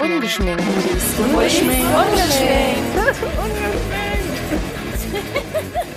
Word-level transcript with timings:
Ungeschminkt. 0.00 0.62
Ungeschminkt. 1.18 1.84
Ungeschminkt. 1.94 2.96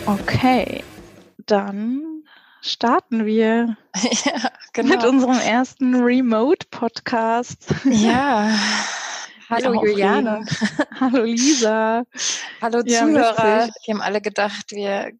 Okay, 0.06 0.84
dann 1.46 2.24
starten 2.62 3.26
wir 3.26 3.76
Ja, 4.26 4.50
genau. 4.74 4.96
mit 4.96 5.04
unserem 5.06 5.40
ersten 5.40 5.96
Remote-Podcast. 5.96 7.74
ja. 7.86 8.50
Hallo 9.50 9.82
Wie 9.82 9.92
Juliane. 9.92 10.46
Hallo 11.00 11.24
Lisa. 11.24 12.04
Hallo 12.62 12.82
Ja, 12.86 13.00
Zuhörer. 13.00 13.70
Wir 13.86 13.94
haben 13.94 14.02
alle 14.02 14.20
gedacht, 14.20 14.72
wir 14.72 15.12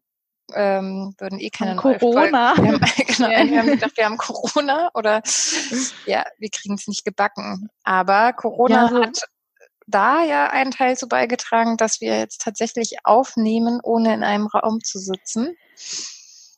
ähm, 0.54 1.14
würden 1.18 1.38
eh 1.38 1.50
keine 1.50 1.72
Haben 1.72 1.98
Corona. 1.98 2.54
Wir 2.56 2.72
haben, 2.72 2.80
genau, 3.06 3.28
Ja. 3.30 3.44
wir 3.50 3.58
haben 3.58 3.66
gedacht, 3.70 3.96
wir 3.96 4.04
haben 4.04 4.16
Corona 4.16 4.90
oder 4.94 5.22
ja, 6.06 6.24
wir 6.38 6.50
kriegen 6.50 6.74
es 6.74 6.86
nicht 6.88 7.04
gebacken. 7.04 7.68
Aber 7.84 8.32
Corona 8.32 8.90
Ja, 8.90 9.00
hat 9.06 9.20
da 9.86 10.22
ja 10.22 10.48
einen 10.50 10.70
Teil 10.70 10.96
zu 10.96 11.08
beigetragen, 11.08 11.76
dass 11.76 12.00
wir 12.00 12.18
jetzt 12.18 12.42
tatsächlich 12.42 12.96
aufnehmen, 13.04 13.80
ohne 13.82 14.12
in 14.14 14.22
einem 14.22 14.46
Raum 14.46 14.82
zu 14.84 14.98
sitzen. 14.98 15.56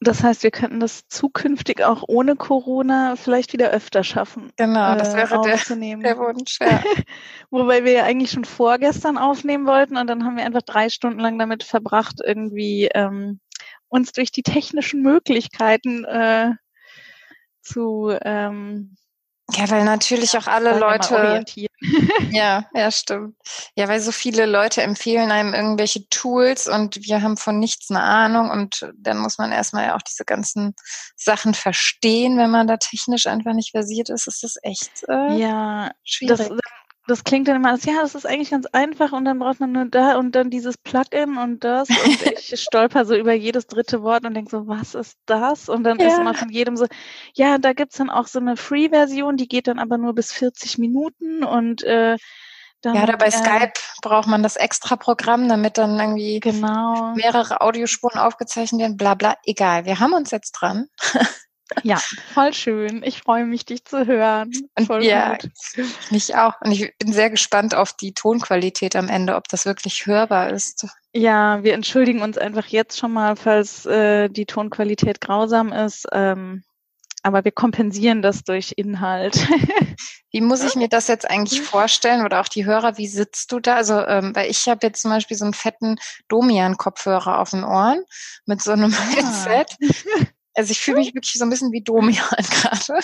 Das 0.02 0.22
heißt, 0.22 0.42
wir 0.42 0.50
könnten 0.50 0.80
das 0.80 1.06
zukünftig 1.08 1.84
auch 1.84 2.02
ohne 2.08 2.34
Corona 2.34 3.16
vielleicht 3.16 3.52
wieder 3.52 3.68
öfter 3.68 4.02
schaffen. 4.02 4.50
Genau, 4.56 4.94
das 4.94 5.12
äh, 5.12 5.16
wäre 5.18 5.40
der, 5.42 5.54
aufzunehmen. 5.54 6.02
der 6.02 6.16
Wunsch. 6.16 6.58
Ja. 6.60 6.82
Wobei 7.50 7.84
wir 7.84 7.92
ja 7.92 8.04
eigentlich 8.04 8.30
schon 8.30 8.46
vorgestern 8.46 9.18
aufnehmen 9.18 9.66
wollten 9.66 9.98
und 9.98 10.06
dann 10.06 10.24
haben 10.24 10.38
wir 10.38 10.44
einfach 10.46 10.62
drei 10.62 10.88
Stunden 10.88 11.20
lang 11.20 11.38
damit 11.38 11.64
verbracht, 11.64 12.20
irgendwie 12.24 12.88
ähm, 12.94 13.40
uns 13.90 14.12
durch 14.12 14.32
die 14.32 14.42
technischen 14.42 15.02
Möglichkeiten 15.02 16.04
äh, 16.06 16.52
zu 17.62 18.16
ähm, 18.22 18.96
ja, 19.52 19.68
weil 19.68 19.84
natürlich 19.84 20.36
auch 20.36 20.46
alle 20.46 20.78
Leute. 20.78 21.44
Ja, 22.30 22.66
ja, 22.74 22.90
stimmt. 22.90 23.36
Ja, 23.74 23.88
weil 23.88 24.00
so 24.00 24.12
viele 24.12 24.44
Leute 24.44 24.82
empfehlen 24.82 25.30
einem 25.30 25.54
irgendwelche 25.54 26.06
Tools 26.10 26.68
und 26.68 26.96
wir 27.02 27.22
haben 27.22 27.38
von 27.38 27.58
nichts 27.58 27.90
eine 27.90 28.02
Ahnung 28.02 28.50
und 28.50 28.92
dann 28.98 29.18
muss 29.18 29.38
man 29.38 29.50
erstmal 29.50 29.86
ja 29.86 29.96
auch 29.96 30.02
diese 30.02 30.26
ganzen 30.26 30.74
Sachen 31.16 31.54
verstehen, 31.54 32.36
wenn 32.36 32.50
man 32.50 32.66
da 32.66 32.76
technisch 32.76 33.26
einfach 33.26 33.54
nicht 33.54 33.70
versiert 33.70 34.10
ist, 34.10 34.26
ist 34.26 34.42
das 34.42 34.56
echt 34.62 35.04
äh, 35.08 35.38
Ja, 35.38 35.90
schwierig. 36.04 36.36
das, 36.36 36.50
das 37.10 37.24
klingt 37.24 37.48
dann 37.48 37.56
immer 37.56 37.70
als, 37.70 37.84
ja, 37.84 37.94
das 38.00 38.14
ist 38.14 38.26
eigentlich 38.26 38.50
ganz 38.50 38.66
einfach 38.66 39.12
und 39.12 39.24
dann 39.24 39.38
braucht 39.38 39.60
man 39.60 39.72
nur 39.72 39.86
da 39.86 40.16
und 40.16 40.32
dann 40.34 40.50
dieses 40.50 40.78
Plugin 40.78 41.36
und 41.38 41.64
das 41.64 41.96
und 41.96 42.22
ich 42.22 42.60
stolper 42.60 43.04
so 43.04 43.14
über 43.16 43.32
jedes 43.32 43.66
dritte 43.66 44.02
Wort 44.02 44.24
und 44.24 44.34
denke 44.34 44.50
so, 44.50 44.66
was 44.68 44.94
ist 44.94 45.18
das? 45.26 45.68
Und 45.68 45.84
dann 45.84 45.98
ist 45.98 46.18
Ja. 46.18 46.20
immer 46.20 46.34
von 46.34 46.48
jedem 46.50 46.76
so, 46.76 46.86
ja, 47.34 47.58
da 47.58 47.72
gibt's 47.72 47.96
dann 47.98 48.10
auch 48.10 48.26
so 48.28 48.38
eine 48.38 48.56
Free-Version, 48.56 49.36
die 49.36 49.48
geht 49.48 49.66
dann 49.66 49.78
aber 49.78 49.98
nur 49.98 50.14
bis 50.14 50.32
40 50.32 50.78
Minuten 50.78 51.44
und 51.44 51.82
äh, 51.82 52.16
dann, 52.82 52.96
ja, 52.96 53.02
oder 53.04 53.16
bei 53.16 53.26
äh, 53.26 53.30
Skype 53.30 53.72
braucht 54.02 54.28
man 54.28 54.42
das 54.42 54.56
extra 54.56 54.96
Programm, 54.96 55.48
damit 55.48 55.78
dann 55.78 55.98
irgendwie 55.98 56.40
Genau. 56.40 57.14
mehrere 57.14 57.60
Audiospuren 57.60 58.18
aufgezeichnet 58.20 58.80
werden, 58.80 58.96
bla 58.96 59.14
bla. 59.14 59.36
Egal, 59.44 59.84
wir 59.84 59.98
haben 60.00 60.12
uns 60.12 60.30
jetzt 60.30 60.52
dran. 60.52 60.86
Ja, 61.82 62.00
voll 62.34 62.52
schön. 62.52 63.02
Ich 63.04 63.22
freue 63.22 63.44
mich, 63.44 63.64
dich 63.64 63.84
zu 63.84 64.06
hören. 64.06 64.50
Voll 64.86 65.04
ja, 65.04 65.36
gut. 65.36 65.50
mich 66.10 66.36
auch. 66.36 66.54
Und 66.60 66.72
ich 66.72 66.92
bin 66.98 67.12
sehr 67.12 67.30
gespannt 67.30 67.74
auf 67.74 67.92
die 67.92 68.12
Tonqualität 68.12 68.96
am 68.96 69.08
Ende, 69.08 69.36
ob 69.36 69.48
das 69.48 69.66
wirklich 69.66 70.06
hörbar 70.06 70.50
ist. 70.50 70.86
Ja, 71.12 71.62
wir 71.62 71.74
entschuldigen 71.74 72.22
uns 72.22 72.38
einfach 72.38 72.66
jetzt 72.66 72.98
schon 72.98 73.12
mal, 73.12 73.36
falls 73.36 73.86
äh, 73.86 74.28
die 74.28 74.46
Tonqualität 74.46 75.20
grausam 75.20 75.72
ist. 75.72 76.06
Ähm, 76.12 76.62
aber 77.22 77.44
wir 77.44 77.52
kompensieren 77.52 78.22
das 78.22 78.44
durch 78.44 78.72
Inhalt. 78.76 79.36
Wie 80.32 80.40
muss 80.40 80.62
ich 80.62 80.76
mir 80.76 80.88
das 80.88 81.08
jetzt 81.08 81.28
eigentlich 81.28 81.60
vorstellen 81.60 82.24
oder 82.24 82.40
auch 82.40 82.48
die 82.48 82.64
Hörer, 82.64 82.96
wie 82.98 83.08
sitzt 83.08 83.50
du 83.50 83.58
da? 83.58 83.74
Also, 83.74 83.98
ähm, 84.06 84.34
weil 84.34 84.48
ich 84.48 84.68
habe 84.68 84.86
jetzt 84.86 85.02
zum 85.02 85.10
Beispiel 85.10 85.36
so 85.36 85.44
einen 85.44 85.54
fetten 85.54 85.96
Domian-Kopfhörer 86.28 87.40
auf 87.40 87.50
den 87.50 87.64
Ohren 87.64 88.04
mit 88.46 88.62
so 88.62 88.70
einem 88.70 88.92
Headset. 88.92 89.66
Also 90.60 90.72
ich 90.72 90.80
fühle 90.80 90.98
mich 90.98 91.14
wirklich 91.14 91.32
so 91.32 91.44
ein 91.44 91.48
bisschen 91.48 91.72
wie 91.72 91.80
Domian 91.80 92.22
gerade. 92.50 93.00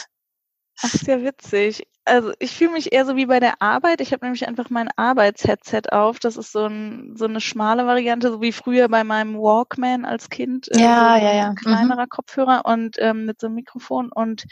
Ach, 0.82 0.90
sehr 0.90 1.22
witzig. 1.24 1.88
Also 2.04 2.34
ich 2.38 2.54
fühle 2.54 2.72
mich 2.72 2.92
eher 2.92 3.06
so 3.06 3.16
wie 3.16 3.24
bei 3.24 3.40
der 3.40 3.62
Arbeit. 3.62 4.02
Ich 4.02 4.12
habe 4.12 4.26
nämlich 4.26 4.46
einfach 4.46 4.68
mein 4.68 4.90
Arbeitsheadset 4.94 5.90
auf. 5.90 6.18
Das 6.18 6.36
ist 6.36 6.52
so, 6.52 6.66
ein, 6.66 7.14
so 7.16 7.24
eine 7.24 7.40
schmale 7.40 7.86
Variante, 7.86 8.30
so 8.30 8.42
wie 8.42 8.52
früher 8.52 8.88
bei 8.90 9.02
meinem 9.02 9.36
Walkman 9.38 10.04
als 10.04 10.28
Kind. 10.28 10.68
äh, 10.70 10.78
Ja, 10.80 11.18
so 11.18 11.24
ja, 11.24 11.30
ein 11.30 11.36
ja. 11.38 11.50
Mhm. 11.52 11.54
Kleinerer 11.54 12.06
Kopfhörer 12.06 12.66
und 12.66 12.96
ähm, 12.98 13.24
mit 13.24 13.40
so 13.40 13.46
einem 13.46 13.56
Mikrofon 13.56 14.12
und 14.12 14.44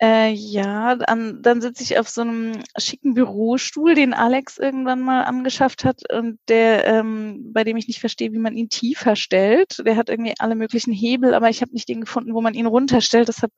Äh, 0.00 0.30
ja, 0.30 0.94
dann, 0.94 1.42
dann 1.42 1.60
sitze 1.60 1.82
ich 1.82 1.98
auf 1.98 2.08
so 2.08 2.20
einem 2.20 2.62
schicken 2.76 3.14
Bürostuhl, 3.14 3.96
den 3.96 4.14
Alex 4.14 4.56
irgendwann 4.56 5.00
mal 5.00 5.24
angeschafft 5.24 5.84
hat 5.84 6.02
und 6.12 6.38
der, 6.46 6.86
ähm, 6.86 7.52
bei 7.52 7.64
dem 7.64 7.76
ich 7.76 7.88
nicht 7.88 7.98
verstehe, 7.98 8.32
wie 8.32 8.38
man 8.38 8.56
ihn 8.56 8.68
tiefer 8.68 9.16
stellt. 9.16 9.82
Der 9.84 9.96
hat 9.96 10.08
irgendwie 10.08 10.34
alle 10.38 10.54
möglichen 10.54 10.92
Hebel, 10.92 11.34
aber 11.34 11.48
ich 11.50 11.62
habe 11.62 11.72
nicht 11.72 11.88
den 11.88 12.02
gefunden, 12.02 12.32
wo 12.32 12.40
man 12.40 12.54
ihn 12.54 12.66
runterstellt. 12.66 13.26
Deshalb 13.26 13.52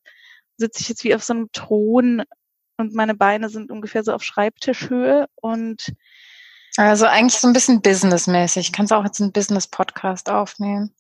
sitze 0.56 0.81
ich 0.81 0.89
jetzt 0.89 1.05
wie 1.05 1.15
auf 1.15 1.23
so 1.23 1.34
einem 1.34 1.53
Thron 1.53 2.23
und 2.78 2.95
meine 2.95 3.15
Beine 3.15 3.51
sind 3.51 3.71
ungefähr 3.71 4.03
so 4.03 4.15
auf 4.15 4.22
Schreibtischhöhe 4.22 5.27
und 5.34 5.93
Also 6.78 7.05
eigentlich 7.05 7.39
so 7.39 7.49
ein 7.49 7.53
bisschen 7.53 7.83
businessmäßig. 7.83 8.72
Kannst 8.72 8.95
auch 8.95 9.05
jetzt 9.05 9.21
einen 9.21 9.33
Business-Podcast 9.33 10.31
aufnehmen. 10.31 10.95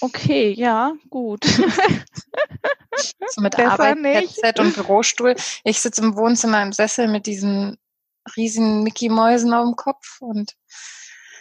Okay, 0.00 0.52
ja, 0.52 0.94
gut. 1.10 1.44
So 3.28 3.42
mit 3.42 3.56
Besser 3.56 3.72
Arbeit, 3.72 3.98
nicht. 3.98 4.42
Headset 4.42 4.62
und 4.62 4.74
Bürostuhl. 4.74 5.34
Ich 5.64 5.80
sitze 5.80 6.00
im 6.02 6.16
Wohnzimmer 6.16 6.62
im 6.62 6.72
Sessel 6.72 7.08
mit 7.08 7.26
diesen 7.26 7.76
riesigen 8.36 8.82
Mickey-Mäusen 8.84 9.52
auf 9.52 9.66
dem 9.66 9.76
Kopf 9.76 10.20
und 10.20 10.56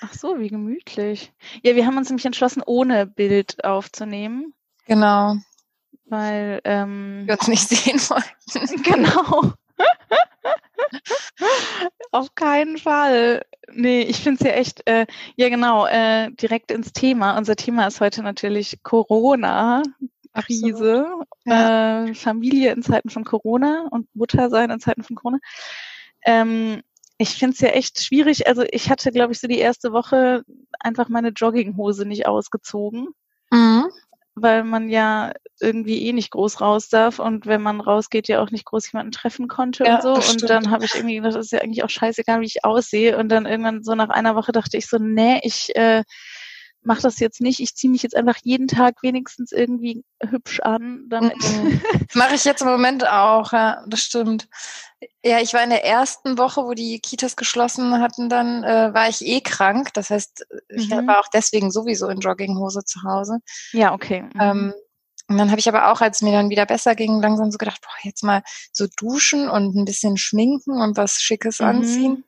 Ach 0.02 0.14
so, 0.14 0.40
wie 0.40 0.50
gemütlich. 0.50 1.32
Ja, 1.64 1.76
wir 1.76 1.86
haben 1.86 1.98
uns 1.98 2.10
nämlich 2.10 2.26
entschlossen, 2.26 2.62
ohne 2.66 3.06
Bild 3.06 3.64
aufzunehmen, 3.64 4.54
genau, 4.86 5.38
weil 6.06 6.62
ähm, 6.64 7.24
wir 7.26 7.36
uns 7.36 7.48
nicht 7.48 7.68
sehen 7.68 8.00
wollten. 8.10 8.84
Genau. 8.84 9.54
Auf 12.12 12.34
keinen 12.36 12.78
Fall. 12.78 13.44
Nee, 13.72 14.02
ich 14.04 14.18
finde 14.18 14.44
es 14.44 14.48
ja 14.50 14.54
echt, 14.56 14.88
äh, 14.88 15.06
ja 15.36 15.50
genau, 15.50 15.86
äh, 15.88 16.32
direkt 16.32 16.72
ins 16.72 16.94
Thema. 16.94 17.38
Unser 17.38 17.56
Thema 17.56 17.88
ist 17.88 18.00
heute 18.00 18.24
natürlich 18.24 18.80
Corona. 18.84 19.84
Krise, 20.34 21.08
Ja. 21.46 22.04
äh, 22.06 22.14
Familie 22.14 22.74
in 22.74 22.84
Zeiten 22.84 23.10
von 23.10 23.24
Corona 23.24 23.88
und 23.92 24.14
Mutter 24.16 24.50
sein 24.50 24.70
in 24.70 24.80
Zeiten 24.82 25.04
von 25.04 25.16
Corona. 25.16 25.40
Ähm, 26.26 26.82
ich 27.18 27.30
finde 27.36 27.54
es 27.54 27.62
ja 27.62 27.70
echt 27.70 28.02
schwierig. 28.04 28.46
Also 28.48 28.64
ich 28.70 28.90
hatte, 28.90 29.12
glaube 29.12 29.32
ich, 29.32 29.40
so 29.40 29.48
die 29.48 29.60
erste 29.60 29.94
Woche 29.94 30.44
einfach 30.80 31.08
meine 31.08 31.30
Jogginghose 31.30 32.06
nicht 32.06 32.28
ausgezogen 32.28 33.08
Mhm. 33.52 33.86
Weil 34.36 34.64
man 34.64 34.90
ja 34.90 35.32
irgendwie 35.62 36.06
eh 36.06 36.14
nicht 36.14 36.32
groß 36.32 36.60
raus 36.60 36.90
darf 36.90 37.20
und 37.20 37.46
wenn 37.46 37.62
man 37.62 37.80
rausgeht, 37.80 38.28
ja 38.28 38.42
auch 38.42 38.52
nicht 38.52 38.66
groß 38.66 38.92
jemanden 38.92 39.14
treffen 39.14 39.48
konnte 39.48 39.86
Ja, 39.86 39.96
und 39.96 40.02
so. 40.02 40.14
Und 40.14 40.50
dann 40.50 40.70
habe 40.70 40.86
ich 40.86 40.94
irgendwie 40.94 41.16
gedacht, 41.16 41.36
das 41.36 41.46
ist 41.46 41.52
ja 41.52 41.60
eigentlich 41.62 41.84
auch 41.84 41.90
scheißegal, 41.90 42.42
wie 42.42 42.46
ich 42.46 42.66
aussehe. 42.66 43.18
Und 43.18 43.30
dann 43.30 43.46
irgendwann 43.46 43.84
so 43.84 43.96
nach 43.96 44.10
einer 44.10 44.36
Woche 44.36 44.52
dachte 44.52 44.78
ich 44.78 44.88
so, 44.88 44.98
nee, 44.98 45.40
ich 45.44 45.74
äh, 45.76 46.04
mache 46.86 47.02
das 47.02 47.20
jetzt 47.20 47.42
nicht. 47.42 47.60
Ich 47.60 47.76
ziehe 47.76 47.92
mich 47.92 48.04
jetzt 48.04 48.16
einfach 48.16 48.38
jeden 48.44 48.68
Tag 48.68 49.02
wenigstens 49.02 49.52
irgendwie 49.52 50.04
hübsch 50.22 50.60
an, 50.62 51.06
damit. 51.10 51.36
Mhm. 51.38 51.82
Mache 52.14 52.36
ich 52.36 52.46
jetzt 52.46 52.62
im 52.62 52.68
Moment 52.68 53.08
auch, 53.08 53.52
ja, 53.54 53.84
das 53.88 54.02
stimmt. 54.02 54.48
Ja, 55.24 55.40
ich 55.42 55.54
war 55.54 55.64
in 55.64 55.70
der 55.72 55.84
ersten 55.86 56.38
Woche, 56.38 56.64
wo 56.64 56.74
die 56.74 57.00
Kitas 57.00 57.36
geschlossen 57.36 58.00
hatten, 58.02 58.30
dann 58.30 58.64
äh, 58.64 58.94
war 58.94 59.10
ich 59.10 59.26
eh 59.26 59.42
krank. 59.42 59.94
Das 59.94 60.10
heißt, 60.10 60.46
ich 60.70 60.90
Mhm. 60.90 61.08
war 61.08 61.20
auch 61.20 61.28
deswegen 61.34 61.72
sowieso 61.72 62.08
in 62.08 62.20
Jogginghose 62.20 62.84
zu 62.86 63.04
Hause. 63.04 63.40
ja, 63.74 63.94
okay. 63.94 64.22
Mhm. 64.34 64.40
Ähm, 64.42 64.74
und 65.28 65.38
dann 65.40 65.50
habe 65.50 65.60
ich 65.60 65.68
aber 65.68 65.92
auch, 65.92 66.02
als 66.02 66.18
es 66.18 66.22
mir 66.22 66.34
dann 66.34 66.52
wieder 66.52 66.68
besser 66.68 66.94
ging, 66.94 67.20
langsam 67.20 67.50
so 67.52 67.58
gedacht, 67.58 67.82
boah, 67.82 67.90
jetzt 68.04 68.24
mal 68.24 68.44
so 68.72 68.86
duschen 68.96 69.50
und 69.50 69.76
ein 69.76 69.84
bisschen 69.86 70.18
schminken 70.18 70.80
und 70.80 70.98
was 70.98 71.16
Schickes 71.20 71.60
Mhm. 71.60 71.66
anziehen. 71.66 72.24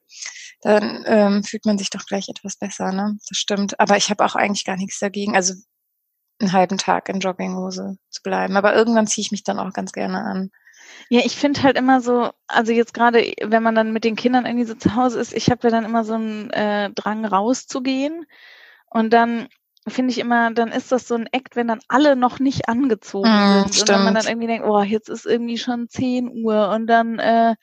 Dann 0.62 1.04
ähm, 1.06 1.44
fühlt 1.44 1.66
man 1.66 1.78
sich 1.78 1.90
doch 1.90 2.06
gleich 2.06 2.30
etwas 2.30 2.58
besser, 2.58 2.92
ne? 2.92 3.18
Das 3.30 3.38
stimmt. 3.38 3.80
Aber 3.80 3.98
ich 3.98 4.10
habe 4.10 4.26
auch 4.26 4.36
eigentlich 4.36 4.66
gar 4.66 4.78
nichts 4.78 5.00
dagegen, 5.00 5.36
also 5.36 5.54
einen 6.40 6.52
halben 6.54 6.78
Tag 6.78 7.10
in 7.10 7.20
Jogginghose 7.20 7.98
zu 8.10 8.22
bleiben. 8.24 8.58
Aber 8.58 8.76
irgendwann 8.76 9.08
ziehe 9.08 9.24
ich 9.24 9.32
mich 9.32 9.44
dann 9.44 9.60
auch 9.60 9.74
ganz 9.74 9.92
gerne 9.92 10.20
an. 10.24 10.52
Ja, 11.10 11.22
ich 11.26 11.36
finde 11.36 11.64
halt 11.64 11.78
immer 11.78 12.02
so, 12.02 12.32
also 12.48 12.72
jetzt 12.72 12.94
gerade, 12.94 13.34
wenn 13.44 13.64
man 13.64 13.76
dann 13.76 13.94
mit 13.94 14.04
den 14.04 14.16
Kindern 14.16 14.46
irgendwie 14.46 14.66
so 14.66 14.76
zu 14.76 14.96
Hause 14.96 15.20
ist, 15.20 15.34
ich 15.34 15.50
habe 15.50 15.68
ja 15.68 15.70
dann 15.72 15.86
immer 15.86 16.04
so 16.04 16.14
einen 16.14 16.50
äh, 16.52 16.90
Drang 16.92 17.26
rauszugehen 17.26 18.26
und 18.90 19.12
dann 19.12 19.48
finde 19.88 20.12
ich 20.12 20.18
immer, 20.20 20.52
dann 20.52 20.70
ist 20.72 20.92
das 20.92 21.08
so 21.08 21.16
ein 21.16 21.28
Act, 21.32 21.56
wenn 21.56 21.68
dann 21.68 21.80
alle 21.88 22.16
noch 22.16 22.40
nicht 22.40 22.68
angezogen 22.70 23.46
Mm, 23.46 23.48
sind 23.48 23.78
und 23.80 23.90
wenn 23.90 24.02
man 24.04 24.14
dann 24.14 24.26
stimmt. 24.26 24.28
irgendwie 24.28 24.48
denkt, 24.48 24.68
oh, 24.68 24.82
jetzt 24.82 25.10
ist 25.10 25.26
irgendwie 25.26 25.58
schon 25.58 25.88
10 25.90 26.30
Uhr 26.44 26.70
und 26.70 26.88
dann 26.88 27.20
äh, 27.20 27.56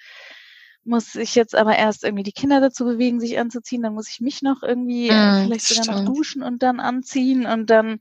muss 0.85 1.15
ich 1.15 1.35
jetzt 1.35 1.55
aber 1.55 1.77
erst 1.77 2.05
irgendwie 2.05 2.23
die 2.23 2.33
Kinder 2.33 2.61
dazu 2.61 2.85
bewegen, 2.85 3.21
sich 3.21 3.39
anzuziehen, 3.39 3.83
dann 3.83 3.95
muss 3.95 4.09
ich 4.11 4.21
mich 4.21 4.43
noch 4.43 4.63
irgendwie 4.63 5.11
äh, 5.11 5.13
Mm, 5.13 5.45
vielleicht 5.45 5.69
sogar 5.69 5.85
noch 5.87 5.95
stimmt. 5.95 6.09
duschen 6.09 6.43
und 6.43 6.63
dann 6.63 6.81
anziehen 6.81 7.47
und 7.47 7.71
dann 7.71 8.01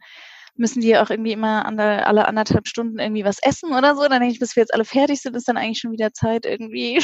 müssen 0.56 0.82
die 0.82 0.98
auch 0.98 1.10
irgendwie 1.10 1.32
immer 1.32 1.66
alle, 1.66 2.06
alle 2.06 2.28
anderthalb 2.28 2.68
Stunden 2.68 3.00
irgendwie 3.00 3.26
was 3.26 3.40
essen 3.42 3.74
oder 3.74 3.96
so. 3.96 4.02
Dann 4.04 4.20
denke 4.20 4.34
ich, 4.34 4.40
bis 4.40 4.56
wir 4.56 4.62
jetzt 4.62 4.74
alle 4.74 4.86
fertig 4.86 5.22
sind, 5.22 5.36
ist 5.36 5.48
dann 5.48 5.58
eigentlich 5.58 5.80
schon 5.80 5.92
wieder 5.92 6.14
Zeit 6.14 6.46
irgendwie. 6.46 7.02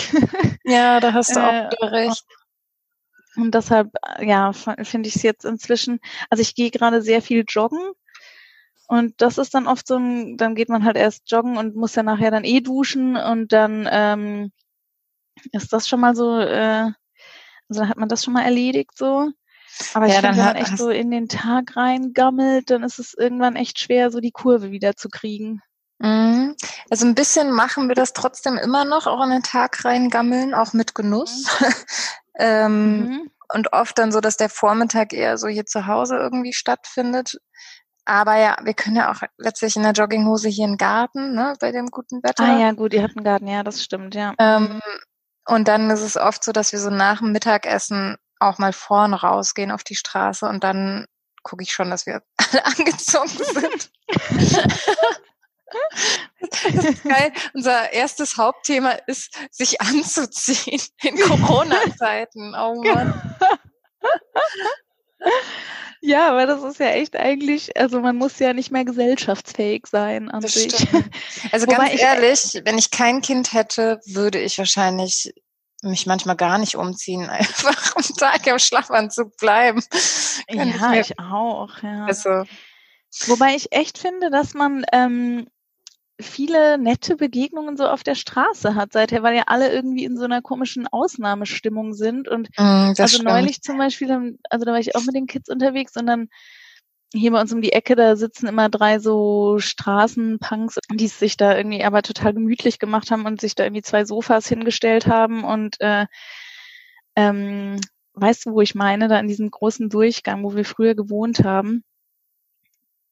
Ja, 0.63 0.99
da 0.99 1.13
hast 1.13 1.35
du 1.35 1.39
auch 1.39 1.51
äh, 1.51 1.85
recht. 1.85 2.23
Und 3.35 3.55
deshalb, 3.55 3.89
ja, 4.19 4.51
finde 4.53 5.07
ich 5.07 5.15
es 5.15 5.23
jetzt 5.23 5.45
inzwischen, 5.45 5.99
also 6.29 6.41
ich 6.41 6.55
gehe 6.55 6.71
gerade 6.71 7.01
sehr 7.01 7.21
viel 7.21 7.43
joggen. 7.47 7.79
Und 8.87 9.21
das 9.21 9.37
ist 9.37 9.53
dann 9.53 9.67
oft 9.67 9.87
so 9.87 9.97
ein, 9.97 10.35
dann 10.37 10.55
geht 10.55 10.69
man 10.69 10.83
halt 10.83 10.97
erst 10.97 11.31
joggen 11.31 11.57
und 11.57 11.75
muss 11.75 11.95
ja 11.95 12.03
nachher 12.03 12.31
dann 12.31 12.43
eh 12.43 12.59
duschen 12.59 13.15
und 13.17 13.53
dann 13.53 13.87
ähm, 13.89 14.51
ist 15.51 15.73
das 15.73 15.87
schon 15.87 15.99
mal 15.99 16.15
so, 16.15 16.39
äh, 16.39 16.91
also 17.69 17.87
hat 17.87 17.97
man 17.97 18.09
das 18.09 18.23
schon 18.23 18.33
mal 18.33 18.43
erledigt 18.43 18.97
so. 18.97 19.31
Aber 19.93 20.07
ja, 20.07 20.15
ich 20.15 20.19
finde, 20.19 20.37
wenn 20.37 20.45
man 20.45 20.55
echt 20.55 20.77
so 20.77 20.89
in 20.89 21.11
den 21.11 21.27
Tag 21.27 21.75
reingammelt, 21.75 22.69
dann 22.69 22.83
ist 22.83 22.99
es 22.99 23.13
irgendwann 23.13 23.55
echt 23.55 23.79
schwer, 23.79 24.11
so 24.11 24.19
die 24.19 24.31
Kurve 24.31 24.71
wieder 24.71 24.95
zu 24.95 25.09
kriegen. 25.09 25.61
Mhm. 25.99 26.55
Also 26.89 27.05
ein 27.05 27.15
bisschen 27.15 27.51
machen 27.51 27.87
wir 27.87 27.95
das 27.95 28.13
trotzdem 28.13 28.57
immer 28.57 28.85
noch, 28.85 29.07
auch 29.07 29.23
in 29.23 29.29
den 29.29 29.43
Tag 29.43 29.83
reingammeln, 29.85 30.53
auch 30.53 30.73
mit 30.73 30.95
Genuss. 30.95 31.45
Mhm. 31.59 31.65
ähm, 32.39 32.99
mhm. 32.99 33.31
Und 33.51 33.73
oft 33.73 33.97
dann 33.97 34.11
so, 34.11 34.21
dass 34.21 34.37
der 34.37 34.49
Vormittag 34.49 35.11
eher 35.11 35.37
so 35.37 35.47
hier 35.47 35.65
zu 35.65 35.87
Hause 35.87 36.17
irgendwie 36.17 36.53
stattfindet. 36.53 37.39
Aber 38.05 38.37
ja, 38.37 38.57
wir 38.63 38.73
können 38.73 38.95
ja 38.95 39.11
auch 39.11 39.21
letztlich 39.37 39.75
in 39.75 39.83
der 39.83 39.91
Jogginghose 39.91 40.49
hier 40.49 40.65
im 40.65 40.77
Garten, 40.77 41.33
ne, 41.33 41.53
bei 41.59 41.71
dem 41.71 41.87
guten 41.87 42.23
Wetter. 42.23 42.43
Ah 42.43 42.59
ja, 42.59 42.71
gut, 42.71 42.93
ihr 42.93 43.03
habt 43.03 43.15
einen 43.17 43.23
Garten, 43.23 43.47
ja, 43.47 43.63
das 43.63 43.83
stimmt, 43.83 44.15
ja. 44.15 44.33
Ähm, 44.39 44.79
und 45.49 45.67
dann 45.67 45.89
ist 45.89 46.01
es 46.01 46.15
oft 46.15 46.43
so, 46.43 46.51
dass 46.51 46.71
wir 46.71 46.79
so 46.79 46.89
nach 46.91 47.19
dem 47.19 47.31
Mittagessen 47.31 48.17
auch 48.39 48.59
mal 48.59 48.71
vorne 48.71 49.19
rausgehen 49.19 49.71
auf 49.71 49.83
die 49.83 49.95
Straße 49.95 50.45
und 50.47 50.63
dann 50.63 51.05
gucke 51.43 51.63
ich 51.63 51.71
schon, 51.73 51.89
dass 51.89 52.05
wir 52.05 52.21
alle 52.37 52.65
angezogen 52.65 53.29
sind. 53.29 53.91
Das 56.41 56.85
ist 56.85 57.03
geil. 57.03 57.31
Unser 57.53 57.91
erstes 57.93 58.37
Hauptthema 58.37 58.91
ist, 59.07 59.37
sich 59.51 59.81
anzuziehen 59.81 60.81
in 61.01 61.15
Corona-Zeiten. 61.21 62.55
Oh 62.55 62.81
Mann. 62.83 63.37
Ja, 66.01 66.29
aber 66.29 66.45
das 66.45 66.63
ist 66.63 66.79
ja 66.79 66.91
echt 66.91 67.15
eigentlich, 67.15 67.75
also 67.77 67.99
man 67.99 68.15
muss 68.15 68.39
ja 68.39 68.53
nicht 68.53 68.71
mehr 68.71 68.85
gesellschaftsfähig 68.85 69.85
sein 69.87 70.29
an 70.31 70.41
das 70.41 70.53
sich. 70.53 70.73
Stimmt. 70.73 71.09
Also 71.51 71.65
ganz 71.65 71.99
ehrlich, 71.99 72.61
wenn 72.63 72.77
ich 72.77 72.91
kein 72.91 73.21
Kind 73.21 73.53
hätte, 73.53 73.99
würde 74.05 74.39
ich 74.39 74.57
wahrscheinlich 74.57 75.33
mich 75.81 76.05
manchmal 76.05 76.35
gar 76.35 76.57
nicht 76.57 76.75
umziehen, 76.75 77.29
einfach 77.29 77.95
am 77.95 78.03
Tag 78.17 78.47
im 78.47 78.59
Schlafanzug 78.59 79.35
bleiben. 79.37 79.83
Kann 80.47 80.69
ja, 80.69 80.93
ich, 80.93 81.11
ich, 81.11 81.19
auch, 81.19 81.81
ja. 81.83 82.05
Also. 82.05 82.43
Wobei 83.25 83.55
ich 83.55 83.71
echt 83.71 83.97
finde, 83.97 84.29
dass 84.29 84.53
man 84.53 84.85
ähm, 84.93 85.47
viele 86.19 86.77
nette 86.77 87.15
Begegnungen 87.15 87.77
so 87.77 87.87
auf 87.87 88.03
der 88.03 88.15
Straße 88.15 88.75
hat 88.75 88.91
seither, 88.93 89.23
weil 89.23 89.35
ja 89.35 89.43
alle 89.47 89.71
irgendwie 89.71 90.03
in 90.03 90.17
so 90.17 90.25
einer 90.25 90.41
komischen 90.41 90.87
Ausnahmestimmung 90.87 91.93
sind. 91.93 92.27
Und 92.27 92.49
mm, 92.57 92.93
also 92.97 93.07
stimmt. 93.07 93.29
neulich 93.29 93.61
zum 93.61 93.77
Beispiel, 93.77 94.37
also 94.49 94.65
da 94.65 94.71
war 94.71 94.79
ich 94.79 94.95
auch 94.95 95.05
mit 95.05 95.15
den 95.15 95.27
Kids 95.27 95.49
unterwegs 95.49 95.95
und 95.95 96.07
dann 96.07 96.27
hier 97.13 97.31
bei 97.31 97.41
uns 97.41 97.51
um 97.53 97.61
die 97.61 97.71
Ecke, 97.71 97.95
da 97.95 98.15
sitzen 98.15 98.47
immer 98.47 98.69
drei 98.69 98.99
so 98.99 99.57
Straßenpunks, 99.57 100.77
die 100.91 101.07
sich 101.07 101.37
da 101.37 101.57
irgendwie 101.57 101.83
aber 101.83 102.03
total 102.03 102.33
gemütlich 102.33 102.77
gemacht 102.77 103.09
haben 103.09 103.25
und 103.25 103.41
sich 103.41 103.55
da 103.55 103.63
irgendwie 103.63 103.81
zwei 103.81 104.05
Sofas 104.05 104.47
hingestellt 104.47 105.07
haben 105.07 105.43
und 105.43 105.79
äh, 105.81 106.05
ähm, 107.15 107.79
weißt 108.13 108.45
du, 108.45 108.51
wo 108.51 108.61
ich 108.61 108.75
meine, 108.75 109.07
da 109.07 109.19
in 109.19 109.27
diesem 109.27 109.49
großen 109.49 109.89
Durchgang, 109.89 110.43
wo 110.43 110.55
wir 110.55 110.65
früher 110.65 110.93
gewohnt 110.93 111.43
haben. 111.43 111.83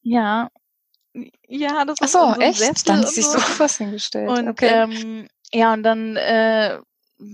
Ja, 0.04 0.50
ja, 1.48 1.86
das 1.86 1.98
Ach 2.02 2.08
so, 2.08 2.34
so 2.34 2.42
echt? 2.42 2.60
Sessel 2.60 2.86
dann 2.86 3.04
ist 3.04 3.16
sich 3.16 3.26
so. 3.26 3.34
Sofas 3.34 3.78
hingestellt. 3.78 4.30
Und 4.30 4.48
okay. 4.50 4.68
ähm, 4.68 5.28
ja, 5.52 5.74
und 5.74 5.84
dann 5.84 6.16
äh, 6.16 6.80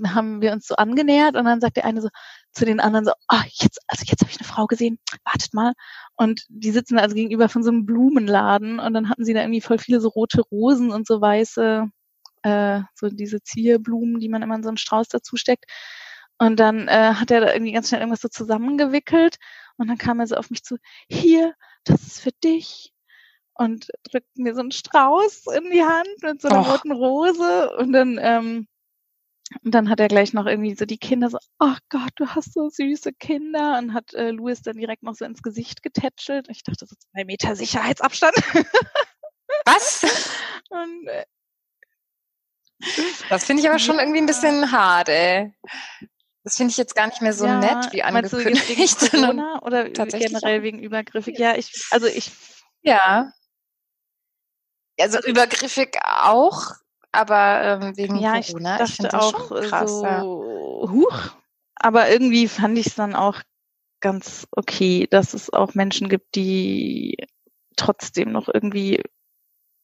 haben 0.08 0.42
wir 0.42 0.54
uns 0.54 0.68
so 0.68 0.76
angenähert 0.76 1.36
und 1.36 1.46
dann 1.46 1.62
sagt 1.62 1.78
der 1.78 1.86
eine 1.86 2.02
so 2.02 2.10
zu 2.54 2.66
den 2.66 2.80
anderen 2.80 3.06
so, 3.06 3.12
ah, 3.28 3.44
jetzt, 3.48 3.80
also 3.88 4.06
jetzt 4.08 4.22
habe 4.22 4.32
ich 4.32 4.40
eine 4.40 4.48
Frau 4.48 4.66
gesehen, 4.68 5.00
wartet 5.26 5.54
mal. 5.54 5.74
Und 6.16 6.44
die 6.50 6.72
sitzen 6.72 7.00
also 7.00 7.16
gegenüber 7.16 7.50
von 7.50 7.64
so 7.64 7.72
einem 7.72 7.86
Blumenladen 7.86 8.80
und 8.80 8.94
dann 8.94 9.10
hatten 9.10 9.26
sie 9.26 9.34
da 9.34 9.42
irgendwie 9.42 9.62
voll 9.62 9.80
viele 9.80 10.00
so 10.00 10.10
rote 10.10 10.42
Rosen 10.42 10.92
und 10.92 11.08
so 11.08 11.20
weiße, 11.20 11.88
äh, 12.44 12.82
so 12.96 13.10
diese 13.10 13.42
Zierblumen, 13.42 14.20
die 14.20 14.30
man 14.30 14.44
immer 14.44 14.56
in 14.56 14.64
so 14.64 14.70
einen 14.70 14.78
Strauß 14.78 15.08
dazu 15.10 15.36
steckt. 15.36 15.66
Und 16.38 16.60
dann 16.60 16.88
äh, 16.88 17.14
hat 17.16 17.32
er 17.32 17.42
da 17.42 17.54
irgendwie 17.54 17.72
ganz 17.72 17.88
schnell 17.90 18.02
irgendwas 18.02 18.22
so 18.22 18.28
zusammengewickelt 18.28 19.38
und 19.78 19.88
dann 19.88 19.98
kam 19.98 20.20
er 20.20 20.28
so 20.28 20.36
auf 20.36 20.50
mich 20.50 20.64
zu, 20.64 20.78
hier, 21.10 21.54
das 21.84 22.02
ist 22.04 22.22
für 22.22 22.32
dich 22.44 22.93
und 23.56 23.88
drückt 24.04 24.38
mir 24.38 24.54
so 24.54 24.62
einen 24.62 24.72
Strauß 24.72 25.46
in 25.56 25.72
die 25.72 25.84
Hand 25.84 26.22
mit 26.22 26.42
so 26.42 26.48
einer 26.48 26.62
Och. 26.62 26.74
roten 26.74 26.92
Rose 26.92 27.72
und 27.78 27.94
dann 27.94 28.20
ähm, 28.22 28.68
und 29.64 29.76
dann 29.76 29.90
hat 29.90 30.00
er 30.00 30.08
gleich 30.08 30.34
noch 30.34 30.46
irgendwie 30.46 30.74
so 30.74 30.86
die 30.86 30.98
Kinder 30.98 31.30
so, 31.30 31.38
ach 31.60 31.80
oh 31.80 31.86
Gott, 31.90 32.12
du 32.16 32.28
hast 32.28 32.54
so 32.54 32.70
süße 32.70 33.14
Kinder 33.14 33.78
und 33.78 33.94
hat 33.94 34.14
äh, 34.14 34.32
Louis 34.32 34.62
dann 34.62 34.78
direkt 34.78 35.04
noch 35.04 35.14
so 35.14 35.26
ins 35.26 35.44
Gesicht 35.44 35.84
getätschelt. 35.84 36.48
Ich 36.50 36.64
dachte 36.64 36.88
so 36.88 36.96
zwei 36.96 37.26
Meter 37.26 37.56
Sicherheitsabstand. 37.56 38.36
Was? 39.66 40.04
Und, 40.70 41.08
äh, 41.08 41.26
das 43.30 43.46
finde 43.46 43.62
ich 43.62 43.70
aber 43.70 43.80
schon 43.80 44.00
irgendwie 44.00 44.20
ein 44.20 44.26
bisschen 44.26 44.72
hart, 44.72 45.10
ey. 45.10 45.54
Das 46.44 46.58
finde 46.58 46.72
ich 46.72 46.78
jetzt 46.78 46.96
gar 46.96 47.08
nicht 47.08 47.22
mehr 47.22 47.34
so 47.34 47.46
ja, 47.46 47.60
nett 47.60 47.94
wie 47.94 48.04
angekündigt. 48.04 48.70
Du 48.70 48.76
wegen 48.76 49.12
Corona 49.12 49.62
oder 49.64 49.90
generell 49.90 50.64
wegen 50.64 50.80
übergriffig? 50.80 51.38
Ja, 51.38 51.56
ich, 51.56 51.72
also 51.92 52.08
ich. 52.08 52.32
Ja. 52.82 53.32
Also 55.00 55.20
übergriffig 55.22 55.98
auch, 56.04 56.74
aber 57.12 57.62
ähm, 57.82 57.98
wegen 57.98 58.18
ja, 58.18 58.42
Corona. 58.42 58.82
Ich 58.84 58.98
dachte 58.98 59.08
ich 59.08 59.14
auch 59.14 59.50
krass, 59.50 59.92
so, 59.92 60.06
ja. 60.06 60.22
huch. 60.22 61.36
Aber 61.76 62.10
irgendwie 62.10 62.48
fand 62.48 62.78
ich 62.78 62.88
es 62.88 62.96
dann 62.96 63.16
auch 63.16 63.42
ganz 64.00 64.48
okay, 64.52 65.08
dass 65.10 65.34
es 65.34 65.52
auch 65.52 65.74
Menschen 65.74 66.10
gibt, 66.10 66.36
die 66.36 67.18
trotzdem 67.76 68.32
noch 68.32 68.48
irgendwie, 68.48 69.02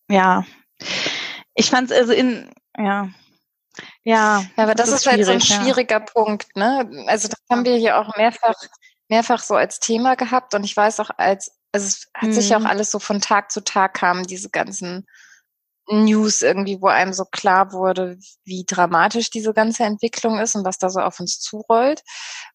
ja, 0.09 0.45
ich 1.55 1.69
fand 1.69 1.91
es 1.91 1.97
also 1.97 2.13
in, 2.13 2.51
ja, 2.77 3.09
ja. 4.03 4.43
Ja, 4.55 4.63
aber 4.63 4.75
das, 4.75 4.89
das 4.89 5.01
ist, 5.01 5.07
halt 5.07 5.25
so 5.25 5.31
ein 5.31 5.41
schwieriger 5.41 5.99
ja. 5.99 6.05
Punkt, 6.05 6.55
ne? 6.55 6.89
Also 7.07 7.27
das 7.27 7.39
haben 7.49 7.65
wir 7.65 7.75
hier 7.75 7.97
auch 7.97 8.15
mehrfach, 8.17 8.55
mehrfach 9.07 9.41
so 9.41 9.55
als 9.55 9.79
Thema 9.79 10.15
gehabt 10.15 10.53
und 10.53 10.63
ich 10.63 10.75
weiß 10.75 10.99
auch 10.99 11.11
als, 11.17 11.58
also 11.71 11.87
es 11.87 12.07
hat 12.13 12.29
mhm. 12.29 12.33
sich 12.33 12.49
ja 12.49 12.57
auch 12.57 12.65
alles 12.65 12.91
so 12.91 12.99
von 12.99 13.21
Tag 13.21 13.51
zu 13.51 13.63
Tag 13.63 13.93
kamen, 13.93 14.25
diese 14.25 14.49
ganzen 14.49 15.05
News 15.91 16.41
irgendwie, 16.41 16.81
wo 16.81 16.87
einem 16.87 17.13
so 17.13 17.25
klar 17.25 17.71
wurde, 17.71 18.17
wie 18.43 18.63
dramatisch 18.65 19.29
diese 19.29 19.53
ganze 19.53 19.83
Entwicklung 19.83 20.39
ist 20.39 20.55
und 20.55 20.63
was 20.63 20.77
da 20.77 20.89
so 20.89 20.99
auf 20.99 21.19
uns 21.19 21.39
zurollt. 21.39 22.03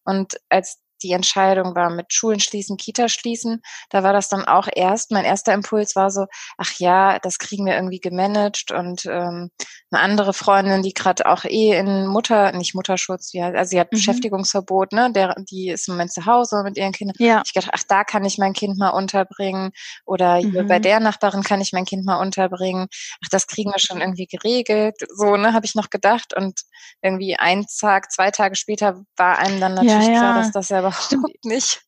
Und 0.05 0.39
als 0.49 0.79
die 1.03 1.11
Entscheidung 1.11 1.75
war 1.75 1.89
mit 1.89 2.13
Schulen 2.13 2.39
schließen, 2.39 2.77
Kita 2.77 3.09
schließen, 3.09 3.61
da 3.89 4.03
war 4.03 4.13
das 4.13 4.29
dann 4.29 4.45
auch 4.45 4.67
erst, 4.73 5.11
mein 5.11 5.25
erster 5.25 5.53
Impuls 5.53 5.95
war 5.95 6.11
so, 6.11 6.25
ach 6.57 6.73
ja, 6.79 7.19
das 7.19 7.39
kriegen 7.39 7.65
wir 7.65 7.75
irgendwie 7.75 7.99
gemanagt 7.99 8.71
und 8.71 9.05
ähm, 9.05 9.51
eine 9.91 10.01
andere 10.01 10.33
Freundin, 10.33 10.83
die 10.83 10.93
gerade 10.93 11.25
auch 11.25 11.45
eh 11.45 11.77
in 11.77 12.07
Mutter, 12.07 12.51
nicht 12.51 12.75
Mutterschutz, 12.75 13.33
ja, 13.33 13.47
also 13.47 13.69
sie 13.69 13.79
hat 13.79 13.91
mhm. 13.91 13.97
Beschäftigungsverbot, 13.97 14.93
ne, 14.93 15.11
der, 15.11 15.35
die 15.49 15.69
ist 15.69 15.87
im 15.87 15.95
Moment 15.95 16.11
zu 16.11 16.25
Hause 16.25 16.63
mit 16.63 16.77
ihren 16.77 16.91
Kindern. 16.91 17.15
Ja. 17.19 17.41
Ich 17.45 17.53
dachte, 17.53 17.69
ach, 17.73 17.83
da 17.87 18.03
kann 18.03 18.25
ich 18.25 18.37
mein 18.37 18.53
Kind 18.53 18.77
mal 18.77 18.89
unterbringen 18.89 19.71
oder 20.05 20.41
mhm. 20.41 20.67
bei 20.67 20.79
der 20.79 20.99
Nachbarin 20.99 21.43
kann 21.43 21.61
ich 21.61 21.73
mein 21.73 21.85
Kind 21.85 22.05
mal 22.05 22.17
unterbringen. 22.21 22.87
Ach, 23.23 23.29
das 23.29 23.47
kriegen 23.47 23.71
wir 23.71 23.79
schon 23.79 24.01
irgendwie 24.01 24.27
geregelt. 24.27 24.95
So, 25.13 25.35
ne, 25.35 25.53
habe 25.53 25.65
ich 25.65 25.75
noch 25.75 25.89
gedacht 25.89 26.35
und 26.35 26.61
irgendwie 27.01 27.35
ein 27.35 27.65
Tag, 27.79 28.11
zwei 28.11 28.31
Tage 28.31 28.55
später 28.55 29.03
war 29.17 29.37
einem 29.39 29.59
dann 29.59 29.75
natürlich 29.75 30.07
ja, 30.07 30.13
ja. 30.13 30.19
klar, 30.19 30.35
dass 30.35 30.51
das 30.51 30.69
ja 30.69 30.84
überhaupt 30.87 31.11
nicht 31.43 31.81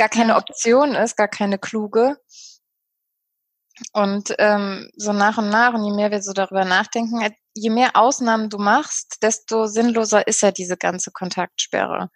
gar 0.00 0.08
keine 0.08 0.36
Option 0.36 0.94
ist, 0.94 1.16
gar 1.16 1.28
keine 1.28 1.58
kluge. 1.58 2.16
Und 3.92 4.34
ähm, 4.38 4.90
so 4.96 5.12
nach 5.12 5.36
und 5.36 5.50
nach, 5.50 5.74
und 5.74 5.84
je 5.84 5.92
mehr 5.92 6.10
wir 6.10 6.22
so 6.22 6.32
darüber 6.32 6.64
nachdenken, 6.64 7.20
je 7.54 7.70
mehr 7.70 7.96
Ausnahmen 7.96 8.48
du 8.48 8.56
machst, 8.56 9.18
desto 9.22 9.66
sinnloser 9.66 10.26
ist 10.26 10.40
ja 10.40 10.52
diese 10.52 10.78
ganze 10.78 11.10
Kontaktsperre. 11.10 12.08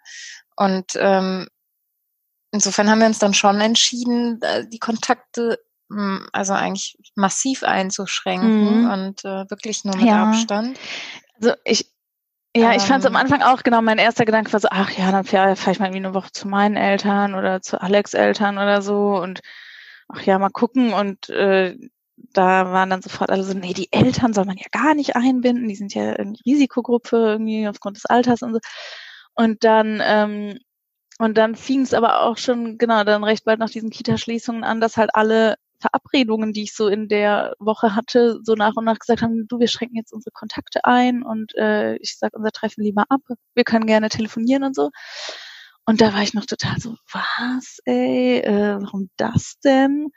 Und 0.55 0.93
ähm, 0.95 1.47
insofern 2.51 2.89
haben 2.89 2.99
wir 2.99 3.07
uns 3.07 3.19
dann 3.19 3.35
schon 3.35 3.61
entschieden, 3.61 4.39
die 4.71 4.79
Kontakte 4.79 5.59
hm, 5.91 6.27
also 6.33 6.53
eigentlich 6.53 6.97
massiv 7.13 7.61
einzuschränken 7.61 8.81
mhm. 8.81 8.89
und 8.89 9.25
äh, 9.25 9.49
wirklich 9.49 9.85
nur 9.85 9.95
mit 9.95 10.07
ja. 10.07 10.23
Abstand. 10.23 10.79
Also 11.35 11.53
ich, 11.63 11.91
ja, 12.55 12.75
ich 12.75 12.83
fand 12.83 13.03
es 13.03 13.05
am 13.05 13.13
ähm. 13.13 13.21
Anfang 13.21 13.41
auch 13.41 13.63
genau, 13.63 13.81
mein 13.81 13.97
erster 13.97 14.25
Gedanke 14.25 14.53
war 14.53 14.59
so, 14.59 14.69
ach 14.71 14.91
ja, 14.91 15.11
dann 15.11 15.25
fahre 15.25 15.55
fahr 15.55 15.73
ich 15.73 15.79
mal 15.79 15.87
irgendwie 15.87 16.05
eine 16.05 16.13
Woche 16.13 16.31
zu 16.31 16.47
meinen 16.47 16.77
Eltern 16.77 17.35
oder 17.35 17.61
zu 17.61 17.81
Alex 17.81 18.13
Eltern 18.13 18.57
oder 18.57 18.81
so 18.81 19.17
und 19.17 19.41
ach 20.07 20.21
ja, 20.21 20.39
mal 20.39 20.49
gucken 20.49 20.93
und 20.93 21.29
äh, 21.29 21.75
da 22.17 22.71
waren 22.71 22.89
dann 22.89 23.01
sofort 23.01 23.29
alle 23.29 23.43
so, 23.43 23.53
nee, 23.53 23.73
die 23.73 23.91
Eltern 23.91 24.33
soll 24.33 24.45
man 24.45 24.57
ja 24.57 24.67
gar 24.71 24.95
nicht 24.95 25.15
einbinden, 25.15 25.67
die 25.67 25.75
sind 25.75 25.93
ja 25.93 26.13
in 26.13 26.35
Risikogruppe 26.45 27.17
irgendwie 27.17 27.67
aufgrund 27.67 27.97
des 27.97 28.05
Alters 28.05 28.41
und 28.41 28.53
so. 28.53 28.59
Und 29.35 29.63
dann 29.63 30.01
ähm, 30.03 30.59
und 31.19 31.37
dann 31.37 31.55
fing 31.55 31.81
es 31.81 31.93
aber 31.93 32.23
auch 32.23 32.37
schon, 32.37 32.77
genau, 32.77 33.03
dann 33.03 33.23
recht 33.23 33.45
bald 33.45 33.59
nach 33.59 33.69
diesen 33.69 33.89
Kita-Schließungen 33.89 34.63
an, 34.63 34.81
dass 34.81 34.97
halt 34.97 35.11
alle 35.13 35.55
Verabredungen, 35.79 36.53
die 36.53 36.63
ich 36.63 36.75
so 36.75 36.87
in 36.87 37.07
der 37.07 37.55
Woche 37.59 37.95
hatte, 37.95 38.39
so 38.43 38.55
nach 38.55 38.75
und 38.75 38.85
nach 38.85 38.99
gesagt 38.99 39.21
haben, 39.21 39.47
du, 39.47 39.59
wir 39.59 39.67
schränken 39.67 39.97
jetzt 39.97 40.13
unsere 40.13 40.31
Kontakte 40.31 40.85
ein 40.85 41.23
und 41.23 41.55
äh, 41.55 41.95
ich 41.97 42.17
sag 42.17 42.35
unser 42.35 42.51
Treffen 42.51 42.83
lieber 42.83 43.05
ab, 43.09 43.21
wir 43.53 43.63
können 43.63 43.85
gerne 43.85 44.09
telefonieren 44.09 44.63
und 44.63 44.75
so. 44.75 44.91
Und 45.85 46.01
da 46.01 46.13
war 46.13 46.23
ich 46.23 46.33
noch 46.33 46.45
total 46.45 46.79
so, 46.79 46.95
was, 47.11 47.77
ey, 47.85 48.39
äh, 48.39 48.77
warum 48.81 49.09
das 49.17 49.59
denn? 49.63 50.09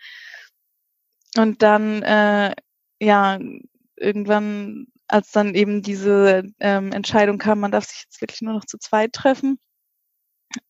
Und 1.37 1.63
dann, 1.63 2.03
äh, 2.03 2.55
ja, 3.01 3.39
irgendwann, 3.97 4.87
als 5.09 5.31
dann 5.33 5.55
eben 5.55 5.83
diese 5.83 6.45
ähm, 6.61 6.93
Entscheidung 6.93 7.39
kam, 7.39 7.61
man 7.61 7.71
darf 7.71 7.85
sich 7.85 8.05
jetzt 8.05 8.21
wirklich 8.21 8.41
nur 8.43 8.55
noch 8.55 8.65
zu 8.65 8.79
zweit 8.79 9.13
treffen, 9.13 9.59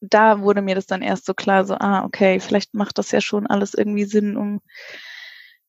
da 0.00 0.40
wurde 0.40 0.62
mir 0.62 0.74
das 0.74 0.86
dann 0.86 1.02
erst 1.02 1.26
so 1.26 1.34
klar, 1.34 1.64
so, 1.64 1.74
ah, 1.74 2.04
okay, 2.04 2.40
vielleicht 2.40 2.74
macht 2.74 2.98
das 2.98 3.10
ja 3.10 3.20
schon 3.20 3.46
alles 3.46 3.74
irgendwie 3.74 4.04
Sinn, 4.04 4.36
um 4.36 4.60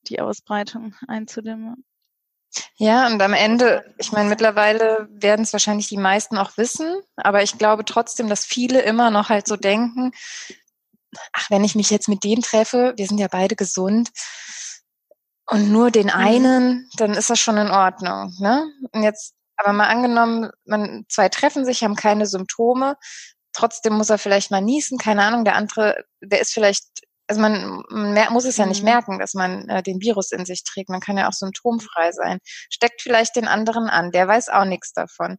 die 0.07 0.19
Ausbreitung 0.19 0.95
einzudämmen. 1.07 1.85
Ja, 2.77 3.05
und 3.05 3.21
am 3.21 3.33
Ende, 3.33 3.93
ich 3.99 4.11
meine, 4.11 4.29
mittlerweile 4.29 5.07
werden 5.11 5.43
es 5.43 5.53
wahrscheinlich 5.53 5.87
die 5.87 5.97
meisten 5.97 6.37
auch 6.37 6.57
wissen, 6.57 7.01
aber 7.15 7.43
ich 7.43 7.59
glaube 7.59 7.85
trotzdem, 7.85 8.27
dass 8.27 8.43
viele 8.43 8.81
immer 8.81 9.11
noch 9.11 9.29
halt 9.29 9.47
so 9.47 9.55
denken, 9.55 10.11
ach, 11.33 11.51
wenn 11.51 11.63
ich 11.63 11.75
mich 11.75 11.91
jetzt 11.91 12.09
mit 12.09 12.23
dem 12.23 12.41
treffe, 12.41 12.93
wir 12.97 13.05
sind 13.05 13.19
ja 13.19 13.27
beide 13.29 13.55
gesund, 13.55 14.09
und 15.49 15.71
nur 15.71 15.91
den 15.91 16.07
mhm. 16.07 16.13
einen, 16.13 16.89
dann 16.95 17.13
ist 17.13 17.29
das 17.29 17.39
schon 17.39 17.57
in 17.57 17.71
Ordnung. 17.71 18.33
Ne? 18.39 18.71
Und 18.91 19.03
jetzt, 19.03 19.33
aber 19.57 19.73
mal 19.73 19.87
angenommen, 19.87 20.51
man 20.65 21.05
zwei 21.09 21.27
treffen 21.29 21.65
sich, 21.65 21.83
haben 21.83 21.95
keine 21.95 22.27
Symptome, 22.27 22.95
trotzdem 23.59 23.93
muss 23.93 24.09
er 24.09 24.17
vielleicht 24.17 24.51
mal 24.51 24.61
niesen, 24.61 24.97
keine 24.97 25.23
Ahnung, 25.23 25.43
der 25.43 25.55
andere, 25.55 26.03
der 26.21 26.39
ist 26.39 26.53
vielleicht, 26.53 26.85
also 27.27 27.41
man, 27.41 27.83
man 27.89 28.33
muss 28.33 28.45
es 28.45 28.57
ja 28.57 28.65
nicht 28.65 28.81
mhm. 28.81 28.89
merken, 28.89 29.19
dass 29.19 29.33
man 29.33 29.67
äh, 29.69 29.83
den 29.83 30.01
Virus 30.01 30.31
in 30.31 30.45
sich 30.45 30.63
trägt. 30.63 30.89
Man 30.89 31.01
kann 31.01 31.17
ja 31.17 31.27
auch 31.27 31.33
symptomfrei 31.33 32.11
sein. 32.11 32.39
Steckt 32.43 33.01
vielleicht 33.01 33.35
den 33.35 33.47
anderen 33.47 33.89
an, 33.89 34.11
der 34.11 34.27
weiß 34.27 34.49
auch 34.49 34.65
nichts 34.65 34.93
davon. 34.93 35.37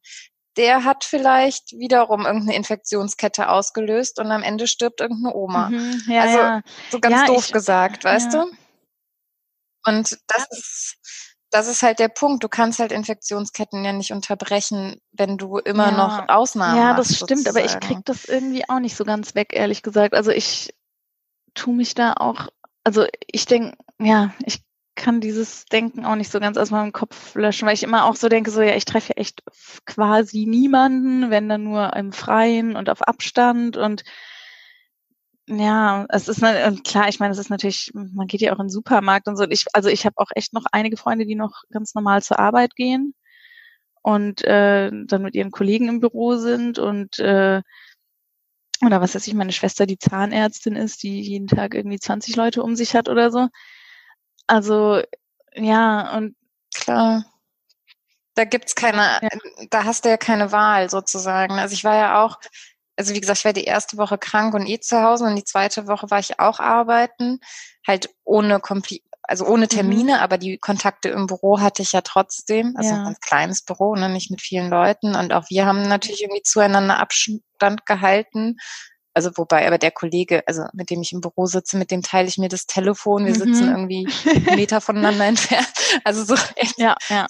Der 0.56 0.84
hat 0.84 1.04
vielleicht 1.04 1.72
wiederum 1.72 2.26
irgendeine 2.26 2.56
Infektionskette 2.56 3.48
ausgelöst 3.48 4.18
und 4.18 4.30
am 4.30 4.42
Ende 4.42 4.66
stirbt 4.66 5.00
irgendeine 5.00 5.34
Oma. 5.34 5.70
Mhm, 5.70 6.02
ja, 6.08 6.20
also 6.22 6.38
ja. 6.38 6.62
so 6.90 7.00
ganz 7.00 7.16
ja, 7.16 7.26
doof 7.26 7.46
ich, 7.46 7.52
gesagt, 7.52 8.04
weißt 8.04 8.34
du? 8.34 8.50
Und 9.86 10.18
das 10.26 10.46
ist 10.50 10.96
das 11.50 11.68
ist 11.68 11.82
halt 11.82 11.98
der 11.98 12.08
Punkt. 12.08 12.44
Du 12.44 12.48
kannst 12.48 12.78
halt 12.78 12.92
Infektionsketten 12.92 13.84
ja 13.84 13.92
nicht 13.92 14.12
unterbrechen, 14.12 15.00
wenn 15.12 15.36
du 15.36 15.58
immer 15.58 15.90
ja. 15.90 15.96
noch 15.96 16.28
Ausnahmen 16.28 16.78
Ja, 16.78 16.94
das 16.94 17.10
machst, 17.10 17.24
stimmt, 17.24 17.44
sozusagen. 17.44 17.56
aber 17.56 17.66
ich 17.66 17.80
krieg 17.80 18.04
das 18.04 18.24
irgendwie 18.24 18.68
auch 18.68 18.80
nicht 18.80 18.96
so 18.96 19.04
ganz 19.04 19.34
weg, 19.34 19.52
ehrlich 19.52 19.82
gesagt. 19.82 20.14
Also 20.14 20.30
ich 20.30 20.72
tu 21.54 21.72
mich 21.72 21.94
da 21.94 22.14
auch, 22.14 22.48
also 22.84 23.06
ich 23.26 23.46
denke, 23.46 23.76
ja, 23.98 24.32
ich 24.46 24.62
kann 24.94 25.20
dieses 25.20 25.64
Denken 25.64 26.04
auch 26.04 26.14
nicht 26.14 26.30
so 26.30 26.40
ganz 26.40 26.56
aus 26.56 26.70
meinem 26.70 26.92
Kopf 26.92 27.34
löschen, 27.34 27.66
weil 27.66 27.74
ich 27.74 27.82
immer 27.82 28.04
auch 28.04 28.16
so 28.16 28.28
denke, 28.28 28.50
so 28.50 28.60
ja, 28.60 28.76
ich 28.76 28.84
treffe 28.84 29.14
ja 29.14 29.20
echt 29.20 29.42
quasi 29.86 30.46
niemanden, 30.46 31.30
wenn 31.30 31.48
dann 31.48 31.64
nur 31.64 31.96
im 31.96 32.12
Freien 32.12 32.76
und 32.76 32.90
auf 32.90 33.02
Abstand 33.02 33.76
und 33.76 34.04
ja, 35.48 36.06
es 36.10 36.28
ist 36.28 36.40
klar, 36.40 37.08
ich 37.08 37.18
meine, 37.18 37.32
es 37.32 37.38
ist 37.38 37.50
natürlich, 37.50 37.90
man 37.94 38.26
geht 38.26 38.40
ja 38.40 38.52
auch 38.52 38.58
in 38.58 38.66
den 38.66 38.70
Supermarkt 38.70 39.26
und 39.28 39.36
so. 39.36 39.44
Ich, 39.48 39.66
also 39.72 39.88
ich 39.88 40.06
habe 40.06 40.18
auch 40.18 40.30
echt 40.34 40.52
noch 40.52 40.64
einige 40.72 40.96
Freunde, 40.96 41.26
die 41.26 41.34
noch 41.34 41.62
ganz 41.70 41.94
normal 41.94 42.22
zur 42.22 42.38
Arbeit 42.38 42.76
gehen 42.76 43.14
und 44.02 44.44
äh, 44.44 44.90
dann 44.92 45.22
mit 45.22 45.34
ihren 45.34 45.50
Kollegen 45.50 45.88
im 45.88 46.00
Büro 46.00 46.36
sind 46.36 46.78
und 46.78 47.18
äh, 47.18 47.62
oder 48.84 49.00
was 49.00 49.14
weiß 49.14 49.26
ich, 49.26 49.34
meine 49.34 49.52
Schwester, 49.52 49.86
die 49.86 49.98
Zahnärztin 49.98 50.74
ist, 50.76 51.02
die 51.02 51.20
jeden 51.20 51.48
Tag 51.48 51.74
irgendwie 51.74 51.98
20 51.98 52.36
Leute 52.36 52.62
um 52.62 52.76
sich 52.76 52.94
hat 52.94 53.08
oder 53.08 53.30
so. 53.30 53.48
Also 54.46 55.02
ja, 55.54 56.16
und 56.16 56.36
klar. 56.74 57.24
Da 58.34 58.44
gibt's 58.44 58.74
keine, 58.74 59.18
ja. 59.20 59.28
da 59.70 59.84
hast 59.84 60.04
du 60.04 60.08
ja 60.08 60.16
keine 60.16 60.52
Wahl 60.52 60.88
sozusagen. 60.88 61.54
Also 61.54 61.74
ich 61.74 61.84
war 61.84 61.96
ja 61.96 62.24
auch 62.24 62.38
also 63.00 63.14
wie 63.14 63.20
gesagt, 63.20 63.38
ich 63.38 63.44
war 63.46 63.54
die 63.54 63.64
erste 63.64 63.96
Woche 63.96 64.18
krank 64.18 64.52
und 64.52 64.66
eh 64.66 64.78
zu 64.78 65.02
Hause 65.02 65.24
und 65.24 65.34
die 65.34 65.44
zweite 65.44 65.88
Woche 65.88 66.10
war 66.10 66.18
ich 66.18 66.38
auch 66.38 66.60
arbeiten, 66.60 67.40
halt 67.86 68.10
ohne 68.24 68.60
Kompli 68.60 69.02
also 69.22 69.46
ohne 69.46 69.64
mhm. 69.64 69.68
Termine, 69.68 70.14
mhm. 70.14 70.18
aber 70.18 70.36
die 70.36 70.58
Kontakte 70.58 71.08
im 71.08 71.26
Büro 71.26 71.60
hatte 71.60 71.80
ich 71.80 71.92
ja 71.92 72.02
trotzdem, 72.02 72.74
also 72.76 72.90
ja. 72.90 72.96
ein 72.96 73.04
ganz 73.04 73.20
kleines 73.20 73.62
Büro, 73.62 73.94
ne, 73.94 74.10
nicht 74.10 74.30
mit 74.30 74.42
vielen 74.42 74.68
Leuten 74.68 75.14
und 75.14 75.32
auch 75.32 75.48
wir 75.48 75.64
haben 75.64 75.88
natürlich 75.88 76.22
irgendwie 76.22 76.42
zueinander 76.42 76.98
Abstand 76.98 77.86
gehalten. 77.86 78.58
Also 79.14 79.30
wobei, 79.36 79.66
aber 79.66 79.78
der 79.78 79.92
Kollege, 79.92 80.42
also 80.46 80.64
mit 80.74 80.90
dem 80.90 81.00
ich 81.00 81.12
im 81.12 81.22
Büro 81.22 81.46
sitze, 81.46 81.78
mit 81.78 81.90
dem 81.90 82.02
teile 82.02 82.28
ich 82.28 82.36
mir 82.36 82.50
das 82.50 82.66
Telefon. 82.66 83.24
Wir 83.24 83.32
mhm. 83.32 83.38
sitzen 83.38 83.68
irgendwie 83.70 84.06
einen 84.28 84.44
Meter 84.56 84.82
voneinander 84.82 85.24
entfernt. 85.24 85.72
Also 86.04 86.22
so 86.24 86.34
echt. 86.56 86.78
Ja, 86.78 86.96
ja. 87.08 87.26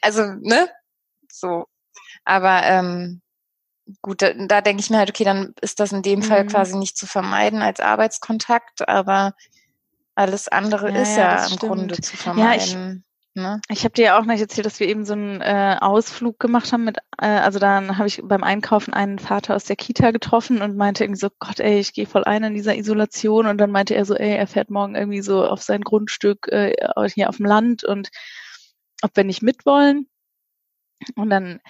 Also, 0.00 0.24
ne? 0.40 0.68
So. 1.30 1.66
Aber 2.24 2.62
ähm, 2.64 3.22
gut, 4.02 4.22
da, 4.22 4.32
da 4.34 4.60
denke 4.60 4.80
ich 4.80 4.90
mir 4.90 4.98
halt, 4.98 5.10
okay, 5.10 5.24
dann 5.24 5.54
ist 5.60 5.80
das 5.80 5.92
in 5.92 6.02
dem 6.02 6.20
mhm. 6.20 6.24
Fall 6.24 6.46
quasi 6.46 6.76
nicht 6.76 6.96
zu 6.96 7.06
vermeiden 7.06 7.62
als 7.62 7.80
Arbeitskontakt, 7.80 8.88
aber 8.88 9.34
alles 10.14 10.48
andere 10.48 10.90
ja, 10.90 11.02
ist 11.02 11.16
ja, 11.16 11.36
ja 11.36 11.42
im 11.42 11.46
stimmt. 11.46 11.60
Grunde 11.60 12.00
zu 12.00 12.16
vermeiden. 12.16 12.44
Ja, 12.44 12.54
ich, 12.56 12.74
ne? 13.34 13.60
ich 13.68 13.84
habe 13.84 13.94
dir 13.94 14.04
ja 14.06 14.18
auch 14.18 14.24
nicht 14.24 14.40
erzählt, 14.40 14.66
dass 14.66 14.80
wir 14.80 14.88
eben 14.88 15.04
so 15.04 15.12
einen 15.12 15.40
äh, 15.40 15.76
Ausflug 15.80 16.38
gemacht 16.40 16.72
haben 16.72 16.84
mit, 16.84 16.98
äh, 17.18 17.26
also 17.26 17.58
dann 17.58 17.98
habe 17.98 18.08
ich 18.08 18.20
beim 18.24 18.42
Einkaufen 18.42 18.92
einen 18.92 19.18
Vater 19.18 19.54
aus 19.54 19.64
der 19.64 19.76
Kita 19.76 20.10
getroffen 20.10 20.60
und 20.60 20.76
meinte 20.76 21.04
irgendwie 21.04 21.20
so, 21.20 21.28
Gott, 21.38 21.60
ey, 21.60 21.78
ich 21.78 21.92
gehe 21.92 22.06
voll 22.06 22.24
ein 22.24 22.42
in 22.44 22.54
dieser 22.54 22.76
Isolation 22.76 23.46
und 23.46 23.58
dann 23.58 23.70
meinte 23.70 23.94
er 23.94 24.04
so, 24.04 24.14
ey, 24.14 24.36
er 24.36 24.46
fährt 24.46 24.70
morgen 24.70 24.96
irgendwie 24.96 25.22
so 25.22 25.44
auf 25.44 25.62
sein 25.62 25.82
Grundstück 25.82 26.48
äh, 26.48 26.74
hier 27.14 27.28
auf 27.28 27.36
dem 27.36 27.46
Land 27.46 27.84
und 27.84 28.08
ob 29.02 29.16
wir 29.16 29.24
nicht 29.24 29.42
mitwollen. 29.42 30.08
Und 31.14 31.30
dann 31.30 31.60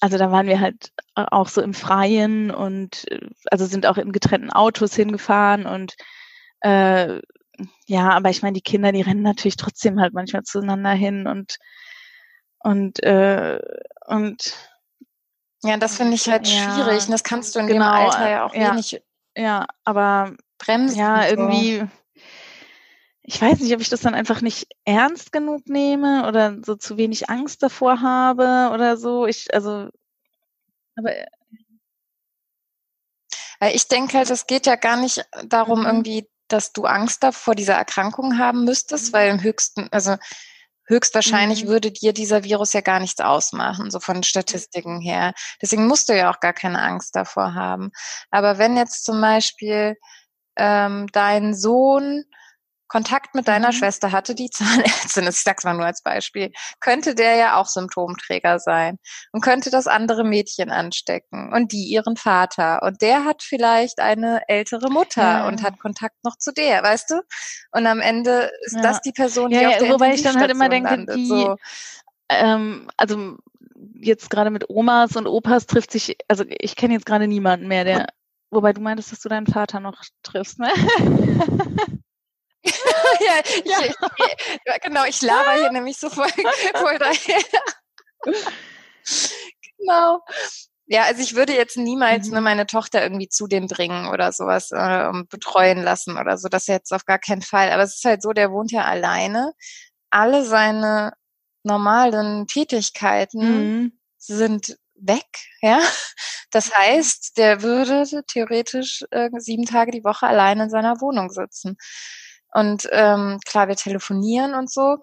also 0.00 0.18
da 0.18 0.32
waren 0.32 0.46
wir 0.46 0.60
halt 0.60 0.92
auch 1.14 1.48
so 1.48 1.60
im 1.60 1.74
Freien 1.74 2.50
und 2.50 3.10
äh, 3.10 3.20
also 3.50 3.66
sind 3.66 3.86
auch 3.86 3.98
in 3.98 4.12
getrennten 4.12 4.50
Autos 4.50 4.94
hingefahren 4.94 5.66
und 5.66 5.94
äh, 6.60 7.20
ja, 7.86 8.10
aber 8.10 8.30
ich 8.30 8.42
meine, 8.42 8.54
die 8.54 8.62
Kinder, 8.62 8.90
die 8.92 9.02
rennen 9.02 9.22
natürlich 9.22 9.56
trotzdem 9.56 10.00
halt 10.00 10.14
manchmal 10.14 10.42
zueinander 10.42 10.92
hin 10.92 11.26
und 11.26 11.58
und 12.58 13.02
äh, 13.02 13.58
und 14.06 14.54
ja, 15.62 15.76
das 15.76 15.96
finde 15.96 16.14
ich 16.14 16.28
halt 16.28 16.48
ja, 16.48 16.74
schwierig. 16.74 17.04
Und 17.04 17.12
das 17.12 17.22
kannst 17.22 17.54
du 17.54 17.60
in 17.60 17.66
genau, 17.66 17.84
dem 17.84 18.06
Alter 18.06 18.30
ja 18.30 18.46
auch 18.46 18.54
ja, 18.54 18.70
wenig 18.72 19.02
ja, 19.36 19.66
aber 19.84 20.34
bremsen. 20.58 20.98
Ja, 20.98 21.28
irgendwie 21.28 21.86
ich 23.30 23.40
weiß 23.40 23.60
nicht, 23.60 23.72
ob 23.72 23.80
ich 23.80 23.88
das 23.88 24.00
dann 24.00 24.16
einfach 24.16 24.40
nicht 24.40 24.66
ernst 24.84 25.30
genug 25.30 25.68
nehme 25.68 26.26
oder 26.26 26.56
so 26.64 26.74
zu 26.74 26.96
wenig 26.96 27.30
Angst 27.30 27.62
davor 27.62 28.00
habe 28.00 28.74
oder 28.74 28.96
so. 28.96 29.24
Ich, 29.24 29.54
also, 29.54 29.88
aber. 30.96 31.12
Ich 33.72 33.86
denke 33.86 34.18
halt, 34.18 34.30
es 34.30 34.48
geht 34.48 34.66
ja 34.66 34.74
gar 34.74 34.96
nicht 34.96 35.24
darum, 35.44 35.80
mhm. 35.80 35.86
irgendwie, 35.86 36.28
dass 36.48 36.72
du 36.72 36.86
Angst 36.86 37.24
vor 37.30 37.54
dieser 37.54 37.74
Erkrankung 37.74 38.36
haben 38.36 38.64
müsstest, 38.64 39.08
mhm. 39.08 39.12
weil 39.12 39.30
im 39.30 39.40
höchsten, 39.40 39.86
also 39.92 40.16
höchstwahrscheinlich 40.86 41.66
mhm. 41.66 41.68
würde 41.68 41.92
dir 41.92 42.12
dieser 42.12 42.42
Virus 42.42 42.72
ja 42.72 42.80
gar 42.80 42.98
nichts 42.98 43.20
ausmachen, 43.20 43.92
so 43.92 44.00
von 44.00 44.24
Statistiken 44.24 45.00
her. 45.00 45.34
Deswegen 45.62 45.86
musst 45.86 46.08
du 46.08 46.16
ja 46.16 46.32
auch 46.32 46.40
gar 46.40 46.52
keine 46.52 46.82
Angst 46.82 47.14
davor 47.14 47.54
haben. 47.54 47.92
Aber 48.32 48.58
wenn 48.58 48.76
jetzt 48.76 49.04
zum 49.04 49.20
Beispiel 49.20 49.96
ähm, 50.56 51.06
dein 51.12 51.54
Sohn 51.54 52.24
Kontakt 52.90 53.36
mit 53.36 53.46
deiner 53.46 53.68
mhm. 53.68 53.72
Schwester 53.72 54.10
hatte, 54.12 54.34
die 54.34 54.50
Zahnärztin 54.50 55.26
ist, 55.26 55.38
ich 55.38 55.44
sag's 55.44 55.64
mal 55.64 55.74
nur 55.74 55.86
als 55.86 56.02
Beispiel, 56.02 56.50
könnte 56.80 57.14
der 57.14 57.36
ja 57.36 57.56
auch 57.56 57.66
Symptomträger 57.66 58.58
sein 58.58 58.98
und 59.32 59.42
könnte 59.42 59.70
das 59.70 59.86
andere 59.86 60.24
Mädchen 60.24 60.70
anstecken 60.70 61.52
und 61.52 61.72
die 61.72 61.84
ihren 61.84 62.16
Vater 62.16 62.82
und 62.82 63.00
der 63.00 63.24
hat 63.24 63.42
vielleicht 63.42 64.00
eine 64.00 64.42
ältere 64.48 64.90
Mutter 64.90 65.22
ja. 65.22 65.46
und 65.46 65.62
hat 65.62 65.78
Kontakt 65.78 66.16
noch 66.24 66.36
zu 66.36 66.52
der, 66.52 66.82
weißt 66.82 67.10
du? 67.10 67.22
Und 67.70 67.86
am 67.86 68.00
Ende 68.00 68.50
ist 68.62 68.74
ja. 68.74 68.82
das 68.82 69.00
die 69.00 69.12
Person, 69.12 69.50
die 69.50 69.56
ja, 69.56 69.68
auf 69.68 69.78
der 69.78 69.90
Wobei 69.90 70.12
ich 70.12 70.22
dann 70.22 70.38
halt 70.38 70.50
immer 70.50 70.68
denke, 70.68 70.90
landet, 70.90 71.16
die, 71.16 71.28
so. 71.28 71.56
ähm, 72.28 72.90
also 72.96 73.36
jetzt 73.94 74.30
gerade 74.30 74.50
mit 74.50 74.68
Omas 74.68 75.14
und 75.14 75.28
Opas 75.28 75.66
trifft 75.66 75.92
sich, 75.92 76.16
also 76.26 76.44
ich 76.48 76.74
kenne 76.74 76.94
jetzt 76.94 77.06
gerade 77.06 77.28
niemanden 77.28 77.68
mehr, 77.68 77.84
der, 77.84 78.08
wobei 78.50 78.72
du 78.72 78.80
meintest, 78.80 79.12
dass 79.12 79.20
du 79.20 79.28
deinen 79.28 79.46
Vater 79.46 79.78
noch 79.78 80.02
triffst, 80.24 80.58
ne? 80.58 80.70
ja, 83.20 83.40
ich, 83.44 83.64
ja. 83.64 83.78
Ich, 83.84 84.82
genau, 84.82 85.04
ich 85.04 85.22
laber 85.22 85.54
hier 85.54 85.72
nämlich 85.72 85.98
so 85.98 86.10
voll, 86.10 86.28
voll 86.74 86.98
daher. 86.98 87.42
genau. 89.78 90.20
Ja, 90.86 91.04
also 91.04 91.22
ich 91.22 91.36
würde 91.36 91.54
jetzt 91.54 91.76
niemals 91.76 92.26
mhm. 92.26 92.34
ne, 92.34 92.40
meine 92.40 92.66
Tochter 92.66 93.00
irgendwie 93.02 93.28
zu 93.28 93.46
dem 93.46 93.68
bringen 93.68 94.08
oder 94.08 94.32
sowas 94.32 94.72
äh, 94.72 95.12
betreuen 95.28 95.82
lassen 95.82 96.18
oder 96.18 96.36
so. 96.36 96.48
Das 96.48 96.66
jetzt 96.66 96.92
auf 96.92 97.04
gar 97.04 97.20
keinen 97.20 97.42
Fall. 97.42 97.70
Aber 97.70 97.84
es 97.84 97.96
ist 97.96 98.04
halt 98.04 98.22
so, 98.22 98.32
der 98.32 98.50
wohnt 98.50 98.72
ja 98.72 98.84
alleine. 98.84 99.52
Alle 100.10 100.44
seine 100.44 101.12
normalen 101.62 102.48
Tätigkeiten 102.48 103.82
mhm. 103.82 103.92
sind 104.18 104.76
weg, 104.96 105.28
ja. 105.60 105.80
Das 106.50 106.74
heißt, 106.74 107.38
der 107.38 107.62
würde 107.62 108.04
theoretisch 108.26 109.04
äh, 109.12 109.30
sieben 109.38 109.66
Tage 109.66 109.92
die 109.92 110.04
Woche 110.04 110.26
allein 110.26 110.58
in 110.58 110.70
seiner 110.70 111.00
Wohnung 111.00 111.30
sitzen. 111.30 111.76
Und 112.52 112.88
ähm, 112.92 113.38
klar, 113.46 113.68
wir 113.68 113.76
telefonieren 113.76 114.54
und 114.54 114.70
so. 114.70 114.98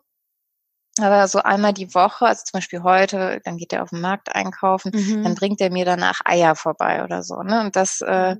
Aber 0.99 1.27
so 1.27 1.39
einmal 1.39 1.73
die 1.73 1.93
Woche, 1.93 2.25
also 2.25 2.43
zum 2.43 2.57
Beispiel 2.57 2.83
heute, 2.83 3.39
dann 3.45 3.57
geht 3.57 3.73
er 3.73 3.83
auf 3.83 3.91
den 3.91 4.01
Markt 4.01 4.33
einkaufen, 4.33 4.91
mhm. 4.93 5.23
dann 5.23 5.35
bringt 5.35 5.61
er 5.61 5.71
mir 5.71 5.85
danach 5.85 6.21
Eier 6.25 6.55
vorbei 6.55 7.03
oder 7.03 7.23
so. 7.23 7.43
Ne? 7.43 7.61
Und 7.61 7.75
das, 7.75 8.01
äh, 8.01 8.35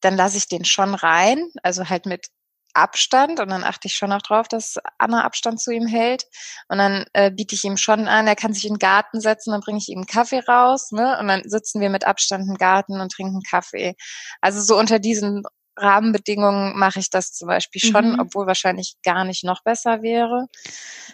dann 0.00 0.16
lasse 0.16 0.38
ich 0.38 0.48
den 0.48 0.64
schon 0.64 0.94
rein, 0.94 1.50
also 1.62 1.88
halt 1.88 2.06
mit 2.06 2.28
Abstand 2.74 3.40
und 3.40 3.48
dann 3.50 3.64
achte 3.64 3.88
ich 3.88 3.94
schon 3.94 4.12
auch 4.12 4.22
drauf, 4.22 4.46
dass 4.46 4.76
Anna 4.98 5.24
Abstand 5.24 5.60
zu 5.60 5.72
ihm 5.72 5.86
hält. 5.86 6.24
Und 6.68 6.78
dann 6.78 7.04
äh, 7.12 7.30
biete 7.30 7.54
ich 7.54 7.64
ihm 7.64 7.76
schon 7.76 8.06
an, 8.08 8.26
er 8.26 8.36
kann 8.36 8.52
sich 8.52 8.66
in 8.66 8.74
den 8.74 8.78
Garten 8.78 9.20
setzen, 9.20 9.50
dann 9.50 9.60
bringe 9.60 9.78
ich 9.78 9.88
ihm 9.88 9.98
einen 9.98 10.06
Kaffee 10.06 10.40
raus, 10.46 10.92
ne? 10.92 11.18
Und 11.18 11.28
dann 11.28 11.42
sitzen 11.44 11.80
wir 11.80 11.90
mit 11.90 12.06
Abstand 12.06 12.48
im 12.48 12.56
Garten 12.56 13.00
und 13.00 13.10
trinken 13.10 13.42
Kaffee. 13.42 13.96
Also 14.40 14.60
so 14.60 14.78
unter 14.78 14.98
diesen 14.98 15.42
Rahmenbedingungen 15.80 16.78
mache 16.78 16.98
ich 16.98 17.10
das 17.10 17.32
zum 17.32 17.48
Beispiel 17.48 17.80
schon, 17.80 18.12
mhm. 18.12 18.20
obwohl 18.20 18.46
wahrscheinlich 18.46 18.96
gar 19.02 19.24
nicht 19.24 19.44
noch 19.44 19.62
besser 19.62 20.02
wäre. 20.02 20.46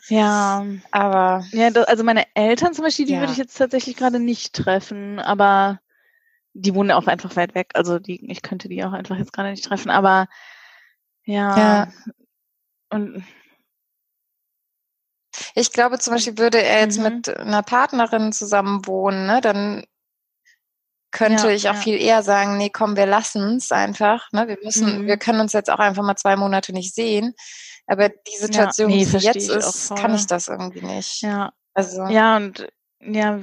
Ja, 0.08 0.64
aber. 0.90 1.44
Ja, 1.52 1.68
also 1.68 2.04
meine 2.04 2.24
Eltern 2.34 2.74
zum 2.74 2.84
Beispiel, 2.84 3.06
die 3.06 3.14
ja. 3.14 3.20
würde 3.20 3.32
ich 3.32 3.38
jetzt 3.38 3.56
tatsächlich 3.56 3.96
gerade 3.96 4.18
nicht 4.18 4.54
treffen, 4.54 5.18
aber 5.18 5.80
die 6.54 6.74
wohnen 6.74 6.92
auch 6.92 7.06
einfach 7.06 7.34
weit 7.36 7.54
weg. 7.54 7.70
Also 7.74 7.98
die, 7.98 8.30
ich 8.30 8.42
könnte 8.42 8.68
die 8.68 8.84
auch 8.84 8.92
einfach 8.92 9.16
jetzt 9.16 9.32
gerade 9.32 9.50
nicht 9.50 9.64
treffen, 9.64 9.90
aber 9.90 10.28
ja. 11.24 11.56
ja. 11.56 11.92
Und 12.90 13.24
ich 15.54 15.72
glaube 15.72 15.98
zum 15.98 16.14
Beispiel, 16.14 16.38
würde 16.38 16.62
er 16.62 16.80
jetzt 16.80 16.98
mhm. 16.98 17.04
mit 17.04 17.36
einer 17.36 17.62
Partnerin 17.62 18.32
zusammen 18.32 18.86
wohnen, 18.86 19.26
ne, 19.26 19.40
dann 19.40 19.84
könnte 21.14 21.46
ja, 21.48 21.54
ich 21.54 21.68
auch 21.70 21.74
ja. 21.74 21.80
viel 21.80 22.00
eher 22.00 22.22
sagen, 22.22 22.58
nee, 22.58 22.70
komm, 22.70 22.96
wir 22.96 23.06
lassen 23.06 23.56
es 23.56 23.72
einfach. 23.72 24.30
Ne? 24.32 24.48
Wir 24.48 24.58
müssen, 24.62 25.02
mhm. 25.02 25.06
wir 25.06 25.16
können 25.16 25.40
uns 25.40 25.54
jetzt 25.54 25.70
auch 25.70 25.78
einfach 25.78 26.02
mal 26.02 26.16
zwei 26.16 26.36
Monate 26.36 26.72
nicht 26.72 26.94
sehen. 26.94 27.34
Aber 27.86 28.08
die 28.08 28.36
Situation, 28.38 28.90
ja, 28.90 28.96
nee, 28.96 29.02
wie 29.02 29.04
sie 29.04 29.18
jetzt 29.18 29.48
ist, 29.48 29.94
kann 29.94 30.14
ich 30.14 30.26
das 30.26 30.48
irgendwie 30.48 30.82
nicht. 30.82 31.22
Ja. 31.22 31.52
Also. 31.72 32.04
Ja, 32.06 32.36
und 32.36 32.66
ja, 33.00 33.40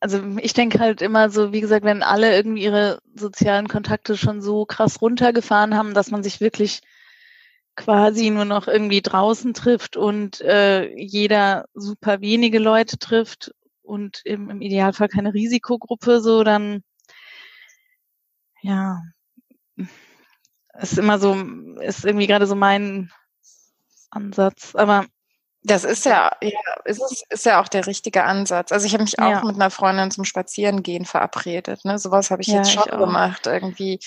also 0.00 0.20
ich 0.38 0.52
denke 0.52 0.78
halt 0.80 1.02
immer 1.02 1.30
so, 1.30 1.52
wie 1.52 1.60
gesagt, 1.60 1.84
wenn 1.84 2.02
alle 2.02 2.34
irgendwie 2.34 2.64
ihre 2.64 2.98
sozialen 3.14 3.68
Kontakte 3.68 4.16
schon 4.16 4.42
so 4.42 4.64
krass 4.66 5.00
runtergefahren 5.00 5.76
haben, 5.76 5.94
dass 5.94 6.10
man 6.10 6.22
sich 6.22 6.40
wirklich 6.40 6.80
quasi 7.76 8.30
nur 8.30 8.44
noch 8.44 8.66
irgendwie 8.68 9.02
draußen 9.02 9.54
trifft 9.54 9.96
und 9.96 10.40
äh, 10.40 10.92
jeder 10.96 11.66
super 11.74 12.20
wenige 12.20 12.58
Leute 12.58 12.98
trifft 12.98 13.52
und 13.82 14.22
im, 14.24 14.50
im 14.50 14.60
Idealfall 14.60 15.08
keine 15.08 15.34
Risikogruppe, 15.34 16.20
so 16.20 16.44
dann 16.44 16.82
ja, 18.62 19.02
ist 20.80 20.98
immer 20.98 21.18
so, 21.18 21.34
ist 21.80 22.04
irgendwie 22.04 22.26
gerade 22.26 22.46
so 22.46 22.54
mein 22.54 23.10
Ansatz. 24.10 24.74
Aber 24.74 25.06
das 25.64 25.84
ist 25.84 26.04
ja, 26.06 26.32
ja 26.42 26.58
ist, 26.84 27.24
ist 27.28 27.46
ja 27.46 27.60
auch 27.60 27.68
der 27.68 27.86
richtige 27.86 28.24
Ansatz. 28.24 28.72
Also 28.72 28.86
ich 28.86 28.94
habe 28.94 29.04
mich 29.04 29.18
auch 29.20 29.30
ja. 29.30 29.44
mit 29.44 29.54
einer 29.54 29.70
Freundin 29.70 30.10
zum 30.10 30.24
Spazierengehen 30.24 31.04
verabredet. 31.04 31.84
Ne? 31.84 31.98
Sowas 31.98 32.30
habe 32.30 32.42
ich 32.42 32.48
ja, 32.48 32.56
jetzt 32.56 32.72
schon 32.72 32.84
ich 32.86 32.98
gemacht 32.98 33.46
irgendwie. 33.46 34.00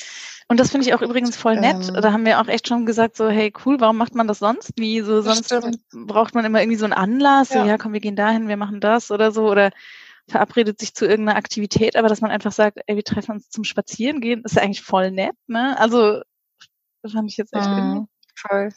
Und 0.48 0.60
das 0.60 0.72
finde 0.72 0.88
ich 0.88 0.94
auch 0.94 1.02
übrigens 1.02 1.38
voll 1.38 1.56
nett. 1.56 1.88
Ähm, 1.88 2.02
da 2.02 2.12
haben 2.12 2.26
wir 2.26 2.42
auch 2.42 2.48
echt 2.48 2.68
schon 2.68 2.86
gesagt, 2.86 3.16
so, 3.16 3.30
hey, 3.30 3.54
cool, 3.66 3.80
warum 3.80 3.98
macht 3.98 4.16
man 4.16 4.28
das 4.28 4.40
sonst 4.40 4.78
nie? 4.78 5.02
So, 5.02 5.22
sonst 5.22 5.46
stimmt. 5.46 5.80
braucht 5.92 6.36
man 6.36 6.46
immer 6.46 6.62
irgendwie 6.62 6.78
so 6.78 6.86
einen 6.86 6.94
Anlass, 6.94 7.50
ja. 7.50 7.62
so, 7.62 7.68
ja, 7.68 7.78
komm, 7.78 7.94
wir 7.94 8.02
gehen 8.02 8.16
dahin, 8.16 8.48
wir 8.48 8.58
machen 8.58 8.80
das 8.80 9.10
oder 9.10 9.32
so. 9.32 9.50
Oder 9.50 9.72
verabredet 10.28 10.80
sich 10.80 10.94
zu 10.94 11.06
irgendeiner 11.06 11.38
Aktivität, 11.38 11.96
aber 11.96 12.10
dass 12.10 12.22
man 12.22 12.32
einfach 12.32 12.52
sagt, 12.52 12.80
ey, 12.88 12.96
wir 12.96 13.04
treffen 13.04 13.32
uns 13.32 13.50
zum 13.50 13.64
Spazierengehen, 13.64 14.44
ist 14.44 14.56
ja 14.56 14.64
eigentlich 14.64 14.82
voll 14.82 15.12
nett, 15.12 15.36
ne? 15.48 15.78
Also, 15.80 16.22
das 17.04 17.12
fand 17.12 17.30
ich 17.30 17.38
jetzt 17.38 17.54
echt 17.54 17.68
mhm, 17.68 17.78
irgendwie. 17.78 18.08
Voll. 18.36 18.70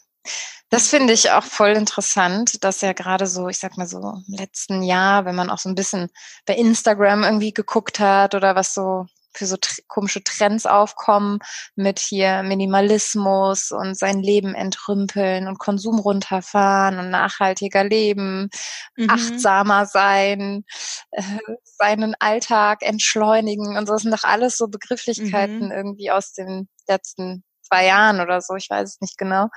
Das 0.70 0.88
finde 0.88 1.14
ich 1.14 1.30
auch 1.30 1.44
voll 1.44 1.70
interessant, 1.70 2.62
dass 2.62 2.82
ja 2.82 2.92
gerade 2.92 3.26
so, 3.26 3.48
ich 3.48 3.58
sag 3.58 3.78
mal 3.78 3.86
so 3.86 3.98
im 3.98 4.34
letzten 4.34 4.82
Jahr, 4.82 5.24
wenn 5.24 5.34
man 5.34 5.48
auch 5.48 5.58
so 5.58 5.70
ein 5.70 5.74
bisschen 5.74 6.10
bei 6.44 6.54
Instagram 6.54 7.24
irgendwie 7.24 7.54
geguckt 7.54 8.00
hat 8.00 8.34
oder 8.34 8.54
was 8.54 8.74
so 8.74 9.06
für 9.38 9.46
so 9.46 9.56
komische 9.86 10.22
Trends 10.22 10.66
aufkommen 10.66 11.38
mit 11.76 11.98
hier 11.98 12.42
Minimalismus 12.42 13.70
und 13.70 13.96
sein 13.96 14.20
Leben 14.20 14.54
entrümpeln 14.54 15.46
und 15.46 15.58
Konsum 15.58 15.98
runterfahren 15.98 16.98
und 16.98 17.10
nachhaltiger 17.10 17.84
leben, 17.84 18.50
mhm. 18.96 19.08
achtsamer 19.08 19.86
sein, 19.86 20.64
äh, 21.12 21.22
seinen 21.64 22.14
Alltag 22.18 22.82
entschleunigen 22.82 23.76
und 23.76 23.86
so. 23.86 23.94
Das 23.94 24.02
sind 24.02 24.12
doch 24.12 24.24
alles 24.24 24.56
so 24.56 24.68
Begrifflichkeiten 24.68 25.66
mhm. 25.66 25.72
irgendwie 25.72 26.10
aus 26.10 26.32
den 26.32 26.68
letzten 26.88 27.44
zwei 27.62 27.86
Jahren 27.86 28.20
oder 28.20 28.40
so. 28.40 28.56
Ich 28.56 28.68
weiß 28.68 28.88
es 28.88 29.00
nicht 29.00 29.18
genau. 29.18 29.48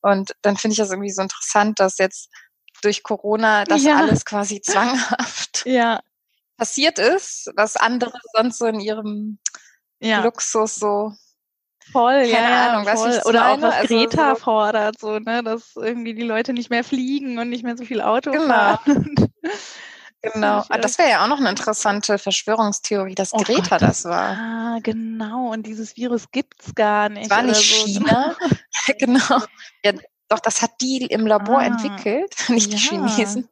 Und 0.00 0.32
dann 0.42 0.56
finde 0.56 0.72
ich 0.72 0.78
das 0.78 0.90
irgendwie 0.90 1.10
so 1.10 1.22
interessant, 1.22 1.78
dass 1.78 1.98
jetzt 1.98 2.30
durch 2.82 3.02
Corona 3.02 3.64
das 3.64 3.82
ja. 3.84 3.96
alles 3.96 4.24
quasi 4.24 4.60
zwanghaft 4.60 5.64
ja 5.64 6.00
passiert 6.56 6.98
ist, 6.98 7.50
was 7.56 7.76
andere 7.76 8.18
sonst 8.34 8.58
so 8.58 8.66
in 8.66 8.80
ihrem 8.80 9.38
ja. 10.00 10.22
Luxus 10.22 10.76
so 10.76 11.12
Voll, 11.92 12.22
Keine 12.22 12.32
ja, 12.32 12.72
Ahnung, 12.72 12.84
voll. 12.84 13.10
Weißt, 13.10 13.26
Oder 13.26 13.40
meine? 13.40 13.52
auch 13.52 13.62
was 13.62 13.74
also 13.74 13.94
Greta 13.94 14.34
so 14.34 14.40
fordert, 14.40 14.98
so, 14.98 15.18
ne, 15.18 15.42
dass 15.42 15.76
irgendwie 15.76 16.14
die 16.14 16.22
Leute 16.22 16.52
nicht 16.52 16.70
mehr 16.70 16.82
fliegen 16.82 17.38
und 17.38 17.48
nicht 17.48 17.62
mehr 17.62 17.76
so 17.76 17.84
viel 17.84 18.00
Auto 18.00 18.32
genau. 18.32 18.46
fahren. 18.46 19.14
genau. 20.22 20.64
Ah, 20.68 20.78
das 20.78 20.98
wäre 20.98 21.10
ja 21.10 21.24
auch 21.24 21.28
noch 21.28 21.38
eine 21.38 21.50
interessante 21.50 22.18
Verschwörungstheorie, 22.18 23.14
dass 23.14 23.32
oh 23.32 23.38
Greta 23.38 23.78
Gott, 23.78 23.82
das 23.82 24.04
war. 24.04 24.36
Ah, 24.36 24.78
genau. 24.82 25.52
Und 25.52 25.64
dieses 25.64 25.96
Virus 25.96 26.30
gibt's 26.32 26.74
gar 26.74 27.08
nicht. 27.08 27.30
Das 27.30 27.38
war 27.38 27.44
nicht 27.44 27.56
so. 27.56 27.86
China. 27.86 28.36
genau. 28.98 29.42
Ja, 29.84 29.92
doch, 30.28 30.40
das 30.40 30.62
hat 30.62 30.72
die 30.80 31.06
im 31.06 31.24
Labor 31.24 31.58
ah, 31.58 31.66
entwickelt, 31.66 32.34
nicht 32.48 32.72
ja. 32.72 32.76
die 32.76 32.82
Chinesen 32.82 33.48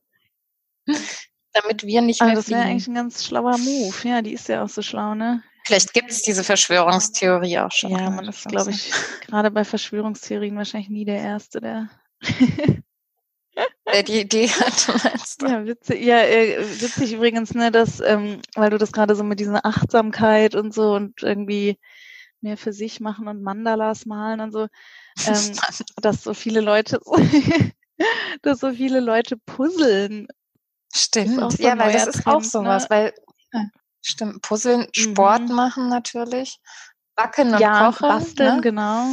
damit 1.55 1.87
wir 1.87 2.03
nicht 2.03 2.21
also 2.21 2.31
mehr 2.31 2.37
das 2.37 2.51
wäre 2.51 2.63
eigentlich 2.63 2.89
ein 2.89 2.95
ganz 2.95 3.25
schlauer 3.25 3.57
Move. 3.59 3.95
Ja, 4.05 4.23
die 4.23 4.33
ist 4.33 4.49
ja 4.49 4.63
auch 4.63 4.69
so 4.69 4.83
schlau, 4.83 5.15
ne? 5.15 5.43
Vielleicht 5.67 5.95
gibt 5.95 6.11
es 6.11 6.21
diese 6.23 6.45
Verschwörungstheorie 6.45 7.59
auch 7.59 7.73
schon. 7.73 7.91
Ja, 7.91 8.11
man 8.11 8.29
ist, 8.29 8.47
glaube 8.47 8.71
ich, 8.71 8.91
gerade 9.27 9.51
bei 9.51 9.65
Verschwörungstheorien 9.65 10.57
wahrscheinlich 10.57 10.91
nie 10.91 11.07
der 11.07 11.21
Erste, 11.21 11.61
der 11.61 11.89
der 13.93 14.03
die 14.03 14.21
Idee 14.21 14.49
hat, 14.49 15.05
meinst 15.05 15.43
du? 15.43 15.47
Ja, 15.47 15.65
witzig, 15.67 16.05
ja, 16.05 16.19
äh, 16.23 16.59
witzig 16.81 17.15
übrigens, 17.15 17.55
ne, 17.55 17.71
dass, 17.71 18.01
ähm, 18.01 18.41
weil 18.55 18.71
du 18.71 18.79
das 18.79 18.93
gerade 18.93 19.15
so 19.15 19.25
mit 19.25 19.41
dieser 19.41 19.65
Achtsamkeit 19.65 20.55
und 20.55 20.75
so 20.75 20.95
und 20.95 21.23
irgendwie 21.23 21.79
mehr 22.41 22.57
für 22.57 22.73
sich 22.73 23.01
machen 23.01 23.29
und 23.29 23.43
Mandalas 23.43 24.07
malen 24.07 24.41
und 24.41 24.53
so, 24.53 24.67
ähm, 25.27 25.57
dass 26.03 26.23
so 26.23 26.35
viele 26.35 26.61
Leute, 26.61 27.01
dass 28.43 28.61
so 28.61 28.73
viele 28.73 29.01
Leute 29.01 29.37
puzzeln 29.37 30.27
Stimmt, 30.95 31.53
so 31.53 31.63
ja, 31.63 31.77
weil 31.79 31.93
das 31.93 32.07
ist 32.07 32.27
auch 32.27 32.43
sowas, 32.43 32.85
ne? 32.85 32.91
weil 32.91 33.15
stimmt, 34.01 34.43
Puzzeln, 34.43 34.87
Sport 34.93 35.49
mhm. 35.49 35.55
machen 35.55 35.89
natürlich, 35.89 36.61
Backen 37.17 37.55
und 37.55 37.61
ja, 37.61 37.91
Kochen, 37.91 38.09
basteln, 38.09 38.57
ne? 38.57 38.61
genau. 38.61 39.09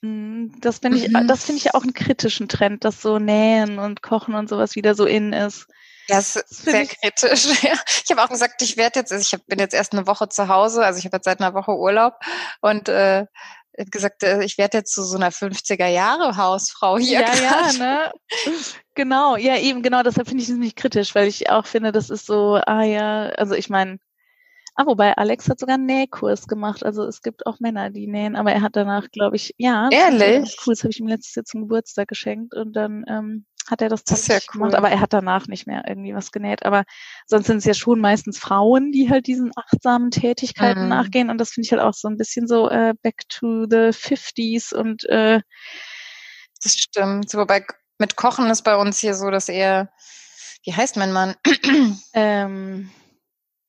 Mhm, 0.00 0.54
das 0.60 0.78
finde 0.78 0.98
ich, 0.98 1.08
mhm. 1.08 1.26
das 1.28 1.44
finde 1.44 1.58
ich 1.58 1.74
auch 1.74 1.82
einen 1.82 1.94
kritischen 1.94 2.48
Trend, 2.48 2.84
dass 2.84 3.02
so 3.02 3.18
Nähen 3.18 3.78
und 3.78 4.02
Kochen 4.02 4.34
und 4.34 4.48
sowas 4.48 4.76
wieder 4.76 4.94
so 4.94 5.04
in 5.04 5.32
ist. 5.32 5.66
Das 6.08 6.36
ist 6.36 6.64
sehr 6.64 6.82
ich 6.82 7.00
kritisch. 7.00 7.46
Ja. 7.62 7.74
Ich 8.04 8.10
habe 8.10 8.22
auch 8.22 8.28
gesagt, 8.28 8.60
ich 8.60 8.76
werde 8.76 9.00
jetzt, 9.00 9.12
also 9.12 9.36
ich 9.36 9.46
bin 9.46 9.58
jetzt 9.58 9.74
erst 9.74 9.92
eine 9.92 10.06
Woche 10.06 10.28
zu 10.28 10.48
Hause, 10.48 10.84
also 10.84 10.98
ich 10.98 11.06
habe 11.06 11.16
jetzt 11.16 11.24
seit 11.24 11.40
einer 11.40 11.54
Woche 11.54 11.72
Urlaub 11.72 12.14
und 12.60 12.88
äh, 12.88 13.26
gesagt, 13.90 14.22
äh, 14.22 14.44
ich 14.44 14.58
werde 14.58 14.78
jetzt 14.78 14.94
zu 14.94 15.02
so 15.02 15.16
einer 15.16 15.30
50er 15.30 15.86
Jahre 15.86 16.36
Hausfrau 16.36 16.98
hier. 16.98 17.20
Ja, 17.20 17.34
grad. 17.34 17.38
ja, 17.38 17.78
ne? 17.78 18.12
Genau, 18.94 19.36
ja, 19.36 19.58
eben, 19.58 19.82
genau, 19.82 20.02
deshalb 20.02 20.28
finde 20.28 20.42
ich 20.42 20.48
es 20.48 20.56
nicht 20.56 20.76
kritisch, 20.76 21.14
weil 21.14 21.26
ich 21.26 21.50
auch 21.50 21.66
finde, 21.66 21.92
das 21.92 22.10
ist 22.10 22.26
so, 22.26 22.60
ah 22.64 22.84
ja, 22.84 23.26
also 23.30 23.54
ich 23.54 23.68
meine, 23.68 23.98
ah, 24.76 24.86
wobei 24.86 25.16
Alex 25.16 25.48
hat 25.48 25.58
sogar 25.58 25.74
einen 25.74 25.86
Nähkurs 25.86 26.46
gemacht, 26.46 26.84
also 26.84 27.04
es 27.04 27.22
gibt 27.22 27.46
auch 27.46 27.60
Männer, 27.60 27.90
die 27.90 28.06
nähen, 28.06 28.36
aber 28.36 28.52
er 28.52 28.62
hat 28.62 28.76
danach, 28.76 29.10
glaube 29.10 29.36
ich, 29.36 29.54
ja, 29.58 29.88
ehrlich, 29.90 30.56
cool, 30.66 30.74
das 30.74 30.82
habe 30.82 30.90
ich 30.90 31.00
ihm 31.00 31.08
letztes 31.08 31.34
Jahr 31.34 31.44
zum 31.44 31.62
Geburtstag 31.62 32.08
geschenkt 32.08 32.54
und 32.54 32.74
dann 32.74 33.04
ähm, 33.08 33.46
hat 33.68 33.82
er 33.82 33.88
das, 33.88 34.04
das 34.04 34.26
ja 34.26 34.36
cool. 34.36 34.40
gemacht, 34.52 34.74
aber 34.74 34.90
er 34.90 35.00
hat 35.00 35.12
danach 35.12 35.46
nicht 35.46 35.66
mehr 35.66 35.84
irgendwie 35.86 36.14
was 36.14 36.32
genäht. 36.32 36.64
Aber 36.64 36.84
sonst 37.26 37.46
sind 37.46 37.58
es 37.58 37.64
ja 37.64 37.74
schon 37.74 38.00
meistens 38.00 38.38
Frauen, 38.38 38.92
die 38.92 39.10
halt 39.10 39.26
diesen 39.26 39.52
achtsamen 39.56 40.10
Tätigkeiten 40.10 40.84
mhm. 40.84 40.88
nachgehen. 40.88 41.30
Und 41.30 41.38
das 41.38 41.50
finde 41.50 41.66
ich 41.66 41.72
halt 41.72 41.82
auch 41.82 41.94
so 41.94 42.08
ein 42.08 42.16
bisschen 42.16 42.46
so 42.46 42.68
äh, 42.68 42.94
back 43.02 43.28
to 43.28 43.66
the 43.68 43.92
50s 43.92 44.74
und 44.74 45.04
äh, 45.08 45.40
das 46.62 46.74
stimmt. 46.74 47.32
Wobei 47.34 47.66
mit 47.98 48.16
Kochen 48.16 48.50
ist 48.50 48.62
bei 48.62 48.76
uns 48.76 48.98
hier 48.98 49.14
so, 49.14 49.30
dass 49.30 49.48
er, 49.48 49.90
wie 50.64 50.74
heißt 50.74 50.96
mein 50.96 51.12
Mann? 51.12 51.34
ähm, 52.14 52.90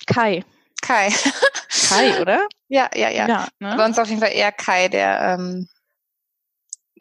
Kai. 0.07 0.43
Kai. 0.81 1.09
Kai, 1.89 2.21
oder? 2.21 2.47
Ja, 2.67 2.89
ja, 2.95 3.09
ja. 3.09 3.27
ja 3.27 3.47
ne? 3.59 3.75
Bei 3.77 3.85
uns 3.85 3.99
auf 3.99 4.07
jeden 4.07 4.21
Fall 4.21 4.33
eher 4.33 4.51
Kai, 4.51 4.87
der 4.87 5.37
ähm, 5.39 5.67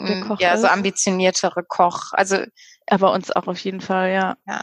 der 0.00 0.36
ja, 0.40 0.58
so 0.58 0.66
ambitioniertere 0.66 1.62
Koch. 1.62 2.12
Also 2.12 2.44
aber 2.88 3.12
uns 3.12 3.30
auch 3.30 3.46
auf 3.46 3.58
jeden 3.58 3.80
Fall, 3.80 4.12
ja. 4.12 4.36
Ja. 4.46 4.62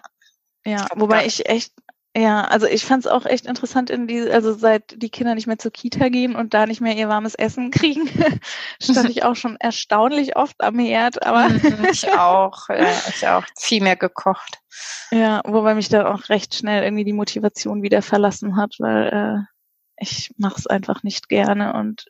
Ja, 0.64 0.88
wobei 0.96 1.26
ich 1.26 1.50
echt, 1.50 1.74
Ja, 2.16 2.42
also 2.44 2.68
ich 2.68 2.86
fand 2.86 3.06
es 3.06 3.12
auch 3.12 3.26
echt 3.26 3.46
interessant, 3.46 3.90
in 3.90 4.06
die, 4.06 4.30
also 4.30 4.54
seit 4.54 5.02
die 5.02 5.10
Kinder 5.10 5.34
nicht 5.34 5.48
mehr 5.48 5.58
zur 5.58 5.72
Kita 5.72 6.10
gehen 6.10 6.36
und 6.36 6.54
da 6.54 6.66
nicht 6.66 6.82
mehr 6.82 6.96
ihr 6.96 7.08
warmes 7.08 7.36
Essen 7.36 7.72
kriegen, 7.72 8.10
stand 8.82 9.10
ich 9.10 9.24
auch 9.24 9.36
schon 9.36 9.56
erstaunlich 9.60 10.36
oft 10.36 10.62
am 10.62 10.78
Herd. 10.78 11.26
Aber 11.26 11.50
mhm, 11.50 11.88
ich 11.90 12.08
auch, 12.18 12.68
ja, 12.70 13.02
ich 13.10 13.26
auch 13.28 13.46
viel 13.58 13.82
mehr 13.82 13.96
gekocht. 13.96 14.60
Ja, 15.12 15.42
wobei 15.46 15.74
mich 15.74 15.90
da 15.90 16.14
auch 16.14 16.28
recht 16.30 16.54
schnell 16.54 16.84
irgendwie 16.84 17.06
die 17.06 17.14
Motivation 17.14 17.82
wieder 17.82 18.02
verlassen 18.02 18.58
hat, 18.58 18.76
weil 18.80 19.08
äh, 19.08 19.44
ich 19.98 20.34
mache 20.38 20.56
es 20.58 20.68
einfach 20.68 21.04
nicht 21.04 21.30
gerne 21.30 21.74
und 21.74 22.06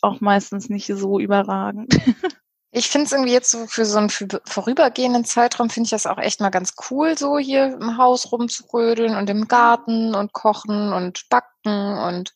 auch 0.00 0.20
meistens 0.20 0.70
nicht 0.70 0.86
so 0.86 1.20
überragend. 1.20 1.94
Ich 2.74 2.88
finde 2.88 3.04
es 3.04 3.12
irgendwie 3.12 3.32
jetzt 3.32 3.50
so 3.50 3.66
für 3.66 3.84
so 3.84 3.98
einen 3.98 4.08
vorübergehenden 4.08 5.26
Zeitraum 5.26 5.68
finde 5.68 5.86
ich 5.86 5.90
das 5.90 6.06
auch 6.06 6.16
echt 6.16 6.40
mal 6.40 6.48
ganz 6.48 6.72
cool, 6.90 7.18
so 7.18 7.38
hier 7.38 7.66
im 7.66 7.98
Haus 7.98 8.32
rumzurödeln 8.32 9.14
und 9.14 9.28
im 9.28 9.46
Garten 9.46 10.14
und 10.14 10.32
kochen 10.32 10.94
und 10.94 11.28
backen 11.28 11.98
und 11.98 12.34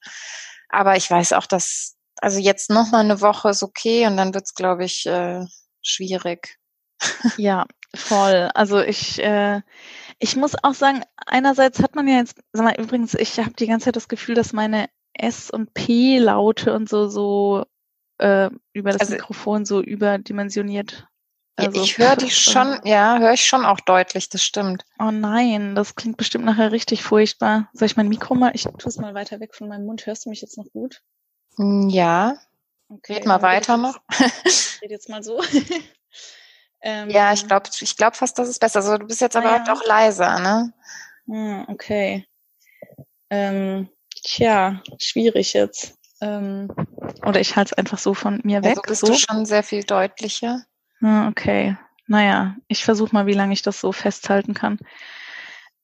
aber 0.69 0.97
ich 0.97 1.11
weiß 1.11 1.33
auch, 1.33 1.47
dass 1.47 1.97
also 2.21 2.39
jetzt 2.39 2.69
noch 2.69 2.91
mal 2.91 3.01
eine 3.01 3.23
Woche 3.23 3.49
ist 3.49 3.63
okay 3.63 4.07
und 4.07 4.19
dann 4.19 4.35
wird's 4.35 4.55
glaube 4.55 4.85
ich 4.85 5.07
äh, 5.07 5.45
schwierig. 5.83 6.59
Ja, 7.39 7.67
voll. 7.95 8.51
Also 8.55 8.81
ich 8.81 9.19
äh, 9.23 9.63
ich 10.19 10.37
muss 10.37 10.53
auch 10.63 10.75
sagen, 10.75 11.03
einerseits 11.27 11.83
hat 11.83 11.95
man 11.95 12.09
ja 12.09 12.17
jetzt, 12.17 12.39
sag 12.53 12.65
mal, 12.65 12.81
übrigens, 12.81 13.15
ich 13.15 13.39
habe 13.39 13.53
die 13.53 13.67
ganze 13.67 13.87
Zeit 13.87 13.97
das 13.97 14.09
Gefühl, 14.09 14.35
dass 14.35 14.53
meine 14.53 14.89
S 15.15 15.51
und 15.51 15.73
P 15.75 16.19
Laute 16.19 16.75
und 16.75 16.89
so 16.89 17.09
so 17.09 17.65
äh, 18.19 18.51
über 18.73 18.93
das 18.93 19.01
also, 19.01 19.15
Mikrofon 19.15 19.65
so 19.65 19.83
überdimensioniert. 19.83 21.07
Also, 21.57 21.83
ich 21.83 21.99
höre 21.99 22.17
die 22.17 22.31
schon, 22.31 22.81
ja, 22.85 23.19
höre 23.19 23.33
ich 23.33 23.45
schon 23.45 23.65
auch 23.65 23.81
deutlich, 23.81 24.29
das 24.29 24.43
stimmt. 24.43 24.85
Oh 24.99 25.11
nein, 25.11 25.75
das 25.75 25.95
klingt 25.95 26.17
bestimmt 26.17 26.45
nachher 26.45 26.73
richtig 26.73 27.03
furchtbar. 27.03 27.69
Soll 27.73 27.87
ich 27.87 27.97
mein 27.97 28.09
Mikro 28.09 28.35
mal, 28.35 28.53
ich 28.55 28.65
tue 28.65 28.89
es 28.89 28.99
mal 28.99 29.15
weiter 29.15 29.41
weg 29.41 29.55
von 29.55 29.69
meinem 29.69 29.87
Mund. 29.87 30.07
Hörst 30.07 30.27
du 30.27 30.31
mich 30.31 30.43
jetzt 30.43 30.59
noch 30.59 30.71
gut? 30.73 31.03
Hm, 31.57 31.89
ja. 31.89 32.37
Okay, 32.89 33.15
Red 33.15 33.27
mal 33.27 33.43
weiter 33.43 33.77
noch. 33.77 33.99
Ich 34.45 34.83
rede 34.83 34.93
jetzt 34.93 35.09
mal 35.09 35.23
so. 35.23 35.43
ähm, 36.83 37.09
ja, 37.09 37.33
ich 37.33 37.47
glaube 37.47 37.71
ich 37.81 37.97
glaub 37.97 38.15
fast, 38.15 38.39
das 38.39 38.49
ist 38.51 38.59
besser. 38.59 38.81
Also 38.81 38.99
du 38.99 39.07
bist 39.07 39.23
jetzt 39.23 39.35
aber 39.35 39.57
ja. 39.57 39.73
auch 39.73 39.85
leiser, 39.87 40.39
ne? 40.39 40.73
Hm, 41.27 41.65
okay. 41.69 42.27
Ähm, 43.31 43.89
tja, 44.15 44.83
schwierig 44.99 45.55
jetzt. 45.55 45.95
Ähm, 46.21 46.69
oder 47.25 47.41
ich 47.41 47.57
halte 47.57 47.73
es 47.73 47.79
einfach 47.79 47.99
so 47.99 48.15
von 48.15 48.41
mir 48.45 48.63
weg. 48.63 48.79
Also 48.79 48.83
bist 48.83 49.01
so. 49.01 49.07
du 49.09 49.15
schon 49.15 49.47
sehr 49.47 49.63
viel 49.63 49.83
deutlicher. 49.83 50.63
Okay. 51.03 51.77
Naja, 52.07 52.57
ich 52.69 52.85
versuche 52.85 53.13
mal, 53.13 53.27
wie 53.27 53.35
lange 53.35 53.53
ich 53.53 53.63
das 53.63 53.81
so 53.81 53.93
festhalten 53.93 54.55
kann. 54.55 54.79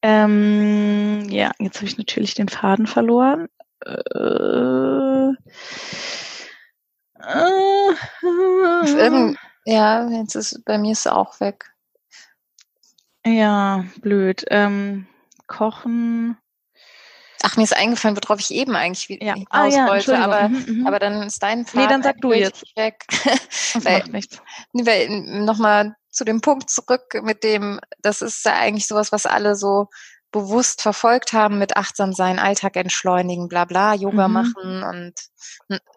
Ähm, 0.03 1.29
ja, 1.29 1.53
jetzt 1.59 1.77
habe 1.77 1.87
ich 1.87 1.99
natürlich 1.99 2.35
den 2.35 2.49
Faden 2.49 2.87
verloren. 2.87 3.49
Äh, 3.85 5.31
äh, 7.19 7.75
ja, 9.65 10.09
jetzt 10.09 10.35
ist 10.35 10.65
bei 10.65 10.79
mir 10.79 10.93
ist 10.93 11.07
es 11.07 11.07
auch 11.07 11.39
weg. 11.41 11.73
Ja, 13.25 13.85
blöd. 14.01 14.45
Ähm, 14.51 15.07
kochen. 15.47 16.37
Ach, 17.43 17.57
mir 17.57 17.65
ist 17.65 17.77
eingefallen, 17.77 18.17
worauf 18.17 18.41
ich 18.41 18.53
eben 18.53 18.77
eigentlich 18.77 19.09
wieder 19.09 19.27
ja. 19.27 19.35
ah, 19.51 19.67
ja, 19.67 19.89
wollte, 19.89 20.19
aber, 20.19 20.49
mhm, 20.49 20.65
mhm, 20.67 20.87
aber 20.87 20.99
dann 20.99 21.23
ist 21.23 21.43
dein 21.43 21.67
Faden 21.67 21.83
Nee, 21.83 21.89
dann 21.89 22.03
sag 22.03 22.21
du 22.21 22.33
jetzt. 22.33 22.65
Weg. 22.77 23.05
Das 23.75 23.85
weil, 23.87 23.99
macht 24.01 24.13
nichts. 24.13 24.39
Weil, 24.75 25.09
nochmal 25.09 25.97
zu 26.11 26.25
dem 26.25 26.43
Punkt 26.43 26.69
zurück 26.69 27.21
mit 27.23 27.43
dem, 27.43 27.81
das 28.01 28.21
ist 28.21 28.45
ja 28.45 28.55
eigentlich 28.55 28.87
sowas, 28.87 29.13
was 29.13 29.25
alle 29.25 29.57
so 29.57 29.89
bewusst 30.33 30.83
verfolgt 30.83 31.33
haben 31.33 31.59
mit 31.59 31.77
achtsam 31.77 32.13
sein, 32.13 32.39
Alltag 32.39 32.77
entschleunigen, 32.77 33.49
bla 33.49 33.67
bla, 33.67 33.95
Yoga 33.95 34.29
mhm. 34.29 34.35
machen 34.35 34.83
und 34.83 35.15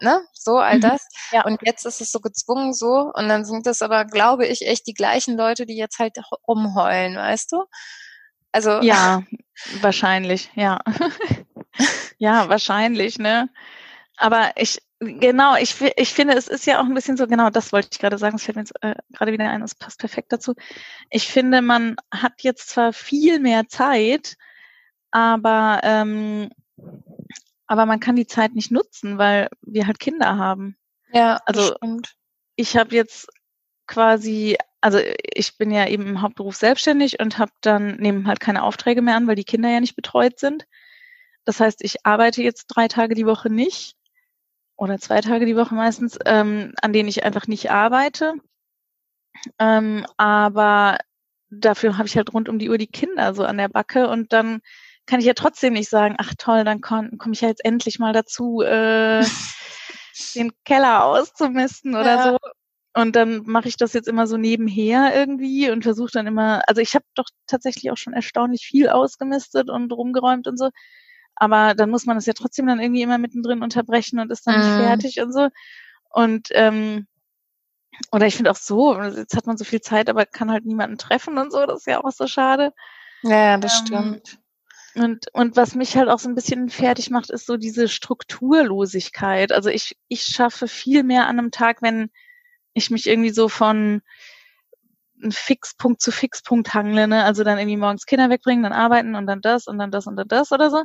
ne, 0.02 0.22
so 0.34 0.58
all 0.58 0.78
mhm. 0.78 0.82
das. 0.82 1.08
Ja. 1.32 1.46
Und 1.46 1.62
jetzt 1.64 1.86
ist 1.86 2.02
es 2.02 2.12
so 2.12 2.20
gezwungen 2.20 2.74
so 2.74 3.12
und 3.14 3.30
dann 3.30 3.46
sind 3.46 3.66
das 3.66 3.82
aber, 3.82 4.06
glaube 4.06 4.46
ich, 4.46 4.68
echt 4.68 4.88
die 4.88 4.94
gleichen 4.94 5.38
Leute, 5.38 5.66
die 5.66 5.78
jetzt 5.78 6.00
halt 6.00 6.18
rumheulen, 6.48 7.16
weißt 7.16 7.54
du? 7.54 7.64
Also 8.56 8.80
ja, 8.82 9.22
wahrscheinlich, 9.82 10.50
ja. 10.56 10.80
ja, 12.18 12.48
wahrscheinlich, 12.48 13.20
ne? 13.20 13.50
Aber 14.16 14.54
ich, 14.56 14.82
genau, 15.00 15.58
ich, 15.58 15.76
ich 15.98 16.14
finde, 16.14 16.36
es 16.36 16.48
ist 16.48 16.66
ja 16.66 16.80
auch 16.80 16.86
ein 16.86 16.94
bisschen 16.94 17.18
so, 17.18 17.28
genau, 17.28 17.50
das 17.50 17.74
wollte 17.74 17.90
ich 17.92 18.00
gerade 18.00 18.18
sagen, 18.18 18.38
es 18.38 18.44
fällt 18.46 18.56
mir 18.56 18.62
jetzt 18.62 18.74
äh, 18.82 18.96
gerade 19.12 19.34
wieder 19.34 19.50
ein, 19.50 19.62
es 19.62 19.76
passt 19.76 20.00
perfekt 20.00 20.32
dazu. 20.32 20.54
Ich 21.10 21.28
finde, 21.28 21.62
man 21.62 21.98
hat 22.12 22.44
jetzt 22.44 22.70
zwar 22.70 22.94
viel 22.94 23.42
mehr 23.42 23.68
Zeit, 23.68 24.38
aber, 25.12 25.82
ähm, 25.84 26.50
aber 27.68 27.86
man 27.86 28.00
kann 28.00 28.16
die 28.16 28.28
Zeit 28.28 28.56
nicht 28.56 28.72
nutzen, 28.72 29.18
weil 29.18 29.50
wir 29.64 29.86
halt 29.86 30.00
Kinder 30.00 30.38
haben. 30.38 30.78
Ja, 31.12 31.42
also 31.46 31.76
ich 32.56 32.78
habe 32.78 32.96
jetzt 32.96 33.28
quasi 33.88 34.58
also 34.86 35.00
ich 35.34 35.58
bin 35.58 35.72
ja 35.72 35.88
eben 35.88 36.06
im 36.06 36.22
Hauptberuf 36.22 36.56
selbstständig 36.56 37.20
und 37.20 37.40
habe 37.40 37.52
dann 37.62 37.96
nehme 37.96 38.28
halt 38.28 38.40
keine 38.40 38.62
Aufträge 38.62 39.02
mehr 39.02 39.16
an, 39.16 39.26
weil 39.26 39.36
die 39.36 39.44
Kinder 39.44 39.68
ja 39.68 39.80
nicht 39.80 39.96
betreut 39.96 40.40
sind. 40.40 40.68
Das 41.44 41.60
heißt, 41.60 41.84
ich 41.84 42.06
arbeite 42.06 42.44
jetzt 42.44 42.68
drei 42.68 42.88
Tage 42.88 43.16
die 43.16 43.26
Woche 43.26 43.50
nicht 43.50 43.96
oder 44.76 45.00
zwei 45.00 45.22
Tage 45.22 45.48
die 45.48 45.56
Woche 45.56 45.74
meistens, 45.74 46.20
ähm, 46.26 46.74
an 46.84 46.94
denen 46.94 47.10
ich 47.10 47.24
einfach 47.24 47.48
nicht 47.48 47.72
arbeite. 47.72 48.36
Ähm, 49.58 50.06
aber 50.18 51.00
dafür 51.50 51.98
habe 51.98 52.08
ich 52.08 52.16
halt 52.16 52.32
rund 52.32 52.48
um 52.48 52.60
die 52.60 52.70
Uhr 52.70 52.78
die 52.78 52.86
Kinder 52.86 53.34
so 53.34 53.44
an 53.44 53.58
der 53.58 53.70
Backe 53.70 54.08
und 54.08 54.34
dann 54.34 54.62
kann 55.08 55.20
ich 55.20 55.26
ja 55.26 55.34
trotzdem 55.34 55.74
nicht 55.74 55.90
sagen, 55.90 56.16
ach 56.20 56.34
toll, 56.38 56.64
dann 56.64 56.82
komme 56.82 57.12
komm 57.18 57.32
ich 57.32 57.42
ja 57.42 57.48
jetzt 57.48 57.66
endlich 57.66 57.98
mal 57.98 58.14
dazu, 58.14 58.62
äh, 58.62 59.24
den 60.36 60.52
Keller 60.64 61.06
auszumisten 61.06 61.96
oder 61.96 62.16
ja. 62.16 62.24
so. 62.32 62.38
Und 62.98 63.18
dann 63.18 63.44
mache 63.46 63.68
ich 63.68 63.76
das 63.76 63.92
jetzt 63.92 64.08
immer 64.08 64.26
so 64.26 64.38
nebenher 64.38 65.14
irgendwie 65.14 65.70
und 65.70 65.84
versuche 65.84 66.12
dann 66.14 66.28
immer, 66.28 66.62
also 66.66 66.80
ich 66.80 66.96
habe 66.96 67.04
doch 67.14 67.26
tatsächlich 67.46 67.92
auch 67.92 67.98
schon 67.98 68.14
erstaunlich 68.14 68.66
viel 68.66 68.88
ausgemistet 68.88 69.70
und 69.70 69.92
rumgeräumt 69.92 70.48
und 70.48 70.58
so. 70.58 70.70
Aber 71.36 71.76
dann 71.76 71.90
muss 71.90 72.06
man 72.06 72.16
es 72.16 72.26
ja 72.26 72.32
trotzdem 72.32 72.68
dann 72.68 72.80
irgendwie 72.80 73.02
immer 73.02 73.18
mittendrin 73.18 73.64
unterbrechen 73.64 74.20
und 74.20 74.32
ist 74.32 74.48
dann 74.48 74.60
nicht 74.60 74.80
mhm. 74.80 74.88
fertig 74.88 75.20
und 75.20 75.34
so. 75.34 75.50
Und 76.10 76.48
ähm, 76.52 77.06
oder 78.14 78.28
ich 78.28 78.38
finde 78.38 78.52
auch 78.52 78.56
so, 78.56 78.98
jetzt 79.02 79.36
hat 79.36 79.46
man 79.46 79.58
so 79.58 79.66
viel 79.66 79.82
Zeit, 79.82 80.10
aber 80.10 80.26
kann 80.26 80.50
halt 80.50 80.66
niemanden 80.66 80.98
treffen 80.98 81.38
und 81.38 81.52
so, 81.52 81.66
das 81.66 81.80
ist 81.80 81.88
ja 81.88 82.02
auch 82.02 82.12
so 82.12 82.28
schade. 82.28 82.72
Ja, 83.24 83.58
das 83.58 83.80
ähm, 83.80 83.86
stimmt. 83.88 84.40
Und, 84.96 85.26
und 85.34 85.58
was 85.58 85.76
mich 85.76 85.98
halt 85.98 86.08
auch 86.08 86.20
so 86.20 86.30
ein 86.30 86.36
bisschen 86.36 86.70
fertig 86.70 87.10
macht, 87.10 87.30
ist 87.30 87.46
so 87.46 87.58
diese 87.58 87.90
Strukturlosigkeit. 87.90 89.52
Also 89.52 89.70
ich, 89.70 89.98
ich 90.08 90.24
schaffe 90.24 90.70
viel 90.70 91.04
mehr 91.04 91.28
an 91.28 91.38
einem 91.38 91.52
Tag, 91.52 91.82
wenn 91.82 92.10
ich 92.76 92.92
mich 92.92 93.08
irgendwie 93.08 93.32
so 93.32 93.50
von 93.50 94.02
Fixpunkt 95.30 96.02
zu 96.02 96.12
Fixpunkt 96.12 96.74
hangle, 96.74 97.08
ne? 97.08 97.24
also 97.24 97.44
dann 97.44 97.58
irgendwie 97.58 97.78
morgens 97.78 98.06
Kinder 98.06 98.30
wegbringen, 98.30 98.64
dann 98.64 98.74
arbeiten 98.74 99.16
und 99.16 99.26
dann 99.26 99.42
das 99.42 99.66
und 99.66 99.80
dann 99.80 99.90
das 99.90 100.06
und 100.06 100.18
dann 100.18 100.28
das 100.28 100.52
oder 100.52 100.70
so, 100.70 100.84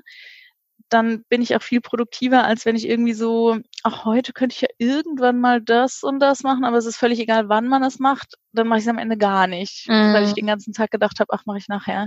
dann 0.89 1.25
bin 1.29 1.43
ich 1.43 1.55
auch 1.55 1.63
viel 1.63 1.81
produktiver, 1.81 2.45
als 2.45 2.65
wenn 2.65 2.77
ich 2.77 2.89
irgendwie 2.89 3.13
so, 3.13 3.59
ach, 3.83 4.05
heute 4.05 4.33
könnte 4.33 4.55
ich 4.55 4.61
ja 4.63 4.69
irgendwann 4.79 5.41
mal 5.41 5.61
das 5.61 6.03
und 6.03 6.21
das 6.21 6.43
machen, 6.43 6.65
aber 6.65 6.79
es 6.79 6.87
ist 6.87 6.97
völlig 6.97 7.19
egal, 7.19 7.49
wann 7.49 7.69
man 7.69 7.83
es 7.83 7.99
macht, 7.99 8.35
dann 8.53 8.69
mache 8.69 8.79
ich 8.79 8.85
es 8.85 8.91
am 8.91 8.99
Ende 8.99 9.17
gar 9.17 9.47
nicht, 9.47 9.89
mhm. 9.89 10.15
weil 10.15 10.25
ich 10.25 10.35
den 10.35 10.47
ganzen 10.47 10.73
Tag 10.73 10.91
gedacht 10.91 11.21
habe, 11.21 11.33
ach, 11.33 11.45
mache 11.45 11.59
ich 11.59 11.69
nachher. 11.69 12.07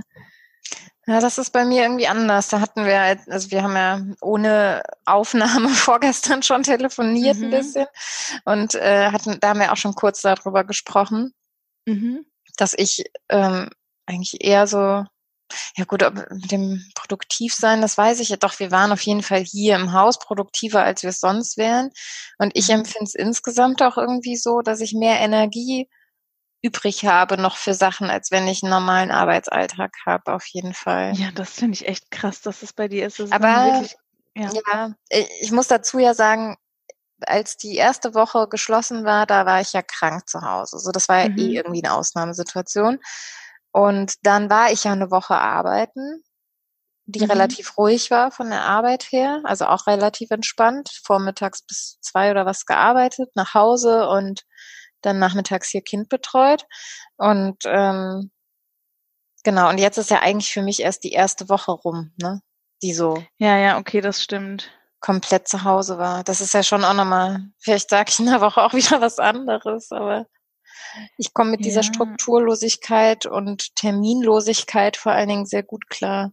Ja, 1.06 1.20
das 1.20 1.38
ist 1.38 1.50
bei 1.50 1.64
mir 1.64 1.82
irgendwie 1.82 2.06
anders. 2.06 2.48
Da 2.48 2.60
hatten 2.60 2.84
wir, 2.86 3.00
halt, 3.00 3.20
also 3.28 3.50
wir 3.50 3.62
haben 3.62 3.76
ja 3.76 4.00
ohne 4.22 4.82
Aufnahme 5.04 5.68
vorgestern 5.70 6.42
schon 6.42 6.62
telefoniert 6.62 7.36
mhm. 7.36 7.44
ein 7.44 7.50
bisschen 7.50 7.86
und 8.44 8.74
äh, 8.74 9.10
hatten, 9.10 9.38
da 9.40 9.50
haben 9.50 9.60
wir 9.60 9.72
auch 9.72 9.76
schon 9.76 9.94
kurz 9.94 10.22
darüber 10.22 10.64
gesprochen, 10.64 11.34
mhm. 11.86 12.24
dass 12.56 12.74
ich 12.74 13.04
ähm, 13.28 13.68
eigentlich 14.06 14.42
eher 14.42 14.66
so, 14.66 15.04
ja 15.76 15.84
gut, 15.86 16.02
mit 16.30 16.50
dem 16.50 16.82
Produktivsein, 16.94 17.82
das 17.82 17.98
weiß 17.98 18.20
ich 18.20 18.30
ja 18.30 18.36
doch. 18.36 18.58
Wir 18.58 18.70
waren 18.70 18.92
auf 18.92 19.02
jeden 19.02 19.22
Fall 19.22 19.44
hier 19.44 19.76
im 19.76 19.92
Haus 19.92 20.18
produktiver, 20.18 20.82
als 20.82 21.02
wir 21.02 21.10
es 21.10 21.20
sonst 21.20 21.58
wären. 21.58 21.90
Und 22.38 22.52
ich 22.54 22.68
mhm. 22.68 22.76
empfinde 22.76 23.04
es 23.04 23.14
insgesamt 23.14 23.82
auch 23.82 23.98
irgendwie 23.98 24.36
so, 24.36 24.62
dass 24.62 24.80
ich 24.80 24.94
mehr 24.94 25.20
Energie 25.20 25.88
übrig 26.64 27.04
habe 27.04 27.36
noch 27.36 27.58
für 27.58 27.74
Sachen, 27.74 28.08
als 28.08 28.30
wenn 28.30 28.48
ich 28.48 28.62
einen 28.62 28.70
normalen 28.70 29.10
Arbeitsalltag 29.10 29.92
habe, 30.06 30.32
auf 30.32 30.46
jeden 30.46 30.72
Fall. 30.72 31.12
Ja, 31.14 31.30
das 31.30 31.50
finde 31.50 31.74
ich 31.74 31.86
echt 31.86 32.10
krass, 32.10 32.40
dass 32.40 32.62
es 32.62 32.72
bei 32.72 32.88
dir 32.88 33.06
ist. 33.06 33.20
Das 33.20 33.30
Aber 33.30 33.66
wirklich, 33.66 33.96
ja. 34.34 34.50
ja, 34.66 34.94
ich 35.40 35.52
muss 35.52 35.68
dazu 35.68 35.98
ja 35.98 36.14
sagen, 36.14 36.56
als 37.20 37.58
die 37.58 37.76
erste 37.76 38.14
Woche 38.14 38.48
geschlossen 38.48 39.04
war, 39.04 39.26
da 39.26 39.44
war 39.44 39.60
ich 39.60 39.74
ja 39.74 39.82
krank 39.82 40.26
zu 40.26 40.40
Hause. 40.40 40.76
Also 40.76 40.90
das 40.90 41.08
war 41.08 41.18
ja 41.18 41.26
eh 41.26 41.28
mhm. 41.28 41.38
eh 41.38 41.56
irgendwie 41.56 41.84
eine 41.84 41.92
Ausnahmesituation. 41.92 42.98
Und 43.70 44.14
dann 44.22 44.48
war 44.48 44.72
ich 44.72 44.84
ja 44.84 44.92
eine 44.92 45.10
Woche 45.10 45.34
arbeiten, 45.34 46.22
die 47.04 47.20
mhm. 47.20 47.30
relativ 47.30 47.76
ruhig 47.76 48.10
war 48.10 48.30
von 48.30 48.48
der 48.48 48.62
Arbeit 48.62 49.04
her, 49.12 49.42
also 49.44 49.66
auch 49.66 49.86
relativ 49.86 50.30
entspannt. 50.30 50.90
Vormittags 51.04 51.62
bis 51.62 51.98
zwei 52.00 52.30
oder 52.30 52.46
was 52.46 52.64
gearbeitet, 52.64 53.30
nach 53.34 53.52
Hause 53.52 54.08
und 54.08 54.44
dann 55.04 55.18
nachmittags 55.18 55.68
hier 55.68 55.82
Kind 55.82 56.08
betreut. 56.08 56.66
Und 57.16 57.58
ähm, 57.66 58.30
Genau, 59.44 59.68
und 59.68 59.78
jetzt 59.78 59.98
ist 59.98 60.10
ja 60.10 60.20
eigentlich 60.20 60.52
für 60.52 60.62
mich 60.62 60.80
erst 60.80 61.04
die 61.04 61.12
erste 61.12 61.48
Woche 61.50 61.70
rum, 61.70 62.12
ne? 62.20 62.40
Die 62.82 62.94
so. 62.94 63.22
Ja, 63.36 63.58
ja, 63.58 63.78
okay, 63.78 64.00
das 64.00 64.22
stimmt. 64.22 64.70
Komplett 65.00 65.46
zu 65.46 65.64
Hause 65.64 65.98
war. 65.98 66.24
Das 66.24 66.40
ist 66.40 66.54
ja 66.54 66.62
schon 66.62 66.82
auch 66.82 66.94
nochmal, 66.94 67.50
vielleicht 67.58 67.90
sage 67.90 68.10
ich 68.10 68.18
in 68.18 68.26
der 68.26 68.40
Woche 68.40 68.62
auch 68.62 68.72
wieder 68.72 69.02
was 69.02 69.18
anderes, 69.18 69.92
aber 69.92 70.26
ich 71.18 71.34
komme 71.34 71.50
mit 71.50 71.60
ja. 71.60 71.64
dieser 71.64 71.82
Strukturlosigkeit 71.82 73.26
und 73.26 73.76
Terminlosigkeit 73.76 74.96
vor 74.96 75.12
allen 75.12 75.28
Dingen 75.28 75.46
sehr 75.46 75.62
gut 75.62 75.90
klar. 75.90 76.32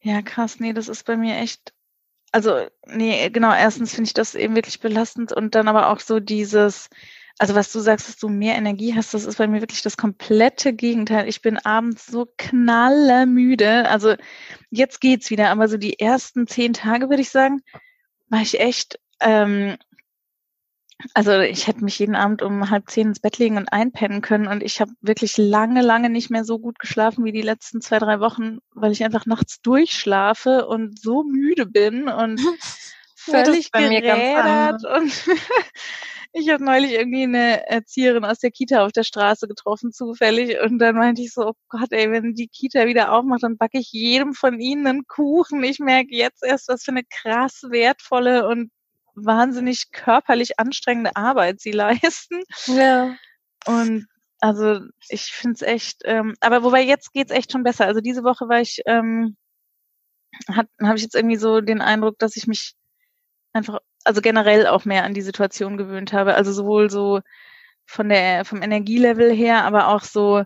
Ja, 0.00 0.20
krass, 0.20 0.60
nee, 0.60 0.74
das 0.74 0.88
ist 0.88 1.04
bei 1.04 1.16
mir 1.16 1.38
echt, 1.38 1.72
also, 2.30 2.66
nee, 2.86 3.30
genau, 3.30 3.54
erstens 3.54 3.94
finde 3.94 4.08
ich 4.08 4.14
das 4.14 4.34
eben 4.34 4.54
wirklich 4.54 4.80
belastend 4.80 5.32
und 5.32 5.54
dann 5.54 5.66
aber 5.66 5.88
auch 5.88 6.00
so 6.00 6.20
dieses, 6.20 6.88
also 7.38 7.54
was 7.54 7.70
du 7.72 7.80
sagst, 7.80 8.08
dass 8.08 8.16
du 8.16 8.28
mehr 8.28 8.56
Energie 8.56 8.94
hast, 8.94 9.12
das 9.12 9.24
ist 9.24 9.36
bei 9.38 9.46
mir 9.46 9.60
wirklich 9.60 9.82
das 9.82 9.96
komplette 9.96 10.72
Gegenteil. 10.72 11.28
Ich 11.28 11.42
bin 11.42 11.58
abends 11.58 12.06
so 12.06 12.26
knallermüde. 12.38 13.88
Also 13.88 14.14
jetzt 14.70 15.00
geht's 15.00 15.30
wieder, 15.30 15.50
aber 15.50 15.68
so 15.68 15.76
die 15.76 16.00
ersten 16.00 16.46
zehn 16.46 16.72
Tage 16.72 17.10
würde 17.10 17.22
ich 17.22 17.30
sagen, 17.30 17.60
war 18.28 18.40
ich 18.40 18.58
echt, 18.58 18.98
ähm, 19.20 19.76
also 21.12 21.38
ich 21.40 21.66
hätte 21.66 21.84
mich 21.84 21.98
jeden 21.98 22.16
Abend 22.16 22.40
um 22.40 22.70
halb 22.70 22.88
zehn 22.88 23.08
ins 23.08 23.20
Bett 23.20 23.36
legen 23.36 23.58
und 23.58 23.70
einpennen 23.70 24.22
können 24.22 24.46
und 24.46 24.62
ich 24.62 24.80
habe 24.80 24.92
wirklich 25.02 25.36
lange, 25.36 25.82
lange 25.82 26.08
nicht 26.08 26.30
mehr 26.30 26.44
so 26.44 26.58
gut 26.58 26.78
geschlafen 26.78 27.24
wie 27.26 27.32
die 27.32 27.42
letzten 27.42 27.82
zwei, 27.82 27.98
drei 27.98 28.18
Wochen, 28.18 28.60
weil 28.74 28.92
ich 28.92 29.04
einfach 29.04 29.26
nachts 29.26 29.60
durchschlafe 29.60 30.66
und 30.66 30.98
so 30.98 31.22
müde 31.22 31.66
bin 31.66 32.08
und 32.08 32.40
völlig 33.14 33.70
ja, 33.74 33.88
gerädert 33.88 34.86
und 34.86 35.12
Ich 36.38 36.50
habe 36.50 36.62
neulich 36.62 36.92
irgendwie 36.92 37.22
eine 37.22 37.66
Erzieherin 37.66 38.26
aus 38.26 38.40
der 38.40 38.50
Kita 38.50 38.84
auf 38.84 38.92
der 38.92 39.04
Straße 39.04 39.48
getroffen, 39.48 39.90
zufällig. 39.90 40.60
Und 40.60 40.78
dann 40.78 40.94
meinte 40.94 41.22
ich 41.22 41.32
so, 41.32 41.48
oh 41.48 41.54
Gott, 41.70 41.92
ey, 41.92 42.12
wenn 42.12 42.34
die 42.34 42.48
Kita 42.48 42.84
wieder 42.84 43.10
aufmacht, 43.12 43.42
dann 43.42 43.56
backe 43.56 43.78
ich 43.78 43.90
jedem 43.90 44.34
von 44.34 44.60
ihnen 44.60 44.86
einen 44.86 45.06
Kuchen. 45.06 45.64
Ich 45.64 45.78
merke 45.78 46.14
jetzt 46.14 46.44
erst, 46.44 46.68
was 46.68 46.84
für 46.84 46.90
eine 46.90 47.04
krass 47.04 47.62
wertvolle 47.70 48.46
und 48.46 48.70
wahnsinnig 49.14 49.92
körperlich 49.92 50.60
anstrengende 50.60 51.16
Arbeit 51.16 51.62
sie 51.62 51.72
leisten. 51.72 52.42
Ja. 52.66 53.16
Und 53.64 54.06
also 54.38 54.80
ich 55.08 55.32
finde 55.32 55.54
es 55.54 55.62
echt, 55.62 56.02
ähm, 56.04 56.34
aber 56.40 56.62
wobei 56.62 56.82
jetzt 56.82 57.14
geht's 57.14 57.32
echt 57.32 57.50
schon 57.50 57.62
besser. 57.62 57.86
Also 57.86 58.02
diese 58.02 58.24
Woche 58.24 58.46
war 58.46 58.60
ich, 58.60 58.82
ähm, 58.84 59.38
habe 60.50 60.96
ich 60.96 61.02
jetzt 61.02 61.14
irgendwie 61.14 61.36
so 61.36 61.62
den 61.62 61.80
Eindruck, 61.80 62.18
dass 62.18 62.36
ich 62.36 62.46
mich 62.46 62.74
einfach 63.54 63.78
also 64.06 64.20
generell 64.20 64.66
auch 64.66 64.84
mehr 64.84 65.04
an 65.04 65.14
die 65.14 65.22
Situation 65.22 65.76
gewöhnt 65.76 66.12
habe. 66.12 66.34
Also 66.34 66.52
sowohl 66.52 66.90
so 66.90 67.20
von 67.86 68.08
der, 68.08 68.44
vom 68.44 68.62
Energielevel 68.62 69.32
her, 69.32 69.64
aber 69.64 69.88
auch 69.88 70.02
so, 70.02 70.44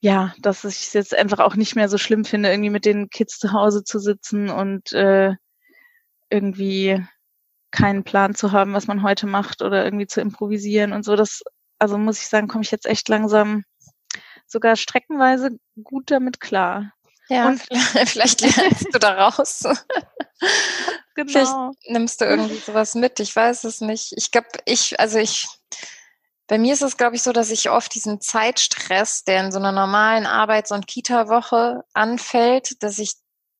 ja, 0.00 0.34
dass 0.38 0.64
ich 0.64 0.76
es 0.86 0.92
jetzt 0.92 1.14
einfach 1.14 1.40
auch 1.40 1.56
nicht 1.56 1.76
mehr 1.76 1.88
so 1.88 1.98
schlimm 1.98 2.24
finde, 2.24 2.50
irgendwie 2.50 2.70
mit 2.70 2.84
den 2.84 3.10
Kids 3.10 3.38
zu 3.38 3.52
Hause 3.52 3.84
zu 3.84 3.98
sitzen 3.98 4.50
und 4.50 4.92
äh, 4.92 5.34
irgendwie 6.30 7.04
keinen 7.70 8.04
Plan 8.04 8.34
zu 8.34 8.52
haben, 8.52 8.74
was 8.74 8.86
man 8.86 9.02
heute 9.02 9.26
macht 9.26 9.62
oder 9.62 9.84
irgendwie 9.84 10.06
zu 10.06 10.20
improvisieren 10.20 10.92
und 10.92 11.04
so. 11.04 11.16
Das, 11.16 11.42
also 11.78 11.98
muss 11.98 12.20
ich 12.20 12.28
sagen, 12.28 12.48
komme 12.48 12.64
ich 12.64 12.70
jetzt 12.70 12.86
echt 12.86 13.08
langsam 13.08 13.64
sogar 14.46 14.76
streckenweise 14.76 15.58
gut 15.82 16.10
damit 16.10 16.40
klar. 16.40 16.92
Ja, 17.28 17.48
und 17.48 17.62
vielleicht 18.06 18.40
lernst 18.40 18.86
du 18.92 18.98
daraus. 18.98 19.62
genau. 21.14 21.32
Vielleicht 21.32 21.90
nimmst 21.90 22.20
du 22.20 22.24
irgendwie 22.24 22.58
sowas 22.58 22.94
mit. 22.94 23.20
Ich 23.20 23.34
weiß 23.34 23.64
es 23.64 23.80
nicht. 23.80 24.12
Ich 24.16 24.30
glaube, 24.30 24.48
ich, 24.64 24.98
also 25.00 25.18
ich, 25.18 25.48
bei 26.46 26.58
mir 26.58 26.74
ist 26.74 26.82
es, 26.82 26.96
glaube 26.96 27.16
ich, 27.16 27.22
so, 27.22 27.32
dass 27.32 27.50
ich 27.50 27.70
oft 27.70 27.94
diesen 27.94 28.20
Zeitstress, 28.20 29.24
der 29.24 29.44
in 29.44 29.52
so 29.52 29.58
einer 29.58 29.72
normalen 29.72 30.26
Arbeits- 30.26 30.70
und 30.70 30.86
Kita-Woche 30.86 31.82
anfällt, 31.92 32.82
dass 32.82 32.98
ich 32.98 33.14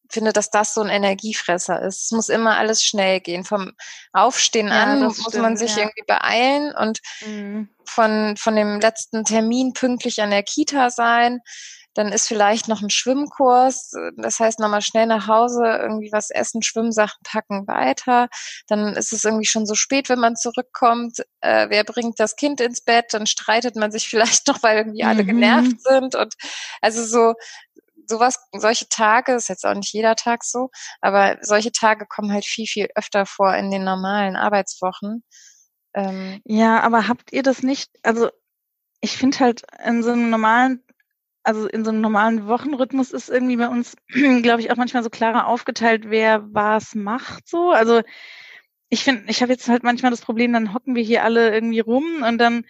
finde, 0.09 0.33
dass 0.33 0.51
das 0.51 0.73
so 0.73 0.83
ein 0.83 0.89
Energiefresser 0.89 1.83
ist. 1.83 2.05
Es 2.05 2.11
muss 2.13 2.29
immer 2.29 2.57
alles 2.57 2.85
schnell 2.85 3.19
gehen. 3.21 3.45
Vom 3.45 3.73
Aufstehen 4.13 4.69
ja, 4.69 4.85
an 4.85 5.03
muss 5.03 5.21
stimmt, 5.21 5.43
man 5.43 5.57
sich 5.57 5.73
ja. 5.73 5.83
irgendwie 5.83 6.05
beeilen 6.07 6.73
und 6.77 7.01
mhm. 7.27 7.69
von, 7.85 8.37
von 8.37 8.55
dem 8.55 8.81
letzten 8.81 9.25
Termin 9.25 9.73
pünktlich 9.73 10.23
an 10.23 10.31
der 10.31 10.45
Kita 10.45 10.91
sein 10.91 11.41
dann 11.97 12.13
ist 12.13 12.29
vielleicht 12.29 12.69
noch 12.69 12.83
ein 12.83 12.91
Schwimmkurs, 12.91 13.93
das 14.17 14.39
heißt 14.39 14.61
nochmal 14.61 14.83
schnell 14.83 15.07
nach 15.07 15.29
Hause, 15.29 15.65
irgendwie 15.65 16.13
was 16.13 16.29
essen, 16.31 16.63
Schwimmsachen 16.63 17.19
packen, 17.25 17.67
weiter. 17.67 18.29
Dann 18.67 18.95
ist 18.95 19.15
es 19.15 19.25
irgendwie 19.25 19.47
schon 19.47 19.65
so 19.65 19.75
spät, 19.75 20.11
wenn 20.11 20.19
man 20.19 20.37
zurückkommt. 20.37 21.21
Äh, 21.41 21.71
wer 21.71 21.85
bringt 21.85 22.21
das 22.21 22.37
Kind 22.37 22.61
ins 22.61 22.83
Bett? 22.83 23.07
Dann 23.13 23.27
streitet 23.27 23.77
man 23.77 23.91
sich 23.91 24.09
vielleicht 24.11 24.47
noch, 24.47 24.63
weil 24.63 24.77
irgendwie 24.77 25.05
alle 25.05 25.23
mhm. 25.23 25.29
genervt 25.29 25.81
sind. 25.81 26.15
Und 26.15 26.35
also 26.83 27.03
so, 27.03 27.35
sowas, 28.07 28.39
solche 28.53 28.89
Tage, 28.91 29.33
ist 29.33 29.49
jetzt 29.49 29.65
auch 29.65 29.75
nicht 29.75 29.93
jeder 29.93 30.17
Tag 30.17 30.45
so, 30.45 30.69
aber 31.01 31.39
solche 31.41 31.73
Tage 31.73 32.07
kommen 32.07 32.31
halt 32.31 32.45
viel, 32.45 32.67
viel 32.67 32.89
öfter 32.95 33.25
vor 33.25 33.55
in 33.55 33.71
den 33.71 33.85
normalen 33.85 34.37
Arbeitswochen. 34.37 35.25
Ähm, 35.95 36.43
ja, 36.45 36.81
aber 36.81 37.09
habt 37.09 37.33
ihr 37.33 37.43
das 37.43 37.63
nicht, 37.63 37.91
also 38.03 38.29
ich 39.01 39.17
finde 39.17 39.39
halt 39.41 39.63
in 39.85 40.03
so 40.03 40.13
einem 40.13 40.31
normalen 40.31 40.86
also 41.47 41.69
in 41.69 41.85
so 41.85 41.91
einem 41.91 42.01
normalen 42.01 42.49
Wochenrhythmus 42.49 43.13
ist 43.13 43.29
irgendwie 43.29 43.57
bei 43.57 43.69
uns, 43.69 43.97
glaube 44.43 44.61
ich, 44.61 44.71
auch 44.71 44.77
manchmal 44.77 45.05
so 45.05 45.11
klarer 45.11 45.47
aufgeteilt, 45.47 46.11
wer 46.11 46.43
was 46.53 46.95
macht 46.97 47.49
so. 47.49 47.71
Also 47.71 48.03
ich 48.89 49.05
finde, 49.05 49.25
ich 49.29 49.43
habe 49.43 49.53
jetzt 49.53 49.69
halt 49.69 49.85
manchmal 49.85 50.11
das 50.11 50.21
Problem, 50.23 50.53
dann 50.53 50.75
hocken 50.75 50.97
wir 50.97 51.03
hier 51.05 51.23
alle 51.25 51.53
irgendwie 51.55 51.81
rum 51.81 52.23
und 52.27 52.39
dann, 52.39 52.65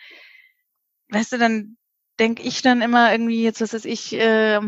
weißt 1.08 1.32
du, 1.32 1.38
dann 1.38 1.78
denke 2.18 2.42
ich 2.42 2.60
dann 2.62 2.82
immer 2.82 3.12
irgendwie, 3.12 3.42
jetzt 3.42 3.60
was 3.62 3.72
weiß 3.72 3.86
ich, 3.86 4.12
äh, 4.12 4.60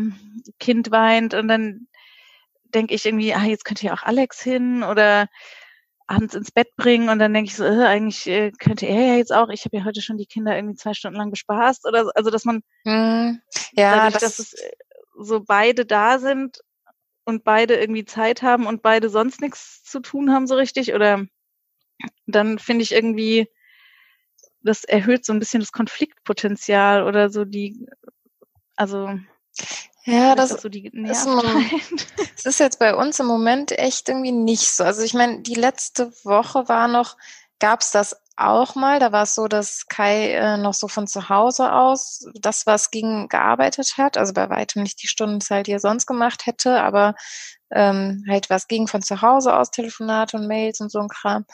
Kind 0.59 0.91
weint 0.91 1.35
und 1.35 1.47
dann 1.47 1.87
denke 2.73 2.95
ich 2.95 3.05
irgendwie, 3.05 3.33
ah, 3.33 3.43
jetzt 3.43 3.65
könnte 3.65 3.85
ja 3.85 3.93
auch 3.93 4.03
Alex 4.03 4.41
hin 4.41 4.83
oder 4.83 5.27
abends 6.09 6.33
ins 6.33 6.51
Bett 6.51 6.75
bringen 6.75 7.09
und 7.09 7.19
dann 7.19 7.33
denke 7.33 7.49
ich 7.49 7.55
so, 7.55 7.63
äh, 7.63 7.85
eigentlich 7.85 8.25
äh, 8.27 8.51
könnte 8.51 8.87
er 8.87 9.01
ja 9.01 9.15
jetzt 9.15 9.31
auch, 9.31 9.49
ich 9.49 9.65
habe 9.65 9.77
ja 9.77 9.85
heute 9.85 10.01
schon 10.01 10.17
die 10.17 10.25
Kinder 10.25 10.55
irgendwie 10.55 10.75
zwei 10.75 10.93
Stunden 10.93 11.17
lang 11.17 11.29
bespaßt 11.29 11.85
oder 11.87 12.05
so, 12.05 12.11
also 12.15 12.31
dass 12.31 12.45
man 12.45 12.63
hm, 12.83 13.41
ja, 13.73 13.95
dadurch, 13.95 14.13
das 14.13 14.37
dass 14.37 14.39
es 14.39 14.53
äh, 14.53 14.71
so 15.19 15.41
beide 15.41 15.85
da 15.85 16.17
sind 16.17 16.61
und 17.25 17.43
beide 17.43 17.75
irgendwie 17.75 18.05
Zeit 18.05 18.41
haben 18.41 18.65
und 18.65 18.81
beide 18.81 19.09
sonst 19.09 19.39
nichts 19.39 19.83
zu 19.83 19.99
tun 19.99 20.31
haben 20.33 20.47
so 20.47 20.55
richtig 20.55 20.93
oder 20.93 21.25
dann 22.25 22.57
finde 22.57 22.83
ich 22.83 22.91
irgendwie, 22.91 23.47
das 24.61 24.85
erhöht 24.85 25.25
so 25.25 25.33
ein 25.33 25.39
bisschen 25.39 25.59
das 25.59 25.71
Konfliktpotenzial 25.71 27.03
oder 27.03 27.29
so 27.29 27.45
die, 27.45 27.87
also 28.75 29.19
ja, 30.05 30.35
das, 30.35 30.49
das, 30.49 30.61
so 30.61 30.67
ist, 30.69 31.27
das 32.35 32.45
ist 32.45 32.59
jetzt 32.59 32.79
bei 32.79 32.95
uns 32.95 33.19
im 33.19 33.25
Moment 33.25 33.77
echt 33.77 34.09
irgendwie 34.09 34.31
nicht 34.31 34.71
so. 34.71 34.83
Also 34.83 35.01
ich 35.01 35.13
meine, 35.13 35.41
die 35.41 35.55
letzte 35.55 36.11
Woche 36.23 36.67
war 36.67 36.87
noch, 36.87 37.17
gab 37.59 37.81
es 37.81 37.91
das 37.91 38.15
auch 38.39 38.75
mal. 38.75 38.99
Da 38.99 39.11
war 39.11 39.23
es 39.23 39.35
so, 39.35 39.47
dass 39.47 39.85
Kai 39.87 40.31
äh, 40.33 40.57
noch 40.57 40.73
so 40.73 40.87
von 40.87 41.07
zu 41.07 41.29
Hause 41.29 41.73
aus 41.73 42.25
das, 42.35 42.65
was 42.65 42.91
ging, 42.91 43.27
gearbeitet 43.27 43.97
hat. 43.97 44.17
Also 44.17 44.33
bei 44.33 44.49
weitem 44.49 44.83
nicht 44.83 45.03
die 45.03 45.07
Stundenzeit, 45.07 45.67
die 45.67 45.73
er 45.73 45.79
sonst 45.79 46.05
gemacht 46.05 46.45
hätte, 46.45 46.81
aber 46.81 47.15
ähm, 47.71 48.23
halt 48.27 48.49
was 48.49 48.67
ging 48.67 48.87
von 48.87 49.01
zu 49.01 49.21
Hause 49.21 49.55
aus, 49.55 49.71
Telefonate 49.71 50.37
und 50.37 50.47
Mails 50.47 50.79
und 50.79 50.91
so 50.91 50.99
ein 50.99 51.09
Kram. 51.09 51.45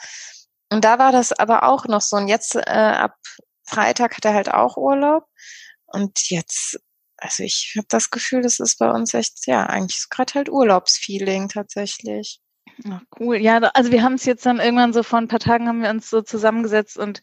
Und 0.70 0.84
da 0.84 0.98
war 0.98 1.12
das 1.12 1.32
aber 1.32 1.64
auch 1.64 1.86
noch 1.86 2.00
so. 2.00 2.16
Und 2.16 2.28
jetzt 2.28 2.56
äh, 2.56 2.60
ab 2.60 3.16
Freitag 3.64 4.16
hat 4.16 4.24
er 4.24 4.34
halt 4.34 4.52
auch 4.52 4.76
Urlaub. 4.76 5.26
Und 5.86 6.30
jetzt 6.30 6.78
also 7.18 7.42
ich 7.42 7.74
habe 7.76 7.86
das 7.88 8.10
Gefühl, 8.10 8.42
das 8.42 8.60
ist 8.60 8.78
bei 8.78 8.90
uns 8.90 9.14
echt, 9.14 9.46
ja, 9.46 9.66
eigentlich 9.66 9.98
ist 9.98 10.10
gerade 10.10 10.34
halt 10.34 10.48
Urlaubsfeeling 10.48 11.48
tatsächlich. 11.48 12.40
Ach, 12.90 13.02
cool. 13.18 13.36
Ja, 13.36 13.58
also 13.74 13.90
wir 13.90 14.02
haben 14.02 14.14
es 14.14 14.24
jetzt 14.26 14.44
dann 14.44 14.60
irgendwann 14.60 14.92
so 14.92 15.02
vor 15.02 15.18
ein 15.18 15.28
paar 15.28 15.38
Tagen 15.38 15.68
haben 15.68 15.82
wir 15.82 15.90
uns 15.90 16.10
so 16.10 16.20
zusammengesetzt 16.20 16.98
und 16.98 17.22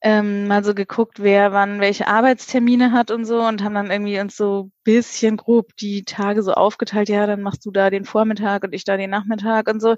ähm, 0.00 0.46
mal 0.46 0.62
so 0.62 0.74
geguckt, 0.74 1.20
wer 1.20 1.52
wann 1.52 1.80
welche 1.80 2.06
Arbeitstermine 2.06 2.92
hat 2.92 3.10
und 3.10 3.24
so 3.24 3.40
und 3.42 3.64
haben 3.64 3.74
dann 3.74 3.90
irgendwie 3.90 4.20
uns 4.20 4.36
so 4.36 4.70
bisschen 4.84 5.36
grob 5.36 5.74
die 5.76 6.04
Tage 6.04 6.42
so 6.44 6.52
aufgeteilt, 6.52 7.08
ja, 7.08 7.26
dann 7.26 7.42
machst 7.42 7.66
du 7.66 7.72
da 7.72 7.90
den 7.90 8.04
Vormittag 8.04 8.62
und 8.62 8.74
ich 8.74 8.84
da 8.84 8.96
den 8.96 9.10
Nachmittag 9.10 9.68
und 9.68 9.80
so. 9.80 9.96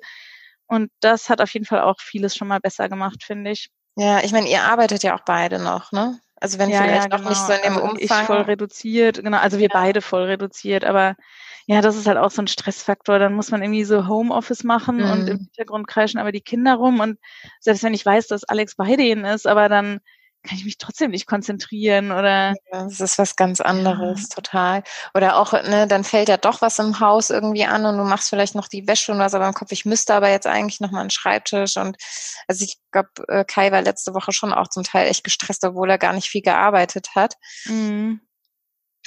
Und 0.66 0.90
das 1.00 1.28
hat 1.28 1.42
auf 1.42 1.52
jeden 1.52 1.66
Fall 1.66 1.80
auch 1.80 2.00
vieles 2.00 2.34
schon 2.34 2.48
mal 2.48 2.60
besser 2.60 2.88
gemacht, 2.88 3.24
finde 3.24 3.50
ich. 3.50 3.68
Ja, 3.96 4.20
ich 4.22 4.32
meine, 4.32 4.48
ihr 4.48 4.62
arbeitet 4.62 5.02
ja 5.02 5.14
auch 5.14 5.24
beide 5.26 5.58
noch, 5.62 5.92
ne? 5.92 6.18
Also 6.40 6.59
wenn 6.59 6.70
ja, 6.70 6.83
vielleicht 6.83 7.12
ja, 7.12 7.16
genau. 7.16 7.29
nicht 7.29 7.38
so 7.38 7.53
in 7.53 7.62
dem 7.62 7.74
also 7.74 7.83
Umfang. 7.83 8.20
Ich 8.20 8.26
voll 8.26 8.40
reduziert, 8.42 9.22
genau. 9.22 9.38
Also 9.38 9.59
wir 9.59 9.68
ja. 9.68 9.72
beide 9.72 10.00
voll 10.00 10.24
reduziert, 10.24 10.85
aber 10.85 11.16
ja, 11.66 11.83
das 11.83 11.96
ist 11.96 12.07
halt 12.07 12.16
auch 12.18 12.31
so 12.31 12.42
ein 12.42 12.48
Stressfaktor. 12.48 13.18
Dann 13.18 13.35
muss 13.35 13.50
man 13.50 13.62
irgendwie 13.62 13.85
so 13.85 14.09
Homeoffice 14.09 14.64
machen 14.64 14.96
mhm. 14.96 15.11
und 15.11 15.29
im 15.29 15.37
mhm. 15.37 15.38
Hintergrund 15.38 15.87
kreischen 15.87 16.18
aber 16.18 16.33
die 16.33 16.40
Kinder 16.40 16.74
rum. 16.74 17.00
Und 17.00 17.18
selbst 17.61 17.83
wenn 17.83 17.94
ich 17.94 18.05
weiß, 18.05 18.26
dass 18.26 18.44
Alex 18.44 18.74
bei 18.74 18.96
denen 18.96 19.24
ist, 19.24 19.46
aber 19.46 19.68
dann 19.68 20.00
kann 20.42 20.57
ich 20.57 20.64
mich 20.64 20.79
trotzdem 20.79 21.11
nicht 21.11 21.26
konzentrieren 21.26 22.12
oder. 22.12 22.55
Ja, 22.72 22.85
das 22.85 23.00
ist 23.00 23.18
was 23.18 23.37
ganz 23.37 23.61
anderes, 23.61 24.22
ja. 24.22 24.35
total. 24.35 24.83
Oder 25.14 25.37
auch, 25.37 25.53
ne, 25.53 25.87
dann 25.87 26.05
fällt 26.05 26.29
ja 26.29 26.37
doch 26.37 26.62
was 26.62 26.79
im 26.79 27.00
Haus 27.00 27.31
irgendwie 27.31 27.64
an 27.64 27.85
und 27.85 27.98
du 27.98 28.05
machst 28.05 28.31
vielleicht 28.31 28.55
noch 28.55 28.68
die 28.68 28.87
Wäsche 28.87 29.12
und 29.12 29.18
was 29.18 29.35
aber 29.35 29.46
im 29.46 29.55
Kopf, 29.55 29.72
ich 29.72 29.85
müsste 29.85 30.14
aber 30.14 30.31
jetzt 30.31 30.46
eigentlich 30.46 30.81
noch 30.81 30.90
mal 30.90 31.00
einen 31.00 31.11
Schreibtisch 31.11 31.76
und 31.76 31.96
also 32.48 32.64
ich 32.64 32.79
glaube, 32.90 33.11
äh, 33.29 33.44
Kai 33.44 33.70
war 33.72 33.83
letzte 33.83 34.14
Woche 34.14 34.33
schon 34.33 34.53
auch 34.53 34.68
zum 34.68 34.83
Teil 34.85 35.09
echt 35.09 35.24
gestresst, 35.24 35.64
obwohl 35.64 35.90
er 35.90 35.98
gar 35.98 36.12
nicht 36.12 36.29
viel 36.29 36.42
gearbeitet 36.42 37.09
hat. 37.14 37.35
Mhm. 37.66 38.20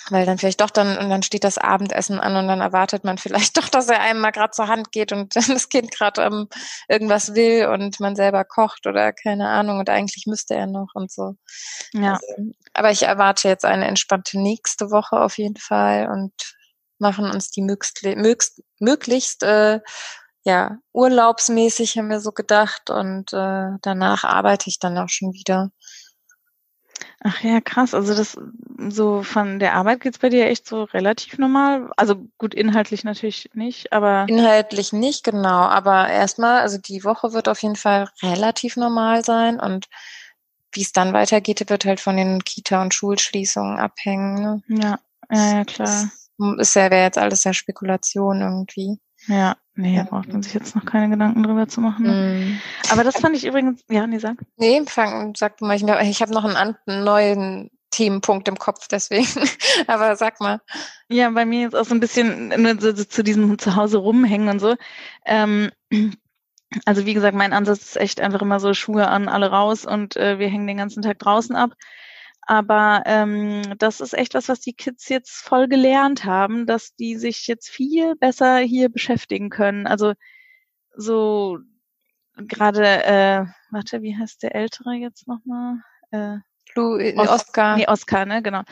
Weil 0.10 0.26
dann 0.26 0.38
vielleicht 0.38 0.62
doch 0.62 0.70
dann, 0.70 0.98
und 0.98 1.10
dann 1.10 1.24
steht 1.24 1.44
das 1.44 1.58
Abendessen 1.58 2.20
an 2.20 2.36
und 2.36 2.48
dann 2.48 2.62
erwartet 2.62 3.04
man 3.04 3.18
vielleicht 3.18 3.58
doch, 3.58 3.70
dass 3.70 3.90
er 3.90 4.02
einem 4.02 4.20
mal 4.20 4.32
gerade 4.32 4.52
zur 4.52 4.68
Hand 4.68 4.92
geht 4.92 5.12
und 5.12 5.36
das 5.36 5.70
Kind 5.70 5.92
gerade 5.92 6.22
ähm, 6.24 6.48
irgendwas 6.88 7.34
will 7.34 7.68
und 7.68 8.00
man 8.00 8.16
selber 8.16 8.44
kocht 8.44 8.88
oder 8.88 9.14
keine 9.14 9.50
Ahnung 9.50 9.80
und 9.80 9.90
eigentlich 9.90 10.26
müsste 10.28 10.56
er 10.56 10.68
noch 10.68 10.90
und 10.94 11.12
so. 11.12 11.36
Ja. 11.94 12.14
Also, 12.14 12.26
aber 12.74 12.92
ich 12.92 13.04
erwarte 13.04 13.48
jetzt 13.48 13.66
eine 13.66 13.88
entspannte 13.88 14.40
nächste 14.40 14.92
Woche 14.92 15.20
auf 15.20 15.38
jeden 15.38 15.58
Fall 15.58 16.10
und 16.10 16.34
machen 17.00 17.30
uns 17.30 17.52
die 17.52 17.62
möglichst, 17.62 18.04
möglichst, 18.04 18.62
möglichst 18.80 19.44
äh, 19.44 19.80
ja, 20.46 20.78
urlaubsmäßig 20.92 21.98
haben 21.98 22.10
wir 22.10 22.20
so 22.20 22.32
gedacht 22.32 22.90
und 22.90 23.32
äh, 23.32 23.70
danach 23.82 24.24
arbeite 24.26 24.70
ich 24.70 24.80
dann 24.80 24.98
auch 24.98 25.10
schon 25.10 25.34
wieder. 25.34 25.72
Ach 27.22 27.42
ja, 27.42 27.62
krass. 27.62 27.94
Also 27.94 28.16
das 28.16 28.38
so 28.90 29.24
von 29.24 29.60
der 29.60 29.76
Arbeit 29.76 30.02
geht's 30.02 30.20
bei 30.20 30.30
dir 30.30 30.48
echt 30.48 30.68
so 30.68 30.84
relativ 30.84 31.38
normal. 31.38 31.90
Also 31.96 32.28
gut, 32.38 32.54
inhaltlich 32.54 33.04
natürlich 33.04 33.50
nicht, 33.54 33.94
aber. 33.94 34.26
Inhaltlich 34.28 34.92
nicht, 34.92 35.24
genau. 35.24 35.62
Aber 35.62 36.10
erstmal, 36.10 36.62
also 36.62 36.78
die 36.78 37.04
Woche 37.04 37.34
wird 37.34 37.48
auf 37.48 37.62
jeden 37.62 37.78
Fall 37.78 38.10
relativ 38.22 38.76
normal 38.76 39.24
sein 39.24 39.60
und 39.60 39.88
wie 40.74 40.82
es 40.82 40.92
dann 40.92 41.14
weitergeht, 41.14 41.70
wird 41.70 41.86
halt 41.86 42.00
von 42.00 42.18
den 42.18 42.44
Kita- 42.44 42.82
und 42.82 42.94
Schulschließungen 42.94 43.80
abhängen. 43.80 44.34
Ne? 44.34 44.64
Ja, 44.68 45.00
ja, 45.32 45.58
ja, 45.58 45.66
klar. 45.66 46.10
Ist 46.58 46.76
ja, 46.76 46.90
wäre 46.90 47.04
jetzt 47.04 47.18
alles 47.18 47.44
ja 47.44 47.54
Spekulation 47.54 48.42
irgendwie. 48.42 49.00
Ja, 49.28 49.56
nee, 49.76 49.96
da 49.96 50.04
braucht 50.04 50.32
man 50.32 50.44
sich 50.44 50.54
jetzt 50.54 50.76
noch 50.76 50.86
keine 50.86 51.10
Gedanken 51.10 51.44
drüber 51.44 51.68
zu 51.68 51.82
machen. 51.82 52.06
Ne? 52.06 52.46
Mm. 52.46 52.92
Aber 52.92 53.04
das 53.04 53.20
fand 53.20 53.36
ich 53.36 53.46
übrigens, 53.46 53.84
ja, 53.90 54.08
nee, 54.08 54.20
sag. 54.20 54.38
Nee, 54.58 54.82
fang, 54.86 55.34
sag 55.36 55.62
mal, 55.62 55.76
ich, 55.76 55.84
ich 55.84 56.22
habe 56.22 56.34
noch 56.34 56.44
einen, 56.44 56.76
einen 56.86 57.04
neuen 57.04 57.70
Themenpunkt 57.94 58.48
im 58.48 58.58
Kopf, 58.58 58.88
deswegen. 58.88 59.28
Aber 59.88 60.16
sag 60.16 60.40
mal. 60.40 60.62
Ja, 61.10 61.30
bei 61.30 61.46
mir 61.46 61.62
jetzt 61.62 61.76
auch 61.76 61.86
so 61.86 61.94
ein 61.94 62.00
bisschen 62.00 62.52
so, 62.80 62.96
so, 62.96 63.04
zu 63.04 63.24
diesem 63.24 63.58
Zuhause 63.60 63.98
rumhängen 63.98 64.50
und 64.50 64.60
so. 64.60 64.76
Ähm, 65.26 65.72
also 66.86 67.06
wie 67.06 67.14
gesagt, 67.14 67.36
mein 67.38 67.54
Ansatz 67.54 67.84
ist 67.84 67.98
echt 67.98 68.20
einfach 68.20 68.42
immer 68.42 68.60
so 68.60 68.74
Schuhe 68.74 69.08
an, 69.08 69.30
alle 69.30 69.52
raus 69.52 69.86
und 69.86 70.18
äh, 70.18 70.40
wir 70.40 70.50
hängen 70.50 70.68
den 70.68 70.78
ganzen 70.78 71.04
Tag 71.04 71.20
draußen 71.20 71.56
ab. 71.56 71.74
Aber 72.46 73.04
ähm, 73.06 73.62
das 73.78 74.02
ist 74.02 74.14
echt 74.14 74.34
was, 74.34 74.50
was 74.50 74.60
die 74.60 74.74
Kids 74.74 75.08
jetzt 75.10 75.32
voll 75.32 75.68
gelernt 75.68 76.26
haben, 76.26 76.66
dass 76.66 76.96
die 76.96 77.16
sich 77.16 77.48
jetzt 77.48 77.70
viel 77.70 78.16
besser 78.16 78.58
hier 78.58 78.90
beschäftigen 78.90 79.50
können. 79.50 79.88
Also 79.88 80.14
so 80.96 81.60
gerade, 82.36 83.04
äh, 83.06 83.46
warte, 83.72 84.02
wie 84.02 84.18
heißt 84.18 84.44
der 84.44 84.56
Ältere 84.56 84.94
jetzt 84.94 85.28
nochmal? 85.28 85.78
Äh, 86.12 86.38
Lu, 86.76 86.98
äh, 86.98 87.16
Os 87.18 87.30
Oscar. 87.30 87.78
Nee, 87.78 87.88
Oscar, 87.88 88.26
ne, 88.26 88.42
genau. 88.42 88.64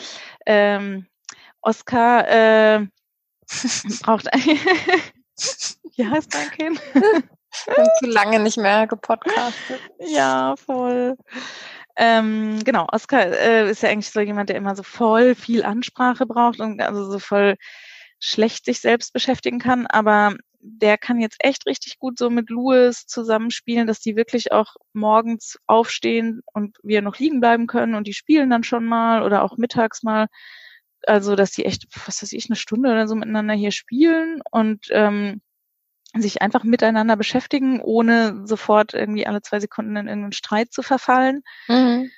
Ähm, 0.46 1.08
Oscar 1.62 2.28
äh, 2.28 2.88
braucht 4.02 4.26
Wie 5.96 6.08
heißt 6.08 6.34
dein 6.34 6.52
Kind? 6.52 6.82
Ich 7.54 7.68
habe 7.68 7.90
zu 8.00 8.06
lange 8.06 8.40
nicht 8.40 8.58
mehr 8.58 8.88
gepodcastet. 8.88 9.82
Ja, 10.00 10.56
voll. 10.56 11.18
Ähm, 11.98 12.64
genau, 12.64 12.88
Oskar 12.92 13.28
äh, 13.28 13.70
ist 13.70 13.84
ja 13.84 13.90
eigentlich 13.90 14.10
so 14.12 14.20
jemand, 14.22 14.50
der 14.50 14.58
immer 14.58 14.76
so 14.76 14.84
voll 14.84 15.36
viel 15.36 15.64
Ansprache 15.64 16.26
braucht 16.26 16.60
und 16.60 16.82
also 16.82 17.10
so 17.12 17.20
voll 17.20 17.56
schlecht 18.20 18.66
sich 18.66 18.80
selbst 18.80 19.14
beschäftigen 19.14 19.60
kann, 19.60 19.88
aber 19.88 20.36
der 20.60 20.98
kann 20.98 21.20
jetzt 21.20 21.38
echt 21.40 21.66
richtig 21.66 21.98
gut 21.98 22.18
so 22.20 22.30
mit 22.30 22.50
Louis 22.50 23.08
zusammenspielen, 23.08 23.88
dass 23.88 24.00
die 24.00 24.16
wirklich 24.16 24.52
auch 24.52 24.76
morgens 24.94 25.58
aufstehen 25.66 26.42
und 26.54 26.78
wir 26.84 27.02
noch 27.02 27.18
liegen 27.18 27.40
bleiben 27.40 27.68
können 27.68 27.96
und 27.96 28.08
die 28.08 28.14
spielen 28.14 28.50
dann 28.50 28.64
schon 28.64 28.86
mal 28.86 29.24
oder 29.24 29.44
auch 29.44 29.58
mittags 29.58 30.04
mal. 30.04 30.28
Also, 31.08 31.36
dass 31.36 31.52
die 31.52 31.66
echt, 31.66 31.88
was 32.06 32.22
weiß 32.22 32.32
ich, 32.34 32.48
eine 32.48 32.56
Stunde 32.56 32.92
oder 32.92 33.08
so 33.08 33.16
miteinander 33.16 33.56
hier 33.56 33.72
spielen 33.72 34.42
und 34.52 34.86
ähm, 34.92 35.42
sich 36.18 36.42
einfach 36.42 36.64
miteinander 36.64 37.16
beschäftigen, 37.16 37.82
ohne 37.82 38.42
sofort 38.46 38.94
irgendwie 38.94 39.26
alle 39.26 39.42
zwei 39.42 39.60
Sekunden 39.60 39.96
in 39.96 40.08
irgendeinen 40.08 40.34
Streit 40.34 40.74
zu 40.74 40.82
verfallen. 40.82 41.42
Mhm. 41.68 42.12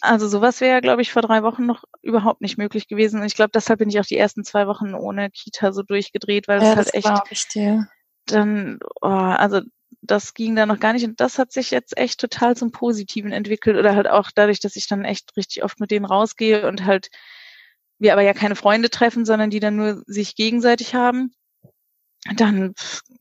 Also 0.00 0.28
sowas 0.28 0.60
wäre, 0.60 0.80
glaube 0.80 1.02
ich, 1.02 1.12
vor 1.12 1.22
drei 1.22 1.42
Wochen 1.42 1.66
noch 1.66 1.84
überhaupt 2.02 2.40
nicht 2.40 2.56
möglich 2.56 2.88
gewesen. 2.88 3.20
Und 3.20 3.26
ich 3.26 3.34
glaube, 3.34 3.50
deshalb 3.54 3.78
bin 3.78 3.90
ich 3.90 4.00
auch 4.00 4.06
die 4.06 4.16
ersten 4.16 4.44
zwei 4.44 4.66
Wochen 4.66 4.94
ohne 4.94 5.30
Kita 5.30 5.72
so 5.72 5.82
durchgedreht, 5.82 6.48
weil 6.48 6.62
ja, 6.62 6.74
das 6.74 6.86
halt 6.86 6.94
echt 6.94 7.06
dann, 8.26 8.78
oh, 9.02 9.08
also 9.08 9.60
das 10.00 10.34
ging 10.34 10.56
da 10.56 10.66
noch 10.66 10.80
gar 10.80 10.94
nicht. 10.94 11.04
Und 11.04 11.20
das 11.20 11.38
hat 11.38 11.52
sich 11.52 11.70
jetzt 11.70 11.96
echt 11.96 12.20
total 12.20 12.56
zum 12.56 12.72
Positiven 12.72 13.32
entwickelt. 13.32 13.76
Oder 13.76 13.94
halt 13.94 14.08
auch 14.08 14.30
dadurch, 14.34 14.60
dass 14.60 14.76
ich 14.76 14.88
dann 14.88 15.04
echt 15.04 15.36
richtig 15.36 15.62
oft 15.64 15.80
mit 15.80 15.90
denen 15.90 16.06
rausgehe 16.06 16.66
und 16.66 16.84
halt 16.84 17.08
wir 17.98 18.12
aber 18.12 18.22
ja 18.22 18.32
keine 18.32 18.56
Freunde 18.56 18.90
treffen, 18.90 19.24
sondern 19.24 19.50
die 19.50 19.60
dann 19.60 19.76
nur 19.76 20.02
sich 20.06 20.34
gegenseitig 20.34 20.94
haben 20.94 21.34
dann, 22.36 22.74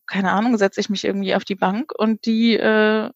keine 0.08 0.32
Ahnung, 0.32 0.58
setze 0.58 0.80
ich 0.80 0.90
mich 0.90 1.04
irgendwie 1.04 1.36
auf 1.36 1.44
die 1.44 1.56
Bank 1.56 1.92
und 1.98 2.26
die 2.26 2.56
äh, 2.56 3.10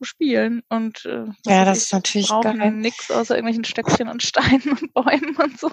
spielen 0.00 0.62
und 0.68 1.04
äh, 1.06 1.24
ja, 1.44 1.64
das 1.64 1.78
ist 1.78 1.92
natürlich 1.92 2.28
geil. 2.28 2.70
nix 2.70 3.10
außer 3.10 3.34
irgendwelchen 3.34 3.64
Stöckchen 3.64 4.08
und 4.08 4.22
Steinen 4.22 4.78
und 4.80 4.94
Bäumen 4.94 5.36
und 5.36 5.58
so. 5.58 5.70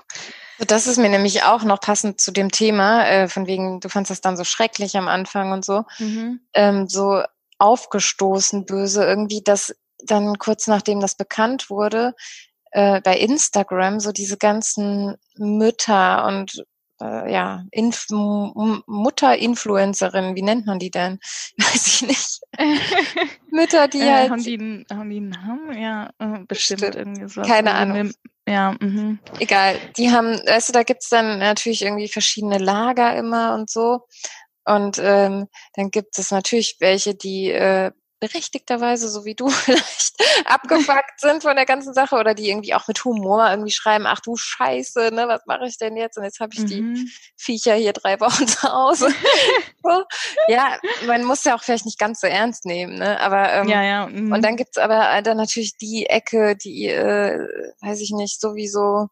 Das 0.59 0.87
ist 0.87 0.97
mir 0.97 1.09
nämlich 1.09 1.43
auch 1.43 1.63
noch 1.63 1.79
passend 1.79 2.19
zu 2.19 2.31
dem 2.31 2.51
Thema, 2.51 3.05
äh, 3.05 3.27
von 3.27 3.47
wegen, 3.47 3.79
du 3.79 3.89
fandst 3.89 4.09
das 4.09 4.21
dann 4.21 4.37
so 4.37 4.43
schrecklich 4.43 4.97
am 4.97 5.07
Anfang 5.07 5.51
und 5.51 5.65
so, 5.65 5.83
mhm. 5.99 6.39
ähm, 6.53 6.87
so 6.87 7.23
aufgestoßen 7.57 8.65
böse 8.65 9.03
irgendwie, 9.03 9.41
dass 9.43 9.75
dann 10.03 10.37
kurz 10.37 10.67
nachdem 10.67 10.99
das 10.99 11.15
bekannt 11.15 11.69
wurde, 11.69 12.13
äh, 12.71 13.01
bei 13.01 13.17
Instagram 13.17 13.99
so 13.99 14.11
diese 14.11 14.37
ganzen 14.37 15.15
Mütter 15.37 16.25
und 16.25 16.63
äh, 17.01 17.31
ja, 17.31 17.63
Inf 17.71 18.07
Mutter-Influencerin, 18.09 20.35
wie 20.35 20.41
nennt 20.41 20.65
man 20.65 20.79
die 20.79 20.91
denn? 20.91 21.19
Weiß 21.57 21.87
ich 21.87 22.01
nicht. 22.07 22.41
Mütter, 23.51 23.87
die 23.87 23.99
äh, 23.99 24.11
halt. 24.11 24.31
Haben 24.31 24.43
die, 24.43 24.85
haben 24.91 25.09
die 25.09 25.17
einen 25.17 25.29
Namen? 25.29 25.77
Ja, 25.77 26.09
äh, 26.19 26.39
bestimmt, 26.47 26.81
bestimmt. 26.81 26.95
irgendwie 26.95 27.27
so. 27.27 27.41
Keine 27.41 27.73
Ahnung. 27.73 28.11
Ja, 28.47 28.75
mhm. 28.79 29.19
Egal. 29.39 29.79
Die 29.97 30.11
haben, 30.11 30.39
weißt 30.45 30.69
du, 30.69 30.73
da 30.73 30.83
gibt's 30.83 31.09
dann 31.09 31.39
natürlich 31.39 31.81
irgendwie 31.81 32.07
verschiedene 32.07 32.59
Lager 32.59 33.17
immer 33.17 33.55
und 33.55 33.69
so. 33.69 34.05
Und 34.65 34.99
ähm, 35.01 35.47
dann 35.75 35.91
gibt 35.91 36.17
es 36.17 36.31
natürlich 36.31 36.77
welche, 36.79 37.15
die 37.15 37.51
äh, 37.51 37.91
berechtigterweise, 38.19 39.09
so 39.09 39.25
wie 39.25 39.35
du 39.35 39.49
vielleicht, 39.49 40.15
abgefuckt 40.45 41.19
sind 41.19 41.43
von 41.43 41.55
der 41.55 41.65
ganzen 41.65 41.93
Sache 41.93 42.15
oder 42.15 42.33
die 42.33 42.49
irgendwie 42.49 42.73
auch 42.73 42.87
mit 42.87 43.03
Humor 43.03 43.49
irgendwie 43.49 43.71
schreiben, 43.71 44.05
ach 44.07 44.19
du 44.19 44.35
Scheiße, 44.35 45.11
ne, 45.13 45.27
was 45.27 45.45
mache 45.45 45.65
ich 45.65 45.77
denn 45.77 45.97
jetzt? 45.97 46.17
Und 46.17 46.23
jetzt 46.23 46.39
habe 46.39 46.53
ich 46.53 46.61
mhm. 46.61 46.65
die 46.67 47.11
Viecher 47.37 47.75
hier 47.75 47.93
drei 47.93 48.19
Wochen 48.19 48.47
zu 48.47 48.63
Hause. 48.63 49.13
Ja, 50.47 50.77
man 51.05 51.23
muss 51.23 51.43
ja 51.43 51.55
auch 51.55 51.63
vielleicht 51.63 51.85
nicht 51.85 51.99
ganz 51.99 52.21
so 52.21 52.27
ernst 52.27 52.65
nehmen, 52.65 52.97
ne? 52.97 53.19
Aber 53.19 53.53
ähm, 53.53 53.67
ja, 53.67 53.83
ja. 53.83 54.07
Mhm. 54.07 54.31
und 54.31 54.43
dann 54.43 54.55
gibt's 54.55 54.77
aber 54.77 55.21
dann 55.21 55.37
natürlich 55.37 55.77
die 55.77 56.05
Ecke, 56.07 56.55
die, 56.55 56.87
äh, 56.87 57.39
weiß 57.81 58.01
ich 58.01 58.11
nicht, 58.11 58.39
sowieso 58.39 59.09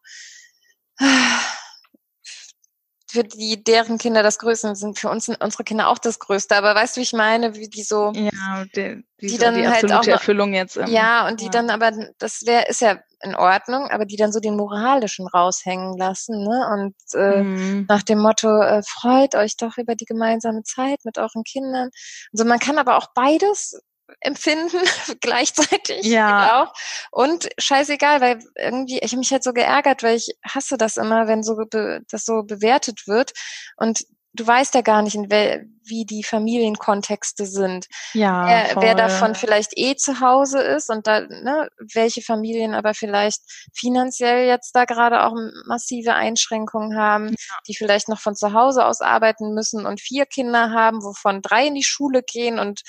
für 3.14 3.22
die, 3.22 3.62
deren 3.62 3.96
Kinder 3.96 4.24
das 4.24 4.40
Größte 4.40 4.74
sind, 4.74 4.98
für 4.98 5.08
uns 5.08 5.26
sind 5.26 5.40
unsere 5.40 5.62
Kinder 5.62 5.88
auch 5.88 5.98
das 5.98 6.18
Größte. 6.18 6.56
Aber 6.56 6.74
weißt 6.74 6.96
du, 6.96 7.00
wie 7.00 7.04
ich 7.04 7.12
meine, 7.12 7.54
wie 7.54 7.68
die 7.68 7.84
so, 7.84 8.10
ja, 8.12 8.64
die, 8.74 9.04
die, 9.20 9.26
die 9.28 9.38
dann 9.38 9.54
die 9.54 9.68
halt 9.68 9.84
auch 9.84 10.04
noch, 10.04 10.06
Erfüllung 10.08 10.52
jetzt. 10.52 10.76
Im, 10.76 10.88
ja, 10.88 11.28
und 11.28 11.40
die 11.40 11.44
ja. 11.44 11.50
dann 11.50 11.70
aber, 11.70 11.92
das 12.18 12.44
wäre, 12.44 12.66
ist 12.66 12.80
ja 12.80 12.98
in 13.22 13.36
Ordnung, 13.36 13.88
aber 13.88 14.04
die 14.04 14.16
dann 14.16 14.32
so 14.32 14.40
den 14.40 14.56
moralischen 14.56 15.28
raushängen 15.28 15.96
lassen, 15.96 16.42
ne? 16.42 16.68
Und 16.72 16.94
äh, 17.14 17.42
mhm. 17.42 17.86
nach 17.88 18.02
dem 18.02 18.18
Motto, 18.18 18.48
äh, 18.60 18.82
freut 18.82 19.36
euch 19.36 19.56
doch 19.56 19.78
über 19.78 19.94
die 19.94 20.06
gemeinsame 20.06 20.64
Zeit 20.64 20.98
mit 21.04 21.16
euren 21.16 21.44
Kindern. 21.44 21.90
Also 22.32 22.44
man 22.44 22.58
kann 22.58 22.78
aber 22.78 22.96
auch 22.96 23.06
beides 23.14 23.80
empfinden 24.20 24.80
gleichzeitig 25.20 26.04
ja. 26.04 26.62
auch. 26.62 26.72
Und 27.10 27.48
scheißegal 27.58 28.20
weil 28.20 28.38
irgendwie 28.56 28.98
ich 28.98 29.12
habe 29.12 29.18
mich 29.18 29.32
halt 29.32 29.44
so 29.44 29.52
geärgert 29.52 30.02
weil 30.02 30.16
ich 30.16 30.36
hasse 30.46 30.76
das 30.76 30.96
immer 30.96 31.26
wenn 31.26 31.42
so 31.42 31.56
das 31.64 32.24
so 32.24 32.42
bewertet 32.42 33.06
wird. 33.06 33.32
Und 33.76 34.04
du 34.34 34.44
weißt 34.44 34.74
ja 34.74 34.80
gar 34.82 35.02
nicht 35.02 35.16
wie 35.16 36.04
die 36.04 36.24
Familienkontexte 36.24 37.46
sind. 37.46 37.86
Ja 38.14 38.46
wer, 38.46 38.82
wer, 38.82 38.94
davon 38.94 39.34
vielleicht 39.34 39.72
eh 39.76 39.94
zu 39.94 40.20
Hause 40.20 40.60
ist 40.60 40.90
und 40.90 41.06
da 41.06 41.20
ne, 41.20 41.68
welche 41.94 42.20
Familien 42.20 42.74
aber 42.74 42.94
vielleicht 42.94 43.42
finanziell 43.72 44.46
jetzt 44.46 44.72
da 44.74 44.86
gerade 44.86 45.24
auch 45.24 45.34
massive 45.66 46.14
Einschränkungen 46.14 46.98
haben 46.98 47.28
ja. 47.28 47.56
die 47.68 47.76
vielleicht 47.76 48.08
noch 48.08 48.20
von 48.20 48.34
zu 48.34 48.52
Hause 48.52 48.84
aus 48.84 49.00
arbeiten 49.00 49.54
müssen 49.54 49.86
und 49.86 50.00
vier 50.00 50.26
Kinder 50.26 50.70
haben 50.70 51.02
wovon 51.02 51.40
drei 51.40 51.68
in 51.68 51.74
die 51.74 51.84
Schule 51.84 52.22
gehen 52.22 52.58
und 52.58 52.82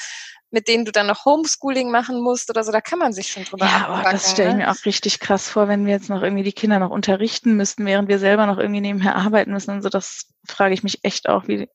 mit 0.55 0.69
denen 0.69 0.85
du 0.85 0.93
dann 0.93 1.07
noch 1.07 1.25
Homeschooling 1.25 1.91
machen 1.91 2.21
musst 2.21 2.49
oder 2.49 2.63
so, 2.63 2.71
da 2.71 2.79
kann 2.79 2.97
man 2.97 3.11
sich 3.11 3.27
schon 3.27 3.43
drüber 3.43 3.65
Ja, 3.65 3.87
aber 3.87 4.09
das 4.09 4.31
stelle 4.31 4.51
ich 4.51 4.55
ne? 4.55 4.63
mir 4.63 4.71
auch 4.71 4.85
richtig 4.85 5.19
krass 5.19 5.49
vor, 5.49 5.67
wenn 5.67 5.85
wir 5.85 5.91
jetzt 5.91 6.09
noch 6.09 6.23
irgendwie 6.23 6.43
die 6.43 6.53
Kinder 6.53 6.79
noch 6.79 6.91
unterrichten 6.91 7.57
müssten, 7.57 7.85
während 7.85 8.07
wir 8.07 8.19
selber 8.19 8.45
noch 8.45 8.57
irgendwie 8.57 8.79
nebenher 8.79 9.17
arbeiten 9.17 9.51
müssen 9.51 9.71
und 9.71 9.81
so, 9.81 9.89
das 9.89 10.27
frage 10.47 10.73
ich 10.73 10.81
mich 10.81 11.03
echt 11.03 11.27
auch, 11.27 11.49
wie, 11.49 11.67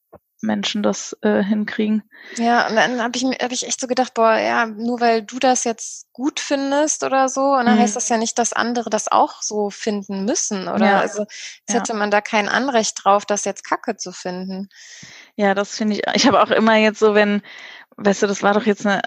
Menschen 0.43 0.82
das 0.82 1.16
äh, 1.22 1.43
hinkriegen. 1.43 2.03
Ja, 2.36 2.68
und 2.68 2.76
dann 2.76 3.03
habe 3.03 3.16
ich, 3.16 3.24
hab 3.24 3.53
ich 3.53 3.66
echt 3.66 3.80
so 3.80 3.86
gedacht, 3.86 4.14
boah, 4.14 4.36
ja, 4.36 4.66
nur 4.66 5.01
weil 5.01 5.22
du 5.22 5.38
das 5.38 5.64
jetzt 5.64 6.12
gut 6.12 6.41
findest 6.41 7.05
oder 7.05 7.28
so, 7.28 7.53
und 7.55 7.66
dann 7.66 7.76
mhm. 7.76 7.80
heißt 7.80 7.97
das 7.97 8.09
ja 8.09 8.16
nicht, 8.16 8.38
dass 8.38 8.53
andere 8.53 8.91
das 8.91 9.09
auch 9.09 9.43
so 9.43 9.70
finden 9.70 10.24
müssen, 10.24 10.68
oder? 10.68 10.86
Ja. 10.86 11.01
Also 11.01 11.22
jetzt 11.22 11.70
ja. 11.70 11.76
hätte 11.76 11.95
man 11.95 12.11
da 12.11 12.20
kein 12.20 12.49
Anrecht 12.49 13.05
drauf, 13.05 13.26
das 13.26 13.45
jetzt 13.45 13.64
Kacke 13.64 13.97
zu 13.97 14.12
finden. 14.12 14.68
Ja, 15.36 15.55
das 15.55 15.76
finde 15.76 15.97
ich, 15.97 16.03
ich 16.14 16.26
habe 16.26 16.43
auch 16.43 16.51
immer 16.51 16.76
jetzt 16.76 16.99
so, 16.99 17.14
wenn, 17.14 17.43
weißt 17.97 18.22
du, 18.22 18.26
das 18.26 18.43
war 18.43 18.55
doch 18.55 18.66
jetzt 18.66 18.86
eine, 18.86 19.03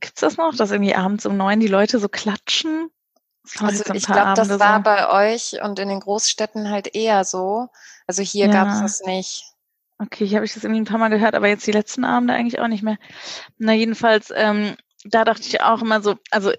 gibt's 0.00 0.20
das 0.20 0.36
noch, 0.36 0.54
dass 0.54 0.70
irgendwie 0.70 0.94
abends 0.94 1.26
um 1.26 1.36
neun 1.36 1.60
die 1.60 1.68
Leute 1.68 1.98
so 1.98 2.08
klatschen? 2.08 2.90
Also 3.58 3.84
ich 3.94 4.06
glaube, 4.06 4.34
das 4.34 4.48
war 4.60 4.76
so. 4.76 4.82
bei 4.82 5.32
euch 5.32 5.62
und 5.62 5.78
in 5.78 5.88
den 5.88 6.00
Großstädten 6.00 6.70
halt 6.70 6.94
eher 6.94 7.24
so. 7.24 7.68
Also 8.06 8.22
hier 8.22 8.46
ja. 8.46 8.52
gab 8.52 8.68
es 8.68 8.80
das 8.80 9.00
nicht. 9.00 9.44
Okay, 10.02 10.26
hier 10.26 10.36
habe 10.36 10.46
ich 10.46 10.54
das 10.54 10.64
irgendwie 10.64 10.80
ein 10.80 10.86
paar 10.86 10.98
Mal 10.98 11.10
gehört, 11.10 11.34
aber 11.34 11.48
jetzt 11.48 11.66
die 11.66 11.72
letzten 11.72 12.04
Abende 12.04 12.32
eigentlich 12.32 12.58
auch 12.58 12.68
nicht 12.68 12.82
mehr. 12.82 12.96
Na, 13.58 13.74
jedenfalls, 13.74 14.32
ähm, 14.34 14.74
da 15.04 15.24
dachte 15.24 15.42
ich 15.46 15.60
auch 15.60 15.82
immer 15.82 16.00
so, 16.00 16.16
also 16.30 16.52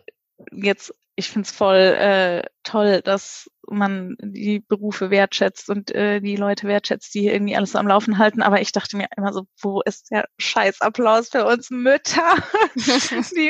jetzt, 0.51 0.93
ich 1.15 1.27
finde 1.29 1.47
es 1.47 1.51
voll 1.51 1.75
äh, 1.75 2.43
toll, 2.61 3.01
dass 3.01 3.49
man 3.67 4.15
die 4.21 4.59
Berufe 4.59 5.09
wertschätzt 5.09 5.69
und 5.71 5.89
äh, 5.89 6.21
die 6.21 6.35
Leute 6.35 6.67
wertschätzt, 6.67 7.15
die 7.15 7.27
irgendwie 7.29 7.55
alles 7.55 7.71
so 7.71 7.79
am 7.79 7.87
Laufen 7.87 8.19
halten. 8.19 8.43
Aber 8.43 8.61
ich 8.61 8.73
dachte 8.73 8.95
mir 8.95 9.07
immer 9.17 9.33
so, 9.33 9.47
wo 9.59 9.81
ist 9.81 10.11
der 10.11 10.25
Scheißapplaus 10.37 11.29
für 11.29 11.45
uns 11.45 11.71
Mütter, 11.71 12.35
die 12.75 13.49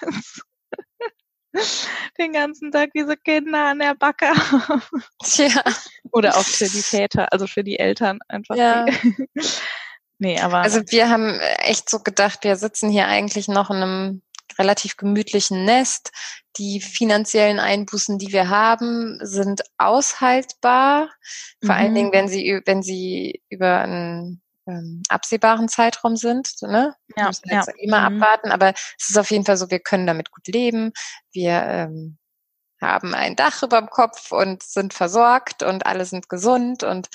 jetzt 0.00 0.42
den 2.18 2.32
ganzen 2.32 2.70
Tag 2.70 2.90
diese 2.94 3.16
Kinder 3.16 3.66
an 3.66 3.78
der 3.78 3.94
Backe. 3.94 4.32
Tja. 5.22 5.62
Oder 6.12 6.36
auch 6.36 6.44
für 6.44 6.68
die 6.68 6.82
Väter, 6.82 7.32
also 7.32 7.46
für 7.46 7.64
die 7.64 7.78
Eltern 7.78 8.18
einfach. 8.28 8.56
Ja. 8.56 8.86
nee, 10.18 10.40
aber. 10.40 10.58
Also 10.58 10.82
wir 10.88 11.08
haben 11.08 11.38
echt 11.58 11.90
so 11.90 12.00
gedacht, 12.00 12.44
wir 12.44 12.56
sitzen 12.56 12.90
hier 12.90 13.06
eigentlich 13.06 13.48
noch 13.48 13.70
in 13.70 13.76
einem 13.76 14.22
relativ 14.58 14.96
gemütlichen 14.96 15.64
Nest. 15.64 16.10
Die 16.56 16.80
finanziellen 16.80 17.60
Einbußen, 17.60 18.18
die 18.18 18.32
wir 18.32 18.48
haben, 18.48 19.18
sind 19.22 19.62
aushaltbar. 19.78 21.10
Vor 21.64 21.74
mhm. 21.74 21.80
allen 21.80 21.94
Dingen, 21.94 22.12
wenn 22.12 22.28
sie, 22.28 22.60
wenn 22.66 22.82
sie 22.82 23.42
über 23.48 23.80
einen 23.80 24.42
ähm, 24.70 25.02
absehbaren 25.08 25.68
Zeitraum 25.68 26.16
sind. 26.16 26.50
Ne? 26.62 26.94
Ja, 27.16 27.26
müssen 27.26 27.50
jetzt 27.50 27.68
ja. 27.68 27.74
immer 27.78 28.08
mhm. 28.08 28.22
abwarten, 28.22 28.50
aber 28.50 28.70
es 28.98 29.10
ist 29.10 29.18
auf 29.18 29.30
jeden 29.30 29.44
Fall 29.44 29.56
so, 29.56 29.70
wir 29.70 29.80
können 29.80 30.06
damit 30.06 30.30
gut 30.30 30.46
leben. 30.46 30.92
Wir 31.32 31.62
ähm, 31.62 32.18
haben 32.80 33.14
ein 33.14 33.36
Dach 33.36 33.62
über 33.62 33.80
dem 33.80 33.90
Kopf 33.90 34.32
und 34.32 34.62
sind 34.62 34.94
versorgt 34.94 35.62
und 35.62 35.86
alle 35.86 36.04
sind 36.04 36.28
gesund 36.28 36.82
und 36.82 37.08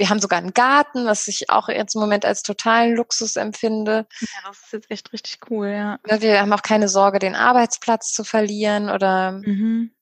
wir 0.00 0.08
haben 0.08 0.20
sogar 0.20 0.38
einen 0.38 0.54
Garten, 0.54 1.04
was 1.04 1.28
ich 1.28 1.50
auch 1.50 1.68
jetzt 1.68 1.94
im 1.94 2.00
Moment 2.00 2.24
als 2.24 2.42
totalen 2.42 2.96
Luxus 2.96 3.36
empfinde. 3.36 4.06
Ja, 4.20 4.48
das 4.48 4.58
ist 4.62 4.72
jetzt 4.72 4.90
echt 4.90 5.12
richtig 5.12 5.38
cool, 5.50 5.68
ja. 5.68 5.98
Ne, 6.08 6.22
wir 6.22 6.40
haben 6.40 6.52
auch 6.54 6.62
keine 6.62 6.88
Sorge, 6.88 7.18
den 7.18 7.34
Arbeitsplatz 7.34 8.12
zu 8.12 8.24
verlieren 8.24 8.88
oder 8.88 9.32
mhm. 9.32 9.92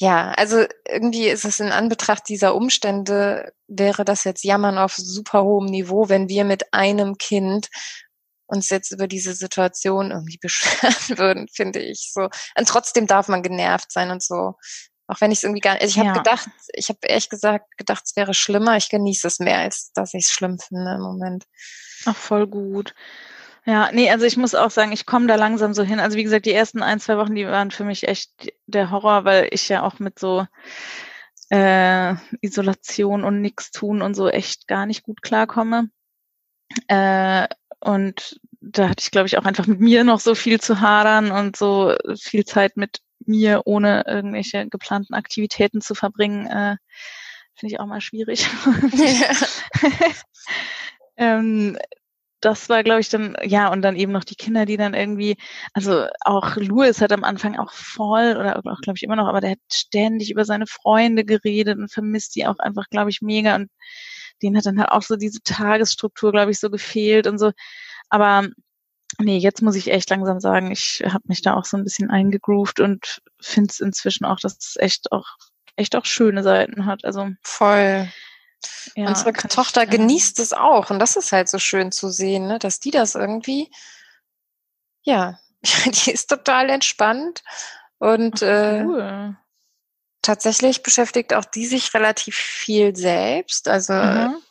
Ja, 0.00 0.30
also 0.32 0.64
irgendwie 0.88 1.26
ist 1.26 1.44
es 1.44 1.58
in 1.58 1.72
Anbetracht 1.72 2.28
dieser 2.28 2.54
Umstände, 2.54 3.52
wäre 3.66 4.04
das 4.04 4.24
jetzt 4.24 4.44
Jammern 4.44 4.78
auf 4.78 4.94
super 4.94 5.42
hohem 5.42 5.66
Niveau, 5.66 6.08
wenn 6.08 6.28
wir 6.28 6.44
mit 6.44 6.72
einem 6.72 7.18
Kind 7.18 7.68
uns 8.46 8.70
jetzt 8.70 8.92
über 8.92 9.08
diese 9.08 9.34
Situation 9.34 10.12
irgendwie 10.12 10.38
beschweren 10.40 11.18
würden, 11.18 11.48
finde 11.48 11.80
ich 11.80 12.10
so. 12.12 12.28
Und 12.56 12.68
trotzdem 12.68 13.06
darf 13.06 13.28
man 13.28 13.42
genervt 13.42 13.90
sein 13.92 14.10
und 14.10 14.22
so. 14.22 14.54
Auch 15.08 15.20
wenn 15.20 15.32
ich 15.32 15.38
es 15.38 15.44
irgendwie 15.44 15.60
gar 15.60 15.72
nicht, 15.72 15.82
also 15.82 15.92
ich 15.92 15.98
habe 15.98 16.08
ja. 16.08 16.22
gedacht, 16.22 16.48
ich 16.74 16.88
habe 16.90 16.98
ehrlich 17.02 17.30
gesagt 17.30 17.76
gedacht, 17.76 18.02
es 18.04 18.14
wäre 18.14 18.34
schlimmer. 18.34 18.76
Ich 18.76 18.90
genieße 18.90 19.26
es 19.26 19.38
mehr, 19.38 19.58
als 19.58 19.90
dass 19.94 20.14
ich 20.14 20.26
es 20.26 20.30
schlimm 20.30 20.58
finde 20.58 20.94
im 20.94 21.00
Moment. 21.00 21.44
Ach, 22.04 22.16
voll 22.16 22.46
gut. 22.46 22.94
Ja, 23.68 23.90
nee, 23.92 24.10
also 24.10 24.24
ich 24.24 24.38
muss 24.38 24.54
auch 24.54 24.70
sagen, 24.70 24.92
ich 24.92 25.04
komme 25.04 25.26
da 25.26 25.34
langsam 25.34 25.74
so 25.74 25.82
hin. 25.82 26.00
Also 26.00 26.16
wie 26.16 26.24
gesagt, 26.24 26.46
die 26.46 26.54
ersten 26.54 26.82
ein, 26.82 27.00
zwei 27.00 27.18
Wochen, 27.18 27.34
die 27.34 27.46
waren 27.46 27.70
für 27.70 27.84
mich 27.84 28.08
echt 28.08 28.50
der 28.66 28.90
Horror, 28.90 29.26
weil 29.26 29.48
ich 29.50 29.68
ja 29.68 29.82
auch 29.82 29.98
mit 29.98 30.18
so 30.18 30.46
äh, 31.50 32.14
Isolation 32.40 33.24
und 33.24 33.42
nichts 33.42 33.70
tun 33.70 34.00
und 34.00 34.14
so 34.14 34.30
echt 34.30 34.68
gar 34.68 34.86
nicht 34.86 35.02
gut 35.02 35.20
klarkomme. 35.20 35.90
Äh, 36.86 37.46
und 37.80 38.40
da 38.62 38.88
hatte 38.88 39.02
ich, 39.02 39.10
glaube 39.10 39.26
ich, 39.26 39.36
auch 39.36 39.44
einfach 39.44 39.66
mit 39.66 39.80
mir 39.80 40.02
noch 40.02 40.20
so 40.20 40.34
viel 40.34 40.58
zu 40.62 40.80
hadern 40.80 41.30
und 41.30 41.54
so 41.54 41.94
viel 42.18 42.46
Zeit 42.46 42.78
mit 42.78 43.00
mir, 43.26 43.64
ohne 43.66 44.04
irgendwelche 44.06 44.66
geplanten 44.66 45.12
Aktivitäten 45.12 45.82
zu 45.82 45.94
verbringen, 45.94 46.46
äh, 46.46 46.76
finde 47.54 47.74
ich 47.74 47.80
auch 47.80 47.86
mal 47.86 48.00
schwierig. 48.00 48.48
ähm, 51.18 51.76
das 52.40 52.68
war, 52.68 52.84
glaube 52.84 53.00
ich, 53.00 53.08
dann, 53.08 53.36
ja, 53.42 53.68
und 53.72 53.82
dann 53.82 53.96
eben 53.96 54.12
noch 54.12 54.24
die 54.24 54.34
Kinder, 54.36 54.66
die 54.66 54.76
dann 54.76 54.94
irgendwie, 54.94 55.36
also 55.72 56.06
auch 56.20 56.56
Louis 56.56 57.00
hat 57.00 57.12
am 57.12 57.24
Anfang 57.24 57.58
auch 57.58 57.72
voll, 57.72 58.36
oder 58.36 58.58
auch, 58.58 58.80
glaube 58.80 58.96
ich, 58.96 59.02
immer 59.02 59.16
noch, 59.16 59.26
aber 59.26 59.40
der 59.40 59.52
hat 59.52 59.58
ständig 59.72 60.30
über 60.30 60.44
seine 60.44 60.66
Freunde 60.66 61.24
geredet 61.24 61.78
und 61.78 61.92
vermisst 61.92 62.36
die 62.36 62.46
auch 62.46 62.58
einfach, 62.58 62.88
glaube 62.90 63.10
ich, 63.10 63.22
mega. 63.22 63.56
Und 63.56 63.70
denen 64.42 64.56
hat 64.56 64.66
dann 64.66 64.78
halt 64.78 64.90
auch 64.90 65.02
so 65.02 65.16
diese 65.16 65.42
Tagesstruktur, 65.42 66.32
glaube 66.32 66.50
ich, 66.50 66.60
so 66.60 66.70
gefehlt 66.70 67.26
und 67.26 67.38
so. 67.38 67.52
Aber 68.08 68.48
nee, 69.18 69.38
jetzt 69.38 69.62
muss 69.62 69.76
ich 69.76 69.90
echt 69.90 70.10
langsam 70.10 70.40
sagen, 70.40 70.70
ich 70.70 71.02
habe 71.06 71.24
mich 71.26 71.42
da 71.42 71.54
auch 71.54 71.64
so 71.64 71.76
ein 71.76 71.84
bisschen 71.84 72.10
eingegroovt 72.10 72.80
und 72.80 73.20
finde 73.40 73.70
es 73.70 73.80
inzwischen 73.80 74.24
auch, 74.24 74.38
dass 74.40 74.56
es 74.58 74.76
echt 74.78 75.12
auch 75.12 75.26
echt 75.76 75.96
auch 75.96 76.04
schöne 76.04 76.42
Seiten 76.42 76.86
hat. 76.86 77.04
Also 77.04 77.28
voll. 77.42 78.08
Ja, 78.94 79.06
Unsere 79.06 79.32
Tochter 79.32 79.84
ich, 79.84 79.90
genießt 79.90 80.38
es 80.40 80.52
auch 80.52 80.90
und 80.90 80.98
das 80.98 81.16
ist 81.16 81.32
halt 81.32 81.48
so 81.48 81.58
schön 81.58 81.92
zu 81.92 82.10
sehen, 82.10 82.46
ne, 82.46 82.58
dass 82.58 82.80
die 82.80 82.90
das 82.90 83.14
irgendwie, 83.14 83.70
ja, 85.02 85.38
die 85.84 86.10
ist 86.10 86.28
total 86.28 86.70
entspannt 86.70 87.42
und 87.98 88.42
Ach, 88.42 88.48
äh, 88.48 88.84
cool. 88.84 89.00
äh, 89.00 89.32
tatsächlich 90.22 90.82
beschäftigt 90.82 91.34
auch 91.34 91.44
die 91.44 91.66
sich 91.66 91.94
relativ 91.94 92.34
viel 92.36 92.96
selbst. 92.96 93.68
Also 93.68 93.94
mhm 93.94 94.42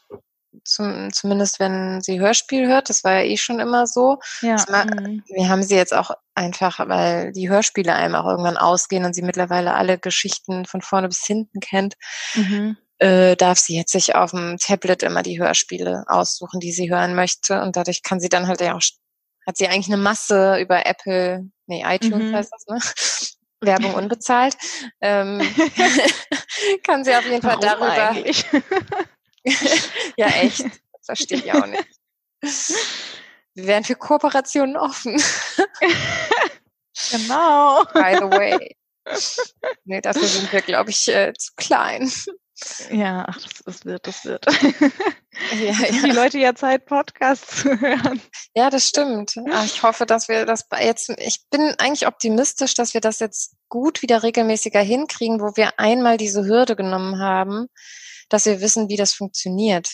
zum, 0.63 1.11
zumindest 1.13 1.59
wenn 1.59 2.01
sie 2.01 2.19
Hörspiel 2.19 2.67
hört, 2.67 2.89
das 2.89 3.03
war 3.03 3.13
ja 3.13 3.23
eh 3.23 3.37
schon 3.37 3.59
immer 3.59 3.87
so. 3.87 4.19
Ja. 4.41 4.57
Mhm. 4.67 5.23
Wir 5.27 5.49
haben 5.49 5.63
sie 5.63 5.75
jetzt 5.75 5.93
auch 5.93 6.11
einfach, 6.35 6.79
weil 6.87 7.31
die 7.31 7.49
Hörspiele 7.49 7.93
einem 7.93 8.15
auch 8.15 8.25
irgendwann 8.25 8.57
ausgehen 8.57 9.05
und 9.05 9.13
sie 9.13 9.21
mittlerweile 9.21 9.73
alle 9.73 9.97
Geschichten 9.97 10.65
von 10.65 10.81
vorne 10.81 11.07
bis 11.07 11.25
hinten 11.25 11.59
kennt, 11.59 11.95
mhm. 12.35 12.77
Äh, 12.99 13.35
darf 13.35 13.57
sie 13.59 13.75
jetzt 13.75 13.91
sich 13.91 14.15
auf 14.15 14.31
dem 14.31 14.57
Tablet 14.57 15.03
immer 15.03 15.23
die 15.23 15.39
Hörspiele 15.39 16.03
aussuchen, 16.07 16.59
die 16.59 16.71
sie 16.71 16.89
hören 16.89 17.15
möchte. 17.15 17.61
Und 17.61 17.75
dadurch 17.75 18.03
kann 18.03 18.19
sie 18.19 18.29
dann 18.29 18.47
halt 18.47 18.61
ja 18.61 18.75
auch, 18.75 18.81
hat 19.45 19.57
sie 19.57 19.67
eigentlich 19.67 19.87
eine 19.87 20.01
Masse 20.01 20.59
über 20.59 20.85
Apple, 20.85 21.49
nee, 21.67 21.83
iTunes 21.85 22.31
mhm. 22.31 22.35
heißt 22.35 22.51
das, 22.51 22.65
ne? 22.67 23.37
Werbung 23.61 23.95
unbezahlt. 23.95 24.55
ähm, 25.01 25.39
kann 26.83 27.03
sie 27.03 27.15
auf 27.15 27.25
jeden 27.25 27.41
Fall 27.41 27.57
Warum 27.59 27.87
darüber. 27.87 28.15
ja, 30.15 30.27
echt. 30.27 30.65
Verstehe 31.03 31.39
ich 31.39 31.53
auch 31.53 31.65
nicht. 31.65 31.87
Wir 33.55 33.65
wären 33.65 33.83
für 33.83 33.95
Kooperationen 33.95 34.77
offen. 34.77 35.19
genau. 37.11 37.83
By 37.93 38.17
the 38.19 38.29
way. 38.29 38.75
Nee, 39.85 40.01
dafür 40.01 40.27
sind 40.27 40.51
wir, 40.51 40.61
glaube 40.61 40.89
ich, 40.89 41.07
äh, 41.07 41.33
zu 41.33 41.53
klein. 41.55 42.11
Ja, 42.89 43.25
ach, 43.27 43.39
das, 43.39 43.63
das 43.65 43.85
wird, 43.85 44.07
das 44.07 44.25
wird. 44.25 44.45
Ja, 45.59 45.71
ja. 45.71 46.01
Die 46.05 46.11
Leute 46.11 46.39
ja 46.39 46.55
Zeit, 46.55 46.85
Podcasts 46.85 47.61
zu 47.61 47.79
hören. 47.79 48.19
Ja, 48.55 48.69
das 48.69 48.87
stimmt. 48.87 49.35
Ah, 49.51 49.63
ich 49.63 49.83
hoffe, 49.83 50.05
dass 50.05 50.27
wir 50.27 50.45
das 50.45 50.65
jetzt, 50.79 51.09
ich 51.19 51.41
bin 51.49 51.75
eigentlich 51.77 52.07
optimistisch, 52.07 52.73
dass 52.73 52.93
wir 52.93 53.01
das 53.01 53.19
jetzt 53.19 53.55
gut 53.69 54.01
wieder 54.01 54.23
regelmäßiger 54.23 54.81
hinkriegen, 54.81 55.39
wo 55.39 55.55
wir 55.55 55.79
einmal 55.79 56.17
diese 56.17 56.45
Hürde 56.45 56.75
genommen 56.75 57.19
haben, 57.19 57.67
dass 58.29 58.45
wir 58.45 58.61
wissen, 58.61 58.89
wie 58.89 58.97
das 58.97 59.13
funktioniert. 59.13 59.89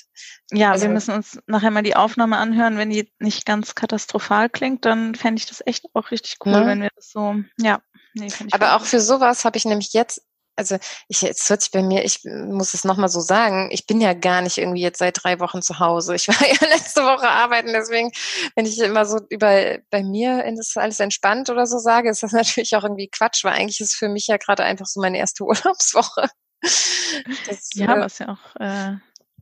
Ja, 0.51 0.71
also, 0.71 0.85
wir 0.85 0.91
müssen 0.91 1.13
uns 1.13 1.39
nachher 1.45 1.71
mal 1.71 1.83
die 1.83 1.95
Aufnahme 1.95 2.37
anhören. 2.37 2.77
Wenn 2.77 2.89
die 2.89 3.11
nicht 3.19 3.45
ganz 3.45 3.75
katastrophal 3.75 4.49
klingt, 4.49 4.85
dann 4.85 5.15
fände 5.15 5.39
ich 5.39 5.45
das 5.45 5.61
echt 5.65 5.85
auch 5.93 6.11
richtig 6.11 6.37
cool, 6.45 6.53
ne? 6.53 6.65
wenn 6.65 6.81
wir 6.81 6.89
das 6.95 7.09
so, 7.11 7.35
ja. 7.59 7.81
Nee, 8.15 8.31
Aber 8.51 8.75
auch 8.75 8.85
für 8.85 9.01
sowas 9.01 9.43
habe 9.43 9.57
ich 9.57 9.65
nämlich 9.65 9.93
jetzt 9.93 10.21
also 10.55 10.77
ich 11.07 11.21
jetzt 11.21 11.49
hört 11.49 11.61
sich 11.61 11.71
bei 11.71 11.81
mir, 11.81 12.03
ich 12.03 12.23
muss 12.23 12.73
es 12.73 12.83
nochmal 12.83 13.09
so 13.09 13.19
sagen, 13.19 13.69
ich 13.71 13.87
bin 13.87 14.01
ja 14.01 14.13
gar 14.13 14.41
nicht 14.41 14.57
irgendwie 14.57 14.81
jetzt 14.81 14.99
seit 14.99 15.23
drei 15.23 15.39
Wochen 15.39 15.61
zu 15.61 15.79
Hause. 15.79 16.15
Ich 16.15 16.27
war 16.27 16.35
ja 16.47 16.67
letzte 16.69 17.03
Woche 17.03 17.27
arbeiten, 17.27 17.73
deswegen, 17.73 18.11
wenn 18.55 18.65
ich 18.65 18.79
immer 18.79 19.05
so 19.05 19.19
über 19.29 19.77
bei 19.89 20.03
mir 20.03 20.43
ist 20.45 20.77
alles 20.77 20.99
entspannt 20.99 21.49
oder 21.49 21.65
so 21.65 21.79
sage, 21.79 22.09
ist 22.09 22.23
das 22.23 22.31
natürlich 22.33 22.75
auch 22.75 22.83
irgendwie 22.83 23.09
Quatsch, 23.09 23.43
weil 23.43 23.53
eigentlich 23.53 23.81
ist 23.81 23.95
für 23.95 24.09
mich 24.09 24.27
ja 24.27 24.37
gerade 24.37 24.63
einfach 24.63 24.85
so 24.85 25.01
meine 25.01 25.17
erste 25.17 25.43
Urlaubswoche. 25.45 26.29
Das, 26.61 27.69
ja, 27.73 27.95
äh, 27.95 27.99
was 27.99 28.19
ja 28.19 28.29
auch. 28.29 28.59
Äh, 28.59 28.97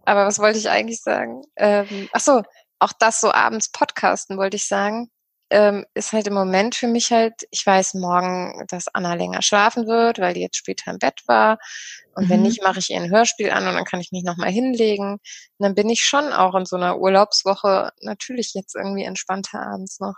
aber 0.06 0.26
was 0.26 0.40
wollte 0.40 0.58
ich 0.58 0.70
eigentlich 0.70 1.02
sagen? 1.02 1.44
Ähm, 1.56 2.10
ach 2.14 2.22
so, 2.22 2.42
auch 2.80 2.94
das 2.98 3.22
so 3.22 3.32
abends 3.32 3.72
podcasten 3.72 4.38
wollte 4.38 4.58
ich 4.58 4.68
sagen. 4.68 5.12
Ähm, 5.52 5.86
ist 5.94 6.14
halt 6.14 6.28
im 6.28 6.34
Moment 6.34 6.76
für 6.76 6.88
mich 6.88 7.12
halt, 7.12 7.34
ich 7.52 7.66
weiß 7.66 7.96
morgen, 7.96 8.66
dass 8.70 8.88
Anna 8.88 9.14
länger 9.14 9.42
schlafen 9.42 9.86
wird, 9.86 10.20
weil 10.20 10.34
die 10.34 10.42
jetzt 10.42 10.58
später 10.58 10.92
im 10.92 10.98
Bett 10.98 11.22
war. 11.28 11.60
Und 12.16 12.26
mhm. 12.26 12.30
wenn 12.30 12.42
nicht, 12.42 12.64
mache 12.64 12.80
ich 12.80 12.90
ihr 12.90 13.00
ein 13.00 13.12
Hörspiel 13.12 13.52
an 13.52 13.68
und 13.68 13.76
dann 13.76 13.86
kann 13.86 14.00
ich 14.00 14.12
mich 14.12 14.24
nochmal 14.24 14.50
hinlegen. 14.50 15.14
Und 15.14 15.20
dann 15.60 15.76
bin 15.76 15.90
ich 15.90 16.04
schon 16.04 16.32
auch 16.34 16.56
in 16.56 16.66
so 16.66 16.78
einer 16.78 16.98
Urlaubswoche 16.98 17.92
natürlich 18.02 18.54
jetzt 18.54 18.76
irgendwie 18.76 19.04
entspannter 19.04 19.62
abends 19.62 20.00
noch 20.00 20.16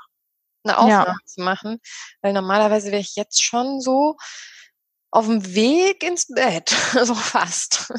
eine 0.63 0.77
Aufnahme 0.77 1.07
ja. 1.07 1.17
zu 1.25 1.41
machen. 1.41 1.79
Weil 2.21 2.33
normalerweise 2.33 2.91
wäre 2.91 3.01
ich 3.01 3.15
jetzt 3.15 3.43
schon 3.43 3.81
so, 3.81 4.15
auf 5.09 5.27
dem 5.27 5.53
Weg 5.53 6.03
ins 6.03 6.25
Bett, 6.27 6.69
so 7.03 7.13
fast. 7.13 7.93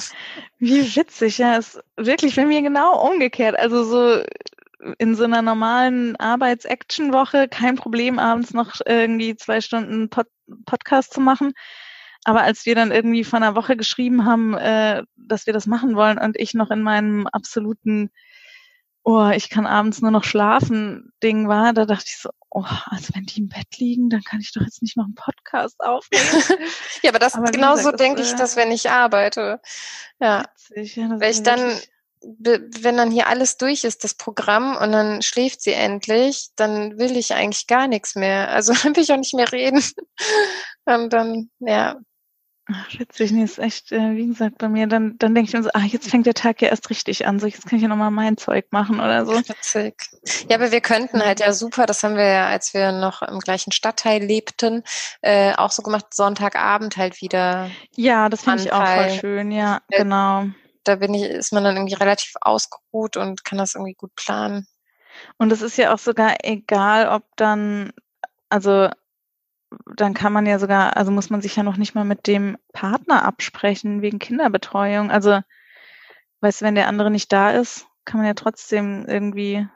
Wie 0.59 0.97
witzig, 0.97 1.39
ja, 1.39 1.57
ist 1.57 1.81
wirklich 1.97 2.35
bei 2.35 2.45
mir 2.45 2.61
genau 2.63 3.09
umgekehrt. 3.09 3.57
Also 3.57 3.85
so 3.85 4.25
in 4.99 5.15
so 5.15 5.25
einer 5.25 5.43
normalen 5.43 6.17
Arbeits-Action-Woche 6.17 7.49
kein 7.49 7.77
Problem, 7.77 8.19
abends 8.19 8.53
noch 8.53 8.81
irgendwie 8.87 9.37
zwei 9.37 9.61
Stunden 9.61 10.11
Pod 10.11 10.27
Podcast 10.67 11.15
zu 11.15 11.21
machen. 11.21 11.53
Aber 12.25 12.43
als 12.43 12.67
wir 12.67 12.75
dann 12.75 12.93
irgendwie 12.93 13.25
vor 13.25 13.39
einer 13.39 13.55
Woche 13.55 13.77
geschrieben 13.77 14.27
haben, 14.27 14.55
äh, 14.55 15.03
dass 15.17 15.47
wir 15.47 15.53
das 15.53 15.67
machen 15.67 15.97
wollen 15.97 16.19
und 16.19 16.39
ich 16.39 16.55
noch 16.55 16.71
in 16.71 16.83
meinem 16.83 17.27
absoluten 17.27 18.11
oh, 19.05 19.29
ich 19.29 19.51
kann 19.51 19.67
abends 19.67 20.01
nur 20.01 20.11
noch 20.11 20.25
schlafen, 20.25 21.13
Ding 21.23 21.47
war, 21.47 21.75
da 21.75 21.85
dachte 21.85 22.07
ich 22.09 22.19
so, 22.19 22.31
oh, 22.51 22.65
also 22.87 23.15
wenn 23.15 23.25
die 23.27 23.41
im 23.41 23.49
Bett 23.49 23.77
liegen, 23.77 24.09
dann 24.09 24.25
kann 24.25 24.41
ich 24.41 24.53
doch 24.53 24.63
jetzt 24.63 24.83
nicht 24.83 24.97
noch 24.97 25.05
einen 25.05 25.15
Podcast 25.15 25.79
aufnehmen. 25.81 26.25
ja, 27.03 27.11
aber 27.11 27.19
das 27.19 27.35
aber 27.35 27.51
genauso 27.51 27.93
denke 27.93 28.23
ich, 28.23 28.35
dass 28.35 28.57
wenn 28.57 28.73
ich 28.73 28.91
arbeite. 28.91 29.61
Ja. 30.19 30.47
Witzig, 30.71 30.97
ja 30.97 31.21
Weil 31.21 31.31
ich 31.31 31.43
dann, 31.43 31.79
wenn 32.39 32.97
dann 32.97 33.11
hier 33.11 33.29
alles 33.29 33.57
durch 33.57 33.85
ist, 33.85 34.05
das 34.05 34.15
Programm, 34.15 34.77
und 34.77 34.93
dann 34.93 35.23
schläft 35.23 35.63
sie 35.63 35.73
endlich, 35.73 36.49
dann 36.57 36.99
will 36.99 37.17
ich 37.17 37.35
eigentlich 37.35 37.67
gar 37.67 37.89
nichts 37.89 38.15
mehr. 38.15 38.51
Also 38.51 38.73
dann 38.83 38.97
will 38.97 39.03
ich 39.03 39.13
auch 39.13 39.19
nicht 39.19 39.35
mehr 39.35 39.51
reden. 39.53 39.83
und 40.85 41.13
dann, 41.13 41.51
ja, 41.61 41.97
Ach, 42.73 42.99
witzig, 42.99 43.31
nee, 43.31 43.45
ist 43.45 43.59
echt, 43.59 43.93
äh, 43.93 44.17
wie 44.17 44.27
gesagt, 44.27 44.57
bei 44.57 44.71
mir, 44.71 44.87
dann, 44.87 45.19
dann 45.19 45.35
denke 45.35 45.49
ich 45.49 45.55
mir 45.55 45.63
so, 45.63 45.69
ah, 45.75 45.85
jetzt 45.85 46.09
fängt 46.09 46.25
der 46.25 46.33
Tag 46.33 46.63
ja 46.63 46.69
erst 46.69 46.89
richtig 46.89 47.27
an, 47.27 47.39
so 47.39 47.47
jetzt 47.47 47.67
kann 47.67 47.77
ich 47.77 47.83
ja 47.83 47.89
nochmal 47.89 48.11
mein 48.11 48.39
Zeug 48.39 48.65
machen 48.71 49.01
oder 49.01 49.27
so. 49.27 49.33
Witzig. 49.33 49.95
Ja, 50.49 50.57
aber 50.57 50.73
wir 50.73 50.81
könnten 50.81 51.23
halt 51.23 51.41
ja 51.41 51.53
super, 51.53 51.85
das 51.85 52.03
haben 52.03 52.17
wir 52.17 52.27
ja, 52.27 52.47
als 52.47 52.73
wir 52.73 52.93
noch 52.93 53.21
im 53.21 53.41
gleichen 53.41 53.71
Stadtteil 53.71 54.25
lebten, 54.25 54.83
äh, 55.21 55.53
auch 55.57 55.73
so 55.73 55.83
gemacht, 55.83 56.15
Sonntagabend 56.15 56.97
halt 56.97 57.21
wieder. 57.21 57.71
Ja, 57.97 58.31
das 58.31 58.45
finde 58.45 58.63
ich 58.63 58.73
auch 58.73 58.87
voll 58.87 59.11
schön, 59.11 59.53
ja, 59.53 59.83
äh, 59.91 59.99
genau. 59.99 60.47
Da 60.85 60.97
bin 60.97 61.15
ich, 61.15 61.23
ist 61.23 61.53
man 61.53 61.65
dann 61.65 61.77
irgendwie 61.77 61.95
relativ 61.95 62.35
ausgeruht 62.41 63.17
und 63.17 63.45
kann 63.45 63.59
das 63.59 63.75
irgendwie 63.75 63.95
gut 63.95 64.15
planen. 64.17 64.67
Und 65.39 65.53
es 65.53 65.63
ist 65.63 65.77
ja 65.79 65.95
auch 65.95 65.99
sogar 65.99 66.37
egal, 66.43 67.09
ob 67.09 67.25
dann, 67.37 67.93
also 68.49 68.91
dann 69.97 70.15
kann 70.15 70.33
man 70.33 70.47
ja 70.47 70.59
sogar, 70.59 70.97
also 70.97 71.11
muss 71.11 71.31
man 71.31 71.41
sich 71.41 71.57
ja 71.57 71.63
noch 71.63 71.77
nicht 71.77 71.95
mal 71.95 72.05
mit 72.05 72.27
dem 72.27 72.59
Partner 72.73 73.25
absprechen 73.25 74.03
wegen 74.03 74.19
Kinderbetreuung. 74.19 75.11
Also, 75.11 75.41
weißt 76.41 76.61
du, 76.61 76.65
wenn 76.67 76.75
der 76.75 76.89
andere 76.89 77.11
nicht 77.11 77.33
da 77.33 77.51
ist, 77.51 77.87
kann 78.05 78.19
man 78.19 78.27
ja 78.27 78.35
trotzdem 78.35 79.07
irgendwie. 79.09 79.67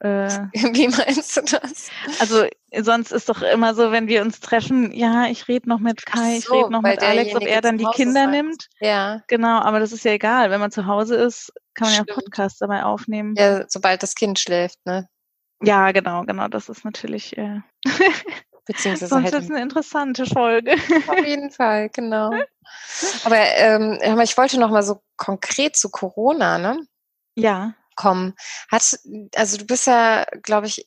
Äh, 0.00 0.28
Wie 0.54 0.88
meinst 0.88 1.36
du 1.36 1.42
das? 1.42 1.90
Also 2.18 2.46
sonst 2.78 3.12
ist 3.12 3.28
doch 3.28 3.42
immer 3.42 3.74
so, 3.74 3.92
wenn 3.92 4.08
wir 4.08 4.22
uns 4.22 4.40
treffen, 4.40 4.92
ja, 4.92 5.26
ich 5.26 5.46
rede 5.46 5.68
noch 5.68 5.78
mit 5.78 6.06
Kai, 6.06 6.40
so, 6.40 6.54
ich 6.54 6.62
rede 6.62 6.72
noch 6.72 6.82
mit 6.82 7.02
Alex, 7.02 7.36
ob 7.36 7.42
er 7.42 7.60
dann 7.60 7.76
die 7.76 7.86
Kinder 7.94 8.24
sein. 8.24 8.30
nimmt. 8.30 8.68
Ja. 8.80 9.22
Genau, 9.28 9.60
aber 9.60 9.78
das 9.78 9.92
ist 9.92 10.04
ja 10.04 10.12
egal. 10.12 10.50
Wenn 10.50 10.60
man 10.60 10.70
zu 10.70 10.86
Hause 10.86 11.16
ist, 11.16 11.52
kann 11.74 11.86
man 11.86 11.94
Stimmt. 11.94 12.08
ja 12.08 12.14
Podcast 12.14 12.62
dabei 12.62 12.84
aufnehmen. 12.84 13.34
Ja, 13.36 13.64
sobald 13.68 14.02
das 14.02 14.14
Kind 14.14 14.38
schläft, 14.38 14.78
ne? 14.86 15.08
Ja, 15.62 15.92
genau, 15.92 16.24
genau. 16.24 16.48
Das 16.48 16.70
ist 16.70 16.84
natürlich. 16.84 17.36
Äh 17.36 17.60
Beziehungsweise 18.66 19.08
Sonst 19.08 19.32
halt 19.32 19.42
ist 19.42 19.50
eine 19.50 19.62
interessante 19.62 20.26
Folge. 20.26 20.74
Auf 21.08 21.26
jeden 21.26 21.50
Fall, 21.50 21.88
genau. 21.90 22.30
Aber 23.24 23.36
ähm, 23.36 23.98
ich 24.22 24.36
wollte 24.36 24.60
noch 24.60 24.70
mal 24.70 24.82
so 24.82 25.02
konkret 25.16 25.76
zu 25.76 25.90
Corona, 25.90 26.58
ne? 26.58 26.86
Ja. 27.34 27.74
Kommen. 28.00 28.34
Hat, 28.70 28.98
also 29.34 29.58
du 29.58 29.66
bist 29.66 29.86
ja, 29.86 30.24
glaube 30.42 30.66
ich, 30.66 30.86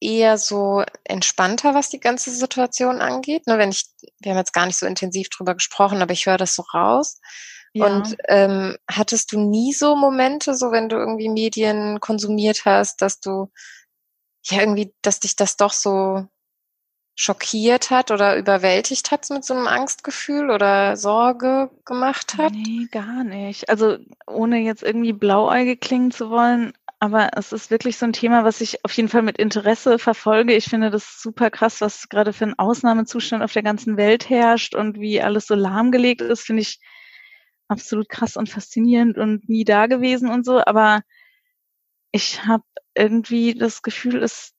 eher 0.00 0.38
so 0.38 0.84
entspannter, 1.04 1.74
was 1.74 1.88
die 1.88 2.00
ganze 2.00 2.30
Situation 2.30 3.00
angeht. 3.00 3.46
Ne, 3.46 3.58
wenn 3.58 3.70
ich, 3.70 3.86
wir 4.20 4.32
haben 4.32 4.38
jetzt 4.38 4.52
gar 4.52 4.66
nicht 4.66 4.78
so 4.78 4.86
intensiv 4.86 5.28
drüber 5.30 5.54
gesprochen, 5.54 6.02
aber 6.02 6.12
ich 6.12 6.26
höre 6.26 6.36
das 6.36 6.54
so 6.54 6.62
raus. 6.74 7.20
Ja. 7.72 7.86
Und 7.86 8.16
ähm, 8.28 8.76
hattest 8.90 9.32
du 9.32 9.40
nie 9.40 9.72
so 9.72 9.96
Momente, 9.96 10.54
so 10.54 10.70
wenn 10.70 10.88
du 10.88 10.96
irgendwie 10.96 11.28
Medien 11.28 12.00
konsumiert 12.00 12.64
hast, 12.64 13.02
dass 13.02 13.20
du 13.20 13.50
ja 14.44 14.60
irgendwie, 14.60 14.94
dass 15.02 15.20
dich 15.20 15.36
das 15.36 15.56
doch 15.56 15.72
so 15.72 16.26
schockiert 17.16 17.90
hat 17.90 18.10
oder 18.10 18.36
überwältigt 18.36 19.10
hat 19.10 19.28
mit 19.30 19.42
so 19.44 19.54
einem 19.54 19.66
Angstgefühl 19.66 20.50
oder 20.50 20.96
Sorge 20.96 21.70
gemacht 21.86 22.36
hat? 22.36 22.52
Nee, 22.52 22.86
gar 22.92 23.24
nicht. 23.24 23.70
Also 23.70 23.96
ohne 24.26 24.58
jetzt 24.58 24.82
irgendwie 24.82 25.14
blauäugig 25.14 25.80
klingen 25.80 26.10
zu 26.10 26.28
wollen, 26.28 26.74
aber 27.00 27.30
es 27.34 27.52
ist 27.52 27.70
wirklich 27.70 27.96
so 27.96 28.04
ein 28.04 28.12
Thema, 28.12 28.44
was 28.44 28.60
ich 28.60 28.84
auf 28.84 28.92
jeden 28.92 29.08
Fall 29.08 29.22
mit 29.22 29.38
Interesse 29.38 29.98
verfolge. 29.98 30.54
Ich 30.54 30.66
finde 30.66 30.90
das 30.90 31.20
super 31.20 31.50
krass, 31.50 31.80
was 31.80 32.10
gerade 32.10 32.34
für 32.34 32.44
ein 32.44 32.58
Ausnahmezustand 32.58 33.42
auf 33.42 33.52
der 33.52 33.62
ganzen 33.62 33.96
Welt 33.96 34.28
herrscht 34.28 34.74
und 34.74 35.00
wie 35.00 35.22
alles 35.22 35.46
so 35.46 35.54
lahmgelegt 35.54 36.20
ist, 36.20 36.42
finde 36.42 36.62
ich 36.62 36.80
absolut 37.68 38.10
krass 38.10 38.36
und 38.36 38.50
faszinierend 38.50 39.16
und 39.16 39.48
nie 39.48 39.64
da 39.64 39.86
gewesen 39.86 40.28
und 40.30 40.44
so. 40.44 40.62
Aber 40.64 41.00
ich 42.12 42.44
habe 42.44 42.64
irgendwie 42.94 43.54
das 43.54 43.82
Gefühl, 43.82 44.22
es 44.22 44.55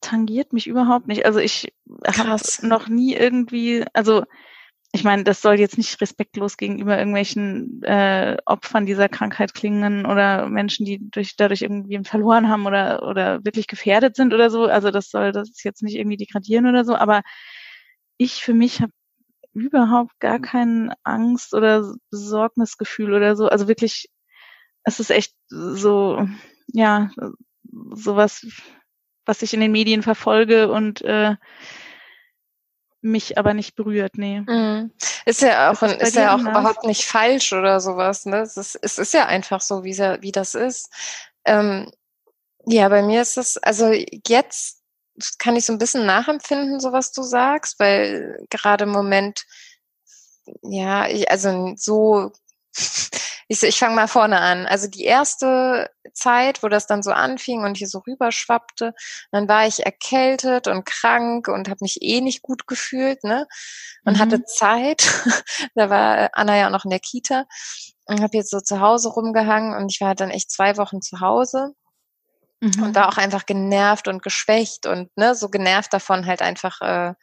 tangiert 0.00 0.52
mich 0.52 0.66
überhaupt 0.66 1.08
nicht. 1.08 1.26
Also 1.26 1.38
ich 1.38 1.72
habe 2.06 2.40
noch 2.62 2.88
nie 2.88 3.14
irgendwie, 3.14 3.84
also 3.92 4.24
ich 4.92 5.04
meine, 5.04 5.22
das 5.22 5.42
soll 5.42 5.60
jetzt 5.60 5.76
nicht 5.76 6.00
respektlos 6.00 6.56
gegenüber 6.56 6.96
irgendwelchen 6.96 7.82
äh, 7.82 8.38
Opfern 8.46 8.86
dieser 8.86 9.08
Krankheit 9.08 9.52
klingen 9.52 10.06
oder 10.06 10.48
Menschen, 10.48 10.86
die 10.86 10.98
durch, 11.10 11.36
dadurch 11.36 11.62
irgendwie 11.62 12.00
verloren 12.04 12.48
haben 12.48 12.66
oder, 12.66 13.02
oder 13.06 13.44
wirklich 13.44 13.66
gefährdet 13.66 14.16
sind 14.16 14.32
oder 14.32 14.48
so. 14.48 14.64
Also 14.64 14.90
das 14.90 15.10
soll 15.10 15.32
das 15.32 15.62
jetzt 15.62 15.82
nicht 15.82 15.96
irgendwie 15.96 16.16
degradieren 16.16 16.66
oder 16.66 16.84
so. 16.84 16.94
Aber 16.96 17.22
ich 18.16 18.42
für 18.42 18.54
mich 18.54 18.80
habe 18.80 18.92
überhaupt 19.52 20.18
gar 20.20 20.40
kein 20.40 20.92
Angst 21.04 21.54
oder 21.54 21.94
Besorgnisgefühl 22.10 23.12
oder 23.12 23.36
so. 23.36 23.48
Also 23.48 23.68
wirklich, 23.68 24.08
es 24.84 25.00
ist 25.00 25.10
echt 25.10 25.34
so, 25.48 26.26
ja, 26.68 27.10
sowas 27.92 28.46
was 29.28 29.42
ich 29.42 29.52
in 29.52 29.60
den 29.60 29.72
Medien 29.72 30.02
verfolge 30.02 30.72
und 30.72 31.02
äh, 31.02 31.36
mich 33.02 33.36
aber 33.36 33.52
nicht 33.52 33.76
berührt, 33.76 34.16
nee. 34.16 34.40
Mhm. 34.40 34.90
Ist 35.26 35.42
ja 35.42 35.70
auch, 35.70 35.82
ist, 35.82 36.00
ist 36.00 36.16
ja 36.16 36.34
auch 36.34 36.40
überhaupt 36.40 36.84
nicht 36.84 37.04
falsch 37.04 37.52
oder 37.52 37.78
sowas, 37.78 38.24
ne? 38.24 38.40
Es 38.40 38.56
ist, 38.56 38.78
es 38.80 38.98
ist 38.98 39.12
ja 39.12 39.26
einfach 39.26 39.60
so, 39.60 39.84
wie, 39.84 39.98
wie 39.98 40.32
das 40.32 40.54
ist. 40.54 40.90
Ähm, 41.44 41.92
ja, 42.64 42.88
bei 42.88 43.02
mir 43.02 43.20
ist 43.20 43.36
es, 43.36 43.58
also 43.58 43.92
jetzt 44.26 44.80
kann 45.38 45.56
ich 45.56 45.66
so 45.66 45.74
ein 45.74 45.78
bisschen 45.78 46.06
nachempfinden, 46.06 46.80
so 46.80 46.92
was 46.92 47.12
du 47.12 47.22
sagst, 47.22 47.78
weil 47.78 48.46
gerade 48.48 48.84
im 48.84 48.90
Moment, 48.90 49.44
ja, 50.62 51.06
ich, 51.06 51.30
also 51.30 51.74
so 51.76 52.32
ich, 53.48 53.62
ich 53.62 53.78
fange 53.78 53.94
mal 53.94 54.08
vorne 54.08 54.40
an. 54.40 54.66
Also 54.66 54.88
die 54.88 55.04
erste 55.04 55.90
Zeit, 56.12 56.62
wo 56.62 56.68
das 56.68 56.86
dann 56.86 57.02
so 57.02 57.10
anfing 57.10 57.64
und 57.64 57.76
hier 57.76 57.88
so 57.88 58.00
rüberschwappte, 58.06 58.94
dann 59.30 59.48
war 59.48 59.66
ich 59.66 59.84
erkältet 59.84 60.68
und 60.68 60.84
krank 60.84 61.48
und 61.48 61.68
habe 61.68 61.78
mich 61.80 62.02
eh 62.02 62.20
nicht 62.20 62.42
gut 62.42 62.66
gefühlt, 62.66 63.24
ne? 63.24 63.46
Und 64.04 64.16
mhm. 64.16 64.18
hatte 64.20 64.44
Zeit. 64.44 65.02
da 65.74 65.90
war 65.90 66.30
Anna 66.32 66.56
ja 66.56 66.66
auch 66.66 66.72
noch 66.72 66.84
in 66.84 66.90
der 66.90 67.00
Kita 67.00 67.44
und 68.06 68.20
habe 68.20 68.36
jetzt 68.36 68.50
so 68.50 68.60
zu 68.60 68.80
Hause 68.80 69.08
rumgehangen 69.10 69.74
und 69.74 69.90
ich 69.90 70.00
war 70.00 70.14
dann 70.14 70.30
echt 70.30 70.50
zwei 70.50 70.76
Wochen 70.76 71.00
zu 71.00 71.20
Hause. 71.20 71.72
Mhm. 72.60 72.82
Und 72.82 72.94
war 72.94 73.08
auch 73.08 73.18
einfach 73.18 73.46
genervt 73.46 74.08
und 74.08 74.22
geschwächt 74.22 74.86
und 74.86 75.16
ne, 75.16 75.34
so 75.34 75.48
genervt 75.48 75.92
davon 75.92 76.26
halt 76.26 76.42
einfach 76.42 76.80
äh, 76.80 77.14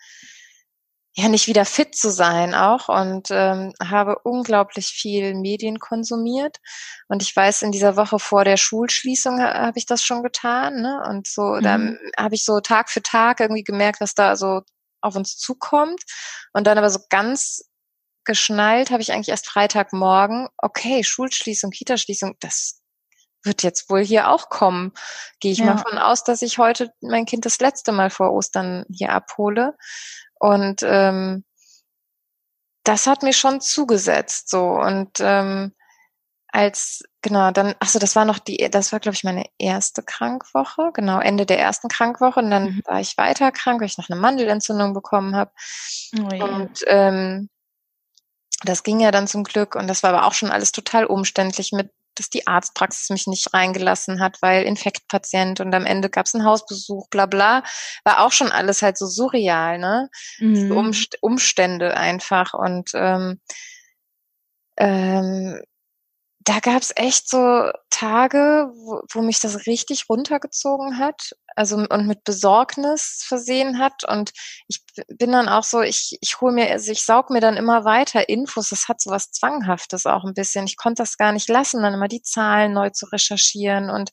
ja 1.17 1.29
nicht 1.29 1.47
wieder 1.47 1.63
fit 1.63 1.95
zu 1.95 2.11
sein 2.11 2.53
auch 2.53 2.89
und 2.89 3.29
ähm, 3.31 3.73
habe 3.81 4.19
unglaublich 4.23 4.87
viel 4.87 5.33
Medien 5.33 5.79
konsumiert 5.79 6.57
und 7.07 7.23
ich 7.23 7.33
weiß 7.33 7.61
in 7.61 7.71
dieser 7.71 7.95
Woche 7.95 8.19
vor 8.19 8.43
der 8.43 8.57
Schulschließung 8.57 9.41
habe 9.41 9.77
ich 9.77 9.85
das 9.85 10.03
schon 10.03 10.23
getan 10.23 10.81
ne? 10.81 11.01
und 11.09 11.27
so 11.27 11.53
mhm. 11.53 11.61
dann 11.61 11.99
habe 12.17 12.35
ich 12.35 12.43
so 12.43 12.59
Tag 12.59 12.89
für 12.89 13.01
Tag 13.01 13.39
irgendwie 13.39 13.63
gemerkt 13.63 14.01
was 14.01 14.13
da 14.13 14.35
so 14.35 14.61
auf 15.01 15.15
uns 15.15 15.37
zukommt 15.37 16.01
und 16.51 16.67
dann 16.67 16.77
aber 16.77 16.89
so 16.89 16.99
ganz 17.09 17.63
geschnallt 18.25 18.91
habe 18.91 19.01
ich 19.01 19.13
eigentlich 19.13 19.29
erst 19.29 19.47
Freitagmorgen 19.47 20.49
okay 20.57 21.03
Schulschließung 21.03 21.71
Kitaschließung 21.71 22.35
das 22.41 22.81
wird 23.45 23.63
jetzt 23.63 23.89
wohl 23.89 24.03
hier 24.03 24.29
auch 24.31 24.49
kommen. 24.49 24.91
Gehe 25.39 25.51
ich 25.51 25.59
ja. 25.59 25.65
mal 25.65 25.77
von 25.77 25.97
aus, 25.99 26.23
dass 26.23 26.41
ich 26.41 26.57
heute 26.57 26.91
mein 27.01 27.25
Kind 27.25 27.45
das 27.45 27.59
letzte 27.59 27.91
Mal 27.91 28.09
vor 28.09 28.33
Ostern 28.33 28.85
hier 28.89 29.11
abhole. 29.11 29.75
Und 30.39 30.83
ähm, 30.83 31.43
das 32.83 33.07
hat 33.07 33.23
mir 33.23 33.33
schon 33.33 33.61
zugesetzt 33.61 34.49
so 34.49 34.69
und 34.69 35.19
ähm, 35.19 35.73
als, 36.55 37.03
genau, 37.21 37.51
dann, 37.51 37.75
achso, 37.79 37.99
das 37.99 38.15
war 38.15 38.23
noch 38.23 38.39
die, 38.39 38.69
das 38.71 38.93
war, 38.93 39.01
glaube 39.01 39.15
ich, 39.15 39.25
meine 39.25 39.45
erste 39.57 40.03
Krankwoche, 40.03 40.91
genau, 40.93 41.19
Ende 41.19 41.45
der 41.45 41.59
ersten 41.59 41.89
Krankwoche. 41.89 42.39
Und 42.39 42.49
dann 42.49 42.63
mhm. 42.63 42.81
war 42.85 43.01
ich 43.01 43.17
weiter 43.17 43.51
krank, 43.51 43.81
weil 43.81 43.87
ich 43.87 43.97
noch 43.97 44.09
eine 44.09 44.19
Mandelentzündung 44.19 44.93
bekommen 44.93 45.35
habe. 45.35 45.51
Oh, 46.17 46.33
ja. 46.33 46.45
Und 46.45 46.81
ähm, 46.87 47.49
das 48.63 48.83
ging 48.83 49.01
ja 49.01 49.11
dann 49.11 49.27
zum 49.27 49.43
Glück. 49.43 49.75
Und 49.75 49.87
das 49.87 50.01
war 50.01 50.13
aber 50.13 50.25
auch 50.25 50.33
schon 50.33 50.49
alles 50.49 50.71
total 50.71 51.05
umständlich 51.05 51.73
mit 51.73 51.91
dass 52.15 52.29
die 52.29 52.47
Arztpraxis 52.47 53.09
mich 53.09 53.27
nicht 53.27 53.53
reingelassen 53.53 54.19
hat, 54.19 54.41
weil 54.41 54.63
Infektpatient 54.63 55.59
und 55.59 55.73
am 55.75 55.85
Ende 55.85 56.09
gab 56.09 56.25
es 56.25 56.35
einen 56.35 56.45
Hausbesuch, 56.45 57.09
bla 57.09 57.25
bla. 57.25 57.63
War 58.03 58.21
auch 58.25 58.31
schon 58.31 58.51
alles 58.51 58.81
halt 58.81 58.97
so 58.97 59.07
surreal, 59.07 59.77
ne? 59.77 60.09
Mhm. 60.39 60.71
Umst 60.71 61.17
Umstände 61.21 61.95
einfach. 61.97 62.53
Und 62.53 62.91
ähm, 62.93 63.39
ähm, 64.77 65.61
da 66.45 66.59
gab 66.59 66.83
es 66.83 66.93
echt 66.95 67.27
so 67.27 67.71
Tage, 67.89 68.69
wo, 68.75 69.01
wo 69.11 69.21
mich 69.21 69.39
das 69.39 69.65
richtig 69.65 70.05
runtergezogen 70.09 70.99
hat, 70.99 71.31
also 71.55 71.75
und 71.77 72.05
mit 72.07 72.23
Besorgnis 72.23 73.23
versehen 73.27 73.79
hat. 73.79 74.03
Und 74.07 74.31
ich 74.67 74.83
bin 75.07 75.31
dann 75.31 75.49
auch 75.49 75.63
so, 75.63 75.81
ich, 75.81 76.17
ich 76.21 76.39
hole 76.41 76.53
mir, 76.53 76.69
also 76.69 76.91
ich 76.91 77.03
saug 77.03 77.31
mir 77.31 77.41
dann 77.41 77.57
immer 77.57 77.83
weiter 77.83 78.29
Infos. 78.29 78.69
Das 78.69 78.87
hat 78.87 79.01
so 79.01 79.09
was 79.09 79.31
Zwanghaftes 79.31 80.05
auch 80.05 80.23
ein 80.23 80.35
bisschen. 80.35 80.67
Ich 80.67 80.77
konnte 80.77 81.01
das 81.01 81.17
gar 81.17 81.31
nicht 81.31 81.49
lassen, 81.49 81.81
dann 81.81 81.95
immer 81.95 82.07
die 82.07 82.21
Zahlen 82.21 82.73
neu 82.73 82.91
zu 82.91 83.07
recherchieren 83.07 83.89
und 83.89 84.11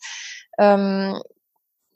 ähm, 0.59 1.21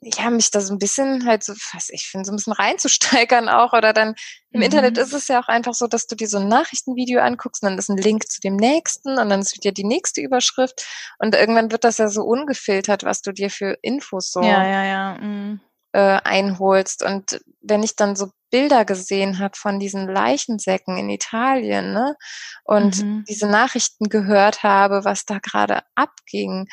ja, 0.01 0.29
mich 0.29 0.51
da 0.51 0.61
so 0.61 0.73
ein 0.73 0.79
bisschen 0.79 1.25
halt 1.25 1.43
so, 1.43 1.53
was 1.73 1.89
ich 1.89 2.07
finde, 2.07 2.25
so 2.25 2.31
ein 2.31 2.35
bisschen 2.35 2.53
reinzusteigern 2.53 3.49
auch. 3.49 3.73
Oder 3.73 3.93
dann 3.93 4.13
im 4.51 4.59
mhm. 4.59 4.63
Internet 4.63 4.97
ist 4.97 5.13
es 5.13 5.27
ja 5.27 5.41
auch 5.41 5.47
einfach 5.47 5.73
so, 5.73 5.87
dass 5.87 6.05
du 6.05 6.15
dir 6.15 6.27
so 6.27 6.37
ein 6.37 6.47
Nachrichtenvideo 6.47 7.19
anguckst 7.19 7.63
und 7.63 7.69
dann 7.69 7.79
ist 7.79 7.89
ein 7.89 7.97
Link 7.97 8.29
zu 8.29 8.39
dem 8.41 8.55
nächsten 8.55 9.17
und 9.17 9.29
dann 9.29 9.41
ist 9.41 9.55
wieder 9.55 9.71
die 9.71 9.83
nächste 9.83 10.21
Überschrift. 10.21 10.85
Und 11.17 11.35
irgendwann 11.35 11.71
wird 11.71 11.83
das 11.83 11.97
ja 11.97 12.09
so 12.09 12.23
ungefiltert, 12.23 13.03
was 13.03 13.21
du 13.21 13.31
dir 13.31 13.49
für 13.49 13.77
Infos 13.81 14.31
so 14.31 14.41
ja, 14.41 14.63
ja, 14.67 14.83
ja. 14.83 15.17
Mhm. 15.19 15.61
Äh, 15.93 16.19
einholst. 16.23 17.03
Und 17.03 17.41
wenn 17.61 17.81
ich 17.81 17.95
dann 17.95 18.15
so 18.15 18.29
Bilder 18.51 18.85
gesehen 18.85 19.39
habe 19.39 19.57
von 19.57 19.79
diesen 19.79 20.07
Leichensäcken 20.07 20.97
in 20.97 21.09
Italien, 21.09 21.91
ne? 21.91 22.15
Und 22.63 23.03
mhm. 23.03 23.25
diese 23.27 23.47
Nachrichten 23.47 24.09
gehört 24.09 24.63
habe, 24.63 25.03
was 25.05 25.25
da 25.25 25.39
gerade 25.39 25.81
abging, 25.95 26.67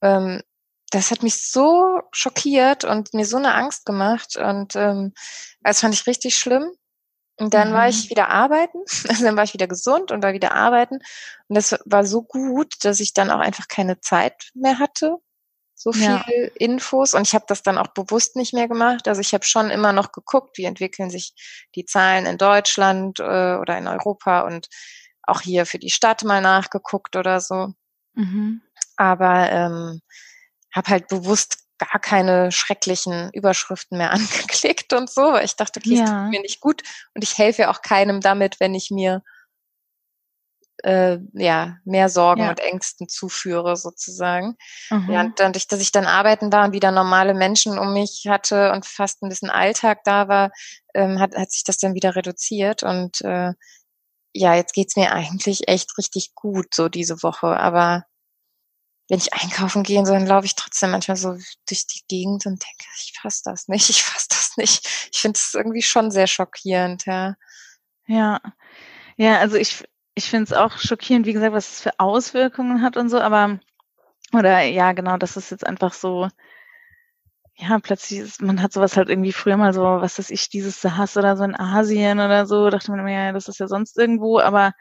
ähm, 0.00 0.40
das 0.90 1.10
hat 1.10 1.22
mich 1.22 1.42
so 1.42 2.00
schockiert 2.12 2.84
und 2.84 3.12
mir 3.12 3.26
so 3.26 3.36
eine 3.36 3.54
Angst 3.54 3.86
gemacht 3.86 4.36
und 4.36 4.76
ähm, 4.76 5.14
das 5.62 5.80
fand 5.80 5.94
ich 5.94 6.06
richtig 6.06 6.36
schlimm. 6.36 6.70
Und 7.38 7.52
dann 7.52 7.70
mhm. 7.70 7.74
war 7.74 7.88
ich 7.88 8.08
wieder 8.08 8.28
arbeiten, 8.30 8.78
also 9.08 9.24
dann 9.24 9.36
war 9.36 9.44
ich 9.44 9.52
wieder 9.52 9.66
gesund 9.66 10.10
und 10.10 10.22
war 10.22 10.32
wieder 10.32 10.52
arbeiten. 10.52 10.98
Und 11.48 11.54
das 11.54 11.78
war 11.84 12.04
so 12.04 12.22
gut, 12.22 12.74
dass 12.82 13.00
ich 13.00 13.12
dann 13.12 13.30
auch 13.30 13.40
einfach 13.40 13.68
keine 13.68 14.00
Zeit 14.00 14.50
mehr 14.54 14.78
hatte, 14.78 15.16
so 15.74 15.92
viel 15.92 16.04
ja. 16.04 16.24
Infos. 16.54 17.12
Und 17.12 17.26
ich 17.26 17.34
habe 17.34 17.44
das 17.46 17.62
dann 17.62 17.76
auch 17.76 17.88
bewusst 17.88 18.36
nicht 18.36 18.54
mehr 18.54 18.68
gemacht. 18.68 19.06
Also 19.06 19.20
ich 19.20 19.34
habe 19.34 19.44
schon 19.44 19.70
immer 19.70 19.92
noch 19.92 20.12
geguckt, 20.12 20.56
wie 20.56 20.64
entwickeln 20.64 21.10
sich 21.10 21.34
die 21.74 21.84
Zahlen 21.84 22.24
in 22.24 22.38
Deutschland 22.38 23.20
äh, 23.20 23.56
oder 23.56 23.76
in 23.76 23.86
Europa 23.86 24.40
und 24.40 24.68
auch 25.22 25.42
hier 25.42 25.66
für 25.66 25.78
die 25.78 25.90
Stadt 25.90 26.24
mal 26.24 26.40
nachgeguckt 26.40 27.16
oder 27.16 27.40
so. 27.40 27.74
Mhm. 28.14 28.62
Aber 28.96 29.50
ähm, 29.50 30.00
habe 30.76 30.90
halt 30.90 31.08
bewusst 31.08 31.58
gar 31.78 32.00
keine 32.00 32.52
schrecklichen 32.52 33.30
Überschriften 33.32 33.98
mehr 33.98 34.10
angeklickt 34.12 34.92
und 34.92 35.10
so, 35.10 35.32
weil 35.32 35.44
ich 35.44 35.56
dachte, 35.56 35.80
okay, 35.80 35.96
ja. 35.96 36.04
es 36.04 36.10
tut 36.10 36.30
mir 36.30 36.40
nicht 36.40 36.60
gut 36.60 36.82
und 37.14 37.22
ich 37.22 37.38
helfe 37.38 37.70
auch 37.70 37.82
keinem 37.82 38.20
damit, 38.20 38.60
wenn 38.60 38.74
ich 38.74 38.90
mir 38.90 39.22
äh, 40.84 41.18
ja 41.32 41.78
mehr 41.84 42.08
Sorgen 42.08 42.42
ja. 42.42 42.50
und 42.50 42.60
Ängsten 42.60 43.08
zuführe 43.08 43.76
sozusagen. 43.76 44.56
Mhm. 44.90 45.10
Ja, 45.10 45.20
und 45.22 45.40
dadurch, 45.40 45.66
dass 45.68 45.80
ich 45.80 45.92
dann 45.92 46.06
arbeiten 46.06 46.52
war 46.52 46.66
und 46.66 46.72
wieder 46.72 46.90
normale 46.90 47.34
Menschen 47.34 47.78
um 47.78 47.92
mich 47.92 48.26
hatte 48.28 48.72
und 48.72 48.86
fast 48.86 49.22
ein 49.22 49.28
bisschen 49.28 49.50
Alltag 49.50 50.00
da 50.04 50.28
war, 50.28 50.50
ähm, 50.94 51.18
hat, 51.18 51.34
hat 51.36 51.50
sich 51.50 51.64
das 51.64 51.78
dann 51.78 51.94
wieder 51.94 52.14
reduziert 52.14 52.82
und 52.82 53.20
äh, 53.22 53.52
ja, 54.32 54.54
jetzt 54.54 54.74
geht's 54.74 54.96
mir 54.96 55.12
eigentlich 55.12 55.66
echt 55.66 55.96
richtig 55.96 56.34
gut 56.34 56.74
so 56.74 56.90
diese 56.90 57.22
Woche, 57.22 57.48
aber 57.48 58.04
wenn 59.08 59.18
ich 59.18 59.32
einkaufen 59.34 59.82
gehe, 59.84 60.04
so, 60.04 60.12
dann 60.12 60.26
laufe 60.26 60.46
ich 60.46 60.54
trotzdem 60.56 60.90
manchmal 60.90 61.16
so 61.16 61.32
durch 61.68 61.86
die 61.86 62.02
Gegend 62.08 62.46
und 62.46 62.62
denke, 62.62 62.84
ich 62.98 63.14
fasse 63.20 63.42
das 63.44 63.68
nicht, 63.68 63.90
ich 63.90 64.02
fasse 64.02 64.28
das 64.30 64.56
nicht. 64.56 64.86
Ich 65.12 65.18
finde 65.20 65.38
es 65.38 65.54
irgendwie 65.54 65.82
schon 65.82 66.10
sehr 66.10 66.26
schockierend, 66.26 67.06
ja. 67.06 67.34
Ja. 68.06 68.40
Ja, 69.16 69.38
also 69.40 69.56
ich, 69.56 69.84
ich 70.14 70.26
finde 70.30 70.44
es 70.44 70.52
auch 70.54 70.78
schockierend, 70.78 71.26
wie 71.26 71.32
gesagt, 71.34 71.52
was 71.54 71.72
es 71.74 71.80
für 71.82 71.98
Auswirkungen 72.00 72.82
hat 72.82 72.96
und 72.96 73.10
so, 73.10 73.20
aber, 73.20 73.60
oder 74.34 74.62
ja, 74.62 74.92
genau, 74.92 75.16
das 75.18 75.36
ist 75.36 75.50
jetzt 75.50 75.66
einfach 75.66 75.94
so, 75.94 76.28
ja, 77.58 77.78
plötzlich 77.78 78.20
ist, 78.20 78.42
man 78.42 78.62
hat 78.62 78.72
sowas 78.72 78.96
halt 78.96 79.08
irgendwie 79.08 79.32
früher 79.32 79.56
mal 79.56 79.72
so, 79.72 79.82
was 79.82 80.18
weiß 80.18 80.30
ich, 80.30 80.48
dieses 80.50 80.80
Sahas 80.80 81.16
oder 81.16 81.36
so 81.36 81.44
in 81.44 81.54
Asien 81.58 82.20
oder 82.20 82.46
so, 82.46 82.68
dachte 82.70 82.90
man 82.90 83.00
immer, 83.00 83.10
ja, 83.10 83.32
das 83.32 83.48
ist 83.48 83.58
ja 83.58 83.66
sonst 83.68 83.96
irgendwo, 83.98 84.38
aber 84.40 84.72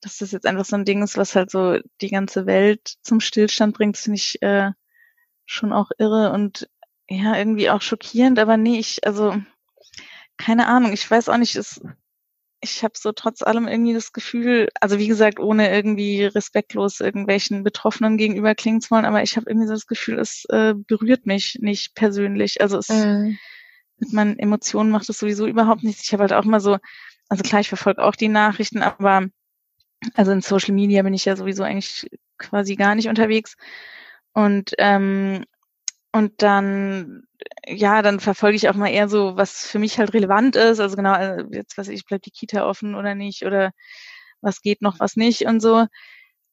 dass 0.00 0.18
das 0.18 0.32
jetzt 0.32 0.46
einfach 0.46 0.64
so 0.64 0.76
ein 0.76 0.84
Ding 0.84 1.02
ist, 1.02 1.16
was 1.16 1.34
halt 1.34 1.50
so 1.50 1.78
die 2.00 2.10
ganze 2.10 2.46
Welt 2.46 2.94
zum 3.02 3.20
Stillstand 3.20 3.76
bringt, 3.76 3.96
finde 3.96 4.16
ich 4.16 4.40
äh, 4.42 4.70
schon 5.46 5.72
auch 5.72 5.90
irre 5.98 6.32
und 6.32 6.68
ja, 7.08 7.36
irgendwie 7.36 7.70
auch 7.70 7.80
schockierend, 7.80 8.38
aber 8.38 8.56
nee, 8.56 8.78
ich, 8.78 9.06
also 9.06 9.34
keine 10.36 10.66
Ahnung, 10.66 10.92
ich 10.92 11.10
weiß 11.10 11.28
auch 11.30 11.38
nicht, 11.38 11.56
es, 11.56 11.80
ich 12.60 12.82
habe 12.82 12.94
so 12.96 13.12
trotz 13.12 13.42
allem 13.42 13.68
irgendwie 13.68 13.94
das 13.94 14.12
Gefühl, 14.12 14.68
also 14.80 14.98
wie 14.98 15.08
gesagt, 15.08 15.40
ohne 15.40 15.72
irgendwie 15.74 16.24
respektlos 16.24 17.00
irgendwelchen 17.00 17.64
Betroffenen 17.64 18.16
gegenüber 18.18 18.54
klingen 18.54 18.80
zu 18.80 18.90
wollen, 18.90 19.04
aber 19.04 19.22
ich 19.22 19.36
habe 19.36 19.48
irgendwie 19.48 19.66
so 19.66 19.74
das 19.74 19.86
Gefühl, 19.86 20.18
es 20.18 20.44
äh, 20.50 20.74
berührt 20.74 21.26
mich 21.26 21.58
nicht 21.60 21.94
persönlich. 21.94 22.60
Also 22.60 22.78
es 22.78 22.88
mhm. 22.88 23.38
mit 23.98 24.12
meinen 24.12 24.38
Emotionen 24.38 24.90
macht 24.90 25.08
es 25.08 25.18
sowieso 25.18 25.46
überhaupt 25.46 25.82
nichts. 25.82 26.02
Ich 26.04 26.12
habe 26.12 26.22
halt 26.22 26.32
auch 26.32 26.44
mal 26.44 26.60
so, 26.60 26.78
also 27.28 27.42
klar, 27.42 27.60
ich 27.60 27.68
verfolge 27.68 28.02
auch 28.02 28.16
die 28.16 28.28
Nachrichten, 28.28 28.82
aber 28.82 29.28
also 30.14 30.32
in 30.32 30.40
Social 30.40 30.74
Media 30.74 31.02
bin 31.02 31.14
ich 31.14 31.24
ja 31.24 31.36
sowieso 31.36 31.62
eigentlich 31.62 32.08
quasi 32.38 32.76
gar 32.76 32.94
nicht 32.94 33.08
unterwegs. 33.08 33.56
Und 34.32 34.72
ähm, 34.78 35.44
und 36.12 36.42
dann, 36.42 37.24
ja, 37.66 38.02
dann 38.02 38.18
verfolge 38.18 38.56
ich 38.56 38.68
auch 38.68 38.74
mal 38.74 38.88
eher 38.88 39.08
so, 39.08 39.36
was 39.36 39.66
für 39.66 39.78
mich 39.78 39.98
halt 39.98 40.14
relevant 40.14 40.56
ist. 40.56 40.80
Also 40.80 40.96
genau, 40.96 41.14
äh, 41.14 41.44
jetzt 41.50 41.76
weiß 41.76 41.88
ich, 41.88 42.06
bleibt 42.06 42.26
die 42.26 42.30
Kita 42.30 42.66
offen 42.66 42.94
oder 42.94 43.14
nicht 43.14 43.44
oder 43.44 43.72
was 44.40 44.62
geht 44.62 44.82
noch, 44.82 45.00
was 45.00 45.16
nicht 45.16 45.42
und 45.46 45.60
so. 45.60 45.86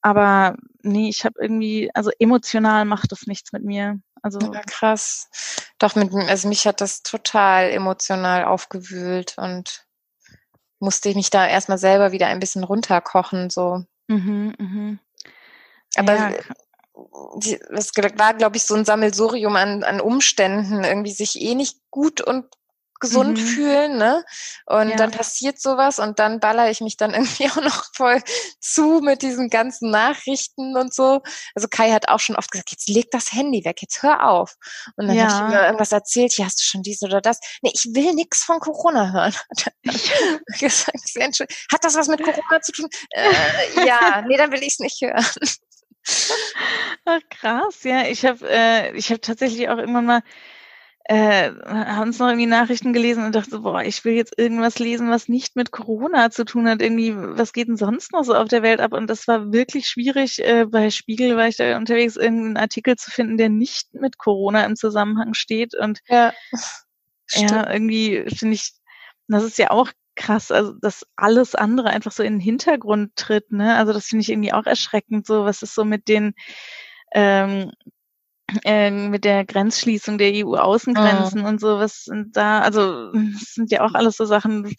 Aber 0.02 0.56
nee, 0.84 1.10
ich 1.10 1.26
habe 1.26 1.36
irgendwie, 1.42 1.90
also 1.94 2.12
emotional 2.20 2.86
macht 2.86 3.12
das 3.12 3.28
nichts 3.28 3.54
mit 3.54 3.64
mir. 3.64 4.00
Also 4.22 4.40
ja, 4.40 4.62
krass. 4.68 5.30
Doch 5.80 5.96
mit 5.96 6.14
also 6.14 6.48
mich 6.48 6.68
hat 6.68 6.82
das 6.82 7.02
total 7.02 7.70
emotional 7.72 8.46
aufgewühlt 8.46 9.36
und 9.38 9.85
musste 10.86 11.10
ich 11.10 11.16
mich 11.16 11.30
da 11.30 11.46
erstmal 11.46 11.78
selber 11.78 12.14
wieder 12.14 12.28
ein 12.28 12.40
bisschen 12.40 12.64
runterkochen, 12.64 13.50
so. 13.50 13.84
Mhm, 14.08 14.54
mhm. 14.58 15.00
Aber 15.98 16.14
ja. 16.14 16.32
es 17.74 17.92
war, 17.96 18.34
glaube 18.34 18.56
ich, 18.56 18.64
so 18.64 18.76
ein 18.76 18.86
Sammelsurium 18.86 19.56
an, 19.56 19.84
an 19.84 20.00
Umständen, 20.00 20.84
irgendwie 20.84 21.12
sich 21.12 21.42
eh 21.42 21.56
nicht 21.56 21.80
gut 21.92 22.22
und 22.22 22.46
gesund 23.06 23.38
mhm. 23.38 23.46
fühlen, 23.46 23.98
ne? 23.98 24.24
Und 24.66 24.90
ja. 24.90 24.96
dann 24.96 25.12
passiert 25.12 25.62
sowas 25.62 26.00
und 26.00 26.20
dann 26.20 26.40
baller 26.40 26.70
ich 26.70 26.82
mich 26.82 26.98
dann 26.98 27.14
irgendwie 27.14 27.50
auch 27.50 27.62
noch 27.62 27.86
voll 27.94 28.22
zu 28.60 29.02
mit 29.02 29.22
diesen 29.22 29.50
ganzen 29.50 29.92
Nachrichten 29.92 30.76
und 30.76 30.94
so. 30.94 31.22
Also 31.54 31.68
Kai 31.70 31.92
hat 31.92 32.10
auch 32.10 32.20
schon 32.20 32.36
oft 32.36 32.52
gesagt, 32.52 32.72
jetzt 32.72 32.90
leg 32.90 33.12
das 33.12 33.32
Handy 33.32 33.64
weg, 33.64 33.82
jetzt 33.82 34.02
hör 34.02 34.28
auf. 34.28 34.56
Und 34.96 35.08
dann 35.08 35.16
ja. 35.16 35.30
habe 35.30 35.46
ich 35.46 35.56
mir 35.56 35.66
irgendwas 35.66 35.92
erzählt, 35.92 36.34
hier 36.34 36.46
hast 36.46 36.60
du 36.60 36.64
schon 36.64 36.82
dies 36.82 37.02
oder 37.04 37.22
das. 37.22 37.40
Nee, 37.62 37.72
ich 37.74 37.86
will 37.94 38.14
nichts 38.14 38.44
von 38.44 38.60
Corona 38.60 39.12
hören. 39.12 39.34
hat 41.72 41.84
das 41.84 41.96
was 41.96 42.08
mit 42.08 42.24
Corona 42.24 42.62
zu 42.62 42.72
tun? 42.72 42.90
Äh, 43.12 43.86
ja, 43.86 44.24
nee, 44.28 44.38
dann 44.38 44.52
will 44.52 44.62
ich 44.62 44.74
es 44.74 44.80
nicht 44.80 45.02
hören. 45.02 45.26
Ach, 47.06 47.20
krass, 47.30 47.84
ja. 47.84 48.08
Ich 48.08 48.26
habe 48.26 48.48
äh, 48.48 48.96
ich 48.96 49.12
hab 49.12 49.22
tatsächlich 49.22 49.70
auch 49.70 49.78
irgendwann 49.78 50.06
mal 50.06 50.22
äh, 51.08 51.52
haben 51.66 52.08
uns 52.08 52.18
noch 52.18 52.28
irgendwie 52.28 52.48
Nachrichten 52.48 52.92
gelesen 52.92 53.26
und 53.26 53.36
dachte 53.36 53.52
so, 53.52 53.62
boah, 53.62 53.84
ich 53.84 54.04
will 54.06 54.14
jetzt 54.14 54.38
irgendwas 54.40 54.80
lesen, 54.80 55.12
was 55.12 55.30
nicht 55.30 55.56
mit 55.56 55.70
Corona 55.70 56.32
zu 56.32 56.46
tun 56.46 56.68
hat. 56.68 56.82
Irgendwie, 56.82 57.16
was 57.16 57.54
geht 57.54 57.68
denn 57.68 57.78
sonst 57.78 58.12
noch 58.12 58.24
so 58.24 58.34
auf 58.34 58.48
der 58.48 58.64
Welt 58.64 58.80
ab? 58.80 58.92
Und 58.92 59.08
das 59.08 59.28
war 59.28 59.54
wirklich 59.54 59.88
schwierig. 59.88 60.44
Äh, 60.44 60.66
bei 60.66 60.90
Spiegel 60.90 61.38
war 61.38 61.48
ich 61.48 61.58
da 61.58 61.78
unterwegs, 61.78 62.16
irgendeinen 62.16 62.58
Artikel 62.58 62.96
zu 62.96 63.12
finden, 63.12 63.38
der 63.38 63.50
nicht 63.50 63.94
mit 63.94 64.18
Corona 64.18 64.66
im 64.66 64.76
Zusammenhang 64.76 65.36
steht. 65.36 65.76
Und 65.76 66.00
ja, 66.08 66.34
ja 67.36 67.72
irgendwie 67.72 68.26
finde 68.36 68.56
ich, 68.56 68.74
das 69.28 69.44
ist 69.44 69.60
ja 69.60 69.70
auch 69.70 69.92
krass, 70.16 70.50
also 70.50 70.74
dass 70.74 71.06
alles 71.16 71.54
andere 71.54 71.90
einfach 71.90 72.14
so 72.14 72.24
in 72.24 72.34
den 72.34 72.40
Hintergrund 72.40 73.16
tritt. 73.16 73.52
Ne? 73.52 73.76
Also 73.76 73.94
das 73.94 74.08
finde 74.08 74.24
ich 74.24 74.30
irgendwie 74.30 74.54
auch 74.54 74.66
erschreckend. 74.66 75.28
So, 75.28 75.46
was 75.46 75.62
ist 75.62 75.76
so 75.76 75.86
mit 75.86 76.08
den 76.08 76.34
ähm, 77.14 77.72
äh, 78.64 78.92
mit 78.92 79.26
der 79.26 79.46
Grenzschließung 79.46 80.18
der 80.18 80.46
EU-Außengrenzen 80.46 81.46
oh. 81.46 81.48
und 81.48 81.60
so, 81.60 81.80
was 81.80 82.06
sind 82.06 82.36
da, 82.36 82.60
also 82.60 83.12
das 83.12 83.54
sind 83.54 83.72
ja 83.72 83.82
auch 83.82 83.94
alles 83.94 84.18
so 84.18 84.26
Sachen, 84.26 84.76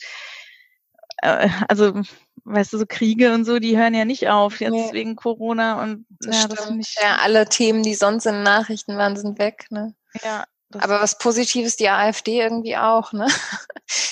äh, 1.19 1.49
also 1.69 2.01
weißt 2.45 2.73
du, 2.73 2.79
so 2.79 2.87
Kriege 2.87 3.35
und 3.35 3.45
so, 3.45 3.59
die 3.59 3.77
hören 3.77 3.95
ja 3.95 4.05
nicht 4.05 4.29
auf 4.29 4.61
jetzt 4.61 4.73
nee. 4.73 4.93
wegen 4.93 5.17
Corona 5.17 5.83
und 5.83 6.07
das 6.21 6.43
ja, 6.43 6.49
das 6.49 6.71
ich, 6.71 6.97
ja, 7.01 7.17
alle 7.17 7.49
Themen, 7.49 7.83
die 7.83 7.95
sonst 7.95 8.27
in 8.27 8.43
Nachrichten 8.43 8.97
waren, 8.97 9.17
sind 9.17 9.39
weg, 9.39 9.67
ne? 9.71 9.95
Ja. 10.23 10.45
Aber 10.75 11.01
was 11.01 11.19
Positives, 11.19 11.77
die 11.77 11.89
AfD 11.89 12.41
irgendwie 12.41 12.77
auch, 12.77 13.13
ne? 13.13 13.29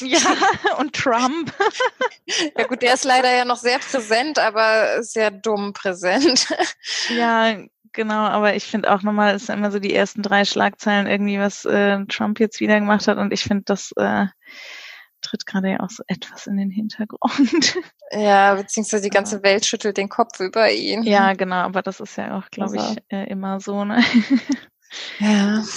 Ja, 0.01 0.19
und 0.79 0.95
Trump. 0.95 1.53
ja 2.57 2.67
gut, 2.67 2.83
der 2.83 2.95
ist 2.95 3.05
leider 3.05 3.33
ja 3.33 3.45
noch 3.45 3.57
sehr 3.57 3.79
präsent, 3.79 4.39
aber 4.39 5.03
sehr 5.03 5.31
dumm 5.31 5.73
präsent. 5.73 6.47
Ja, 7.09 7.57
genau, 7.95 8.27
aber 8.27 8.55
ich 8.55 8.65
finde 8.65 8.93
auch 8.93 9.03
nochmal, 9.03 9.35
ist 9.35 9.49
immer 9.49 9.71
so 9.71 9.79
die 9.79 9.95
ersten 9.95 10.23
drei 10.23 10.45
Schlagzeilen 10.45 11.07
irgendwie, 11.07 11.39
was 11.39 11.65
äh, 11.65 12.05
Trump 12.07 12.41
jetzt 12.41 12.61
wieder 12.61 12.79
gemacht 12.79 13.09
hat 13.09 13.19
und 13.19 13.33
ich 13.33 13.45
finde, 13.45 13.65
das 13.65 13.93
äh, 13.97 14.27
tritt 15.23 15.47
gerade 15.47 15.71
ja 15.71 15.81
auch 15.81 15.91
so 15.91 16.03
etwas 16.07 16.47
in 16.47 16.57
den 16.57 16.71
Hintergrund. 16.71 17.77
Ja, 18.17 18.55
beziehungsweise 18.55 19.03
die 19.03 19.11
ganze 19.11 19.43
Welt 19.43 19.67
schüttelt 19.67 19.97
den 19.97 20.09
Kopf 20.09 20.39
über 20.39 20.71
ihn. 20.71 21.03
Ja, 21.03 21.33
genau, 21.33 21.57
aber 21.57 21.83
das 21.83 21.99
ist 21.99 22.17
ja 22.17 22.39
auch, 22.39 22.49
glaube 22.51 22.79
also. 22.79 22.93
ich, 22.93 23.03
äh, 23.09 23.25
immer 23.25 23.61
so, 23.61 23.85
ne? 23.85 24.05
Ja. 25.19 25.65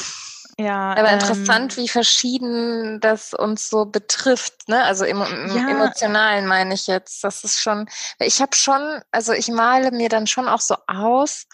Ja, 0.59 0.93
aber 0.93 1.09
ähm, 1.09 1.20
interessant, 1.20 1.78
wie 1.78 1.88
verschieden 1.88 2.99
das 2.99 3.36
uns 3.36 3.70
so 3.70 3.86
betrifft, 3.86 4.68
ne? 4.68 4.84
Also 4.84 5.05
im, 5.05 5.22
im 5.22 5.55
ja. 5.55 5.70
emotionalen 5.70 6.47
meine 6.47 6.74
ich 6.74 6.88
jetzt. 6.88 7.24
Das 7.24 7.43
ist 7.43 7.61
schon, 7.61 7.88
ich 8.18 8.41
habe 8.41 8.55
schon, 8.55 9.01
also 9.11 9.34
ich 9.34 9.49
male 9.49 9.91
mir 9.91 10.09
dann 10.09 10.26
schon 10.26 10.47
auch 10.47 10.61
so 10.61 10.76
aus. 10.88 11.45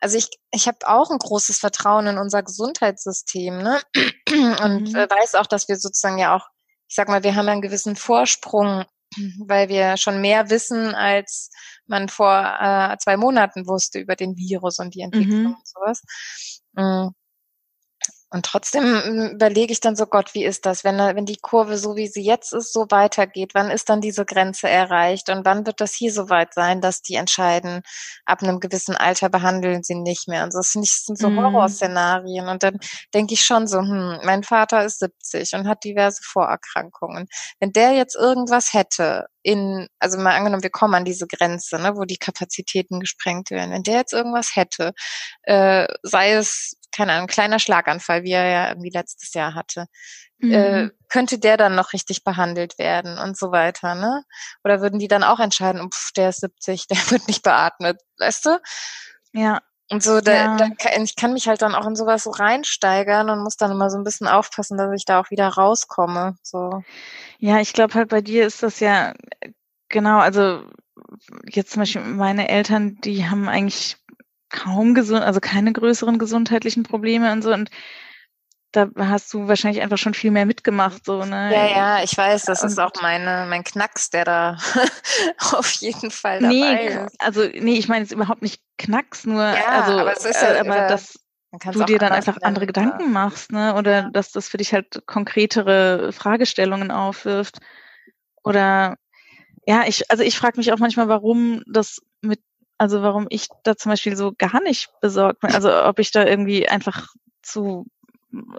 Also 0.00 0.18
ich, 0.18 0.28
ich 0.52 0.66
habe 0.66 0.78
auch 0.86 1.10
ein 1.10 1.18
großes 1.18 1.58
Vertrauen 1.58 2.06
in 2.06 2.18
unser 2.18 2.42
Gesundheitssystem, 2.42 3.58
ne? 3.58 3.80
Und 4.62 4.90
mhm. 4.90 4.94
Äh, 4.94 5.08
weiß 5.08 5.34
auch, 5.36 5.46
dass 5.46 5.68
wir 5.68 5.76
sozusagen 5.76 6.18
ja 6.18 6.36
auch, 6.36 6.46
ich 6.88 6.94
sag 6.94 7.08
mal, 7.08 7.22
wir 7.22 7.34
haben 7.34 7.48
einen 7.48 7.62
gewissen 7.62 7.96
Vorsprung, 7.96 8.84
weil 9.46 9.68
wir 9.68 9.96
schon 9.96 10.20
mehr 10.20 10.50
wissen, 10.50 10.94
als 10.94 11.50
man 11.86 12.08
vor 12.08 12.58
äh, 12.60 12.96
zwei 12.98 13.16
Monaten 13.16 13.66
wusste 13.66 13.98
über 13.98 14.16
den 14.16 14.36
Virus 14.36 14.78
und 14.78 14.94
die 14.94 15.00
Entwicklung 15.00 15.40
mhm. 15.40 15.54
und 15.54 15.66
sowas. 15.66 16.02
Und 18.34 18.44
trotzdem 18.46 18.82
hm, 18.82 19.30
überlege 19.34 19.72
ich 19.72 19.78
dann 19.78 19.94
so, 19.94 20.06
Gott, 20.06 20.34
wie 20.34 20.44
ist 20.44 20.66
das, 20.66 20.82
wenn, 20.82 20.98
wenn 20.98 21.24
die 21.24 21.36
Kurve 21.36 21.78
so 21.78 21.94
wie 21.94 22.08
sie 22.08 22.24
jetzt 22.24 22.52
ist, 22.52 22.72
so 22.72 22.86
weitergeht? 22.90 23.52
Wann 23.54 23.70
ist 23.70 23.88
dann 23.88 24.00
diese 24.00 24.24
Grenze 24.24 24.68
erreicht? 24.68 25.30
Und 25.30 25.44
wann 25.44 25.64
wird 25.66 25.80
das 25.80 25.94
hier 25.94 26.12
so 26.12 26.28
weit 26.30 26.52
sein, 26.52 26.80
dass 26.80 27.00
die 27.00 27.14
entscheiden, 27.14 27.82
ab 28.24 28.42
einem 28.42 28.58
gewissen 28.58 28.96
Alter 28.96 29.28
behandeln 29.28 29.84
sie 29.84 29.94
nicht 29.94 30.26
mehr? 30.26 30.42
Und 30.42 30.52
das 30.52 30.72
sind 30.72 30.84
so 30.84 31.30
mhm. 31.30 31.44
Horrorszenarien. 31.44 32.48
Und 32.48 32.64
dann 32.64 32.80
denke 33.14 33.34
ich 33.34 33.44
schon 33.44 33.68
so, 33.68 33.78
hm, 33.78 34.18
mein 34.24 34.42
Vater 34.42 34.84
ist 34.84 34.98
70 34.98 35.52
und 35.54 35.68
hat 35.68 35.84
diverse 35.84 36.22
Vorerkrankungen. 36.24 37.28
Wenn 37.60 37.72
der 37.72 37.92
jetzt 37.92 38.16
irgendwas 38.16 38.72
hätte, 38.72 39.26
in, 39.44 39.86
also 40.00 40.18
mal 40.18 40.34
angenommen, 40.34 40.62
wir 40.62 40.70
kommen 40.70 40.94
an 40.94 41.04
diese 41.04 41.26
Grenze, 41.28 41.78
ne, 41.78 41.94
wo 41.96 42.04
die 42.04 42.16
Kapazitäten 42.16 42.98
gesprengt 42.98 43.50
werden. 43.50 43.72
Wenn 43.72 43.82
der 43.82 43.98
jetzt 43.98 44.14
irgendwas 44.14 44.56
hätte, 44.56 44.92
äh, 45.42 45.86
sei 46.02 46.32
es 46.32 46.76
keine 46.94 47.12
Ahnung, 47.12 47.26
kleiner 47.26 47.58
Schlaganfall, 47.58 48.22
wie 48.22 48.32
er 48.32 48.46
ja 48.46 48.68
irgendwie 48.68 48.90
letztes 48.90 49.34
Jahr 49.34 49.54
hatte. 49.54 49.86
Äh, 50.40 50.46
mhm. 50.46 50.52
Äh, 50.52 50.90
könnte 51.08 51.38
der 51.38 51.56
dann 51.56 51.74
noch 51.74 51.92
richtig 51.92 52.24
behandelt 52.24 52.78
werden 52.78 53.18
und 53.18 53.36
so 53.36 53.52
weiter, 53.52 53.94
ne? 53.94 54.24
Oder 54.64 54.80
würden 54.80 54.98
die 54.98 55.08
dann 55.08 55.22
auch 55.22 55.40
entscheiden, 55.40 55.90
pff, 55.90 56.12
der 56.12 56.30
ist 56.30 56.40
70, 56.40 56.86
der 56.88 56.98
wird 57.10 57.28
nicht 57.28 57.42
beatmet, 57.42 58.00
weißt 58.18 58.46
du? 58.46 58.60
Ja. 59.32 59.60
Und 59.90 60.02
so, 60.02 60.22
da, 60.22 60.32
ja. 60.32 60.56
da 60.56 60.68
ich 61.02 61.14
kann 61.14 61.34
mich 61.34 61.46
halt 61.46 61.60
dann 61.60 61.74
auch 61.74 61.86
in 61.86 61.94
sowas 61.94 62.24
so 62.24 62.30
reinsteigern 62.30 63.28
und 63.28 63.42
muss 63.42 63.56
dann 63.56 63.70
immer 63.70 63.90
so 63.90 63.98
ein 63.98 64.04
bisschen 64.04 64.26
aufpassen, 64.26 64.78
dass 64.78 64.90
ich 64.96 65.04
da 65.04 65.20
auch 65.20 65.30
wieder 65.30 65.46
rauskomme. 65.46 66.36
So. 66.42 66.82
Ja, 67.38 67.60
ich 67.60 67.74
glaube 67.74 67.94
halt 67.94 68.08
bei 68.08 68.22
dir 68.22 68.46
ist 68.46 68.62
das 68.62 68.80
ja 68.80 69.12
genau, 69.90 70.18
also 70.20 70.64
jetzt 71.46 71.72
zum 71.72 71.82
Beispiel 71.82 72.02
meine 72.02 72.48
Eltern, 72.48 72.96
die 73.04 73.28
haben 73.28 73.48
eigentlich 73.48 73.96
kaum 74.50 74.94
gesund, 74.94 75.22
also 75.22 75.40
keine 75.40 75.72
größeren 75.72 76.18
gesundheitlichen 76.18 76.82
Probleme 76.82 77.32
und 77.32 77.42
so. 77.42 77.52
Und 77.52 77.70
da 78.74 78.88
hast 78.98 79.32
du 79.32 79.46
wahrscheinlich 79.46 79.82
einfach 79.82 79.98
schon 79.98 80.14
viel 80.14 80.32
mehr 80.32 80.46
mitgemacht, 80.46 81.04
so, 81.04 81.24
ne? 81.24 81.52
Ja, 81.52 81.66
ja, 81.66 82.02
ich 82.02 82.16
weiß, 82.16 82.44
das 82.44 82.64
ist 82.64 82.78
auch 82.80 82.90
meine, 83.00 83.46
mein 83.48 83.62
Knacks, 83.62 84.10
der 84.10 84.24
da 84.24 84.58
auf 85.52 85.70
jeden 85.74 86.10
Fall 86.10 86.40
dabei 86.40 86.52
nee, 86.52 86.86
ist. 86.88 87.20
Also, 87.20 87.42
nee, 87.42 87.78
ich 87.78 87.88
meine 87.88 88.02
jetzt 88.02 88.12
überhaupt 88.12 88.42
nicht 88.42 88.60
Knacks, 88.78 89.26
nur, 89.26 89.42
ja, 89.42 89.66
also, 89.68 89.98
aber, 89.98 90.12
es 90.12 90.24
ist 90.24 90.42
ja, 90.42 90.54
äh, 90.54 90.58
aber 90.58 90.88
dass 90.88 91.18
du 91.72 91.84
dir 91.84 91.98
dann 91.98 92.12
einfach 92.12 92.38
andere 92.42 92.66
Gedanken 92.66 93.12
machst, 93.12 93.52
ne? 93.52 93.74
Oder 93.76 93.92
ja. 93.92 94.10
dass 94.10 94.32
das 94.32 94.48
für 94.48 94.56
dich 94.56 94.72
halt 94.72 95.06
konkretere 95.06 96.12
Fragestellungen 96.12 96.90
aufwirft. 96.90 97.58
Oder 98.42 98.96
ja, 99.66 99.84
ich, 99.86 100.10
also 100.10 100.24
ich 100.24 100.36
frage 100.36 100.58
mich 100.58 100.72
auch 100.72 100.78
manchmal, 100.78 101.08
warum 101.08 101.62
das 101.66 102.00
mit 102.22 102.40
also 102.78 103.02
warum 103.02 103.26
ich 103.30 103.48
da 103.62 103.76
zum 103.76 103.90
Beispiel 103.90 104.16
so 104.16 104.32
gar 104.36 104.62
nicht 104.62 104.90
besorgt 105.00 105.40
bin. 105.40 105.54
Also 105.54 105.84
ob 105.84 105.98
ich 105.98 106.10
da 106.10 106.24
irgendwie 106.24 106.68
einfach 106.68 107.08
zu 107.42 107.86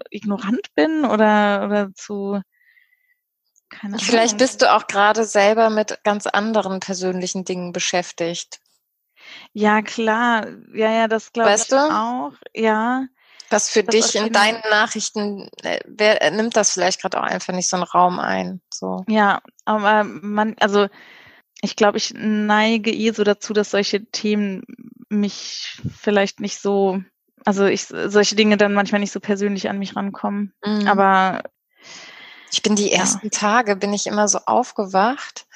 ignorant 0.10 0.74
bin 0.76 1.06
oder, 1.06 1.66
oder 1.66 1.94
zu 1.94 2.42
keine 3.70 3.96
Ahnung. 3.96 4.06
Vielleicht 4.06 4.38
bist 4.38 4.62
du 4.62 4.74
auch 4.74 4.88
gerade 4.88 5.26
selber 5.26 5.70
mit 5.70 6.00
ganz 6.04 6.28
anderen 6.28 6.80
persönlichen 6.80 7.46
Dingen 7.46 7.74
beschäftigt. 7.74 8.60
Ja, 9.54 9.82
klar. 9.82 10.48
Ja, 10.74 10.92
ja, 10.92 11.08
das 11.08 11.34
glaube 11.34 11.56
ich 11.56 11.68
du? 11.68 11.76
auch. 11.76 12.34
Ja. 12.54 13.06
Was 13.50 13.70
für 13.70 13.84
das 13.84 13.96
dich 13.96 14.16
in 14.16 14.32
deinen 14.32 14.62
Nachrichten, 14.70 15.50
äh, 15.64 15.80
wer 15.86 16.22
äh, 16.22 16.32
nimmt 16.32 16.56
das 16.56 16.72
vielleicht 16.72 17.02
gerade 17.02 17.20
auch 17.20 17.26
einfach 17.26 17.54
nicht 17.54 17.70
so 17.70 17.78
einen 17.78 17.84
Raum 17.84 18.20
ein? 18.20 18.62
So. 18.74 19.04
Ja, 19.08 19.42
aber 19.66 20.04
man, 20.04 20.56
also 20.60 20.88
ich 21.66 21.76
glaube, 21.76 21.98
ich 21.98 22.14
neige 22.16 22.92
eh 22.92 23.12
so 23.12 23.24
dazu, 23.24 23.54
dass 23.54 23.72
solche 23.72 24.06
Themen 24.06 24.64
mich 25.10 25.82
vielleicht 26.00 26.40
nicht 26.40 26.62
so, 26.62 27.02
also 27.44 27.66
ich 27.66 27.86
solche 27.88 28.36
Dinge 28.36 28.58
dann 28.58 28.74
manchmal 28.74 29.02
nicht 29.02 29.12
so 29.12 29.20
persönlich 29.20 29.70
an 29.70 29.80
mich 29.80 29.96
rankommen. 29.96 30.54
Mhm. 30.64 30.88
Aber 30.88 31.44
ich 32.52 32.62
bin 32.62 32.76
die 32.76 32.92
ersten 32.92 33.30
ja. 33.32 33.38
Tage, 33.38 33.76
bin 33.76 33.94
ich 33.94 34.08
immer 34.08 34.28
so 34.28 34.40
aufgewacht. 34.46 35.48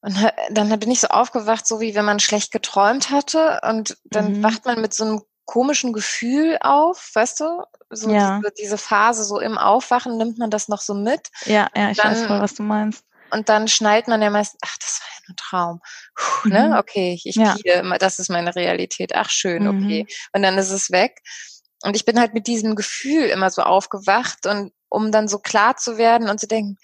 Und 0.00 0.16
dann 0.50 0.78
bin 0.78 0.90
ich 0.90 1.00
so 1.00 1.08
aufgewacht, 1.08 1.66
so 1.66 1.80
wie 1.80 1.94
wenn 1.94 2.04
man 2.04 2.20
schlecht 2.20 2.52
geträumt 2.52 3.10
hatte. 3.10 3.60
Und 3.68 3.96
dann 4.04 4.38
mhm. 4.38 4.42
wacht 4.42 4.64
man 4.64 4.80
mit 4.80 4.94
so 4.94 5.04
einem 5.04 5.22
komischen 5.44 5.92
Gefühl 5.92 6.58
auf, 6.60 7.10
weißt 7.14 7.40
du? 7.40 7.62
So 7.90 8.10
ja. 8.10 8.38
diese, 8.38 8.52
diese, 8.58 8.78
Phase 8.78 9.24
so 9.24 9.40
im 9.40 9.56
Aufwachen 9.56 10.18
nimmt 10.18 10.38
man 10.38 10.50
das 10.50 10.68
noch 10.68 10.82
so 10.82 10.92
mit. 10.92 11.30
Ja, 11.46 11.68
ja, 11.74 11.90
ich 11.90 11.96
dann, 11.96 12.12
weiß 12.12 12.26
voll, 12.26 12.40
was 12.40 12.54
du 12.54 12.62
meinst. 12.62 13.04
Und 13.30 13.48
dann 13.48 13.68
schnallt 13.68 14.08
man 14.08 14.22
ja 14.22 14.30
meist, 14.30 14.56
ach, 14.62 14.76
das 14.78 15.00
war 15.00 15.08
ja 15.08 15.20
nur 15.26 15.32
ein 15.32 15.36
Traum. 15.36 15.80
Puh, 16.14 16.48
ne? 16.48 16.62
mhm. 16.62 16.70
ne? 16.70 16.78
Okay, 16.78 17.20
ich 17.22 17.34
ja. 17.34 17.56
das 17.98 18.18
ist 18.18 18.30
meine 18.30 18.54
Realität. 18.54 19.14
Ach, 19.14 19.30
schön, 19.30 19.64
mhm. 19.64 19.84
okay. 19.84 20.06
Und 20.32 20.42
dann 20.42 20.58
ist 20.58 20.70
es 20.70 20.90
weg. 20.90 21.20
Und 21.82 21.94
ich 21.96 22.04
bin 22.04 22.18
halt 22.18 22.34
mit 22.34 22.46
diesem 22.46 22.74
Gefühl 22.74 23.26
immer 23.26 23.50
so 23.50 23.62
aufgewacht 23.62 24.46
und 24.46 24.72
um 24.88 25.12
dann 25.12 25.28
so 25.28 25.38
klar 25.38 25.76
zu 25.76 25.96
werden 25.98 26.28
und 26.28 26.40
zu 26.40 26.48
denken, 26.48 26.76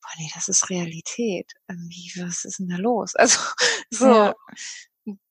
boah, 0.00 0.10
nee, 0.18 0.30
das 0.34 0.48
ist 0.48 0.70
Realität. 0.70 1.52
Irgendwie, 1.68 2.12
was 2.18 2.44
ist 2.44 2.58
denn 2.58 2.68
da 2.68 2.76
los? 2.76 3.14
Also, 3.14 3.38
so, 3.90 4.06
ja. 4.06 4.34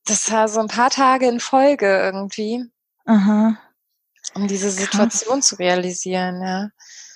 das 0.06 0.32
war 0.32 0.48
so 0.48 0.60
ein 0.60 0.68
paar 0.68 0.90
Tage 0.90 1.28
in 1.28 1.40
Folge 1.40 1.88
irgendwie. 1.88 2.66
Aha. 3.06 3.58
Um 4.34 4.48
diese 4.48 4.72
Situation 4.72 5.40
Krass. 5.40 5.48
zu 5.48 5.56
realisieren, 5.56 6.42
ja. 6.42 6.70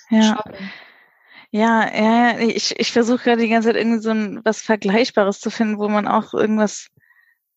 Ja. 0.08 0.42
Schon. 0.44 0.70
Ja, 1.54 1.86
ja, 1.94 2.38
ich, 2.38 2.78
ich 2.80 2.92
versuche 2.92 3.24
gerade 3.24 3.42
die 3.42 3.50
ganze 3.50 3.68
Zeit 3.68 3.76
irgendwie 3.76 4.00
so 4.00 4.10
ein, 4.10 4.40
was 4.42 4.62
Vergleichbares 4.62 5.38
zu 5.38 5.50
finden, 5.50 5.78
wo 5.78 5.86
man 5.88 6.08
auch 6.08 6.32
irgendwas, 6.32 6.88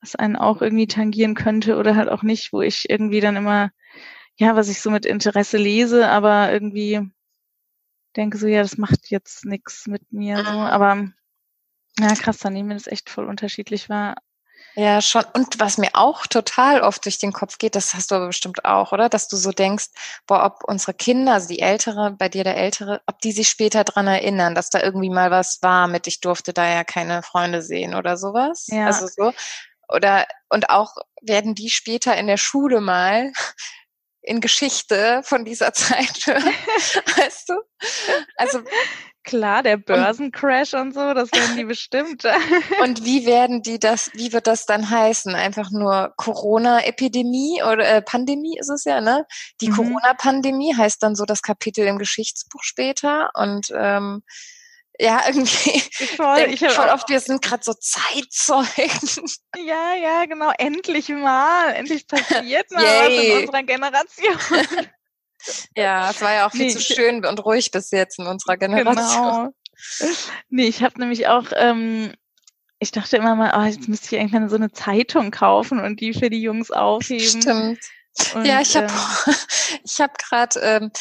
was 0.02 0.16
einen 0.16 0.36
auch 0.36 0.62
irgendwie 0.62 0.88
tangieren 0.88 1.34
könnte 1.34 1.78
oder 1.78 1.96
halt 1.96 2.10
auch 2.10 2.22
nicht, 2.22 2.52
wo 2.52 2.62
ich 2.62 2.90
irgendwie 2.90 3.22
dann 3.22 3.38
immer, 3.38 3.72
ja, 4.36 4.56
was 4.58 4.68
ich 4.68 4.82
so 4.82 4.92
mit 4.92 5.06
Interesse 5.06 5.58
lese, 5.58 6.10
aber 6.10 6.52
irgendwie 6.52 7.10
denke 8.18 8.38
so, 8.38 8.48
ja, 8.48 8.62
das 8.62 8.78
macht 8.78 9.10
jetzt 9.10 9.46
nichts 9.46 9.88
mit 9.88 10.12
mir 10.12 10.38
so. 10.44 10.52
Mhm. 10.52 10.58
Aber 10.60 11.10
ja, 11.98 12.14
krass, 12.16 12.40
dann 12.40 12.52
nehmen 12.52 12.70
wir 12.70 12.76
das 12.76 12.88
echt 12.88 13.10
voll 13.10 13.26
unterschiedlich 13.26 13.88
wahr. 13.88 14.16
Ja, 14.76 15.02
schon. 15.02 15.24
Und 15.34 15.60
was 15.60 15.78
mir 15.78 15.92
auch 15.94 16.28
total 16.28 16.82
oft 16.82 17.06
durch 17.06 17.18
den 17.18 17.32
Kopf 17.32 17.58
geht, 17.58 17.76
das 17.76 17.94
hast 17.94 18.12
du 18.12 18.16
aber 18.16 18.28
bestimmt 18.28 18.66
auch, 18.66 18.92
oder? 18.92 19.08
Dass 19.08 19.30
du 19.30 19.38
so 19.38 19.52
denkst, 19.52 19.88
boah, 20.28 20.44
ob 20.44 20.64
unsere 20.66 20.94
Kinder, 20.94 21.34
also 21.34 21.48
die 21.48 21.60
Ältere, 21.60 22.12
bei 22.12 22.28
dir 22.28 22.44
der 22.44 22.58
Ältere, 22.58 23.02
ob 23.08 23.20
die 23.20 23.32
sich 23.32 23.48
später 23.48 23.86
dran 23.86 24.08
erinnern, 24.08 24.54
dass 24.54 24.70
da 24.70 24.82
irgendwie 24.82 25.10
mal 25.10 25.32
was 25.32 25.62
war 25.62 25.88
mit, 25.88 26.08
ich 26.08 26.20
durfte 26.20 26.52
da 26.52 26.68
ja 26.68 26.84
keine 26.84 27.24
Freunde 27.24 27.62
sehen 27.62 27.96
oder 27.96 28.18
sowas. 28.18 28.68
Ja. 28.68 28.88
Also 28.88 29.08
so. 29.08 29.34
Oder, 29.88 30.26
und 30.50 30.70
auch 30.70 30.96
werden 31.22 31.56
die 31.56 31.70
später 31.70 32.18
in 32.18 32.28
der 32.28 32.38
Schule 32.38 32.82
mal 32.82 33.32
in 34.22 34.42
Geschichte 34.42 35.22
von 35.24 35.46
dieser 35.46 35.72
Zeit 35.74 36.26
hören, 36.26 36.44
weißt 37.18 37.50
du? 37.50 37.54
Also 38.36 38.62
Klar, 39.26 39.64
der 39.64 39.78
Börsencrash 39.78 40.76
und, 40.76 40.94
so, 40.94 41.14
das 41.16 41.32
werden 41.32 41.58
die 41.58 41.64
bestimmt. 41.64 42.24
und 42.84 43.04
wie 43.04 43.26
werden 43.26 43.64
die 43.64 43.80
das, 43.80 44.12
wie 44.14 44.32
wird 44.32 44.46
das 44.46 44.68
dann 44.68 44.88
heißen? 44.88 45.34
Einfach 45.34 45.72
nur 45.72 46.14
Corona-Epidemie 46.18 47.64
oder 47.64 47.88
äh, 47.88 48.02
Pandemie 48.04 48.58
ist 48.60 48.70
es 48.70 48.84
ja, 48.84 49.02
ne? 49.02 49.26
Die 49.62 49.70
mhm. 49.70 49.76
Corona-Pandemie 49.76 50.76
heißt 50.76 51.02
dann 51.02 51.16
so 51.16 51.26
das 51.26 51.42
Kapitel 51.42 51.88
im 51.88 51.98
Geschichtsbuch 51.98 52.62
später 52.62 53.32
und 53.34 53.72
ähm, 53.76 54.22
ja, 55.00 55.24
irgendwie. 55.28 55.80
Voll, 56.16 56.48
ich 56.52 56.60
voll 56.60 56.90
oft, 56.90 57.10
wir 57.10 57.20
sind 57.20 57.42
gerade 57.42 57.64
so 57.64 57.74
Zeitzeugen. 57.74 58.66
Ja, 59.58 59.96
ja, 59.96 60.26
genau. 60.26 60.52
Endlich 60.58 61.08
mal. 61.10 61.72
Endlich 61.72 62.08
passiert 62.08 62.70
mal 62.72 62.84
was 62.84 63.08
in 63.08 63.38
unserer 63.40 63.64
Generation. 63.64 64.88
Ja, 65.76 66.10
es 66.10 66.22
war 66.22 66.34
ja 66.34 66.48
auch 66.48 66.52
viel 66.52 66.68
nee, 66.68 66.74
zu 66.74 66.82
schön 66.82 67.26
und 67.26 67.44
ruhig 67.46 67.72
bis 67.72 67.92
jetzt 67.92 68.20
in 68.20 68.28
unserer 68.28 68.58
Generation. 68.58 68.96
Genau. 69.00 69.54
Nee, 70.50 70.68
ich 70.68 70.84
habe 70.84 71.00
nämlich 71.00 71.28
auch, 71.28 71.46
ähm, 71.56 72.14
ich 72.80 72.92
dachte 72.92 73.18
immer 73.18 73.36
mal, 73.36 73.54
oh, 73.58 73.66
jetzt 73.66 73.88
müsste 73.88 74.08
ich 74.08 74.14
irgendwann 74.14 74.50
so 74.50 74.56
eine 74.56 74.72
Zeitung 74.72 75.32
kaufen 75.32 75.80
und 75.80 76.00
die 76.00 76.14
für 76.14 76.30
die 76.30 76.42
Jungs 76.42 76.72
aufheben. 76.72 77.42
Stimmt. 77.42 77.80
Und, 78.34 78.46
ja, 78.46 78.62
ich 78.62 78.76
habe 78.78 78.88
ähm, 79.28 79.36
ich 79.84 80.00
habe 80.00 80.14
gerade 80.18 80.60
ähm, 80.62 80.92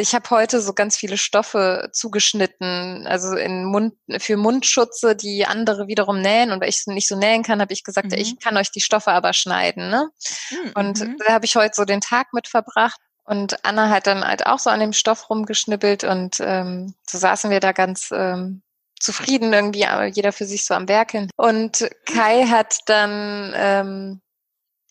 ich 0.00 0.14
habe 0.14 0.30
heute 0.30 0.60
so 0.60 0.72
ganz 0.72 0.96
viele 0.96 1.18
Stoffe 1.18 1.90
zugeschnitten, 1.92 3.06
also 3.06 3.36
in 3.36 3.64
Mund 3.64 3.94
für 4.18 4.36
Mundschutze, 4.36 5.14
die 5.14 5.44
andere 5.44 5.86
wiederum 5.86 6.20
nähen. 6.20 6.50
Und 6.50 6.60
weil 6.60 6.70
ich 6.70 6.86
nicht 6.86 7.08
so 7.08 7.16
nähen 7.16 7.42
kann, 7.42 7.60
habe 7.60 7.72
ich 7.72 7.84
gesagt, 7.84 8.10
mhm. 8.10 8.18
ich 8.18 8.40
kann 8.40 8.56
euch 8.56 8.70
die 8.70 8.80
Stoffe 8.80 9.12
aber 9.12 9.34
schneiden. 9.34 9.90
Ne? 9.90 10.08
Mhm. 10.50 10.72
Und 10.74 11.00
da 11.18 11.32
habe 11.34 11.44
ich 11.44 11.56
heute 11.56 11.74
so 11.74 11.84
den 11.84 12.00
Tag 12.00 12.32
mit 12.32 12.48
verbracht. 12.48 12.98
Und 13.24 13.64
Anna 13.64 13.88
hat 13.88 14.06
dann 14.06 14.26
halt 14.26 14.46
auch 14.46 14.58
so 14.58 14.70
an 14.70 14.80
dem 14.80 14.92
Stoff 14.92 15.30
rumgeschnippelt 15.30 16.04
und 16.04 16.40
ähm, 16.40 16.94
so 17.08 17.18
saßen 17.18 17.50
wir 17.50 17.60
da 17.60 17.72
ganz 17.72 18.10
ähm, 18.12 18.62
zufrieden 18.98 19.52
irgendwie, 19.52 19.86
jeder 20.12 20.32
für 20.32 20.44
sich 20.44 20.64
so 20.64 20.74
am 20.74 20.88
Werkeln. 20.88 21.30
Und 21.36 21.88
Kai 22.06 22.46
hat 22.46 22.78
dann 22.86 23.52
ähm, 23.54 24.22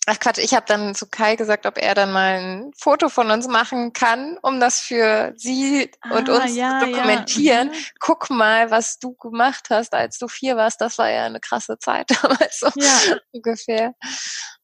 Ach 0.07 0.19
Quatsch, 0.19 0.39
ich 0.39 0.55
habe 0.55 0.65
dann 0.67 0.95
zu 0.95 1.07
Kai 1.07 1.35
gesagt, 1.35 1.67
ob 1.67 1.77
er 1.77 1.93
dann 1.93 2.11
mal 2.11 2.39
ein 2.39 2.71
Foto 2.75 3.07
von 3.07 3.29
uns 3.29 3.47
machen 3.47 3.93
kann, 3.93 4.39
um 4.41 4.59
das 4.59 4.79
für 4.79 5.31
sie 5.37 5.91
ah, 6.01 6.17
und 6.17 6.27
uns 6.27 6.55
ja, 6.55 6.79
zu 6.79 6.87
dokumentieren. 6.87 7.67
Ja. 7.71 7.73
Mhm. 7.79 7.83
Guck 7.99 8.29
mal, 8.31 8.71
was 8.71 8.97
du 8.97 9.13
gemacht 9.13 9.67
hast, 9.69 9.93
als 9.93 10.17
du 10.17 10.27
vier 10.27 10.57
warst. 10.57 10.81
Das 10.81 10.97
war 10.97 11.09
ja 11.09 11.25
eine 11.25 11.39
krasse 11.39 11.77
Zeit 11.77 12.09
damals 12.23 12.59
so 12.59 12.69
ja. 12.75 13.17
ungefähr. 13.31 13.93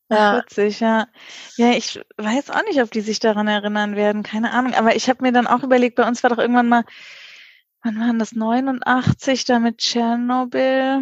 Ja. 0.09 0.37
Witzig, 0.37 0.79
ja. 0.79 1.07
Ja, 1.57 1.71
ich 1.71 1.99
weiß 2.17 2.49
auch 2.51 2.63
nicht, 2.63 2.81
ob 2.81 2.91
die 2.91 3.01
sich 3.01 3.19
daran 3.19 3.47
erinnern 3.47 3.95
werden, 3.95 4.23
keine 4.23 4.51
Ahnung. 4.51 4.73
Aber 4.73 4.95
ich 4.95 5.09
habe 5.09 5.23
mir 5.23 5.31
dann 5.31 5.47
auch 5.47 5.63
überlegt, 5.63 5.95
bei 5.95 6.07
uns 6.07 6.23
war 6.23 6.29
doch 6.29 6.37
irgendwann 6.37 6.69
mal, 6.69 6.83
wann 7.83 7.99
waren 7.99 8.19
das, 8.19 8.33
89, 8.33 9.45
da 9.45 9.59
mit 9.59 9.79
Tschernobyl? 9.79 11.01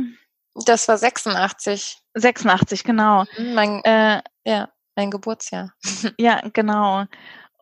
Das 0.66 0.88
war 0.88 0.98
86. 0.98 2.00
86, 2.16 2.84
genau. 2.84 3.26
Mhm, 3.38 3.54
mein, 3.54 3.84
äh, 3.84 4.22
ja, 4.46 4.70
mein 4.96 5.12
Geburtsjahr. 5.12 5.74
ja, 6.18 6.42
genau. 6.54 7.06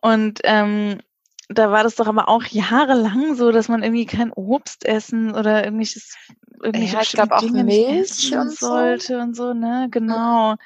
Und 0.00 0.40
ähm, 0.44 1.00
da 1.48 1.70
war 1.70 1.82
das 1.82 1.96
doch 1.96 2.06
aber 2.06 2.28
auch 2.28 2.44
jahrelang 2.44 3.34
so, 3.34 3.52
dass 3.52 3.68
man 3.68 3.82
irgendwie 3.82 4.06
kein 4.06 4.32
Obst 4.32 4.84
essen 4.86 5.34
oder 5.34 5.64
irgendwelches 5.64 6.16
irgendwelche 6.62 6.94
ja, 6.94 7.02
ich 7.02 7.12
glaube 7.12 7.36
auch 7.36 7.42
Milch 7.42 8.34
und 8.34 8.56
sollte 8.56 9.06
so. 9.06 9.18
und 9.18 9.36
so, 9.36 9.52
ne? 9.52 9.88
Genau. 9.90 10.56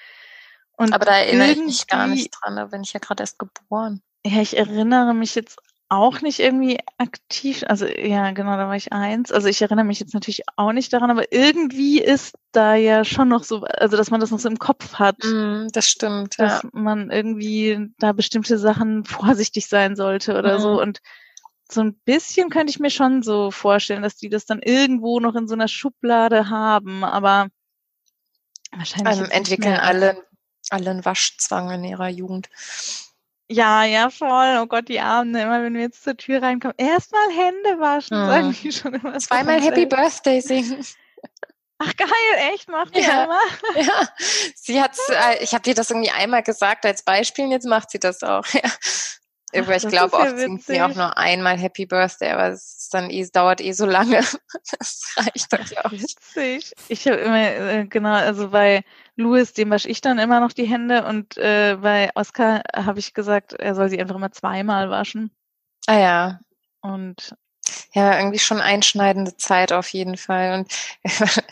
Und 0.78 0.92
aber 0.92 1.04
da 1.04 1.18
erinnere 1.18 1.50
ich 1.50 1.58
mich 1.58 1.86
gar 1.88 2.06
nicht 2.06 2.30
dran, 2.30 2.56
da 2.56 2.66
bin 2.66 2.82
ich 2.82 2.92
ja 2.92 3.00
gerade 3.00 3.22
erst 3.22 3.38
geboren. 3.38 4.00
Ja, 4.24 4.40
ich 4.40 4.56
erinnere 4.56 5.12
mich 5.12 5.34
jetzt 5.34 5.58
auch 5.90 6.20
nicht 6.20 6.38
irgendwie 6.38 6.78
aktiv, 6.98 7.64
also 7.66 7.86
ja, 7.86 8.30
genau, 8.32 8.56
da 8.56 8.68
war 8.68 8.76
ich 8.76 8.92
eins. 8.92 9.32
Also 9.32 9.48
ich 9.48 9.60
erinnere 9.62 9.86
mich 9.86 10.00
jetzt 10.00 10.14
natürlich 10.14 10.42
auch 10.56 10.72
nicht 10.72 10.92
daran, 10.92 11.10
aber 11.10 11.32
irgendwie 11.32 12.00
ist 12.00 12.34
da 12.52 12.74
ja 12.74 13.04
schon 13.04 13.28
noch 13.28 13.42
so, 13.42 13.62
also 13.62 13.96
dass 13.96 14.10
man 14.10 14.20
das 14.20 14.30
noch 14.30 14.38
so 14.38 14.48
im 14.48 14.58
Kopf 14.58 14.94
hat. 14.94 15.16
Mm, 15.24 15.68
das 15.72 15.88
stimmt, 15.88 16.38
dass 16.38 16.62
ja. 16.62 16.68
man 16.72 17.10
irgendwie 17.10 17.90
da 17.98 18.12
bestimmte 18.12 18.58
Sachen 18.58 19.04
vorsichtig 19.04 19.66
sein 19.66 19.96
sollte 19.96 20.38
oder 20.38 20.58
mm. 20.58 20.60
so. 20.60 20.80
Und 20.80 21.00
so 21.70 21.80
ein 21.80 21.94
bisschen 22.04 22.50
könnte 22.50 22.70
ich 22.70 22.78
mir 22.78 22.90
schon 22.90 23.22
so 23.22 23.50
vorstellen, 23.50 24.02
dass 24.02 24.16
die 24.16 24.28
das 24.28 24.46
dann 24.46 24.60
irgendwo 24.62 25.20
noch 25.20 25.34
in 25.34 25.48
so 25.48 25.54
einer 25.54 25.68
Schublade 25.68 26.50
haben, 26.50 27.02
aber 27.02 27.48
wahrscheinlich. 28.72 29.08
Also 29.08 29.24
entwickeln 29.24 29.76
alle, 29.76 30.22
alle 30.72 30.90
einen 30.90 31.04
Waschzwang 31.04 31.70
in 31.70 31.84
ihrer 31.84 32.08
Jugend. 32.08 32.48
Ja, 33.50 33.84
ja, 33.84 34.10
voll. 34.10 34.58
Oh 34.60 34.66
Gott, 34.66 34.88
die 34.88 35.00
Armen, 35.00 35.34
immer 35.34 35.62
wenn 35.62 35.74
wir 35.74 35.80
jetzt 35.80 36.04
zur 36.04 36.16
Tür 36.16 36.42
reinkommen. 36.42 36.74
Erstmal 36.76 37.30
Hände 37.30 37.80
waschen, 37.80 38.20
mhm. 38.20 38.26
sagen 38.26 38.56
die 38.62 38.72
schon 38.72 38.94
immer. 38.94 39.18
Zweimal 39.18 39.60
Happy 39.60 39.86
Birthday 39.86 40.40
singen. 40.40 40.84
Ach 41.78 41.96
geil, 41.96 42.08
echt? 42.52 42.68
Macht 42.68 42.94
die 42.94 43.00
ja, 43.00 43.24
immer? 43.24 43.38
Ja, 43.82 44.08
sie 44.56 44.82
hat's, 44.82 45.00
äh, 45.08 45.42
ich 45.42 45.54
habe 45.54 45.62
dir 45.62 45.74
das 45.74 45.90
irgendwie 45.90 46.10
einmal 46.10 46.42
gesagt 46.42 46.84
als 46.84 47.02
Beispiel, 47.02 47.50
jetzt 47.50 47.66
macht 47.66 47.90
sie 47.90 47.98
das 47.98 48.22
auch. 48.22 48.44
Ja. 49.54 49.64
Ach, 49.66 49.70
ich 49.70 49.88
glaube, 49.88 50.12
oft 50.12 50.32
ja 50.32 50.36
singt 50.36 50.62
sie 50.62 50.82
auch 50.82 50.94
nur 50.94 51.16
einmal 51.16 51.56
Happy 51.56 51.86
Birthday, 51.86 52.32
aber 52.32 52.48
es 52.48 52.80
ist 52.80 52.92
dann 52.92 53.08
eh, 53.08 53.26
dauert 53.32 53.62
eh 53.62 53.72
so 53.72 53.86
lange. 53.86 54.22
Das 54.78 55.14
reicht 55.16 55.50
dann, 55.50 55.64
glaube 55.64 55.96
ich. 55.96 56.02
Witzig. 56.02 56.72
Ich 56.88 57.08
habe 57.08 57.16
immer, 57.16 57.42
äh, 57.42 57.86
genau, 57.86 58.12
also 58.12 58.50
bei 58.50 58.84
Louis, 59.18 59.52
dem 59.52 59.70
wasche 59.70 59.88
ich 59.88 60.00
dann 60.00 60.20
immer 60.20 60.38
noch 60.38 60.52
die 60.52 60.66
Hände 60.66 61.04
und 61.04 61.36
äh, 61.38 61.76
bei 61.80 62.10
Oscar 62.14 62.62
habe 62.74 63.00
ich 63.00 63.14
gesagt, 63.14 63.52
er 63.52 63.74
soll 63.74 63.88
sie 63.90 64.00
einfach 64.00 64.14
immer 64.14 64.30
zweimal 64.30 64.90
waschen. 64.90 65.32
Ah 65.88 65.98
ja. 65.98 66.40
Und 66.82 67.34
ja, 67.94 68.16
irgendwie 68.16 68.38
schon 68.38 68.60
einschneidende 68.60 69.36
Zeit 69.36 69.72
auf 69.72 69.88
jeden 69.88 70.16
Fall. 70.16 70.54
Und 70.54 70.72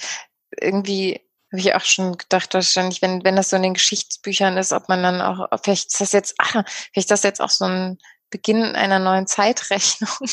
irgendwie 0.61 1.21
habe 1.51 1.61
ich 1.61 1.75
auch 1.75 1.85
schon 1.85 2.17
gedacht, 2.17 2.55
wahrscheinlich, 2.55 3.03
wenn, 3.03 3.25
wenn 3.25 3.35
das 3.35 3.51
so 3.51 3.57
in 3.57 3.65
den 3.65 3.75
Geschichtsbüchern 3.75 4.57
ist, 4.59 4.73
ob 4.73 4.89
man 4.89 5.03
dann 5.03 5.21
auch, 5.21 5.49
vielleicht 5.65 5.89
ist 5.89 6.01
das 6.01 6.13
jetzt, 6.13 6.37
ach, 6.39 6.53
vielleicht 6.53 6.97
ist 6.97 7.11
das 7.11 7.25
jetzt 7.25 7.41
auch 7.41 7.51
so 7.51 7.65
ein 7.65 7.99
Beginn 8.31 8.77
einer 8.77 9.01
neuen 9.01 9.27
Zeitrechnung. 9.27 10.11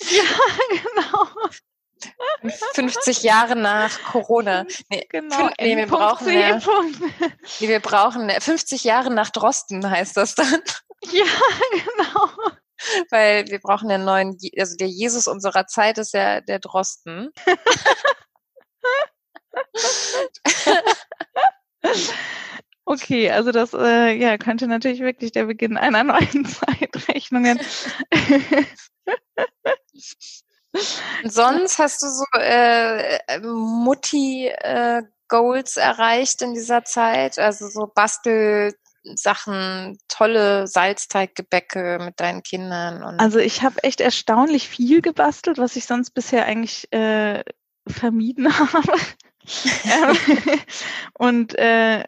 Ja, 0.00 0.22
genau. 0.70 1.26
50 2.74 3.22
Jahre 3.22 3.56
nach 3.56 4.02
Corona. 4.04 4.64
Nee, 4.88 5.06
genau. 5.10 5.50
Nee, 5.60 5.76
wir 5.76 5.86
brauchen 5.86 6.32
ja, 6.32 6.60
nee, 7.60 7.68
wir 7.68 7.80
brauchen 7.80 8.30
50 8.30 8.84
Jahre 8.84 9.12
nach 9.12 9.30
Drosten 9.30 9.88
heißt 9.88 10.16
das 10.16 10.34
dann. 10.34 10.62
Ja, 11.12 11.24
genau. 11.70 12.28
Weil 13.10 13.46
wir 13.46 13.60
brauchen 13.60 13.88
den 13.88 14.04
neuen, 14.04 14.36
also 14.58 14.76
der 14.76 14.88
Jesus 14.88 15.28
unserer 15.28 15.68
Zeit 15.68 15.96
ist 15.98 16.12
ja 16.12 16.40
der 16.40 16.58
Drosten. 16.58 17.30
Okay, 22.90 23.30
also 23.30 23.52
das 23.52 23.74
äh, 23.74 24.14
ja, 24.14 24.38
könnte 24.38 24.66
natürlich 24.66 25.00
wirklich 25.00 25.32
der 25.32 25.44
Beginn 25.44 25.76
einer 25.76 26.04
neuen 26.04 26.46
Zeitrechnung. 26.46 27.58
Sonst 31.24 31.78
hast 31.78 32.02
du 32.02 32.08
so 32.08 32.24
äh, 32.34 33.40
Mutti-Goals 33.40 35.76
äh, 35.76 35.80
erreicht 35.80 36.42
in 36.42 36.54
dieser 36.54 36.84
Zeit? 36.84 37.38
Also 37.38 37.68
so 37.68 37.86
Bastelsachen, 37.86 39.98
tolle 40.08 40.66
Salzteiggebäcke 40.66 41.98
mit 42.00 42.18
deinen 42.20 42.42
Kindern? 42.42 43.02
Also 43.18 43.38
ich 43.38 43.62
habe 43.62 43.82
echt 43.82 44.00
erstaunlich 44.00 44.68
viel 44.68 45.00
gebastelt, 45.00 45.58
was 45.58 45.76
ich 45.76 45.86
sonst 45.86 46.10
bisher 46.10 46.44
eigentlich 46.44 46.92
äh, 46.92 47.44
vermieden 47.86 48.58
habe. 48.58 48.92
und 51.14 51.56
äh, 51.56 52.04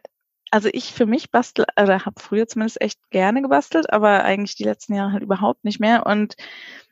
also 0.50 0.68
ich 0.72 0.92
für 0.92 1.06
mich 1.06 1.30
bastel, 1.30 1.64
oder 1.80 2.04
habe 2.04 2.20
früher 2.20 2.48
zumindest 2.48 2.80
echt 2.80 2.98
gerne 3.10 3.40
gebastelt, 3.40 3.92
aber 3.92 4.24
eigentlich 4.24 4.56
die 4.56 4.64
letzten 4.64 4.94
Jahre 4.94 5.12
halt 5.12 5.22
überhaupt 5.22 5.64
nicht 5.64 5.80
mehr. 5.80 6.06
Und 6.06 6.34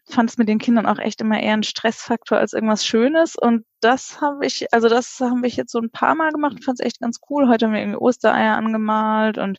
fand 0.08 0.30
es 0.30 0.38
mit 0.38 0.48
den 0.48 0.58
Kindern 0.58 0.86
auch 0.86 0.98
echt 0.98 1.20
immer 1.20 1.40
eher 1.40 1.54
ein 1.54 1.62
Stressfaktor 1.62 2.38
als 2.38 2.52
irgendwas 2.52 2.84
Schönes. 2.84 3.36
Und 3.36 3.64
das 3.80 4.20
habe 4.20 4.46
ich, 4.46 4.72
also 4.72 4.88
das 4.88 5.18
haben 5.20 5.42
wir 5.42 5.50
jetzt 5.50 5.72
so 5.72 5.78
ein 5.78 5.90
paar 5.90 6.14
Mal 6.14 6.32
gemacht, 6.32 6.64
fand 6.64 6.80
es 6.80 6.86
echt 6.86 7.00
ganz 7.00 7.20
cool. 7.28 7.48
Heute 7.48 7.66
haben 7.66 7.72
wir 7.72 7.80
irgendwie 7.80 7.98
Ostereier 7.98 8.56
angemalt 8.56 9.38
und 9.38 9.58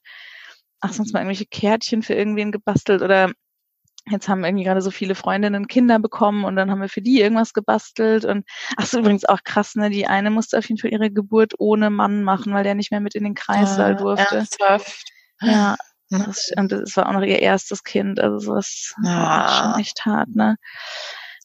ach, 0.82 0.94
sonst 0.94 1.14
mal 1.14 1.20
irgendwelche 1.20 1.46
Kärtchen 1.46 2.04
für 2.04 2.14
irgendwen 2.14 2.52
gebastelt 2.52 3.02
oder 3.02 3.32
jetzt 4.10 4.28
haben 4.28 4.44
irgendwie 4.44 4.64
gerade 4.64 4.82
so 4.82 4.92
viele 4.92 5.14
Freundinnen 5.14 5.68
Kinder 5.68 6.00
bekommen 6.00 6.46
und 6.46 6.56
dann 6.56 6.72
haben 6.72 6.82
wir 6.82 6.90
für 6.90 7.02
die 7.02 7.22
irgendwas 7.22 7.54
gebastelt 7.54 8.26
und 8.26 8.46
ach 8.78 8.86
so 8.86 9.00
übrigens 9.00 9.26
auch 9.26 9.44
krass, 9.44 9.76
ne? 9.76 9.90
Die 9.90 10.08
eine 10.08 10.32
musste 10.32 10.58
auf 10.58 10.68
jeden 10.68 10.80
Fall 10.80 10.92
ihre 10.92 11.12
Geburt 11.12 11.54
ohne 11.60 11.90
Mann 11.90 12.24
machen, 12.24 12.54
weil 12.54 12.64
der 12.64 12.76
nicht 12.76 12.92
mehr 12.92 13.02
mit 13.02 13.16
in 13.16 13.24
den 13.24 13.36
Kreissaal 13.36 13.94
ah, 13.94 13.98
durfte. 13.98 14.36
Ernsthaft? 14.36 15.06
Ja, 15.42 15.76
das, 16.10 16.52
und 16.58 16.72
das 16.72 16.98
war 16.98 17.08
auch 17.08 17.14
noch 17.14 17.22
ihr 17.22 17.40
erstes 17.40 17.84
Kind, 17.84 18.20
also 18.20 18.40
sowas 18.40 18.96
ja. 19.04 19.48
schon 19.74 19.82
echt 19.82 20.06
hart, 20.06 20.30
ne? 20.30 20.58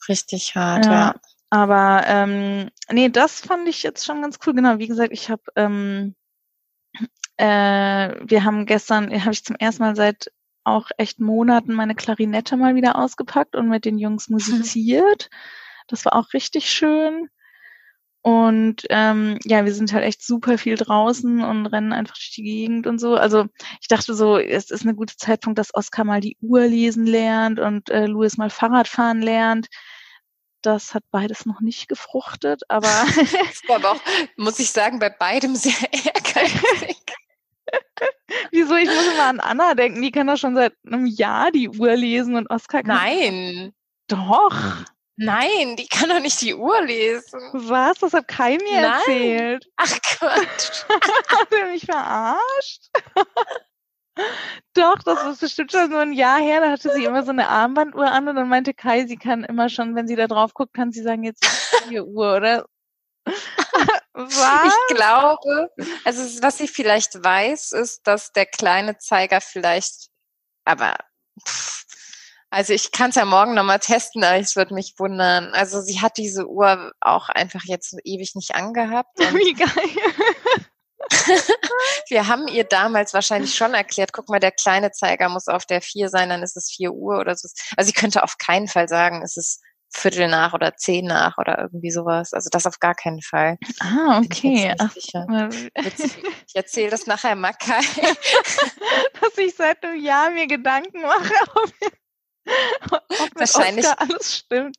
Richtig 0.08 0.54
hart, 0.54 0.86
ja. 0.86 0.92
ja. 0.92 1.14
Aber 1.50 2.02
ähm, 2.06 2.70
nee, 2.90 3.08
das 3.08 3.40
fand 3.40 3.68
ich 3.68 3.82
jetzt 3.82 4.04
schon 4.04 4.22
ganz 4.22 4.38
cool. 4.44 4.54
Genau, 4.54 4.78
wie 4.78 4.88
gesagt, 4.88 5.12
ich 5.12 5.30
habe 5.30 5.42
ähm, 5.56 6.14
äh, 7.36 8.14
wir 8.24 8.44
haben 8.44 8.66
gestern, 8.66 9.10
habe 9.22 9.32
ich 9.32 9.44
zum 9.44 9.56
ersten 9.56 9.82
Mal 9.82 9.96
seit 9.96 10.30
auch 10.64 10.90
echt 10.96 11.20
Monaten 11.20 11.74
meine 11.74 11.94
Klarinette 11.94 12.56
mal 12.56 12.74
wieder 12.74 12.96
ausgepackt 12.96 13.54
und 13.54 13.68
mit 13.68 13.84
den 13.84 13.98
Jungs 13.98 14.28
musiziert. 14.30 15.30
Das 15.88 16.04
war 16.04 16.14
auch 16.14 16.32
richtig 16.32 16.70
schön. 16.70 17.28
Und 18.26 18.84
ähm, 18.88 19.38
ja, 19.44 19.66
wir 19.66 19.74
sind 19.74 19.92
halt 19.92 20.02
echt 20.02 20.24
super 20.24 20.56
viel 20.56 20.76
draußen 20.76 21.44
und 21.44 21.66
rennen 21.66 21.92
einfach 21.92 22.14
durch 22.14 22.32
die 22.34 22.42
Gegend 22.42 22.86
und 22.86 22.98
so. 22.98 23.16
Also 23.16 23.44
ich 23.82 23.88
dachte 23.88 24.14
so, 24.14 24.38
es 24.38 24.70
ist 24.70 24.82
eine 24.82 24.94
gute 24.94 25.14
Zeitpunkt, 25.18 25.58
dass 25.58 25.74
Oskar 25.74 26.06
mal 26.06 26.22
die 26.22 26.38
Uhr 26.40 26.62
lesen 26.62 27.04
lernt 27.04 27.60
und 27.60 27.90
äh, 27.90 28.06
Louis 28.06 28.38
mal 28.38 28.48
Fahrradfahren 28.48 29.20
lernt. 29.20 29.66
das 30.62 30.94
hat 30.94 31.04
beides 31.10 31.44
noch 31.44 31.60
nicht 31.60 31.86
gefruchtet, 31.86 32.62
aber. 32.68 32.88
das 33.16 33.68
war 33.68 33.76
aber 33.76 33.92
auch, 33.92 34.00
muss 34.38 34.58
ich 34.58 34.70
sagen, 34.72 34.98
bei 34.98 35.10
beidem 35.10 35.54
sehr 35.54 35.74
ehrgeizig. 35.92 36.96
Wieso? 38.52 38.74
Ich 38.76 38.86
muss 38.86 39.06
immer 39.14 39.24
an 39.24 39.40
Anna 39.40 39.74
denken, 39.74 40.00
die 40.00 40.12
kann 40.12 40.28
doch 40.28 40.38
schon 40.38 40.54
seit 40.54 40.72
einem 40.86 41.04
Jahr 41.04 41.50
die 41.50 41.68
Uhr 41.68 41.94
lesen 41.94 42.36
und 42.36 42.48
Oskar 42.48 42.82
kann. 42.84 42.96
Nein. 42.96 43.74
Doch. 44.08 44.84
Nein, 45.16 45.76
die 45.76 45.86
kann 45.86 46.08
doch 46.08 46.20
nicht 46.20 46.40
die 46.40 46.54
Uhr 46.54 46.82
lesen. 46.82 47.40
Was? 47.52 47.98
Das 47.98 48.12
hat 48.12 48.26
Kai 48.26 48.58
mir 48.58 48.80
Nein. 48.80 48.92
erzählt. 48.94 49.70
Ach 49.76 49.98
Gott. 50.20 50.86
hat 51.28 51.52
er 51.52 51.66
mich 51.66 51.84
verarscht? 51.84 52.90
Doch, 54.74 54.98
das 55.04 55.24
ist 55.24 55.40
bestimmt 55.40 55.72
schon 55.72 55.90
so 55.90 55.98
ein 55.98 56.12
Jahr 56.12 56.40
her. 56.40 56.60
Da 56.60 56.70
hatte 56.70 56.92
sie 56.92 57.04
immer 57.04 57.22
so 57.22 57.30
eine 57.30 57.48
Armbanduhr 57.48 58.10
an 58.10 58.28
und 58.28 58.36
dann 58.36 58.48
meinte 58.48 58.74
Kai, 58.74 59.06
sie 59.06 59.16
kann 59.16 59.44
immer 59.44 59.68
schon, 59.68 59.94
wenn 59.94 60.08
sie 60.08 60.16
da 60.16 60.26
drauf 60.26 60.54
guckt, 60.54 60.74
kann 60.74 60.92
sie 60.92 61.02
sagen, 61.02 61.22
jetzt 61.24 61.44
ist 61.44 61.90
die 61.90 62.00
Uhr, 62.00 62.36
oder? 62.36 62.66
Was? 64.12 64.74
Ich 64.88 64.96
glaube, 64.96 65.70
also 66.04 66.42
was 66.42 66.58
sie 66.58 66.68
vielleicht 66.68 67.22
weiß, 67.24 67.72
ist, 67.72 68.06
dass 68.06 68.30
der 68.32 68.46
kleine 68.46 68.96
Zeiger 68.98 69.40
vielleicht, 69.40 70.08
aber 70.64 70.96
pff, 71.44 71.83
also 72.54 72.72
ich 72.72 72.92
kann 72.92 73.10
es 73.10 73.16
ja 73.16 73.24
morgen 73.24 73.54
nochmal 73.54 73.80
testen, 73.80 74.22
aber 74.22 74.38
es 74.38 74.54
würde 74.54 74.74
mich 74.74 74.94
wundern. 74.96 75.52
Also 75.54 75.80
sie 75.80 76.00
hat 76.00 76.16
diese 76.16 76.46
Uhr 76.46 76.92
auch 77.00 77.28
einfach 77.28 77.64
jetzt 77.64 77.96
ewig 78.04 78.36
nicht 78.36 78.54
angehabt. 78.54 79.10
Wie 79.18 79.54
geil. 79.54 79.68
Wir 82.08 82.28
haben 82.28 82.46
ihr 82.46 82.62
damals 82.64 83.12
wahrscheinlich 83.12 83.54
schon 83.56 83.74
erklärt, 83.74 84.12
guck 84.12 84.28
mal, 84.28 84.38
der 84.38 84.52
kleine 84.52 84.92
Zeiger 84.92 85.28
muss 85.28 85.48
auf 85.48 85.66
der 85.66 85.82
4 85.82 86.08
sein, 86.08 86.28
dann 86.28 86.44
ist 86.44 86.56
es 86.56 86.70
4 86.70 86.92
Uhr 86.92 87.18
oder 87.18 87.34
so. 87.34 87.48
Also 87.76 87.88
sie 87.88 87.92
könnte 87.92 88.22
auf 88.22 88.38
keinen 88.38 88.68
Fall 88.68 88.88
sagen, 88.88 89.22
es 89.22 89.36
ist 89.36 89.60
Viertel 89.90 90.28
nach 90.28 90.54
oder 90.54 90.76
zehn 90.76 91.06
nach 91.06 91.38
oder 91.38 91.58
irgendwie 91.58 91.90
sowas. 91.90 92.32
Also 92.32 92.50
das 92.50 92.66
auf 92.66 92.78
gar 92.78 92.94
keinen 92.94 93.20
Fall. 93.20 93.58
Ah, 93.80 94.20
okay. 94.24 94.74
Ach, 94.78 94.94
ich 94.96 96.54
erzähle 96.54 96.90
das 96.90 97.06
nachher 97.06 97.36
Makai. 97.36 97.80
Dass 99.20 99.38
ich 99.38 99.54
seit 99.56 99.84
einem 99.84 100.02
Jahr 100.02 100.30
mir 100.30 100.46
Gedanken 100.46 101.02
mache, 101.02 101.32
ob, 101.54 101.72
ob 101.82 102.03
Wahrscheinlich 103.34 103.86
Oscar 103.86 104.00
alles 104.00 104.36
stimmt. 104.36 104.76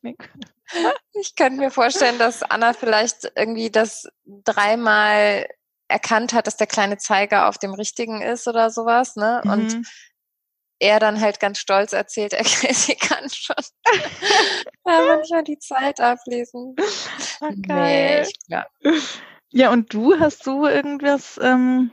Ich 1.12 1.36
könnte 1.36 1.58
mir 1.58 1.70
vorstellen, 1.70 2.18
dass 2.18 2.42
Anna 2.42 2.72
vielleicht 2.72 3.30
irgendwie 3.36 3.70
das 3.70 4.08
dreimal 4.24 5.46
erkannt 5.88 6.32
hat, 6.32 6.46
dass 6.46 6.56
der 6.56 6.66
kleine 6.66 6.98
Zeiger 6.98 7.48
auf 7.48 7.58
dem 7.58 7.72
richtigen 7.72 8.20
ist 8.20 8.48
oder 8.48 8.70
sowas, 8.70 9.16
ne? 9.16 9.40
Mhm. 9.44 9.50
Und 9.50 9.86
er 10.78 11.00
dann 11.00 11.20
halt 11.20 11.40
ganz 11.40 11.58
stolz 11.58 11.92
erzählt, 11.92 12.32
er 12.32 12.44
kann 13.00 13.30
schon 13.30 13.54
ja, 14.86 15.04
manchmal 15.06 15.44
die 15.44 15.58
Zeit 15.58 16.00
ablesen. 16.00 16.74
Okay. 17.40 18.26
Nee, 18.48 18.62
ja, 19.50 19.70
und 19.70 19.92
du, 19.94 20.18
hast 20.18 20.46
du 20.46 20.66
irgendwas, 20.66 21.38
ähm, 21.42 21.90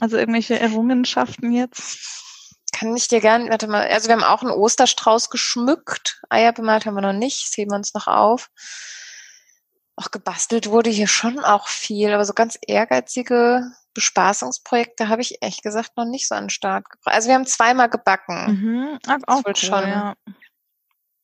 also 0.00 0.16
irgendwelche 0.16 0.60
Errungenschaften 0.60 1.50
jetzt? 1.50 2.29
Kann 2.72 2.96
ich 2.96 3.08
dir 3.08 3.20
gerne, 3.20 3.50
warte 3.50 3.68
mal, 3.68 3.86
also 3.88 4.08
wir 4.08 4.14
haben 4.14 4.24
auch 4.24 4.42
einen 4.42 4.52
Osterstrauß 4.52 5.30
geschmückt. 5.30 6.20
Eier 6.28 6.52
bemalt 6.52 6.86
haben 6.86 6.94
wir 6.94 7.00
noch 7.00 7.12
nicht, 7.12 7.46
das 7.46 7.56
heben 7.56 7.72
wir 7.72 7.76
uns 7.76 7.94
noch 7.94 8.06
auf. 8.06 8.50
Auch 9.96 10.10
gebastelt 10.10 10.70
wurde 10.70 10.88
hier 10.88 11.08
schon 11.08 11.40
auch 11.40 11.68
viel, 11.68 12.12
aber 12.12 12.24
so 12.24 12.32
ganz 12.32 12.58
ehrgeizige 12.66 13.70
Bespaßungsprojekte 13.94 15.08
habe 15.08 15.20
ich 15.20 15.42
ehrlich 15.42 15.62
gesagt 15.62 15.96
noch 15.96 16.04
nicht 16.04 16.28
so 16.28 16.34
an 16.34 16.44
den 16.44 16.50
Start 16.50 16.88
gebracht. 16.88 17.14
Also 17.14 17.28
wir 17.28 17.34
haben 17.34 17.46
zweimal 17.46 17.90
gebacken. 17.90 18.46
Mhm. 18.46 18.98
Ach, 19.06 19.18
auch 19.26 19.42
cool, 19.46 19.56
schon. 19.56 19.88
Ja. 19.88 20.14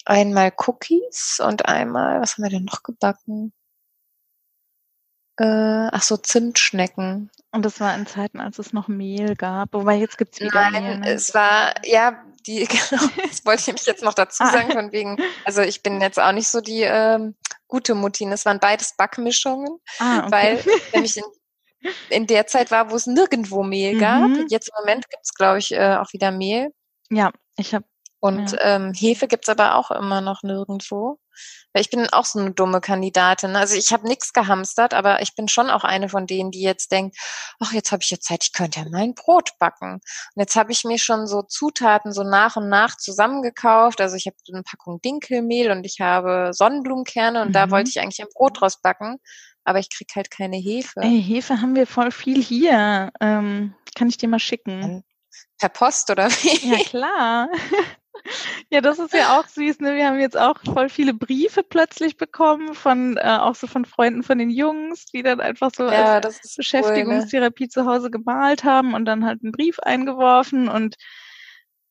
Einmal 0.04 0.52
Cookies 0.66 1.40
und 1.44 1.66
einmal, 1.66 2.20
was 2.20 2.34
haben 2.34 2.44
wir 2.44 2.50
denn 2.50 2.64
noch 2.64 2.82
gebacken? 2.82 3.52
Äh, 5.38 5.88
ach 5.92 6.02
so, 6.02 6.16
Zimtschnecken. 6.16 7.30
Und 7.52 7.64
das 7.64 7.80
war 7.80 7.94
in 7.94 8.06
Zeiten, 8.06 8.40
als 8.40 8.58
es 8.58 8.72
noch 8.72 8.88
Mehl 8.88 9.36
gab. 9.36 9.72
Wobei 9.72 9.96
jetzt 9.96 10.18
gibt 10.18 10.34
es 10.34 10.40
wieder 10.40 10.70
Nein, 10.70 10.82
Mehl. 10.82 10.98
Ne? 10.98 11.10
es 11.10 11.34
war, 11.34 11.74
ja, 11.84 12.22
die, 12.46 12.64
genau, 12.90 13.02
das 13.28 13.44
wollte 13.44 13.60
ich 13.60 13.66
nämlich 13.66 13.86
jetzt 13.86 14.02
noch 14.02 14.14
dazu 14.14 14.44
ah. 14.44 14.50
sagen, 14.50 14.72
von 14.72 14.92
wegen, 14.92 15.18
also 15.44 15.62
ich 15.62 15.82
bin 15.82 16.00
jetzt 16.00 16.18
auch 16.18 16.32
nicht 16.32 16.48
so 16.48 16.60
die 16.60 16.82
ähm, 16.82 17.34
gute 17.68 17.94
Mutti. 17.94 18.28
Das 18.28 18.44
waren 18.46 18.60
beides 18.60 18.96
Backmischungen, 18.96 19.78
ah, 19.98 20.20
okay. 20.20 20.30
weil 20.30 20.64
nämlich 20.92 21.16
in 21.16 21.24
in 22.10 22.26
der 22.26 22.46
Zeit 22.46 22.70
war, 22.70 22.90
wo 22.90 22.96
es 22.96 23.06
nirgendwo 23.06 23.62
Mehl 23.62 23.98
gab. 23.98 24.28
Mhm. 24.28 24.46
Jetzt 24.48 24.68
im 24.68 24.74
Moment 24.80 25.08
gibt 25.08 25.22
es, 25.22 25.34
glaube 25.34 25.58
ich, 25.58 25.72
äh, 25.72 25.96
auch 25.96 26.12
wieder 26.12 26.30
Mehl. 26.30 26.72
Ja, 27.10 27.32
ich 27.56 27.74
habe. 27.74 27.84
Und 28.18 28.52
ja. 28.52 28.76
ähm, 28.76 28.92
Hefe 28.94 29.28
gibt's 29.28 29.48
aber 29.48 29.76
auch 29.76 29.90
immer 29.90 30.20
noch 30.20 30.42
nirgendwo. 30.42 31.18
Weil 31.72 31.82
ich 31.82 31.90
bin 31.90 32.08
auch 32.10 32.24
so 32.24 32.38
eine 32.38 32.52
dumme 32.52 32.80
Kandidatin. 32.80 33.56
Also 33.56 33.74
ich 33.74 33.92
habe 33.92 34.06
nichts 34.06 34.32
gehamstert, 34.32 34.94
aber 34.94 35.22
ich 35.22 35.34
bin 35.34 35.48
schon 35.48 35.70
auch 35.70 35.84
eine 35.84 36.08
von 36.08 36.26
denen, 36.26 36.50
die 36.50 36.62
jetzt 36.62 36.92
denkt, 36.92 37.16
ach, 37.60 37.72
jetzt 37.72 37.92
habe 37.92 38.02
ich 38.02 38.10
jetzt 38.10 38.26
Zeit, 38.26 38.44
ich 38.44 38.52
könnte 38.52 38.80
ja 38.80 38.86
mein 38.90 39.14
Brot 39.14 39.50
backen. 39.58 39.94
Und 39.94 40.40
jetzt 40.40 40.56
habe 40.56 40.72
ich 40.72 40.84
mir 40.84 40.98
schon 40.98 41.26
so 41.26 41.42
Zutaten 41.42 42.12
so 42.12 42.22
nach 42.22 42.56
und 42.56 42.68
nach 42.68 42.96
zusammengekauft. 42.96 44.00
Also 44.00 44.16
ich 44.16 44.26
habe 44.26 44.36
eine 44.52 44.62
Packung 44.62 45.00
Dinkelmehl 45.02 45.70
und 45.70 45.84
ich 45.84 46.00
habe 46.00 46.50
Sonnenblumenkerne 46.52 47.42
und 47.42 47.48
mhm. 47.48 47.52
da 47.52 47.70
wollte 47.70 47.90
ich 47.90 48.00
eigentlich 48.00 48.20
ein 48.20 48.28
Brot 48.32 48.60
draus 48.60 48.80
backen 48.80 49.18
aber 49.66 49.80
ich 49.80 49.90
krieg 49.90 50.08
halt 50.14 50.30
keine 50.30 50.56
Hefe. 50.56 51.00
Ey, 51.00 51.20
Hefe 51.20 51.60
haben 51.60 51.74
wir 51.74 51.86
voll 51.88 52.12
viel 52.12 52.40
hier. 52.40 53.10
Ähm, 53.20 53.74
kann 53.96 54.08
ich 54.08 54.16
dir 54.16 54.28
mal 54.28 54.38
schicken. 54.38 55.02
Per 55.58 55.68
Post 55.68 56.10
oder 56.10 56.30
wie? 56.30 56.70
Ja, 56.70 56.78
klar. 56.84 57.48
ja, 58.70 58.80
das 58.80 58.98
ist 58.98 59.12
ja 59.12 59.38
auch 59.38 59.46
süß. 59.46 59.80
Ne? 59.80 59.94
Wir 59.94 60.06
haben 60.06 60.20
jetzt 60.20 60.38
auch 60.38 60.58
voll 60.64 60.88
viele 60.88 61.14
Briefe 61.14 61.62
plötzlich 61.62 62.16
bekommen 62.16 62.74
von 62.74 63.16
äh, 63.16 63.38
auch 63.40 63.54
so 63.54 63.66
von 63.66 63.84
Freunden 63.84 64.22
von 64.22 64.38
den 64.38 64.50
Jungs, 64.50 65.06
die 65.06 65.22
dann 65.22 65.40
einfach 65.40 65.70
so 65.74 65.84
ja, 65.84 66.18
als 66.18 66.56
Beschäftigungstherapie 66.56 67.64
cool, 67.64 67.66
ne? 67.66 67.70
zu 67.70 67.86
Hause 67.86 68.10
gemalt 68.10 68.64
haben 68.64 68.94
und 68.94 69.04
dann 69.04 69.24
halt 69.24 69.42
einen 69.42 69.52
Brief 69.52 69.78
eingeworfen 69.80 70.68
und 70.68 70.96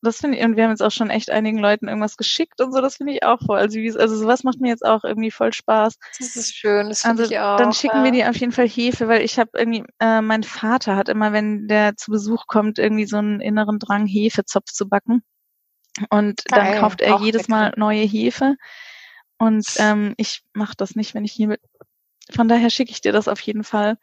das 0.05 0.17
finde 0.17 0.37
ich, 0.37 0.43
und 0.43 0.55
wir 0.55 0.63
haben 0.63 0.71
jetzt 0.71 0.83
auch 0.83 0.91
schon 0.91 1.09
echt 1.09 1.29
einigen 1.29 1.57
Leuten 1.57 1.87
irgendwas 1.87 2.15
geschickt 2.15 2.61
und 2.61 2.71
so, 2.71 2.79
das 2.79 2.97
finde 2.97 3.13
ich 3.13 3.23
auch 3.23 3.39
voll. 3.45 3.57
Also, 3.57 3.79
also 3.79 4.15
sowas 4.15 4.43
macht 4.43 4.61
mir 4.61 4.69
jetzt 4.69 4.85
auch 4.85 5.03
irgendwie 5.03 5.31
voll 5.31 5.51
Spaß. 5.51 5.97
Das 6.19 6.35
ist 6.35 6.55
schön, 6.55 6.89
das 6.89 7.01
finde 7.01 7.23
also, 7.23 7.33
ich 7.33 7.39
auch. 7.39 7.57
Dann 7.57 7.73
schicken 7.73 7.97
ja. 7.97 8.03
wir 8.03 8.11
dir 8.11 8.29
auf 8.29 8.37
jeden 8.37 8.51
Fall 8.51 8.67
Hefe, 8.67 9.07
weil 9.07 9.21
ich 9.21 9.39
habe 9.39 9.51
irgendwie, 9.55 9.83
äh, 9.99 10.21
mein 10.21 10.43
Vater 10.43 10.95
hat 10.95 11.09
immer, 11.09 11.33
wenn 11.33 11.67
der 11.67 11.95
zu 11.97 12.11
Besuch 12.11 12.45
kommt, 12.47 12.79
irgendwie 12.79 13.05
so 13.05 13.17
einen 13.17 13.41
inneren 13.41 13.79
Drang, 13.79 14.05
Hefezopf 14.05 14.71
zu 14.71 14.87
backen. 14.87 15.23
Und 16.09 16.43
Geil, 16.45 16.71
dann 16.71 16.79
kauft 16.79 17.01
er 17.01 17.19
jedes. 17.19 17.47
Mal 17.47 17.73
neue 17.77 18.03
Hefe. 18.03 18.55
Und 19.37 19.67
ähm, 19.77 20.13
ich 20.17 20.43
mache 20.53 20.75
das 20.77 20.95
nicht, 20.95 21.13
wenn 21.13 21.25
ich 21.25 21.33
hier 21.33 21.47
mit. 21.47 21.61
Von 22.29 22.47
daher 22.47 22.69
schicke 22.69 22.91
ich 22.91 23.01
dir 23.01 23.11
das 23.11 23.27
auf 23.27 23.39
jeden 23.41 23.63
Fall. 23.63 23.97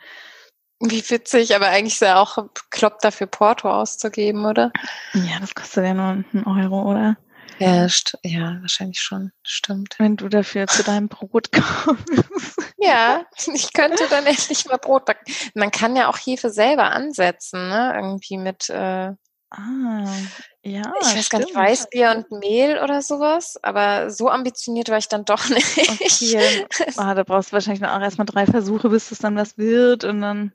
Wie 0.80 1.08
witzig, 1.10 1.54
aber 1.54 1.68
eigentlich 1.68 1.94
ist 1.94 2.00
ja 2.00 2.20
auch 2.20 2.38
klopp 2.70 3.00
dafür 3.00 3.26
Porto 3.26 3.70
auszugeben, 3.70 4.44
oder? 4.44 4.72
Ja, 5.14 5.38
das 5.40 5.54
kostet 5.54 5.84
ja 5.84 5.94
nur 5.94 6.06
einen 6.06 6.44
Euro, 6.44 6.90
oder? 6.90 7.16
Ja, 7.58 7.86
ja, 8.24 8.58
wahrscheinlich 8.60 9.00
schon. 9.00 9.30
Stimmt. 9.44 9.94
Wenn 9.98 10.16
du 10.16 10.28
dafür 10.28 10.66
zu 10.66 10.82
deinem 10.82 11.08
Brot 11.08 11.50
kommst. 11.84 12.58
Ja, 12.78 13.24
ich 13.54 13.72
könnte 13.72 14.08
dann 14.10 14.26
endlich 14.26 14.66
mal 14.66 14.78
Brot 14.78 15.04
backen. 15.04 15.32
Man 15.54 15.70
kann 15.70 15.94
ja 15.94 16.08
auch 16.08 16.18
Hefe 16.18 16.50
selber 16.50 16.90
ansetzen, 16.90 17.68
ne? 17.68 17.92
Irgendwie 17.94 18.38
mit. 18.38 18.68
Äh, 18.68 19.12
ah, 19.52 20.14
ja. 20.62 20.92
Ich 21.00 21.06
weiß 21.06 21.26
stimmt. 21.26 21.30
gar 21.30 21.38
nicht, 21.40 21.54
Weißbier 21.54 22.10
und 22.10 22.40
Mehl 22.40 22.80
oder 22.82 23.02
sowas, 23.02 23.58
aber 23.62 24.10
so 24.10 24.28
ambitioniert 24.28 24.88
war 24.88 24.98
ich 24.98 25.08
dann 25.08 25.24
doch 25.24 25.48
nicht. 25.48 25.90
Okay. 25.90 26.66
Ah, 26.96 27.14
da 27.14 27.22
brauchst 27.22 27.50
du 27.50 27.54
wahrscheinlich 27.54 27.84
auch 27.84 28.00
erstmal 28.00 28.26
drei 28.26 28.46
Versuche, 28.46 28.88
bis 28.88 29.10
es 29.10 29.18
dann 29.18 29.36
was 29.36 29.58
wird 29.58 30.04
und 30.04 30.20
dann. 30.20 30.52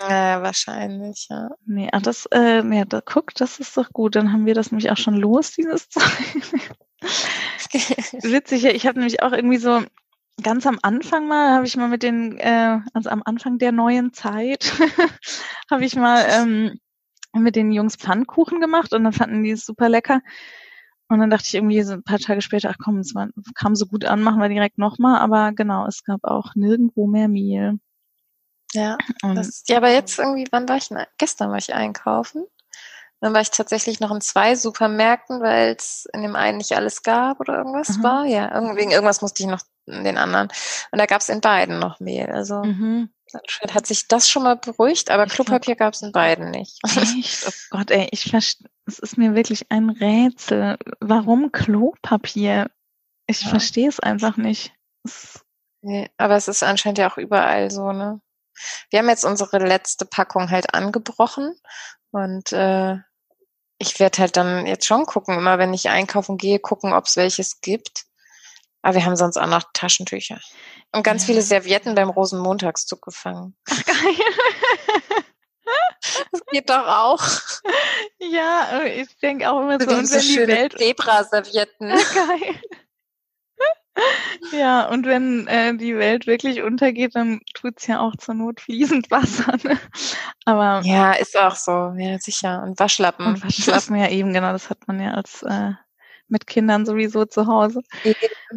Ja, 0.00 0.42
wahrscheinlich, 0.42 1.28
ja. 1.30 1.50
Nee, 1.66 1.88
ach, 1.92 2.02
das, 2.02 2.26
äh, 2.26 2.62
nee, 2.62 2.84
da, 2.86 3.00
guck, 3.00 3.34
das 3.34 3.60
ist 3.60 3.76
doch 3.76 3.90
gut. 3.90 4.16
Dann 4.16 4.32
haben 4.32 4.44
wir 4.44 4.54
das 4.54 4.70
nämlich 4.70 4.90
auch 4.90 4.96
schon 4.96 5.14
los, 5.14 5.52
dieses 5.52 5.88
Zeug. 5.88 6.02
Witzig, 8.22 8.62
ja, 8.62 8.70
ich 8.70 8.86
habe 8.86 8.98
nämlich 8.98 9.22
auch 9.22 9.32
irgendwie 9.32 9.58
so 9.58 9.82
ganz 10.42 10.66
am 10.66 10.78
Anfang 10.82 11.28
mal, 11.28 11.54
habe 11.54 11.66
ich 11.66 11.76
mal 11.76 11.88
mit 11.88 12.02
den, 12.02 12.38
äh, 12.38 12.80
also 12.92 13.10
am 13.10 13.22
Anfang 13.24 13.58
der 13.58 13.72
neuen 13.72 14.12
Zeit, 14.12 14.72
habe 15.70 15.84
ich 15.84 15.96
mal 15.96 16.26
ähm, 16.28 16.80
mit 17.42 17.56
den 17.56 17.72
Jungs 17.72 17.96
Pfannkuchen 17.96 18.60
gemacht 18.60 18.92
und 18.92 19.04
dann 19.04 19.12
fanden 19.12 19.42
die 19.42 19.50
es 19.50 19.66
super 19.66 19.88
lecker. 19.88 20.20
Und 21.08 21.20
dann 21.20 21.30
dachte 21.30 21.44
ich 21.46 21.54
irgendwie 21.54 21.82
so 21.82 21.94
ein 21.94 22.02
paar 22.02 22.18
Tage 22.18 22.40
später, 22.40 22.70
ach 22.70 22.78
komm, 22.82 22.98
es 22.98 23.14
war, 23.14 23.28
kam 23.54 23.74
so 23.74 23.86
gut 23.86 24.04
an, 24.04 24.22
machen 24.22 24.40
wir 24.40 24.48
direkt 24.48 24.78
nochmal. 24.78 25.20
Aber 25.20 25.52
genau, 25.52 25.86
es 25.86 26.02
gab 26.02 26.24
auch 26.24 26.54
nirgendwo 26.54 27.06
mehr 27.06 27.28
Mehl. 27.28 27.78
Ja, 28.72 28.98
das, 29.22 29.64
ja, 29.68 29.76
aber 29.76 29.90
jetzt 29.92 30.18
irgendwie, 30.18 30.48
wann 30.50 30.68
war 30.68 30.76
ich? 30.76 30.88
denn? 30.88 31.04
Gestern 31.18 31.50
war 31.50 31.58
ich 31.58 31.74
einkaufen. 31.74 32.44
Dann 33.20 33.32
war 33.32 33.40
ich 33.40 33.50
tatsächlich 33.50 34.00
noch 34.00 34.10
in 34.10 34.20
zwei 34.20 34.56
Supermärkten, 34.56 35.40
weil 35.40 35.76
es 35.78 36.06
in 36.12 36.22
dem 36.22 36.36
einen 36.36 36.58
nicht 36.58 36.76
alles 36.76 37.02
gab 37.02 37.40
oder 37.40 37.58
irgendwas 37.58 37.98
mhm. 37.98 38.02
war. 38.02 38.24
Ja, 38.26 38.50
wegen 38.76 38.90
irgendwas 38.90 39.22
musste 39.22 39.42
ich 39.44 39.48
noch 39.48 39.62
in 39.86 40.04
den 40.04 40.18
anderen. 40.18 40.48
Und 40.90 40.98
da 40.98 41.06
gab 41.06 41.20
es 41.20 41.28
in 41.28 41.40
beiden 41.40 41.78
noch 41.78 42.00
Mehl. 42.00 42.30
Also 42.30 42.64
mhm. 42.64 43.10
Hat 43.70 43.86
sich 43.86 44.06
das 44.08 44.28
schon 44.28 44.44
mal 44.44 44.56
beruhigt, 44.56 45.10
aber 45.10 45.26
Klopapier 45.26 45.76
gab 45.76 45.94
es 45.94 46.02
in 46.02 46.12
beiden 46.12 46.50
nicht. 46.50 46.78
Echt? 46.96 47.46
Oh 47.46 47.76
Gott, 47.78 47.90
ey, 47.90 48.08
ich 48.12 48.30
verstehe, 48.30 48.68
es 48.86 48.98
ist 48.98 49.18
mir 49.18 49.34
wirklich 49.34 49.70
ein 49.70 49.90
Rätsel. 49.90 50.76
Warum 51.00 51.50
Klopapier? 51.52 52.70
Ich 53.26 53.42
ja. 53.42 53.48
verstehe 53.48 53.88
es 53.88 54.00
einfach 54.00 54.36
nicht. 54.36 54.72
Nee, 55.82 56.10
aber 56.16 56.36
es 56.36 56.48
ist 56.48 56.62
anscheinend 56.62 56.98
ja 56.98 57.10
auch 57.10 57.18
überall 57.18 57.70
so, 57.70 57.92
ne? 57.92 58.20
Wir 58.90 59.00
haben 59.00 59.08
jetzt 59.08 59.24
unsere 59.24 59.58
letzte 59.58 60.06
Packung 60.06 60.50
halt 60.50 60.72
angebrochen 60.74 61.58
und 62.10 62.52
äh, 62.52 62.98
ich 63.78 63.98
werde 63.98 64.18
halt 64.18 64.36
dann 64.36 64.66
jetzt 64.66 64.86
schon 64.86 65.06
gucken, 65.06 65.36
immer 65.36 65.58
wenn 65.58 65.74
ich 65.74 65.88
einkaufen 65.88 66.38
gehe, 66.38 66.58
gucken, 66.58 66.92
ob 66.92 67.06
es 67.06 67.16
welches 67.16 67.60
gibt. 67.60 68.04
Aber 68.82 68.94
wir 68.94 69.04
haben 69.04 69.16
sonst 69.16 69.36
auch 69.36 69.46
noch 69.46 69.64
Taschentücher. 69.72 70.40
Und 70.94 71.02
ganz 71.02 71.24
viele 71.24 71.42
Servietten 71.42 71.94
beim 71.94 72.08
Rosenmontagszug 72.08 73.02
gefangen. 73.02 73.56
Ach, 73.68 73.84
geil. 73.84 74.14
Das 76.30 76.40
geht 76.50 76.70
doch 76.70 76.86
auch. 76.86 77.22
Ja, 78.18 78.82
ich 78.84 79.16
denke 79.18 79.50
auch 79.50 79.60
immer 79.60 79.80
so, 79.80 79.90
und 79.90 80.10
wenn 80.10 80.20
die 80.20 80.46
Welt 80.46 80.78
Zebra-Servietten. 80.78 81.88
Geil. 82.14 82.60
Ja, 84.52 84.88
und 84.88 85.06
wenn 85.06 85.46
äh, 85.46 85.76
die 85.76 85.96
Welt 85.96 86.26
wirklich 86.26 86.62
untergeht, 86.62 87.14
dann 87.14 87.40
tut's 87.54 87.86
ja 87.86 88.00
auch 88.00 88.16
zur 88.16 88.34
Not 88.34 88.60
fließend 88.60 89.10
Wasser. 89.10 89.56
Ne? 89.62 89.78
Aber 90.44 90.80
ja, 90.84 91.12
ist 91.12 91.36
auch 91.36 91.54
so, 91.54 91.94
ja 91.96 92.18
sicher. 92.18 92.62
Und 92.62 92.78
Waschlappen. 92.78 93.26
Und 93.26 93.44
Waschlappen 93.44 93.96
ja 93.96 94.08
eben, 94.08 94.32
genau, 94.32 94.52
das 94.52 94.68
hat 94.68 94.86
man 94.88 95.00
ja 95.00 95.12
als 95.12 95.42
äh, 95.44 95.72
mit 96.28 96.46
Kindern 96.46 96.86
sowieso 96.86 97.24
zu 97.24 97.46
Hause. 97.46 97.80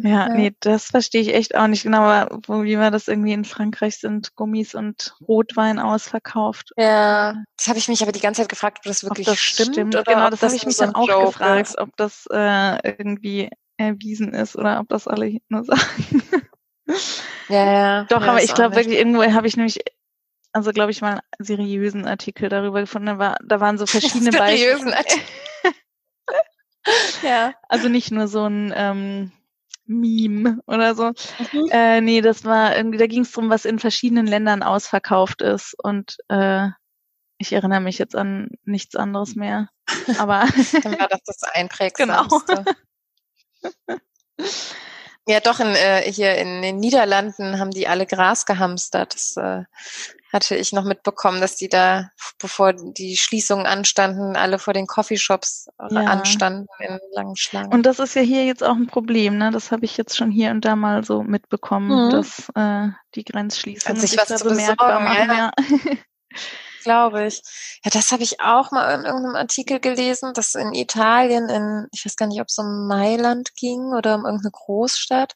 Ja, 0.02 0.28
nee, 0.28 0.52
das 0.60 0.86
verstehe 0.86 1.20
ich 1.20 1.34
echt 1.34 1.54
auch 1.54 1.66
nicht 1.66 1.82
genau, 1.82 2.02
aber 2.02 2.64
wie 2.64 2.78
war 2.78 2.90
das 2.90 3.08
irgendwie 3.08 3.32
in 3.32 3.44
Frankreich 3.44 3.98
sind 3.98 4.34
Gummis 4.36 4.74
und 4.74 5.14
Rotwein 5.26 5.78
ausverkauft. 5.78 6.72
Ja, 6.76 7.36
das 7.56 7.68
habe 7.68 7.78
ich 7.78 7.88
mich 7.88 8.02
aber 8.02 8.12
die 8.12 8.20
ganze 8.20 8.42
Zeit 8.42 8.48
gefragt, 8.48 8.78
ob 8.78 8.84
das 8.84 9.04
wirklich 9.04 9.28
ob 9.28 9.34
das 9.34 9.40
stimmt. 9.40 9.74
stimmt. 9.74 9.94
Oder 9.94 10.04
genau, 10.04 10.30
das 10.30 10.42
habe 10.42 10.54
ich 10.54 10.66
mich 10.66 10.76
so 10.76 10.84
dann 10.84 10.94
auch 10.94 11.08
Joke 11.08 11.26
gefragt, 11.26 11.68
ist. 11.68 11.78
ob 11.78 11.96
das 11.96 12.26
äh, 12.30 12.94
irgendwie 12.98 13.50
erwiesen 13.76 14.34
ist 14.34 14.56
oder 14.56 14.80
ob 14.80 14.88
das 14.88 15.06
alle 15.06 15.38
nur 15.48 15.64
sagen. 15.64 16.22
Ja, 17.48 17.72
ja. 17.72 18.04
Doch, 18.04 18.22
ja, 18.22 18.28
aber 18.28 18.42
ich 18.42 18.54
glaube 18.54 18.76
wirklich, 18.76 18.98
irgendwo 18.98 19.22
habe 19.22 19.46
ich 19.46 19.56
nämlich 19.56 19.80
also 20.52 20.72
glaube 20.72 20.90
ich 20.90 21.00
mal 21.00 21.20
einen 21.38 21.44
seriösen 21.46 22.06
Artikel 22.06 22.48
darüber 22.48 22.80
gefunden. 22.80 23.06
Da, 23.06 23.18
war, 23.18 23.36
da 23.44 23.60
waren 23.60 23.78
so 23.78 23.86
verschiedene 23.86 24.30
Beispiele. 24.38 24.96
ja. 27.22 27.52
Also 27.68 27.88
nicht 27.88 28.10
nur 28.10 28.28
so 28.28 28.44
ein 28.44 28.72
ähm, 28.74 29.32
Meme 29.86 30.60
oder 30.66 30.94
so. 30.94 31.12
Mhm. 31.52 31.68
Äh, 31.70 32.00
nee, 32.00 32.20
das 32.20 32.44
war 32.44 32.76
irgendwie, 32.76 32.98
da 32.98 33.06
ging 33.06 33.22
es 33.22 33.32
darum, 33.32 33.50
was 33.50 33.64
in 33.64 33.78
verschiedenen 33.78 34.26
Ländern 34.26 34.62
ausverkauft 34.62 35.42
ist. 35.42 35.74
Und 35.82 36.16
äh, 36.28 36.68
ich 37.38 37.52
erinnere 37.52 37.80
mich 37.80 37.98
jetzt 37.98 38.16
an 38.16 38.50
nichts 38.64 38.96
anderes 38.96 39.34
mehr. 39.34 39.68
Aber 40.18 40.46
dann 40.82 40.98
war 40.98 41.08
das 41.08 41.22
das 41.24 41.42
Einprägsamste. 41.54 42.64
Genau. 43.66 43.98
Ja, 45.28 45.40
doch, 45.40 45.60
in, 45.60 45.74
äh, 45.74 46.10
hier 46.10 46.36
in 46.36 46.62
den 46.62 46.78
Niederlanden 46.78 47.58
haben 47.58 47.70
die 47.70 47.86
alle 47.86 48.06
Gras 48.06 48.46
gehamstert. 48.46 49.14
Das 49.14 49.36
äh, 49.36 49.64
hatte 50.32 50.56
ich 50.56 50.72
noch 50.72 50.84
mitbekommen, 50.84 51.42
dass 51.42 51.54
die 51.54 51.68
da, 51.68 52.10
bevor 52.38 52.72
die 52.72 53.18
Schließungen 53.18 53.66
anstanden, 53.66 54.36
alle 54.36 54.58
vor 54.58 54.72
den 54.72 54.86
Coffeeshops 54.86 55.68
ja. 55.90 56.00
anstanden 56.00 56.66
in 56.78 56.98
langen 57.12 57.36
Schlangen. 57.36 57.72
Und 57.74 57.84
das 57.84 57.98
ist 57.98 58.14
ja 58.14 58.22
hier 58.22 58.46
jetzt 58.46 58.64
auch 58.64 58.76
ein 58.76 58.86
Problem, 58.86 59.36
ne? 59.36 59.50
Das 59.50 59.70
habe 59.70 59.84
ich 59.84 59.98
jetzt 59.98 60.16
schon 60.16 60.30
hier 60.30 60.50
und 60.50 60.64
da 60.64 60.76
mal 60.76 61.04
so 61.04 61.22
mitbekommen, 61.22 62.06
mhm. 62.06 62.10
dass 62.10 62.48
äh, 62.54 62.88
die 63.14 63.24
Grenzschließungen 63.24 64.00
sich 64.00 64.16
was 64.16 64.28
da 64.28 64.38
bemerkbar 64.38 65.00
machen. 65.00 65.28
Ja. 65.28 65.34
ja. 65.36 65.52
Glaube 66.88 67.26
ich. 67.26 67.42
Ja, 67.84 67.90
das 67.90 68.12
habe 68.12 68.22
ich 68.22 68.40
auch 68.40 68.70
mal 68.70 68.94
in 68.94 69.04
irgendeinem 69.04 69.36
Artikel 69.36 69.78
gelesen, 69.78 70.32
dass 70.32 70.54
in 70.54 70.72
Italien, 70.72 71.50
in, 71.50 71.86
ich 71.92 72.06
weiß 72.06 72.16
gar 72.16 72.26
nicht, 72.26 72.40
ob 72.40 72.46
es 72.48 72.56
um 72.56 72.86
Mailand 72.88 73.54
ging 73.56 73.92
oder 73.92 74.14
um 74.14 74.24
irgendeine 74.24 74.52
Großstadt, 74.52 75.34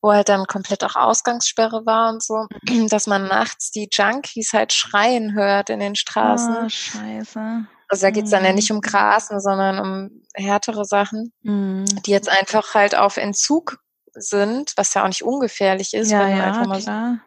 wo 0.00 0.10
halt 0.10 0.30
dann 0.30 0.46
komplett 0.46 0.82
auch 0.84 0.96
Ausgangssperre 0.96 1.84
war 1.84 2.08
und 2.08 2.22
so, 2.22 2.46
mhm. 2.62 2.88
dass 2.88 3.06
man 3.06 3.26
nachts 3.26 3.70
die 3.72 3.90
Junkies 3.92 4.54
halt 4.54 4.72
schreien 4.72 5.34
hört 5.34 5.68
in 5.68 5.80
den 5.80 5.96
Straßen. 5.96 6.56
Oh, 6.64 6.68
scheiße. 6.70 7.66
Also 7.88 8.06
da 8.06 8.10
geht's 8.10 8.30
dann 8.30 8.46
ja 8.46 8.54
nicht 8.54 8.70
um 8.70 8.78
mhm. 8.78 8.80
Grasen, 8.80 9.38
sondern 9.38 9.78
um 9.78 10.22
härtere 10.34 10.86
Sachen, 10.86 11.30
mhm. 11.42 11.84
die 12.06 12.10
jetzt 12.10 12.30
einfach 12.30 12.72
halt 12.72 12.96
auf 12.96 13.18
Entzug 13.18 13.80
sind, 14.14 14.72
was 14.78 14.94
ja 14.94 15.02
auch 15.02 15.08
nicht 15.08 15.24
ungefährlich 15.24 15.92
ist, 15.92 16.10
ja, 16.10 16.20
wenn 16.20 16.32
du 16.32 16.38
ja, 16.38 16.44
einfach 16.44 16.66
mal 16.66 16.80
klar. 16.80 17.18
so 17.20 17.26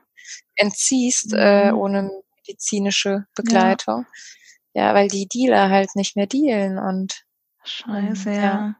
entziehst 0.55 1.34
äh, 1.34 1.65
mhm. 1.65 1.70
äh, 1.70 1.72
ohne 1.74 2.11
medizinische 2.50 3.26
Begleitung. 3.36 4.06
Ja. 4.74 4.88
ja. 4.88 4.93
weil 4.93 5.08
die 5.08 5.28
Dealer 5.28 5.70
halt 5.70 5.95
nicht 5.95 6.16
mehr 6.16 6.28
dealen 6.28 6.78
und 6.78 7.24
Scheiße, 7.64 8.32
ja. 8.32 8.41
ja. 8.41 8.76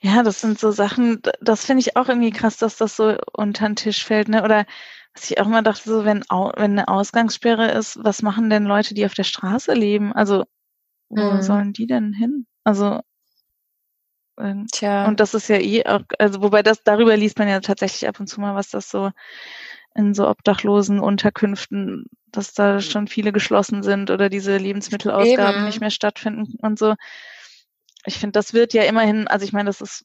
Ja, 0.00 0.22
das 0.22 0.40
sind 0.40 0.58
so 0.58 0.70
Sachen, 0.70 1.20
das 1.40 1.64
finde 1.64 1.80
ich 1.80 1.96
auch 1.96 2.08
irgendwie 2.08 2.30
krass, 2.30 2.56
dass 2.56 2.76
das 2.76 2.96
so 2.96 3.16
unter 3.32 3.66
den 3.66 3.76
Tisch 3.76 4.04
fällt, 4.04 4.28
ne? 4.28 4.42
Oder 4.42 4.64
was 5.12 5.30
ich 5.30 5.38
auch 5.38 5.46
immer 5.46 5.62
dachte, 5.62 5.88
so 5.88 6.04
wenn, 6.04 6.20
wenn 6.30 6.72
eine 6.72 6.88
Ausgangssperre 6.88 7.72
ist, 7.72 7.98
was 8.02 8.22
machen 8.22 8.48
denn 8.48 8.64
Leute, 8.64 8.94
die 8.94 9.04
auf 9.04 9.14
der 9.14 9.24
Straße 9.24 9.72
leben? 9.74 10.12
Also, 10.12 10.44
wo 11.08 11.32
mhm. 11.32 11.42
sollen 11.42 11.72
die 11.72 11.86
denn 11.86 12.12
hin? 12.12 12.46
Also, 12.64 13.00
ähm, 14.38 14.66
Tja. 14.70 15.06
Und 15.06 15.20
das 15.20 15.34
ist 15.34 15.48
ja 15.48 15.58
eh 15.58 15.84
auch, 15.86 16.02
also 16.18 16.42
wobei 16.42 16.62
das, 16.62 16.82
darüber 16.82 17.16
liest 17.16 17.38
man 17.38 17.48
ja 17.48 17.60
tatsächlich 17.60 18.08
ab 18.08 18.20
und 18.20 18.26
zu 18.26 18.40
mal, 18.40 18.54
was 18.54 18.70
das 18.70 18.90
so 18.90 19.10
in 19.96 20.14
so 20.14 20.28
obdachlosen 20.28 21.00
Unterkünften, 21.00 22.06
dass 22.26 22.52
da 22.52 22.80
schon 22.80 23.08
viele 23.08 23.32
geschlossen 23.32 23.82
sind 23.82 24.10
oder 24.10 24.28
diese 24.28 24.56
Lebensmittelausgaben 24.56 25.56
Eben. 25.56 25.64
nicht 25.64 25.80
mehr 25.80 25.90
stattfinden 25.90 26.58
und 26.60 26.78
so 26.78 26.94
ich 28.06 28.18
finde, 28.18 28.32
das 28.32 28.54
wird 28.54 28.72
ja 28.72 28.84
immerhin, 28.84 29.28
also 29.28 29.44
ich 29.44 29.52
meine, 29.52 29.68
das 29.68 29.80
ist, 29.80 30.04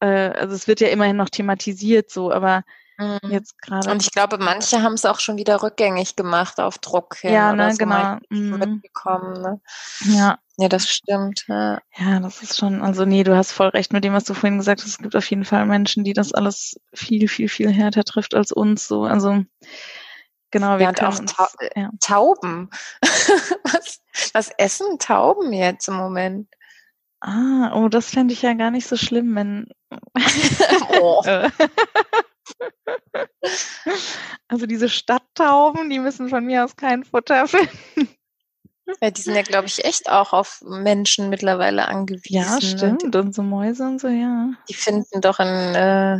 äh, 0.00 0.06
also 0.06 0.54
es 0.54 0.68
wird 0.68 0.80
ja 0.80 0.88
immerhin 0.88 1.16
noch 1.16 1.30
thematisiert 1.30 2.10
so, 2.10 2.30
aber 2.30 2.62
mhm. 2.98 3.18
jetzt 3.30 3.60
gerade. 3.60 3.90
Und 3.90 4.02
ich 4.02 4.12
glaube, 4.12 4.38
manche 4.38 4.82
haben 4.82 4.94
es 4.94 5.04
auch 5.04 5.18
schon 5.18 5.38
wieder 5.38 5.62
rückgängig 5.62 6.14
gemacht 6.14 6.60
auf 6.60 6.78
Druck 6.78 7.16
hin. 7.16 7.32
Ja, 7.32 7.52
ne, 7.52 7.72
so 7.72 7.78
genau. 7.78 8.18
Mhm. 8.28 8.58
Mitbekommen, 8.58 9.40
ne? 9.40 9.60
Ja. 10.04 10.38
Ja, 10.60 10.68
das 10.68 10.88
stimmt. 10.88 11.44
Ja. 11.46 11.80
ja, 11.96 12.18
das 12.18 12.42
ist 12.42 12.58
schon, 12.58 12.82
also 12.82 13.04
nee, 13.04 13.22
du 13.22 13.36
hast 13.36 13.52
voll 13.52 13.68
recht 13.68 13.92
mit 13.92 14.02
dem, 14.02 14.12
was 14.12 14.24
du 14.24 14.34
vorhin 14.34 14.58
gesagt 14.58 14.80
hast. 14.80 14.88
Es 14.88 14.98
gibt 14.98 15.14
auf 15.14 15.30
jeden 15.30 15.44
Fall 15.44 15.64
Menschen, 15.66 16.02
die 16.02 16.14
das 16.14 16.34
alles 16.34 16.80
viel, 16.92 17.28
viel, 17.28 17.48
viel 17.48 17.70
härter 17.70 18.02
trifft 18.02 18.34
als 18.34 18.50
uns. 18.50 18.88
So, 18.88 19.04
also 19.04 19.44
genau, 20.50 20.78
wir 20.78 20.82
ja, 20.82 20.88
und 20.88 21.02
auch 21.04 21.18
uns, 21.20 21.32
Ta 21.32 21.48
ja. 21.76 21.90
Tauben. 22.00 22.70
was, 23.62 24.00
was 24.34 24.50
essen 24.58 24.98
Tauben 24.98 25.52
jetzt 25.52 25.86
im 25.86 25.94
Moment? 25.94 26.48
Ah, 27.20 27.72
oh, 27.74 27.88
das 27.88 28.10
fände 28.10 28.34
ich 28.34 28.42
ja 28.42 28.54
gar 28.54 28.72
nicht 28.72 28.88
so 28.88 28.96
schlimm, 28.96 29.36
wenn. 29.36 29.68
oh. 31.00 31.22
also 34.48 34.66
diese 34.66 34.88
Stadttauben, 34.88 35.88
die 35.88 36.00
müssen 36.00 36.28
von 36.28 36.44
mir 36.44 36.64
aus 36.64 36.74
kein 36.74 37.04
Futter 37.04 37.46
finden. 37.46 38.17
Ja, 39.00 39.10
die 39.10 39.20
sind 39.20 39.34
ja, 39.34 39.42
glaube 39.42 39.66
ich, 39.66 39.84
echt 39.84 40.08
auch 40.10 40.32
auf 40.32 40.62
Menschen 40.66 41.28
mittlerweile 41.28 41.88
angewiesen. 41.88 42.34
Ja, 42.34 42.54
ne? 42.54 42.62
stimmt. 42.62 43.14
Und 43.14 43.34
so 43.34 43.42
Mäuse 43.42 43.84
und 43.84 44.00
so, 44.00 44.08
ja. 44.08 44.50
Die 44.68 44.74
finden 44.74 45.20
doch 45.20 45.38
in 45.40 45.46
äh, 45.46 46.18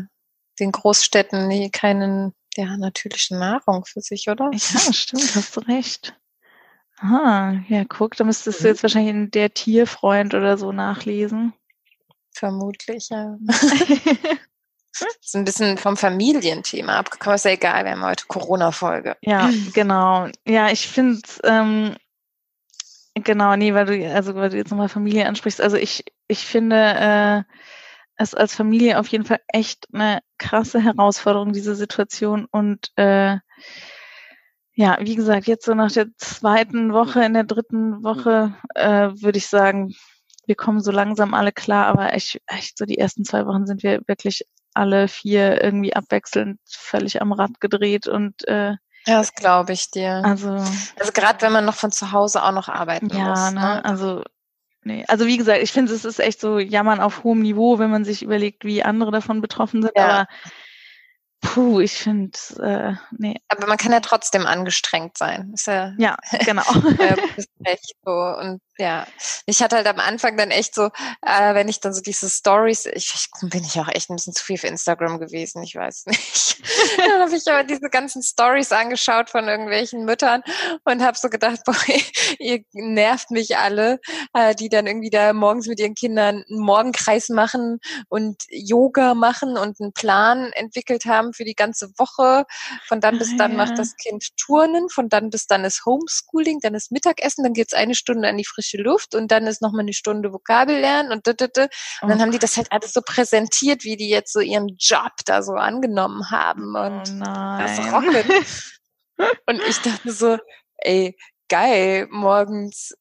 den 0.60 0.72
Großstädten 0.72 1.48
nie 1.48 1.70
keinen 1.70 2.34
ja, 2.56 2.76
natürlichen 2.76 3.38
Nahrung 3.38 3.84
für 3.84 4.00
sich, 4.00 4.28
oder? 4.28 4.50
Ja, 4.52 4.92
stimmt, 4.92 5.34
hast 5.34 5.56
du 5.56 5.60
recht. 5.60 6.14
Ah, 6.98 7.54
ja, 7.68 7.84
guck, 7.84 8.16
da 8.16 8.24
müsstest 8.24 8.62
du 8.62 8.68
jetzt 8.68 8.82
wahrscheinlich 8.82 9.14
in 9.14 9.30
der 9.30 9.54
Tierfreund 9.54 10.34
oder 10.34 10.58
so 10.58 10.72
nachlesen. 10.72 11.52
Vermutlich, 12.32 13.08
ja. 13.10 13.36
Ist 15.22 15.36
ein 15.36 15.44
bisschen 15.44 15.78
vom 15.78 15.96
Familienthema 15.96 16.98
abgekommen. 16.98 17.36
Ist 17.36 17.44
ja 17.44 17.52
egal, 17.52 17.84
wir 17.84 17.92
haben 17.92 18.04
heute 18.04 18.26
Corona-Folge. 18.26 19.16
Ja, 19.20 19.50
genau. 19.72 20.26
Ja, 20.44 20.70
ich 20.70 20.88
finde 20.88 21.22
ähm, 21.44 21.96
genau, 23.20 23.56
nee, 23.56 23.74
weil 23.74 23.86
du, 23.86 24.14
also 24.14 24.34
weil 24.34 24.50
du 24.50 24.56
jetzt 24.56 24.70
nochmal 24.70 24.88
Familie 24.88 25.26
ansprichst. 25.26 25.60
Also 25.60 25.76
ich, 25.76 26.04
ich 26.26 26.40
finde 26.46 26.76
äh, 26.76 27.42
es 28.16 28.34
als 28.34 28.54
Familie 28.54 28.98
auf 28.98 29.08
jeden 29.08 29.24
Fall 29.24 29.40
echt 29.48 29.86
eine 29.92 30.20
krasse 30.38 30.80
Herausforderung, 30.80 31.52
diese 31.52 31.74
Situation. 31.74 32.46
Und 32.50 32.92
äh, 32.96 33.38
ja, 34.74 34.98
wie 35.00 35.14
gesagt, 35.16 35.46
jetzt 35.46 35.64
so 35.64 35.74
nach 35.74 35.92
der 35.92 36.08
zweiten 36.16 36.92
Woche, 36.92 37.24
in 37.24 37.34
der 37.34 37.44
dritten 37.44 38.02
Woche, 38.04 38.56
äh, 38.74 39.10
würde 39.20 39.38
ich 39.38 39.46
sagen, 39.46 39.94
wir 40.46 40.56
kommen 40.56 40.80
so 40.80 40.90
langsam 40.90 41.34
alle 41.34 41.52
klar, 41.52 41.86
aber 41.86 42.12
echt, 42.14 42.40
echt 42.46 42.78
so 42.78 42.86
die 42.86 42.98
ersten 42.98 43.24
zwei 43.24 43.46
Wochen 43.46 43.66
sind 43.66 43.82
wir 43.82 44.00
wirklich 44.06 44.44
alle 44.74 45.08
vier 45.08 45.62
irgendwie 45.62 45.94
abwechselnd 45.94 46.60
völlig 46.64 47.20
am 47.20 47.32
Rad 47.32 47.60
gedreht 47.60 48.06
und 48.08 48.46
äh, 48.48 48.76
ja, 49.08 49.18
das 49.18 49.34
glaube 49.34 49.72
ich 49.72 49.90
dir. 49.90 50.22
Also, 50.24 50.50
also 50.50 51.12
gerade 51.12 51.40
wenn 51.42 51.52
man 51.52 51.64
noch 51.64 51.74
von 51.74 51.92
zu 51.92 52.12
Hause 52.12 52.42
auch 52.42 52.52
noch 52.52 52.68
arbeiten 52.68 53.08
ja, 53.08 53.28
muss. 53.30 53.52
Ne? 53.52 53.60
ne? 53.60 53.84
Also 53.84 54.22
nee, 54.84 55.04
also 55.08 55.26
wie 55.26 55.36
gesagt, 55.36 55.62
ich 55.62 55.72
finde, 55.72 55.92
es 55.92 56.04
ist 56.04 56.20
echt 56.20 56.40
so 56.40 56.58
Jammern 56.58 57.00
auf 57.00 57.24
hohem 57.24 57.40
Niveau, 57.40 57.78
wenn 57.78 57.90
man 57.90 58.04
sich 58.04 58.22
überlegt, 58.22 58.64
wie 58.64 58.82
andere 58.82 59.10
davon 59.10 59.40
betroffen 59.40 59.82
sind. 59.82 59.92
Ja. 59.96 60.08
Aber 60.08 60.26
Puh, 61.40 61.80
ich 61.80 61.92
finde, 61.92 62.36
äh, 62.60 62.94
nee. 63.16 63.36
Aber 63.48 63.68
man 63.68 63.78
kann 63.78 63.92
ja 63.92 64.00
trotzdem 64.00 64.44
angestrengt 64.44 65.16
sein. 65.16 65.52
Ist 65.54 65.68
ja, 65.68 65.94
ja 65.96 66.16
genau. 66.44 66.64
äh, 66.98 67.76
so. 68.04 68.10
Und 68.10 68.60
ja, 68.76 69.06
ich 69.46 69.62
hatte 69.62 69.76
halt 69.76 69.86
am 69.88 69.98
Anfang 69.98 70.36
dann 70.36 70.50
echt 70.50 70.74
so, 70.74 70.86
äh, 71.22 71.54
wenn 71.54 71.68
ich 71.68 71.80
dann 71.80 71.92
so 71.92 72.00
diese 72.00 72.28
Stories, 72.28 72.86
ich, 72.86 73.12
ich 73.12 73.50
bin 73.50 73.64
ich 73.64 73.78
auch 73.80 73.88
echt 73.88 74.08
ein 74.08 74.16
bisschen 74.16 74.34
zu 74.34 74.44
viel 74.44 74.56
für 74.56 74.68
Instagram 74.68 75.18
gewesen, 75.18 75.62
ich 75.64 75.74
weiß 75.74 76.06
nicht. 76.06 76.62
dann 76.96 77.22
habe 77.22 77.36
ich 77.36 77.46
aber 77.48 77.64
diese 77.64 77.90
ganzen 77.90 78.22
Stories 78.22 78.70
angeschaut 78.70 79.30
von 79.30 79.48
irgendwelchen 79.48 80.04
Müttern 80.04 80.42
und 80.84 81.02
habe 81.02 81.18
so 81.18 81.28
gedacht, 81.28 81.60
boah, 81.66 81.74
ihr 82.38 82.62
nervt 82.72 83.30
mich 83.32 83.56
alle, 83.56 83.98
äh, 84.32 84.54
die 84.54 84.68
dann 84.68 84.86
irgendwie 84.86 85.10
da 85.10 85.32
morgens 85.32 85.66
mit 85.66 85.80
ihren 85.80 85.94
Kindern 85.94 86.44
einen 86.48 86.60
Morgenkreis 86.60 87.30
machen 87.30 87.80
und 88.08 88.42
Yoga 88.48 89.14
machen 89.14 89.56
und 89.56 89.80
einen 89.80 89.92
Plan 89.92 90.52
entwickelt 90.52 91.04
haben 91.04 91.27
haben 91.28 91.34
für 91.34 91.44
die 91.44 91.54
ganze 91.54 91.90
Woche. 91.98 92.44
Von 92.86 93.00
dann 93.00 93.18
bis 93.18 93.36
dann 93.36 93.52
ja. 93.52 93.56
macht 93.56 93.78
das 93.78 93.96
Kind 93.96 94.36
Turnen, 94.36 94.88
von 94.88 95.08
dann 95.08 95.30
bis 95.30 95.46
dann 95.46 95.64
ist 95.64 95.84
Homeschooling, 95.84 96.60
dann 96.60 96.74
ist 96.74 96.90
Mittagessen, 96.90 97.44
dann 97.44 97.52
geht's 97.52 97.74
eine 97.74 97.94
Stunde 97.94 98.28
an 98.28 98.36
die 98.36 98.44
frische 98.44 98.78
Luft 98.78 99.14
und 99.14 99.30
dann 99.30 99.46
ist 99.46 99.62
nochmal 99.62 99.82
eine 99.82 99.92
Stunde 99.92 100.32
Vokabel 100.32 100.78
lernen 100.78 101.12
und 101.12 101.28
und 101.28 101.56
dann 102.08 102.18
oh. 102.18 102.20
haben 102.20 102.32
die 102.32 102.38
das 102.38 102.56
halt 102.56 102.72
alles 102.72 102.92
so 102.92 103.02
präsentiert, 103.02 103.84
wie 103.84 103.96
die 103.96 104.08
jetzt 104.08 104.32
so 104.32 104.40
ihren 104.40 104.76
Job 104.78 105.12
da 105.26 105.42
so 105.42 105.52
angenommen 105.52 106.30
haben 106.30 106.74
oh 106.74 106.80
und 106.80 107.20
oh 107.20 107.58
das 107.58 107.78
rocken. 107.92 108.44
und 109.46 109.60
ich 109.68 109.78
dachte 109.80 110.10
so, 110.10 110.38
ey, 110.78 111.16
geil, 111.48 112.08
morgens 112.10 112.94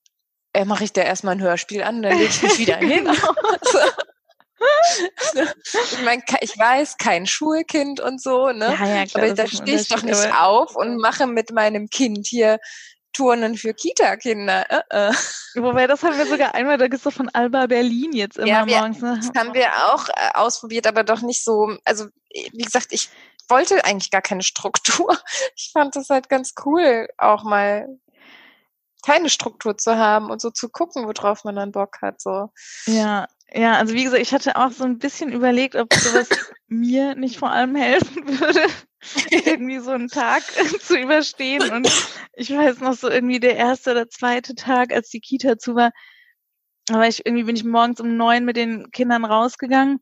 mache 0.65 0.83
ich 0.83 0.93
da 0.93 1.01
erstmal 1.01 1.35
ein 1.35 1.41
Hörspiel 1.41 1.83
an, 1.83 2.01
dann 2.01 2.17
lege 2.17 2.29
ich 2.29 2.41
mich 2.41 2.59
wieder 2.59 2.77
hin. 2.79 3.05
Genau. 3.05 3.13
ich 5.91 6.01
meine, 6.03 6.23
ich 6.41 6.57
weiß, 6.57 6.97
kein 6.97 7.25
Schulkind 7.25 7.99
und 7.99 8.21
so, 8.21 8.51
ne? 8.51 8.75
Ja, 8.79 8.87
ja, 8.87 9.05
klar, 9.05 9.23
aber 9.23 9.33
da 9.33 9.47
stehe 9.47 9.79
ich 9.79 9.87
doch 9.87 10.03
nicht 10.03 10.33
auf 10.33 10.75
und 10.75 10.97
mache 10.97 11.27
mit 11.27 11.51
meinem 11.51 11.89
Kind 11.89 12.27
hier 12.27 12.59
Turnen 13.13 13.57
für 13.57 13.73
Kita-Kinder. 13.73 14.65
Uh 14.71 14.95
-uh. 14.95 15.63
Wobei, 15.63 15.87
das 15.87 16.03
haben 16.03 16.17
wir 16.17 16.27
sogar 16.27 16.53
einmal, 16.53 16.77
da 16.77 16.87
gibt's 16.87 17.03
doch 17.03 17.13
von 17.13 17.29
Alba 17.29 17.65
Berlin 17.65 18.13
jetzt 18.13 18.37
immer 18.37 18.47
ja, 18.47 18.67
wir, 18.67 18.77
morgens. 18.77 19.01
Ne? 19.01 19.19
Das 19.19 19.31
haben 19.41 19.53
wir 19.53 19.69
auch 19.91 20.07
äh, 20.09 20.31
ausprobiert, 20.35 20.85
aber 20.85 21.03
doch 21.03 21.21
nicht 21.21 21.43
so, 21.43 21.75
also 21.83 22.05
wie 22.31 22.63
gesagt, 22.63 22.87
ich 22.91 23.09
wollte 23.49 23.83
eigentlich 23.85 24.11
gar 24.11 24.21
keine 24.21 24.43
Struktur. 24.43 25.17
Ich 25.55 25.71
fand 25.73 25.95
das 25.95 26.09
halt 26.09 26.29
ganz 26.29 26.53
cool, 26.65 27.07
auch 27.17 27.43
mal 27.43 27.87
keine 29.03 29.29
Struktur 29.29 29.77
zu 29.77 29.97
haben 29.97 30.29
und 30.29 30.41
so 30.41 30.51
zu 30.51 30.69
gucken, 30.69 31.07
worauf 31.07 31.43
man 31.43 31.55
dann 31.55 31.71
Bock 31.71 32.01
hat. 32.01 32.21
So. 32.21 32.51
Ja, 32.85 33.27
ja, 33.53 33.77
also 33.77 33.93
wie 33.93 34.03
gesagt, 34.03 34.21
ich 34.21 34.33
hatte 34.33 34.55
auch 34.55 34.71
so 34.71 34.83
ein 34.83 34.99
bisschen 34.99 35.31
überlegt, 35.31 35.75
ob 35.75 35.93
sowas 35.93 36.29
mir 36.67 37.15
nicht 37.15 37.37
vor 37.37 37.51
allem 37.51 37.75
helfen 37.75 38.27
würde, 38.27 38.67
irgendwie 39.31 39.79
so 39.79 39.91
einen 39.91 40.09
Tag 40.09 40.43
zu 40.81 40.97
überstehen. 40.97 41.71
Und 41.71 41.89
ich 42.33 42.49
weiß 42.51 42.81
noch 42.81 42.93
so 42.93 43.09
irgendwie 43.09 43.39
der 43.39 43.55
erste 43.55 43.91
oder 43.91 44.09
zweite 44.09 44.55
Tag, 44.55 44.93
als 44.93 45.09
die 45.09 45.21
Kita 45.21 45.57
zu 45.57 45.75
war, 45.75 45.91
aber 46.89 47.07
ich 47.07 47.25
irgendwie 47.25 47.43
bin 47.43 47.55
ich 47.55 47.63
morgens 47.63 47.99
um 47.99 48.15
neun 48.15 48.45
mit 48.45 48.57
den 48.57 48.91
Kindern 48.91 49.25
rausgegangen. 49.25 49.99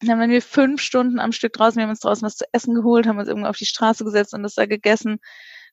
Dann 0.00 0.20
waren 0.20 0.30
wir 0.30 0.42
fünf 0.42 0.82
Stunden 0.82 1.18
am 1.18 1.32
Stück 1.32 1.54
draußen. 1.54 1.76
Wir 1.76 1.84
haben 1.84 1.90
uns 1.90 2.00
draußen 2.00 2.24
was 2.24 2.36
zu 2.36 2.44
essen 2.52 2.74
geholt, 2.74 3.06
haben 3.06 3.18
uns 3.18 3.28
irgendwo 3.28 3.48
auf 3.48 3.56
die 3.56 3.66
Straße 3.66 4.04
gesetzt 4.04 4.34
und 4.34 4.42
das 4.42 4.54
da 4.54 4.66
gegessen. 4.66 5.18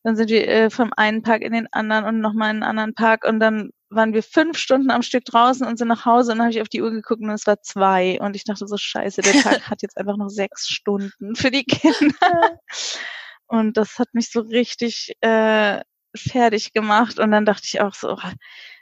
Dann 0.04 0.16
sind 0.16 0.30
wir 0.30 0.48
äh, 0.48 0.70
vom 0.70 0.92
einen 0.96 1.22
Park 1.24 1.42
in 1.42 1.54
den 1.54 1.68
anderen 1.72 2.06
und 2.06 2.20
nochmal 2.20 2.52
in 2.52 2.58
einen 2.58 2.64
anderen 2.64 2.94
Park 2.94 3.26
und 3.26 3.40
dann 3.40 3.72
waren 3.90 4.14
wir 4.14 4.24
fünf 4.24 4.58
Stunden 4.58 4.92
am 4.92 5.02
Stück 5.02 5.26
draußen 5.26 5.66
und 5.66 5.78
sind 5.78 5.88
nach 5.88 6.06
Hause 6.06 6.32
und 6.32 6.40
dann 6.40 6.46
habe 6.46 6.54
ich 6.54 6.62
auf 6.62 6.70
die 6.70 6.82
Uhr 6.82 6.92
geguckt 6.92 7.22
und 7.22 7.30
es 7.30 7.48
war 7.48 7.62
zwei 7.62 8.20
und 8.20 8.36
ich 8.36 8.44
dachte 8.44 8.68
so 8.68 8.78
scheiße, 8.78 9.22
der 9.22 9.42
Tag 9.42 9.62
hat 9.70 9.82
jetzt 9.82 9.98
einfach 9.98 10.18
noch 10.18 10.30
sechs 10.30 10.68
Stunden 10.68 11.36
für 11.36 11.52
die 11.52 11.64
Kinder. 11.64 12.60
Und 13.48 13.78
das 13.78 14.00
hat 14.00 14.14
mich 14.14 14.32
so 14.32 14.42
richtig 14.42 15.16
äh, 15.22 15.82
fertig 16.16 16.74
gemacht 16.74 17.20
und 17.20 17.32
dann 17.32 17.46
dachte 17.46 17.66
ich 17.66 17.82
auch 17.82 17.94
so, 17.94 18.14
oh, 18.14 18.30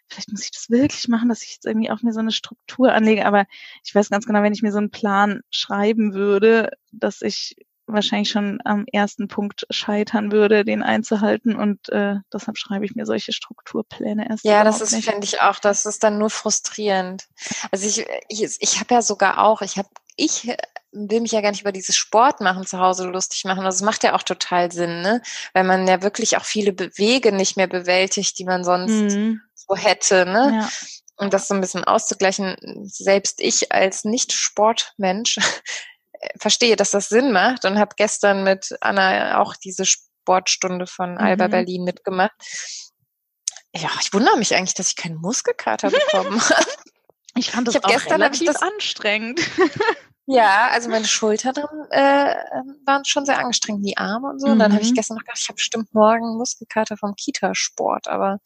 vielleicht 0.07 0.31
muss 0.31 0.43
ich 0.43 0.52
das 0.52 0.69
wirklich 0.69 1.07
machen, 1.07 1.30
dass 1.30 1.43
ich 1.43 1.53
jetzt 1.53 1.65
irgendwie 1.65 1.89
auch 1.91 2.02
mir 2.02 2.14
so 2.14 2.19
eine 2.19 2.31
Struktur 2.31 2.93
anlege, 2.93 3.26
aber 3.26 3.45
ich 3.84 3.93
weiß 3.93 4.10
ganz 4.10 4.26
genau, 4.26 4.43
wenn 4.43 4.53
ich 4.53 4.61
mir 4.61 4.72
so 4.72 4.77
einen 4.77 4.91
Plan 4.91 5.41
schreiben 5.49 6.14
würde, 6.14 6.72
dass 6.91 7.22
ich 7.22 7.56
wahrscheinlich 7.93 8.30
schon 8.30 8.59
am 8.65 8.85
ersten 8.91 9.27
Punkt 9.27 9.65
scheitern 9.69 10.31
würde, 10.31 10.65
den 10.65 10.84
einzuhalten. 10.84 11.55
Und 11.55 11.89
äh, 11.89 12.15
deshalb 12.34 12.57
schreibe 12.57 12.85
ich 12.85 12.95
mir 12.95 13.05
solche 13.05 13.34
Strukturpläne 13.34 14.30
erst. 14.30 14.43
Ja, 14.43 14.63
das 14.63 14.81
ist, 14.81 14.95
finde 15.03 15.23
ich 15.23 15.41
auch, 15.41 15.59
das 15.59 15.85
ist 15.85 16.03
dann 16.03 16.18
nur 16.18 16.30
frustrierend. 16.30 17.27
Also 17.72 17.88
ich, 17.88 18.05
ich, 18.30 18.57
ich 18.59 18.80
habe 18.80 18.93
ja 18.93 19.01
sogar 19.01 19.43
auch, 19.43 19.61
ich 19.61 19.77
habe, 19.77 19.89
ich 20.15 20.55
will 20.91 21.22
mich 21.22 21.31
ja 21.31 21.41
gar 21.41 21.51
nicht 21.51 21.61
über 21.61 21.72
dieses 21.72 21.95
Sport 21.95 22.41
machen 22.41 22.65
zu 22.65 22.80
Hause 22.80 23.07
lustig 23.07 23.45
machen. 23.45 23.63
Das 23.63 23.81
macht 23.81 24.03
ja 24.03 24.13
auch 24.13 24.23
total 24.23 24.72
Sinn, 24.72 25.01
ne? 25.01 25.22
Weil 25.53 25.63
man 25.63 25.88
ja 25.88 26.01
wirklich 26.01 26.38
auch 26.38 26.43
viele 26.43 26.77
Wege 26.97 27.31
nicht 27.31 27.57
mehr 27.57 27.68
bewältigt, 27.68 28.38
die 28.39 28.45
man 28.45 28.63
sonst 28.63 29.15
mhm. 29.15 29.41
so 29.55 29.76
hätte, 29.76 30.26
ne? 30.26 30.61
Ja. 30.61 30.69
Und 31.18 31.34
das 31.34 31.47
so 31.47 31.53
ein 31.53 31.61
bisschen 31.61 31.84
auszugleichen, 31.84 32.55
selbst 32.84 33.41
ich 33.41 33.72
als 33.72 34.03
Nicht-Sportmensch 34.05 35.38
verstehe, 36.39 36.76
dass 36.76 36.91
das 36.91 37.10
Sinn 37.10 37.31
macht 37.31 37.65
und 37.65 37.80
habe 37.80 37.95
gestern 37.95 38.43
mit 38.43 38.76
Anna 38.81 39.39
auch 39.39 39.56
diese 39.56 39.85
Sportstunde 39.85 40.88
von 40.88 41.18
Alba 41.18 41.48
mhm. 41.48 41.52
Berlin 41.52 41.84
mitgemacht. 41.84 42.31
Ja, 43.73 43.89
ich 44.02 44.14
wundere 44.14 44.38
mich 44.38 44.56
eigentlich, 44.56 44.73
dass 44.73 44.89
ich 44.89 44.95
keinen 44.95 45.15
Muskelkater 45.15 45.89
bekommen 45.89 46.41
habe. 46.49 46.65
Ich 47.35 47.52
fand 47.52 47.68
das 47.68 47.76
ich 47.76 47.85
auch 47.85 47.89
gestern 47.89 48.22
relativ 48.22 48.48
das, 48.48 48.61
anstrengend. 48.61 49.39
Ja, 50.27 50.69
also 50.69 50.89
meine 50.89 51.07
Schultern 51.07 51.56
äh, 51.89 52.35
waren 52.85 53.03
schon 53.06 53.26
sehr 53.26 53.39
angestrengt, 53.39 53.85
die 53.85 53.98
Arme 53.98 54.30
und 54.30 54.39
so. 54.39 54.48
Mhm. 54.48 54.53
Und 54.53 54.60
dann 54.60 54.72
habe 54.72 54.84
ich 54.84 54.91
mhm. 54.91 54.95
gestern 54.95 55.15
noch 55.15 55.23
gedacht, 55.23 55.39
ich 55.41 55.49
habe 55.49 55.56
bestimmt 55.56 55.93
morgen 55.93 56.38
Muskelkater 56.38 56.95
vom 56.95 57.15
Kitasport, 57.15 58.07
aber 58.07 58.38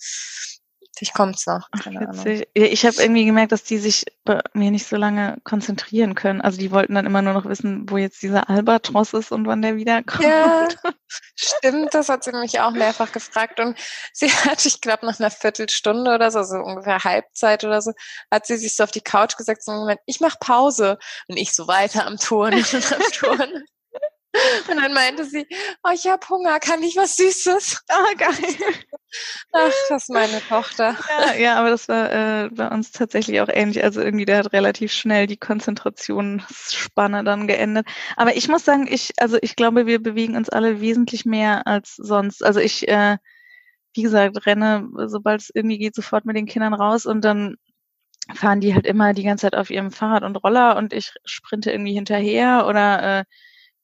Vielleicht 0.96 1.14
kommt's 1.14 1.46
noch. 1.46 1.70
Keine 1.72 2.10
Ach. 2.10 2.26
Ich 2.54 2.86
habe 2.86 3.02
irgendwie 3.02 3.26
gemerkt, 3.26 3.52
dass 3.52 3.64
die 3.64 3.78
sich 3.80 4.06
bei 4.24 4.40
mir 4.54 4.72
nicht 4.72 4.88
so 4.88 4.96
lange 4.96 5.38
konzentrieren 5.44 6.16
können. 6.16 6.40
Also 6.40 6.58
die 6.58 6.72
wollten 6.72 6.96
dann 6.96 7.06
immer 7.06 7.22
nur 7.22 7.34
noch 7.34 7.46
wissen, 7.46 7.90
wo 7.90 7.98
jetzt 7.98 8.22
dieser 8.22 8.50
Albatros 8.50 9.14
ist 9.14 9.32
und 9.34 9.46
wann 9.46 9.62
der 9.62 9.76
wiederkommt. 9.76 10.24
Ja, 10.24 10.68
stimmt. 11.36 11.94
Das 11.94 12.08
hat 12.08 12.24
sie 12.24 12.32
mich 12.32 12.62
auch 12.62 12.72
mehrfach 12.72 13.12
gefragt. 13.12 13.60
Und 13.60 13.78
sie 14.14 14.30
hat, 14.30 14.66
ich 14.66 14.80
glaube, 14.80 15.06
nach 15.06 15.20
einer 15.20 15.32
Viertelstunde 15.32 16.16
oder 16.16 16.32
so, 16.32 16.44
so 16.44 16.58
ungefähr 16.58 17.04
Halbzeit 17.04 17.66
oder 17.66 17.82
so, 17.82 17.92
hat 18.32 18.46
sie 18.46 18.56
sich 18.56 18.78
so 18.78 18.86
auf 18.86 18.92
die 18.92 19.02
Couch 19.02 19.36
gesetzt 19.36 19.68
und 19.68 19.80
gemeint, 19.80 20.00
ich 20.06 20.22
mach 20.22 20.40
Pause. 20.40 20.98
Und 21.28 21.36
ich 21.36 21.54
so 21.54 21.68
weiter 21.68 22.08
am 22.08 22.18
Turnen 22.18 22.64
und 22.72 22.92
am 22.94 23.02
Turnen. 23.12 23.66
Und 24.70 24.82
dann 24.82 24.94
meinte 24.94 25.26
sie, 25.26 25.48
oh, 25.84 25.92
ich 25.94 26.08
habe 26.08 26.28
Hunger, 26.30 26.60
kann 26.60 26.82
ich 26.84 26.96
was 26.96 27.16
Süßes? 27.18 27.84
Ah, 27.90 28.00
oh, 28.00 28.18
geil. 28.18 28.56
Ach, 29.54 29.72
das 29.90 30.04
ist 30.04 30.10
meine 30.10 30.42
Tochter. 30.48 30.98
Ja, 31.10 31.34
ja 31.36 31.56
aber 31.56 31.70
das 31.70 31.88
war 31.88 32.12
äh, 32.12 32.50
bei 32.50 32.68
uns 32.68 32.92
tatsächlich 32.92 33.40
auch 33.42 33.50
ähnlich. 33.50 33.84
Also 33.84 34.02
irgendwie, 34.02 34.26
der 34.26 34.40
hat 34.40 34.54
relativ 34.54 34.92
schnell 34.92 35.28
die 35.28 35.38
Konzentrationsspanne 35.38 37.24
dann 37.24 37.48
geendet. 37.48 37.88
Aber 38.18 38.36
ich 38.36 38.48
muss 38.48 38.66
sagen, 38.66 38.88
ich, 38.90 39.14
also 39.18 39.38
ich 39.42 39.56
glaube, 39.56 39.86
wir 39.86 40.02
bewegen 40.02 40.36
uns 40.36 40.50
alle 40.50 40.82
wesentlich 40.82 41.26
mehr 41.26 41.68
als 41.68 41.96
sonst. 41.96 42.44
Also 42.44 42.60
ich, 42.60 42.88
äh, 42.88 43.18
wie 43.94 44.02
gesagt, 44.02 44.46
renne, 44.46 44.90
sobald 45.08 45.42
es 45.42 45.52
irgendwie 45.54 45.78
geht, 45.78 45.96
sofort 45.96 46.26
mit 46.26 46.36
den 46.36 46.48
Kindern 46.48 46.74
raus 46.74 47.06
und 47.06 47.24
dann 47.24 47.56
fahren 48.34 48.60
die 48.60 48.74
halt 48.74 48.86
immer 48.86 49.14
die 49.14 49.24
ganze 49.24 49.44
Zeit 49.44 49.56
auf 49.56 49.70
ihrem 49.70 49.92
Fahrrad 49.92 50.24
und 50.24 50.36
Roller 50.38 50.78
und 50.78 50.94
ich 50.94 51.14
sprinte 51.26 51.72
irgendwie 51.72 51.94
hinterher 51.94 52.66
oder 52.68 53.20
äh, 53.20 53.24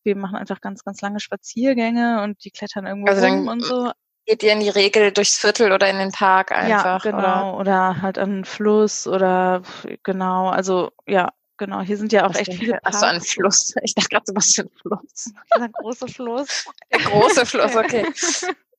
wir 0.04 0.16
machen 0.16 0.36
einfach 0.36 0.62
ganz, 0.62 0.84
ganz 0.84 1.02
lange 1.02 1.20
Spaziergänge 1.20 2.24
und 2.24 2.44
die 2.44 2.52
klettern 2.52 2.86
irgendwo 2.86 3.10
also 3.10 3.26
rum 3.26 3.48
und 3.48 3.64
so. 3.64 3.92
Geht 4.26 4.44
ihr 4.44 4.54
in 4.54 4.60
die 4.60 4.70
Regel 4.70 5.12
durchs 5.12 5.38
Viertel 5.38 5.72
oder 5.72 5.90
in 5.90 5.98
den 5.98 6.12
Park 6.12 6.52
einfach? 6.52 7.04
Ja, 7.04 7.12
genau. 7.12 7.56
Oder, 7.56 7.58
oder 7.58 8.02
halt 8.02 8.18
an 8.18 8.30
den 8.30 8.46
Fluss 8.46 9.08
oder 9.08 9.64
genau, 10.04 10.50
also 10.50 10.92
ja, 11.08 11.32
genau. 11.58 11.82
Hier 11.82 11.98
sind 11.98 12.14
ja 12.14 12.26
auch 12.26 12.30
was 12.30 12.40
echt 12.40 12.54
viele. 12.54 12.84
Achso, 12.86 13.06
ein 13.06 13.22
Fluss. 13.22 13.74
Ich 13.84 13.96
dachte 13.96 14.10
gerade, 14.10 14.26
was 14.36 14.54
für 14.54 14.64
ein 14.64 14.70
Fluss. 14.80 15.34
Der 15.58 15.70
große 15.70 16.08
Fluss. 16.08 16.66
Der 16.92 17.00
große 17.00 17.46
Fluss, 17.46 17.76
okay. 17.76 18.06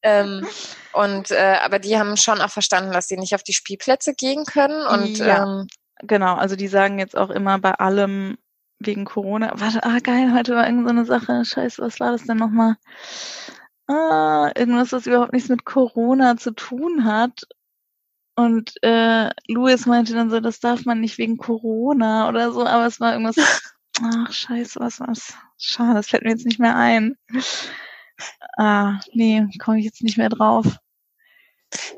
ähm, 0.03 0.47
und 0.93 1.31
äh, 1.32 1.59
aber 1.61 1.81
die 1.81 1.99
haben 1.99 2.16
schon 2.16 2.40
auch 2.40 2.51
verstanden, 2.51 2.93
dass 2.93 3.09
sie 3.09 3.16
nicht 3.16 3.35
auf 3.35 3.43
die 3.43 3.53
Spielplätze 3.53 4.15
gehen 4.15 4.44
können. 4.44 4.86
Und 4.86 5.19
ja, 5.19 5.43
ähm, 5.43 5.66
genau, 6.03 6.36
also 6.36 6.55
die 6.55 6.69
sagen 6.69 7.01
jetzt 7.01 7.16
auch 7.16 7.31
immer 7.31 7.59
bei 7.59 7.73
allem 7.73 8.39
wegen 8.86 9.04
Corona. 9.04 9.52
Warte, 9.56 9.84
ah 9.84 9.98
geil, 9.98 10.32
heute 10.34 10.54
war 10.54 10.66
irgendeine 10.66 11.04
so 11.04 11.12
Sache. 11.12 11.44
Scheiße, 11.44 11.82
was 11.82 12.00
war 12.00 12.12
das 12.12 12.24
denn 12.24 12.38
nochmal? 12.38 12.76
Ah, 13.88 14.50
irgendwas, 14.56 14.92
was 14.92 15.06
überhaupt 15.06 15.32
nichts 15.32 15.48
mit 15.48 15.64
Corona 15.64 16.36
zu 16.36 16.52
tun 16.52 17.04
hat. 17.04 17.46
Und 18.34 18.72
äh, 18.82 19.30
Louis 19.48 19.86
meinte 19.86 20.14
dann 20.14 20.30
so, 20.30 20.40
das 20.40 20.60
darf 20.60 20.84
man 20.84 21.00
nicht 21.00 21.18
wegen 21.18 21.36
Corona 21.36 22.28
oder 22.28 22.52
so, 22.52 22.64
aber 22.64 22.86
es 22.86 23.00
war 23.00 23.12
irgendwas. 23.12 23.36
Ach, 24.02 24.32
scheiße, 24.32 24.80
was 24.80 25.00
war's? 25.00 25.34
Schade, 25.59 25.94
das 25.94 26.09
fällt 26.09 26.24
mir 26.24 26.30
jetzt 26.30 26.46
nicht 26.46 26.59
mehr 26.59 26.74
ein. 26.74 27.16
Ah, 28.56 29.00
nee, 29.12 29.46
komme 29.59 29.78
ich 29.78 29.84
jetzt 29.84 30.02
nicht 30.02 30.16
mehr 30.16 30.30
drauf. 30.30 30.78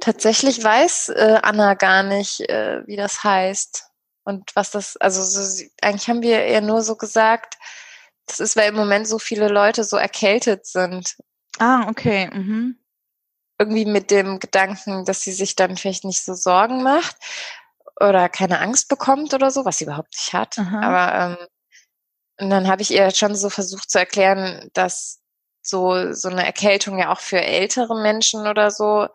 Tatsächlich 0.00 0.62
weiß 0.62 1.10
äh, 1.10 1.38
Anna 1.42 1.74
gar 1.74 2.02
nicht, 2.02 2.40
äh, 2.48 2.82
wie 2.86 2.96
das 2.96 3.22
heißt. 3.24 3.93
Und 4.24 4.56
was 4.56 4.70
das, 4.70 4.96
also 4.98 5.22
so, 5.22 5.64
eigentlich 5.82 6.08
haben 6.08 6.22
wir 6.22 6.48
ja 6.48 6.60
nur 6.60 6.82
so 6.82 6.96
gesagt, 6.96 7.56
Das 8.26 8.40
ist, 8.40 8.56
weil 8.56 8.70
im 8.70 8.76
Moment 8.76 9.06
so 9.08 9.18
viele 9.18 9.48
Leute 9.48 9.84
so 9.84 9.96
erkältet 9.96 10.66
sind. 10.66 11.16
Ah, 11.58 11.88
okay. 11.88 12.30
Mhm. 12.32 12.78
Irgendwie 13.58 13.84
mit 13.86 14.10
dem 14.10 14.40
Gedanken, 14.40 15.04
dass 15.04 15.22
sie 15.22 15.32
sich 15.32 15.56
dann 15.56 15.76
vielleicht 15.76 16.04
nicht 16.04 16.24
so 16.24 16.34
Sorgen 16.34 16.82
macht 16.82 17.16
oder 18.00 18.28
keine 18.28 18.60
Angst 18.60 18.88
bekommt 18.88 19.34
oder 19.34 19.50
so, 19.50 19.64
was 19.64 19.78
sie 19.78 19.84
überhaupt 19.84 20.14
nicht 20.14 20.32
hat. 20.32 20.58
Aha. 20.58 20.80
Aber 20.82 21.38
ähm, 21.40 21.48
und 22.40 22.50
dann 22.50 22.68
habe 22.68 22.82
ich 22.82 22.90
ihr 22.90 23.10
schon 23.12 23.36
so 23.36 23.50
versucht 23.50 23.90
zu 23.90 23.98
erklären, 23.98 24.70
dass 24.74 25.20
so 25.62 26.12
so 26.12 26.28
eine 26.28 26.44
Erkältung 26.44 26.98
ja 26.98 27.12
auch 27.12 27.20
für 27.20 27.40
ältere 27.40 28.00
Menschen 28.00 28.46
oder 28.46 28.70
so 28.70 29.08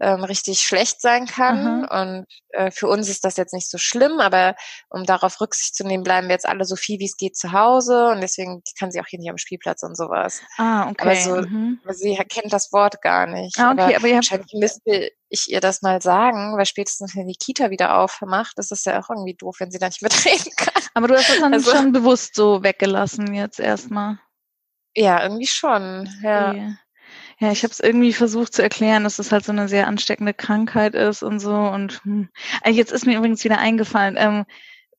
ähm, 0.00 0.24
richtig 0.24 0.60
schlecht 0.62 1.00
sein 1.00 1.26
kann. 1.26 1.84
Aha. 1.84 2.02
Und 2.02 2.24
äh, 2.50 2.70
für 2.70 2.88
uns 2.88 3.08
ist 3.08 3.24
das 3.24 3.36
jetzt 3.36 3.54
nicht 3.54 3.70
so 3.70 3.78
schlimm, 3.78 4.18
aber 4.20 4.56
um 4.90 5.04
darauf 5.06 5.40
Rücksicht 5.40 5.74
zu 5.76 5.84
nehmen, 5.86 6.02
bleiben 6.02 6.26
wir 6.28 6.34
jetzt 6.34 6.48
alle 6.48 6.64
so 6.64 6.74
viel 6.76 6.98
wie 6.98 7.04
es 7.04 7.16
geht 7.16 7.36
zu 7.36 7.52
Hause 7.52 8.08
und 8.08 8.20
deswegen 8.20 8.62
kann 8.78 8.90
sie 8.90 9.00
auch 9.00 9.06
hier 9.06 9.18
nicht 9.20 9.30
am 9.30 9.38
Spielplatz 9.38 9.82
und 9.84 9.96
sowas. 9.96 10.42
Ah, 10.58 10.88
okay. 10.90 10.96
Aber 11.02 11.16
so, 11.16 11.48
mhm. 11.48 11.80
aber 11.84 11.94
sie 11.94 12.16
kennt 12.28 12.52
das 12.52 12.72
Wort 12.72 13.00
gar 13.02 13.26
nicht. 13.26 13.58
Ah, 13.58 13.70
okay, 13.72 13.82
aber, 13.82 13.96
aber 13.96 14.08
ihr 14.08 14.16
habt- 14.16 14.30
wahrscheinlich 14.30 14.52
müsste 14.54 15.10
ich 15.28 15.50
ihr 15.50 15.60
das 15.60 15.82
mal 15.82 16.00
sagen, 16.02 16.56
weil 16.56 16.66
spätestens 16.66 17.14
wenn 17.16 17.26
die 17.28 17.36
Kita 17.36 17.70
wieder 17.70 17.98
aufmacht, 17.98 18.58
ist 18.58 18.72
es 18.72 18.84
ja 18.84 19.00
auch 19.00 19.10
irgendwie 19.10 19.34
doof, 19.34 19.56
wenn 19.60 19.70
sie 19.70 19.78
da 19.78 19.86
nicht 19.86 20.02
mitreden 20.02 20.52
kann. 20.56 20.82
Aber 20.94 21.08
du 21.08 21.14
hast 21.16 21.28
das 21.30 21.40
dann 21.40 21.54
Also- 21.54 21.70
schon 21.70 21.92
bewusst 21.92 22.34
so 22.34 22.62
weggelassen 22.62 23.32
jetzt 23.34 23.60
erstmal. 23.60 24.18
Ja, 24.96 25.22
irgendwie 25.22 25.46
schon. 25.46 26.08
Ja. 26.22 26.50
Okay. 26.50 26.76
Ja, 27.44 27.52
ich 27.52 27.62
habe 27.62 27.72
es 27.72 27.80
irgendwie 27.80 28.14
versucht 28.14 28.54
zu 28.54 28.62
erklären, 28.62 29.04
dass 29.04 29.18
es 29.18 29.30
halt 29.30 29.44
so 29.44 29.52
eine 29.52 29.68
sehr 29.68 29.86
ansteckende 29.86 30.32
Krankheit 30.32 30.94
ist 30.94 31.22
und 31.22 31.40
so. 31.40 31.54
Und 31.54 32.02
hm. 32.04 32.30
Ah, 32.62 32.70
jetzt 32.70 32.90
ist 32.90 33.04
mir 33.04 33.18
übrigens 33.18 33.44
wieder 33.44 33.58
eingefallen. 33.58 34.16
Ähm, 34.18 34.46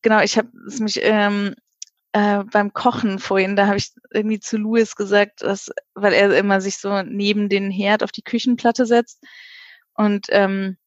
genau, 0.04 0.20
ich 0.22 0.38
habe 0.38 0.50
es 0.68 0.80
mich 0.80 1.00
ähm, 1.02 1.56
äh, 2.14 2.44
beim 2.44 2.72
Kochen 2.72 3.18
vorhin, 3.18 3.56
da 3.56 3.66
habe 3.66 3.78
ich 3.78 3.94
irgendwie 4.12 4.40
zu 4.40 4.58
Louis 4.58 4.96
gesagt, 4.96 5.42
dass, 5.42 5.72
weil 5.96 6.14
er 6.14 6.38
immer 6.38 6.62
sich 6.62 6.78
so 6.78 7.02
neben 7.02 7.50
den 7.50 7.72
Herd 7.72 8.04
auf 8.04 8.12
die 8.12 8.22
Küchenplatte 8.22 8.86
setzt 8.86 9.24
und 9.96 10.28
ähm, 10.30 10.78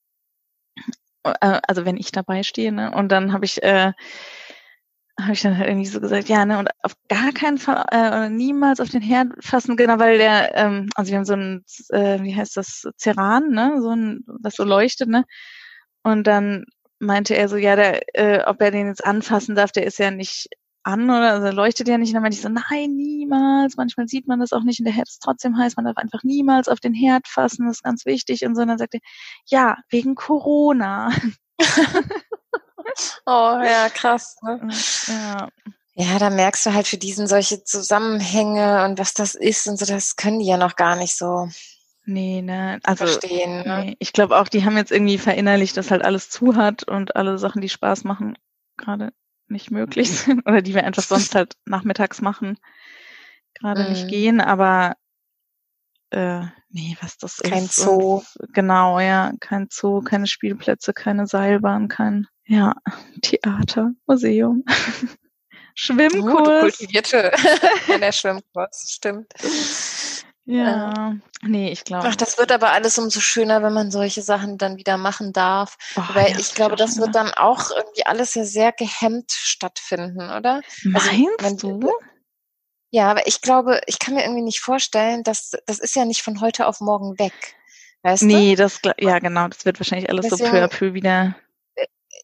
äh, 1.24 1.60
also 1.66 1.84
wenn 1.84 1.96
ich 1.96 2.12
dabei 2.12 2.44
stehe, 2.44 2.70
ne? 2.72 2.92
Und 2.92 3.10
dann 3.10 3.32
habe 3.32 3.44
ich 3.44 3.62
äh, 3.64 3.92
habe 5.20 5.32
ich 5.32 5.42
dann 5.42 5.58
halt 5.58 5.68
irgendwie 5.68 5.86
so 5.86 6.00
gesagt, 6.00 6.28
ja, 6.28 6.44
ne, 6.46 6.58
und 6.58 6.68
auf 6.82 6.94
gar 7.08 7.32
keinen 7.32 7.58
Fall, 7.58 7.84
äh, 7.90 8.08
oder 8.08 8.28
niemals 8.30 8.80
auf 8.80 8.88
den 8.90 9.02
Herd 9.02 9.28
fassen, 9.44 9.76
genau, 9.76 9.98
weil 9.98 10.18
der, 10.18 10.54
ähm, 10.56 10.88
also 10.94 11.10
wir 11.10 11.18
haben 11.18 11.24
so 11.24 11.34
ein, 11.34 11.64
äh, 11.90 12.22
wie 12.22 12.36
heißt 12.36 12.56
das, 12.56 12.84
Ceran, 12.98 13.50
ne, 13.50 13.78
so 13.80 13.90
ein, 13.90 14.20
was 14.26 14.54
so 14.54 14.64
leuchtet, 14.64 15.08
ne, 15.08 15.24
und 16.04 16.26
dann 16.26 16.64
meinte 17.00 17.36
er 17.36 17.48
so, 17.48 17.56
ja, 17.56 17.76
der, 17.76 18.02
äh, 18.14 18.44
ob 18.46 18.60
er 18.62 18.70
den 18.70 18.86
jetzt 18.88 19.04
anfassen 19.04 19.54
darf, 19.56 19.72
der 19.72 19.86
ist 19.86 19.98
ja 19.98 20.10
nicht 20.12 20.48
an 20.84 21.04
oder, 21.10 21.32
also 21.34 21.50
leuchtet 21.50 21.88
ja 21.88 21.98
nicht, 21.98 22.10
und 22.10 22.14
dann 22.14 22.22
meinte 22.22 22.36
ich 22.36 22.42
so, 22.42 22.48
nein, 22.48 22.92
niemals, 22.96 23.76
manchmal 23.76 24.08
sieht 24.08 24.28
man 24.28 24.40
das 24.40 24.52
auch 24.52 24.62
nicht, 24.64 24.80
und 24.80 24.86
der 24.86 24.94
Herd 24.94 25.08
ist 25.08 25.20
trotzdem 25.22 25.58
heiß, 25.58 25.76
man 25.76 25.84
darf 25.86 25.96
einfach 25.98 26.22
niemals 26.24 26.68
auf 26.68 26.80
den 26.80 26.94
Herd 26.94 27.28
fassen, 27.28 27.66
das 27.66 27.78
ist 27.78 27.82
ganz 27.84 28.06
wichtig, 28.06 28.44
und 28.46 28.54
so, 28.56 28.62
und 28.62 28.68
dann 28.68 28.78
sagte 28.78 28.98
er, 28.98 29.02
ja, 29.58 29.76
wegen 29.90 30.14
Corona. 30.14 31.10
Oh, 33.26 33.58
ja, 33.62 33.88
krass. 33.90 34.36
Ne? 34.42 34.68
Ja, 35.06 35.48
Ja, 35.94 36.18
da 36.18 36.30
merkst 36.30 36.64
du 36.66 36.72
halt 36.74 36.86
für 36.86 36.96
diesen 36.98 37.26
solche 37.26 37.64
Zusammenhänge 37.64 38.84
und 38.84 38.98
was 38.98 39.14
das 39.14 39.34
ist 39.34 39.66
und 39.66 39.78
so, 39.78 39.84
das 39.84 40.16
können 40.16 40.38
die 40.38 40.46
ja 40.46 40.56
noch 40.56 40.76
gar 40.76 40.96
nicht 40.96 41.16
so 41.16 41.48
nee, 42.04 42.40
ne, 42.42 42.80
also, 42.84 43.04
verstehen. 43.06 43.66
Ne? 43.66 43.84
Nee, 43.84 43.96
ich 43.98 44.12
glaube 44.12 44.38
auch, 44.38 44.48
die 44.48 44.64
haben 44.64 44.76
jetzt 44.76 44.92
irgendwie 44.92 45.18
verinnerlicht, 45.18 45.76
dass 45.76 45.90
halt 45.90 46.02
alles 46.04 46.30
zu 46.30 46.56
hat 46.56 46.84
und 46.84 47.16
alle 47.16 47.38
Sachen, 47.38 47.60
die 47.60 47.68
Spaß 47.68 48.04
machen, 48.04 48.38
gerade 48.76 49.12
nicht 49.48 49.70
möglich 49.70 50.10
sind 50.10 50.46
oder 50.46 50.62
die 50.62 50.74
wir 50.74 50.84
einfach 50.84 51.02
sonst 51.02 51.34
halt 51.34 51.54
nachmittags 51.64 52.20
machen, 52.20 52.58
gerade 53.54 53.82
Mhm. 53.82 53.88
nicht 53.90 54.08
gehen, 54.08 54.40
aber 54.40 54.94
äh, 56.10 56.42
nee, 56.70 56.96
was 57.00 57.18
das 57.18 57.38
Kein 57.38 57.64
ist. 57.64 57.76
Zoo. 57.76 58.22
Und, 58.38 58.54
genau, 58.54 59.00
ja, 59.00 59.32
kein 59.40 59.68
Zoo, 59.70 60.00
keine 60.02 60.26
Spielplätze, 60.26 60.92
keine 60.94 61.26
Seilbahn, 61.26 61.88
kein 61.88 62.26
ja, 62.48 62.74
Theater, 63.22 63.92
Museum, 64.06 64.64
Oh, 64.66 64.72
du 65.52 65.56
Schwimmkurs. 65.74 66.60
kultivierte 66.60 67.30
in 67.94 68.00
der 68.00 68.12
Schwimmkurs, 68.12 68.90
stimmt. 68.90 69.32
ja, 70.44 71.14
nee, 71.42 71.70
ich 71.70 71.84
glaube. 71.84 72.08
Ach, 72.08 72.16
das 72.16 72.38
wird 72.38 72.50
aber 72.50 72.72
alles 72.72 72.98
umso 72.98 73.20
schöner, 73.20 73.62
wenn 73.62 73.72
man 73.74 73.90
solche 73.90 74.22
Sachen 74.22 74.56
dann 74.58 74.76
wieder 74.76 74.96
machen 74.96 75.32
darf. 75.32 75.76
Oh, 75.96 76.02
Weil 76.14 76.32
ja, 76.32 76.38
ich 76.38 76.54
glaube, 76.54 76.76
das 76.76 76.96
wird 76.98 77.14
dann 77.14 77.32
auch 77.34 77.70
irgendwie 77.70 78.06
alles 78.06 78.34
ja 78.34 78.44
sehr 78.44 78.72
gehemmt 78.72 79.30
stattfinden, 79.30 80.22
oder? 80.30 80.62
also, 80.94 81.10
Meinst 81.10 81.62
wenn- 81.64 81.80
du? 81.80 81.92
Ja, 82.90 83.10
aber 83.10 83.26
ich 83.26 83.42
glaube, 83.42 83.82
ich 83.86 83.98
kann 83.98 84.14
mir 84.14 84.22
irgendwie 84.22 84.40
nicht 84.40 84.60
vorstellen, 84.60 85.22
dass 85.22 85.52
das 85.66 85.78
ist 85.78 85.94
ja 85.94 86.06
nicht 86.06 86.22
von 86.22 86.40
heute 86.40 86.66
auf 86.66 86.80
morgen 86.80 87.18
weg. 87.18 87.34
Weißt 88.02 88.22
du? 88.22 88.26
Nee, 88.26 88.56
das, 88.56 88.80
gla- 88.82 88.94
ja, 88.98 89.18
genau, 89.18 89.46
das 89.48 89.66
wird 89.66 89.78
wahrscheinlich 89.78 90.08
alles 90.08 90.28
so 90.30 90.36
Deswegen- 90.36 90.50
peu 90.52 90.64
à 90.64 90.68
peu 90.68 90.94
wieder. 90.94 91.36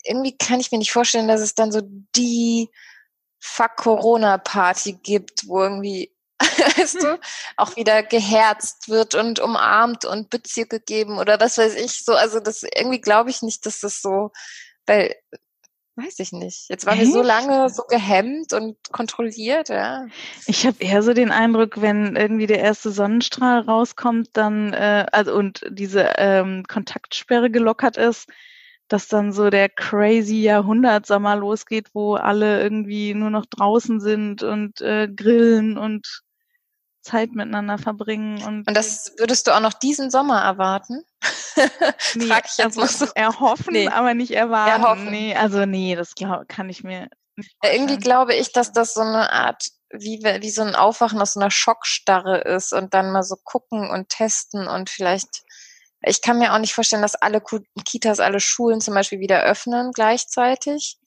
Irgendwie 0.05 0.37
kann 0.37 0.61
ich 0.61 0.71
mir 0.71 0.79
nicht 0.79 0.93
vorstellen, 0.93 1.29
dass 1.29 1.41
es 1.41 1.55
dann 1.55 1.73
so 1.73 1.81
die 2.15 2.71
Fuck 3.41 3.77
Corona 3.77 4.39
Party 4.39 4.93
gibt, 4.93 5.47
wo 5.49 5.63
irgendwie, 5.63 6.11
weißt 6.41 7.03
du, 7.03 7.21
auch 7.57 7.77
wieder 7.77 8.03
geherzt 8.03 8.89
wird 8.89 9.15
und 9.15 9.39
umarmt 9.41 10.05
und 10.05 10.31
Bezirke 10.31 10.81
geben 10.81 11.19
oder 11.19 11.39
was 11.41 11.59
weiß 11.59 11.75
ich 11.75 12.05
so. 12.05 12.15
Also 12.15 12.41
das 12.41 12.63
irgendwie 12.63 13.01
glaube 13.01 13.31
ich 13.31 13.43
nicht, 13.43 13.67
dass 13.67 13.81
das 13.81 14.01
so, 14.01 14.31
weil 14.87 15.15
weiß 15.97 16.19
ich 16.19 16.33
nicht. 16.33 16.69
Jetzt 16.69 16.87
waren 16.87 16.99
wir 16.99 17.07
so 17.07 17.21
Echt? 17.21 17.27
lange 17.29 17.69
so 17.69 17.85
gehemmt 17.85 18.53
und 18.53 18.77
kontrolliert, 18.91 19.69
ja. 19.69 20.07
Ich 20.47 20.67
habe 20.67 20.83
eher 20.83 21.03
so 21.03 21.13
den 21.13 21.31
Eindruck, 21.31 21.81
wenn 21.81 22.17
irgendwie 22.17 22.47
der 22.47 22.59
erste 22.61 22.91
Sonnenstrahl 22.91 23.61
rauskommt, 23.61 24.31
dann 24.33 24.73
äh, 24.73 25.07
also 25.13 25.35
und 25.35 25.65
diese 25.71 26.15
ähm, 26.17 26.65
Kontaktsperre 26.67 27.51
gelockert 27.51 27.97
ist, 27.97 28.29
dass 28.89 29.09
dann 29.09 29.33
so 29.33 29.51
der 29.51 29.69
crazy 29.69 30.43
Jahrhundertsommer 30.43 31.37
losgeht, 31.37 31.89
wo 31.95 32.15
alle 32.15 32.63
irgendwie 32.63 33.15
nur 33.15 33.31
noch 33.31 33.47
draußen 33.47 34.01
sind 34.01 34.43
und 34.43 34.81
äh, 34.81 35.09
grillen 35.09 35.79
und 35.79 36.23
Zeit 37.05 37.33
miteinander 37.33 37.79
verbringen 37.79 38.43
und, 38.43 38.67
Und 38.67 38.75
das 38.75 39.13
würdest 39.19 39.47
du 39.47 39.53
auch 39.53 39.61
noch 39.61 39.75
diesen 39.75 40.11
Sommer 40.11 40.41
erwarten? 40.41 41.05
nee, 42.15 42.27
frag 42.27 42.47
ich 42.47 42.57
jetzt 42.57 42.79
also 42.79 42.81
mal 42.81 42.89
so. 42.89 43.07
erhoffen, 43.15 43.73
Nee. 43.75 43.89
aber 43.89 44.15
nicht 44.15 44.33
erwarten. 44.33 44.83
Erhoffen. 44.83 45.11
Nee, 45.11 45.35
also 45.37 45.67
nee, 45.67 45.95
das 45.97 46.15
glaub, 46.15 46.49
kann 46.49 46.69
ich 46.71 46.83
mir 46.83 47.09
nicht 47.37 47.55
Ja, 47.63 47.73
irgendwie 47.73 47.99
glaube 47.99 48.35
ich, 48.35 48.53
dass 48.53 48.73
das 48.73 48.95
so 48.95 49.03
eine 49.03 49.31
Art, 49.33 49.69
wie, 49.91 50.21
wie 50.23 50.51
so 50.51 50.63
ein 50.63 50.75
Aufwachen 50.75 51.21
aus 51.21 51.35
so 51.35 51.41
einer 51.41 51.51
Schockstarre 51.51 52.39
ist 52.41 52.73
und 52.73 52.95
dann 52.95 53.13
mal 53.13 53.23
so 53.23 53.37
gucken 53.45 53.91
und 53.91 54.09
testen 54.09 54.67
und 54.67 54.89
vielleicht, 54.89 55.43
ich 56.07 56.21
kann 56.23 56.39
mir 56.39 56.53
auch 56.55 56.59
nicht 56.59 56.75
vorstellen, 56.75 57.03
dass 57.03 57.15
alle 57.15 57.43
Kitas, 57.85 58.21
alle 58.21 58.41
Schulen 58.41 58.81
zum 58.81 58.95
Beispiel 58.95 59.21
wieder 59.21 59.43
öffnen 59.43 59.93
gleichzeitig. 59.93 60.99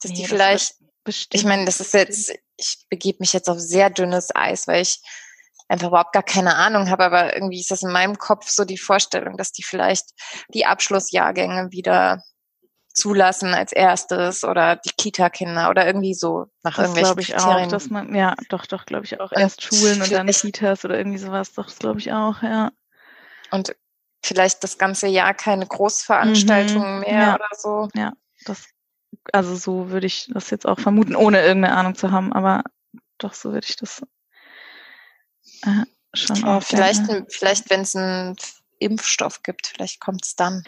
Dass 0.00 0.10
Nee, 0.10 0.16
die 0.16 0.22
das 0.22 0.30
vielleicht, 0.30 0.74
bestimmt. 1.04 1.34
ich 1.34 1.44
meine, 1.44 1.64
das 1.64 1.80
ist 1.80 1.94
jetzt, 1.94 2.32
ich 2.56 2.86
begebe 2.88 3.18
mich 3.20 3.32
jetzt 3.32 3.48
auf 3.48 3.58
sehr 3.58 3.90
dünnes 3.90 4.34
Eis, 4.34 4.66
weil 4.66 4.82
ich 4.82 5.00
einfach 5.68 5.88
überhaupt 5.88 6.12
gar 6.12 6.22
keine 6.22 6.56
Ahnung 6.56 6.90
habe, 6.90 7.04
aber 7.04 7.34
irgendwie 7.34 7.60
ist 7.60 7.70
das 7.70 7.82
in 7.82 7.92
meinem 7.92 8.18
Kopf 8.18 8.48
so 8.48 8.64
die 8.64 8.78
Vorstellung, 8.78 9.36
dass 9.36 9.52
die 9.52 9.62
vielleicht 9.62 10.06
die 10.52 10.66
Abschlussjahrgänge 10.66 11.68
wieder 11.70 12.22
zulassen 12.92 13.54
als 13.54 13.72
erstes 13.72 14.42
oder 14.42 14.76
die 14.76 14.90
Kita-Kinder 14.90 15.70
oder 15.70 15.86
irgendwie 15.86 16.14
so 16.14 16.46
nach 16.64 16.74
Das 16.76 16.86
irgendwelchen 16.86 17.04
glaube 17.04 17.20
ich 17.20 17.34
auch, 17.36 17.44
Kriterien. 17.44 17.70
dass 17.70 17.88
man, 17.88 18.14
ja, 18.14 18.34
doch, 18.48 18.66
doch, 18.66 18.84
glaube 18.84 19.04
ich 19.04 19.20
auch. 19.20 19.30
Und 19.30 19.38
Erst 19.38 19.62
Schulen 19.62 20.02
und 20.02 20.10
dann 20.10 20.26
Kitas 20.26 20.84
oder 20.84 20.98
irgendwie 20.98 21.18
sowas, 21.18 21.52
doch, 21.52 21.66
das 21.66 21.78
glaube 21.78 22.00
ich 22.00 22.12
auch, 22.12 22.42
ja. 22.42 22.72
und 23.52 23.76
vielleicht 24.22 24.62
das 24.62 24.78
ganze 24.78 25.06
Jahr 25.06 25.34
keine 25.34 25.66
Großveranstaltungen 25.66 26.96
Mhm, 26.96 27.00
mehr 27.00 27.20
ja. 27.22 27.34
oder 27.34 27.48
so. 27.56 27.88
Das, 28.44 28.64
also 29.32 29.54
so 29.56 29.90
würde 29.90 30.06
ich 30.06 30.30
das 30.32 30.50
jetzt 30.50 30.66
auch 30.66 30.78
vermuten, 30.78 31.16
ohne 31.16 31.42
irgendeine 31.42 31.76
Ahnung 31.76 31.94
zu 31.94 32.10
haben, 32.10 32.32
aber 32.32 32.62
doch, 33.18 33.34
so 33.34 33.52
würde 33.52 33.66
ich 33.68 33.76
das 33.76 34.02
äh, 35.62 35.84
schon 36.14 36.44
Ja, 36.44 36.58
auch 36.58 36.62
vielleicht, 36.62 37.02
vielleicht 37.28 37.70
wenn 37.70 37.82
es 37.82 37.94
einen 37.94 38.36
Impfstoff 38.78 39.42
gibt, 39.42 39.66
vielleicht 39.66 40.00
kommt 40.00 40.24
es 40.24 40.36
dann. 40.36 40.64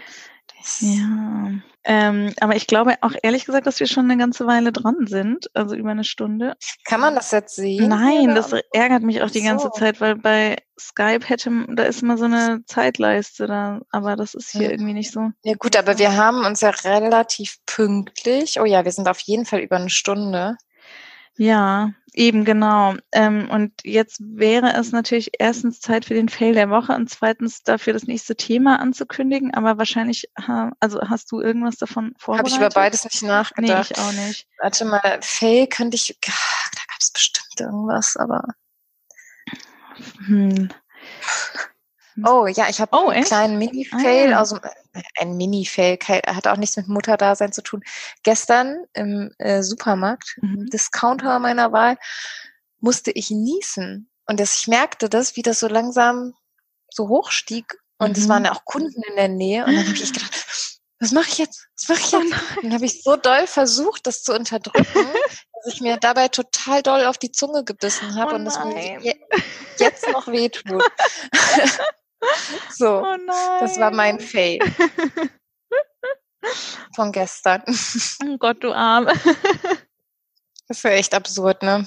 Ja, 0.80 1.50
ähm, 1.84 2.32
aber 2.40 2.54
ich 2.54 2.66
glaube 2.68 2.94
auch 3.00 3.12
ehrlich 3.22 3.44
gesagt, 3.44 3.66
dass 3.66 3.80
wir 3.80 3.86
schon 3.88 4.04
eine 4.08 4.16
ganze 4.16 4.46
Weile 4.46 4.70
dran 4.72 5.06
sind, 5.06 5.50
also 5.54 5.74
über 5.74 5.90
eine 5.90 6.04
Stunde. 6.04 6.54
Kann 6.84 7.00
man 7.00 7.14
das 7.16 7.32
jetzt 7.32 7.56
sehen? 7.56 7.88
Nein, 7.88 8.30
oder? 8.30 8.34
das 8.34 8.52
ärgert 8.72 9.02
mich 9.02 9.20
auch 9.22 9.30
die 9.30 9.42
ganze 9.42 9.64
So. 9.66 9.70
Zeit, 9.70 10.00
weil 10.00 10.14
bei 10.16 10.56
Skype 10.78 11.26
hätte, 11.28 11.50
da 11.74 11.82
ist 11.82 12.02
immer 12.02 12.18
so 12.18 12.26
eine 12.26 12.64
Zeitleiste 12.66 13.46
da, 13.46 13.80
aber 13.90 14.14
das 14.16 14.34
ist 14.34 14.50
hier 14.52 14.62
Mhm. 14.68 14.70
irgendwie 14.70 14.92
nicht 14.94 15.12
so. 15.12 15.30
Ja 15.42 15.54
gut, 15.54 15.76
aber 15.76 15.98
wir 15.98 16.16
haben 16.16 16.44
uns 16.44 16.60
ja 16.60 16.70
relativ 16.70 17.56
pünktlich. 17.66 18.60
Oh 18.60 18.64
ja, 18.64 18.84
wir 18.84 18.92
sind 18.92 19.08
auf 19.08 19.20
jeden 19.20 19.44
Fall 19.46 19.60
über 19.60 19.76
eine 19.76 19.90
Stunde. 19.90 20.56
Ja, 21.38 21.92
eben 22.12 22.44
genau. 22.44 22.94
Ähm, 23.12 23.48
und 23.50 23.72
jetzt 23.84 24.20
wäre 24.20 24.74
es 24.74 24.92
natürlich 24.92 25.32
erstens 25.38 25.80
Zeit 25.80 26.04
für 26.04 26.14
den 26.14 26.28
Fail 26.28 26.52
der 26.52 26.68
Woche 26.68 26.92
und 26.92 27.08
zweitens 27.08 27.62
dafür 27.62 27.94
das 27.94 28.04
nächste 28.04 28.36
Thema 28.36 28.80
anzukündigen. 28.80 29.54
Aber 29.54 29.78
wahrscheinlich, 29.78 30.28
ha, 30.38 30.72
also 30.78 31.00
hast 31.00 31.32
du 31.32 31.40
irgendwas 31.40 31.76
davon 31.76 32.06
Habe 32.06 32.14
vorbereitet? 32.18 32.52
ich 32.52 32.58
über 32.58 32.68
beides 32.68 33.04
nicht 33.04 33.22
Nee, 33.22 33.28
nachgedacht. 33.28 33.90
ich 33.92 33.98
auch 33.98 34.12
nicht. 34.12 34.46
Warte 34.60 34.84
mal, 34.84 35.18
Fail 35.22 35.66
könnte 35.66 35.96
ich, 35.96 36.18
da 36.20 36.32
gab 36.32 37.00
es 37.00 37.10
bestimmt 37.10 37.60
irgendwas, 37.60 38.16
aber. 38.16 38.44
Hm. 40.26 40.68
Oh 42.24 42.46
ja, 42.46 42.68
ich 42.68 42.80
habe 42.80 42.94
oh, 42.94 43.08
einen 43.08 43.20
echt? 43.20 43.28
kleinen 43.28 43.58
Mini-Fail, 43.58 44.34
ah. 44.34 44.42
aus 44.42 44.50
dem, 44.50 44.60
ein 45.18 45.36
Mini-Fail, 45.36 45.98
hat 46.26 46.46
auch 46.46 46.56
nichts 46.56 46.76
mit 46.76 46.88
Mutterdasein 46.88 47.52
zu 47.52 47.62
tun. 47.62 47.82
Gestern 48.22 48.84
im 48.92 49.32
äh, 49.38 49.62
Supermarkt, 49.62 50.36
mhm. 50.40 50.68
Discounter 50.70 51.38
meiner 51.38 51.72
Wahl, 51.72 51.96
musste 52.80 53.10
ich 53.10 53.30
niesen. 53.30 54.10
Und 54.26 54.40
das, 54.40 54.56
ich 54.56 54.68
merkte 54.68 55.08
das, 55.08 55.36
wie 55.36 55.42
das 55.42 55.60
so 55.60 55.68
langsam 55.68 56.34
so 56.90 57.08
hoch 57.08 57.30
stieg. 57.30 57.78
Und 57.98 58.16
mhm. 58.16 58.22
es 58.22 58.28
waren 58.28 58.44
ja 58.44 58.52
auch 58.52 58.64
Kunden 58.64 59.02
in 59.02 59.16
der 59.16 59.28
Nähe. 59.28 59.64
Und 59.64 59.74
dann 59.74 59.86
habe 59.86 59.96
ich 59.96 60.12
gedacht, 60.12 60.46
was 60.98 61.12
mache 61.12 61.28
ich 61.28 61.38
jetzt? 61.38 61.66
Was 61.76 61.88
mache 61.88 62.00
ich 62.00 62.14
oh 62.14 62.20
jetzt? 62.20 62.34
Oh 62.56 62.60
dann 62.62 62.74
habe 62.74 62.84
ich 62.84 63.02
so 63.02 63.16
doll 63.16 63.46
versucht, 63.46 64.06
das 64.06 64.22
zu 64.22 64.34
unterdrücken, 64.34 64.84
dass 65.64 65.74
ich 65.74 65.80
mir 65.80 65.96
dabei 65.96 66.28
total 66.28 66.82
doll 66.82 67.06
auf 67.06 67.18
die 67.18 67.32
Zunge 67.32 67.64
gebissen 67.64 68.14
habe 68.14 68.32
oh 68.32 68.34
und 68.36 68.46
es 68.46 68.58
mir 68.64 69.00
je, 69.00 69.14
jetzt 69.78 70.08
noch 70.12 70.28
wehtut. 70.28 70.84
so, 72.70 73.02
oh 73.04 73.16
das 73.60 73.78
war 73.78 73.90
mein 73.90 74.20
Fail. 74.20 74.60
Von 76.94 77.12
gestern. 77.12 77.62
Oh 78.24 78.36
Gott, 78.38 78.62
du 78.62 78.72
Arme. 78.72 79.12
Das 80.68 80.84
wäre 80.84 80.94
echt 80.94 81.12
absurd, 81.12 81.62
ne? 81.62 81.86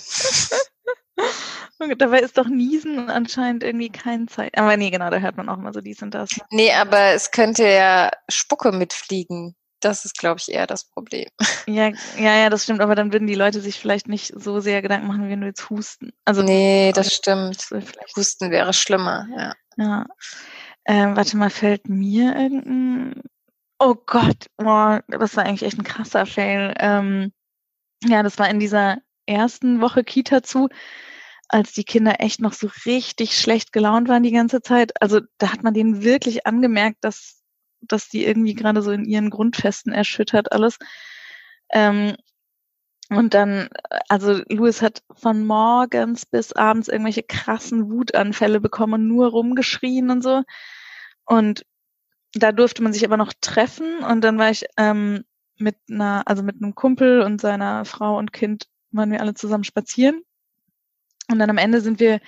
Dabei 1.98 2.20
ist 2.20 2.38
doch 2.38 2.46
Niesen 2.48 3.10
anscheinend 3.10 3.64
irgendwie 3.64 3.90
kein 3.90 4.28
Zeit. 4.28 4.56
Aber 4.60 4.78
nee, 4.78 4.92
genau, 4.92 5.10
da 5.10 5.18
hört 5.18 5.38
man 5.38 5.50
auch 5.50 5.58
immer 5.58 5.74
so 5.74 5.82
dies 5.82 6.04
und 6.04 6.14
das. 6.14 6.30
Nee, 6.52 6.72
aber 6.72 7.14
es 7.14 7.32
könnte 7.32 7.68
ja 7.68 8.12
Spucke 8.30 8.72
mitfliegen. 8.72 9.56
Das 9.86 10.04
ist, 10.04 10.18
glaube 10.18 10.40
ich, 10.40 10.52
eher 10.52 10.66
das 10.66 10.86
Problem. 10.86 11.28
Ja, 11.68 11.90
ja, 12.18 12.36
ja, 12.38 12.50
das 12.50 12.64
stimmt. 12.64 12.82
Aber 12.82 12.96
dann 12.96 13.12
würden 13.12 13.28
die 13.28 13.36
Leute 13.36 13.60
sich 13.60 13.80
vielleicht 13.80 14.08
nicht 14.08 14.34
so 14.36 14.60
sehr 14.60 14.82
Gedanken 14.82 15.08
machen, 15.08 15.30
wenn 15.30 15.42
du 15.42 15.48
jetzt 15.48 15.70
husten. 15.70 16.12
Also 16.24 16.44
nee, 16.44 16.92
das 16.94 17.14
stimmt. 17.14 17.62
Vielleicht. 17.62 18.16
Husten 18.16 18.52
wäre 18.52 18.72
schlimmer, 18.74 19.28
ja. 19.36 19.54
Ja. 19.78 20.06
Ähm, 20.86 21.16
warte 21.16 21.38
mal, 21.38 21.50
fällt 21.50 21.90
mir 21.90 22.36
irgendein. 22.36 23.22
Oh 23.80 23.96
Gott, 23.96 24.46
boah, 24.58 25.04
das 25.08 25.36
war 25.36 25.46
eigentlich 25.46 25.64
echt 25.64 25.80
ein 25.80 25.84
krasser 25.84 26.26
Fail. 26.26 26.74
Ähm, 26.80 27.32
ja, 28.04 28.24
das 28.24 28.38
war 28.38 28.50
in 28.50 28.60
dieser 28.60 28.98
ersten 29.26 29.82
Woche 29.82 30.04
Kita 30.04 30.44
zu, 30.44 30.70
als 31.48 31.74
die 31.74 31.84
Kinder 31.84 32.16
echt 32.20 32.42
noch 32.42 32.54
so 32.54 32.70
richtig 32.86 33.38
schlecht 33.38 33.72
gelaunt 33.74 34.08
waren 34.08 34.24
die 34.24 34.32
ganze 34.32 34.62
Zeit. 34.62 35.00
Also 35.02 35.22
da 35.40 35.52
hat 35.52 35.64
man 35.64 35.74
denen 35.74 36.04
wirklich 36.04 36.46
angemerkt, 36.46 36.98
dass, 37.02 37.35
dass 37.88 38.10
die 38.10 38.26
irgendwie 38.26 38.54
gerade 38.54 38.82
so 38.82 38.92
in 38.92 39.06
ihren 39.06 39.30
Grundfesten 39.30 39.94
erschüttert 39.94 40.52
alles. 40.52 40.78
Ähm, 41.72 42.16
und 43.10 43.34
dann, 43.36 43.70
also 44.10 44.42
Louis 44.50 44.82
hat 44.82 45.04
von 45.14 45.46
morgens 45.46 46.26
bis 46.26 46.54
abends 46.54 46.88
irgendwelche 46.88 47.24
krassen 47.24 47.92
Wutanfälle 47.92 48.60
bekommen 48.60 48.94
und 48.94 49.08
nur 49.08 49.28
rumgeschrien 49.28 50.10
und 50.10 50.24
so. 50.24 50.42
Und 51.26 51.66
da 52.34 52.52
durfte 52.52 52.82
man 52.82 52.94
sich 52.94 53.06
aber 53.06 53.18
noch 53.18 53.34
treffen 53.42 54.00
und 54.00 54.22
dann 54.22 54.38
war 54.38 54.50
ich 54.50 54.66
ähm, 54.78 55.24
mit 55.58 55.78
einer, 55.90 56.24
also 56.26 56.44
mit 56.44 56.62
einem 56.62 56.76
Kumpel 56.76 57.22
und 57.22 57.40
seiner 57.40 57.86
Frau 57.86 58.18
und 58.18 58.34
Kind 58.34 58.68
waren 58.92 59.12
wir 59.12 59.22
alle 59.22 59.36
zusammen 59.36 59.64
spazieren. 59.64 60.22
Und 61.30 61.40
dann 61.40 61.50
am 61.50 61.58
Ende 61.58 61.82
sind 61.82 62.00
wir, 62.00 62.20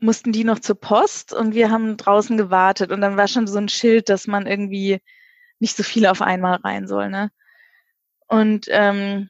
mussten 0.00 0.32
die 0.32 0.44
noch 0.44 0.58
zur 0.60 0.80
Post 0.80 1.32
und 1.32 1.54
wir 1.54 1.70
haben 1.70 1.96
draußen 1.96 2.36
gewartet. 2.36 2.92
Und 2.92 3.00
dann 3.00 3.16
war 3.16 3.28
schon 3.28 3.46
so 3.46 3.58
ein 3.58 3.68
Schild, 3.68 4.08
dass 4.08 4.26
man 4.26 4.46
irgendwie 4.46 5.00
nicht 5.58 5.76
so 5.76 5.82
viele 5.82 6.10
auf 6.10 6.22
einmal 6.22 6.56
rein 6.56 6.86
soll, 6.86 7.10
ne? 7.10 7.30
Und 8.26 8.66
ähm, 8.70 9.28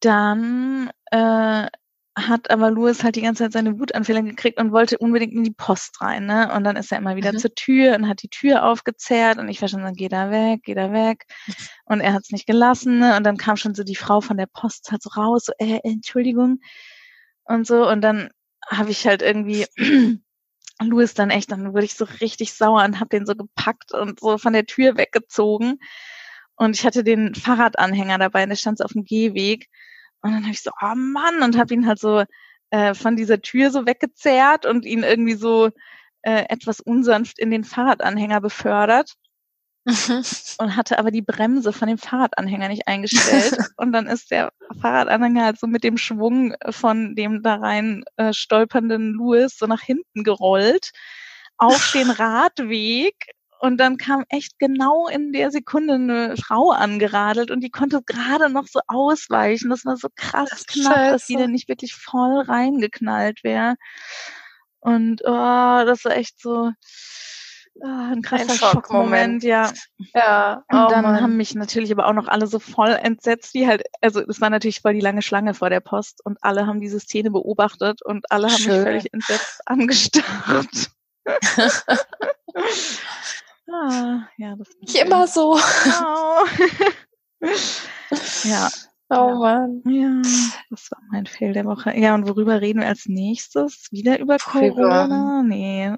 dann 0.00 0.90
äh, 1.10 1.66
hat 2.14 2.50
aber 2.50 2.70
Louis 2.70 3.02
halt 3.02 3.16
die 3.16 3.22
ganze 3.22 3.44
Zeit 3.44 3.52
seine 3.52 3.78
Wutanfälle 3.78 4.22
gekriegt 4.22 4.58
und 4.58 4.72
wollte 4.72 4.98
unbedingt 4.98 5.32
in 5.32 5.44
die 5.44 5.52
Post 5.52 6.00
rein, 6.00 6.26
ne? 6.26 6.52
Und 6.54 6.64
dann 6.64 6.76
ist 6.76 6.92
er 6.92 6.98
immer 6.98 7.16
wieder 7.16 7.32
mhm. 7.32 7.38
zur 7.38 7.54
Tür 7.54 7.94
und 7.94 8.08
hat 8.08 8.22
die 8.22 8.28
Tür 8.28 8.64
aufgezerrt 8.64 9.38
und 9.38 9.48
ich 9.48 9.62
war 9.62 9.68
schon 9.68 9.86
so, 9.86 9.92
geh 9.94 10.08
da 10.08 10.30
weg, 10.30 10.60
geh 10.64 10.74
da 10.74 10.92
weg. 10.92 11.24
Und 11.84 12.00
er 12.00 12.12
hat 12.12 12.22
es 12.24 12.30
nicht 12.30 12.46
gelassen, 12.46 12.98
ne? 12.98 13.16
Und 13.16 13.24
dann 13.24 13.38
kam 13.38 13.56
schon 13.56 13.74
so 13.74 13.84
die 13.84 13.96
Frau 13.96 14.20
von 14.20 14.36
der 14.36 14.46
Post 14.46 14.90
halt 14.90 15.02
so 15.02 15.10
raus, 15.10 15.46
so, 15.46 15.52
äh, 15.58 15.80
Entschuldigung. 15.84 16.60
Und 17.44 17.66
so. 17.66 17.88
Und 17.88 18.02
dann 18.02 18.30
habe 18.68 18.90
ich 18.90 19.06
halt 19.06 19.22
irgendwie 19.22 19.66
Louis 20.80 21.14
dann 21.14 21.30
echt, 21.30 21.52
dann 21.52 21.72
wurde 21.72 21.84
ich 21.84 21.94
so 21.94 22.04
richtig 22.20 22.54
sauer 22.54 22.84
und 22.84 23.00
hab 23.00 23.10
den 23.10 23.26
so 23.26 23.34
gepackt 23.34 23.92
und 23.92 24.20
so 24.20 24.38
von 24.38 24.52
der 24.52 24.66
Tür 24.66 24.96
weggezogen. 24.96 25.78
Und 26.56 26.76
ich 26.76 26.84
hatte 26.84 27.04
den 27.04 27.34
Fahrradanhänger 27.34 28.18
dabei, 28.18 28.44
und 28.44 28.50
der 28.50 28.56
stand 28.56 28.78
so 28.78 28.84
auf 28.84 28.92
dem 28.92 29.04
Gehweg. 29.04 29.68
Und 30.22 30.32
dann 30.32 30.42
habe 30.42 30.52
ich 30.52 30.62
so, 30.62 30.70
oh 30.80 30.94
Mann, 30.94 31.42
und 31.42 31.58
habe 31.58 31.74
ihn 31.74 31.86
halt 31.86 31.98
so 31.98 32.24
äh, 32.70 32.94
von 32.94 33.16
dieser 33.16 33.40
Tür 33.42 33.70
so 33.70 33.86
weggezerrt 33.86 34.66
und 34.66 34.84
ihn 34.84 35.02
irgendwie 35.02 35.34
so 35.34 35.70
äh, 36.22 36.44
etwas 36.48 36.80
unsanft 36.80 37.38
in 37.38 37.50
den 37.50 37.64
Fahrradanhänger 37.64 38.40
befördert. 38.40 39.14
Mhm. 39.84 40.22
und 40.58 40.76
hatte 40.76 40.98
aber 40.98 41.10
die 41.10 41.22
Bremse 41.22 41.72
von 41.72 41.88
dem 41.88 41.98
Fahrradanhänger 41.98 42.68
nicht 42.68 42.86
eingestellt. 42.86 43.56
und 43.76 43.92
dann 43.92 44.06
ist 44.06 44.30
der 44.30 44.52
Fahrradanhänger 44.80 45.44
halt 45.44 45.58
so 45.58 45.66
mit 45.66 45.82
dem 45.82 45.96
Schwung 45.98 46.54
von 46.70 47.14
dem 47.16 47.42
da 47.42 47.56
rein 47.56 48.04
äh, 48.16 48.32
stolpernden 48.32 49.12
Louis 49.12 49.56
so 49.58 49.66
nach 49.66 49.82
hinten 49.82 50.22
gerollt 50.22 50.90
auf 51.58 51.92
den 51.92 52.10
Radweg 52.10 53.14
und 53.62 53.76
dann 53.76 53.96
kam 53.96 54.24
echt 54.28 54.58
genau 54.58 55.06
in 55.06 55.32
der 55.32 55.52
Sekunde 55.52 55.94
eine 55.94 56.36
Frau 56.36 56.72
angeradelt 56.72 57.52
und 57.52 57.60
die 57.60 57.70
konnte 57.70 58.02
gerade 58.02 58.50
noch 58.50 58.66
so 58.66 58.80
ausweichen. 58.88 59.70
Das 59.70 59.84
war 59.84 59.96
so 59.96 60.08
krass 60.16 60.50
das 60.50 60.66
knapp, 60.66 60.94
Scheiße. 60.94 61.12
dass 61.12 61.26
die 61.26 61.36
dann 61.36 61.52
nicht 61.52 61.68
wirklich 61.68 61.94
voll 61.94 62.40
reingeknallt 62.40 63.44
wäre. 63.44 63.76
Und 64.80 65.22
oh, 65.24 65.84
das 65.86 66.04
war 66.04 66.16
echt 66.16 66.40
so 66.40 66.72
oh, 67.80 67.86
ein 67.86 68.22
krasser 68.22 68.52
ein 68.52 68.58
Schockmoment, 68.58 69.42
ja. 69.44 69.72
Ja. 70.14 70.64
Und 70.70 70.78
oh, 70.78 70.88
dann 70.88 71.02
Mann. 71.02 71.20
haben 71.20 71.36
mich 71.36 71.54
natürlich 71.54 71.92
aber 71.92 72.06
auch 72.06 72.12
noch 72.12 72.28
alle 72.28 72.46
so 72.46 72.58
voll 72.58 72.90
entsetzt, 72.90 73.54
die 73.54 73.66
halt, 73.66 73.82
also 74.00 74.20
es 74.20 74.40
war 74.40 74.50
natürlich 74.50 74.80
voll 74.80 74.94
die 74.94 75.00
lange 75.00 75.22
Schlange 75.22 75.54
vor 75.54 75.70
der 75.70 75.80
Post 75.80 76.24
und 76.24 76.38
alle 76.42 76.66
haben 76.66 76.80
diese 76.80 77.00
Szene 77.00 77.30
beobachtet 77.30 78.02
und 78.02 78.30
alle 78.30 78.48
haben 78.48 78.58
Schön. 78.58 78.74
mich 78.74 78.82
völlig 78.82 79.12
entsetzt 79.12 79.60
angestarrt. 79.66 80.90
Ah, 83.72 84.28
ja, 84.36 84.54
das 84.56 84.68
ist 84.80 84.96
immer 84.96 85.26
so. 85.26 85.56
Oh. 85.56 86.46
ja. 88.44 88.68
Oh 89.08 89.14
ja. 89.14 89.34
Mann. 89.34 89.82
Ja, 89.86 90.22
das 90.70 90.90
war 90.90 91.00
mein 91.10 91.26
Fehl 91.26 91.52
der 91.52 91.64
Woche. 91.64 91.96
Ja, 91.96 92.14
und 92.14 92.28
worüber 92.28 92.60
reden 92.60 92.80
wir 92.80 92.88
als 92.88 93.06
nächstes? 93.06 93.88
Wieder 93.90 94.18
über 94.18 94.38
Corona? 94.38 95.42
Nee. 95.42 95.94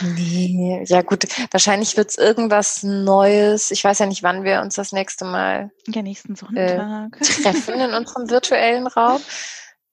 Nee, 0.00 0.84
ja 0.86 1.02
gut. 1.02 1.26
Wahrscheinlich 1.50 1.96
wird 1.96 2.10
es 2.10 2.18
irgendwas 2.18 2.82
Neues. 2.82 3.70
Ich 3.70 3.82
weiß 3.82 3.98
ja 3.98 4.06
nicht, 4.06 4.22
wann 4.22 4.44
wir 4.44 4.60
uns 4.60 4.76
das 4.76 4.92
nächste 4.92 5.24
Mal 5.24 5.70
ja, 5.88 6.02
nächsten 6.02 6.36
Sonntag. 6.36 7.18
Äh, 7.20 7.24
treffen 7.42 7.80
in 7.80 7.92
unserem 7.92 8.30
virtuellen 8.30 8.86
Raum. 8.86 9.20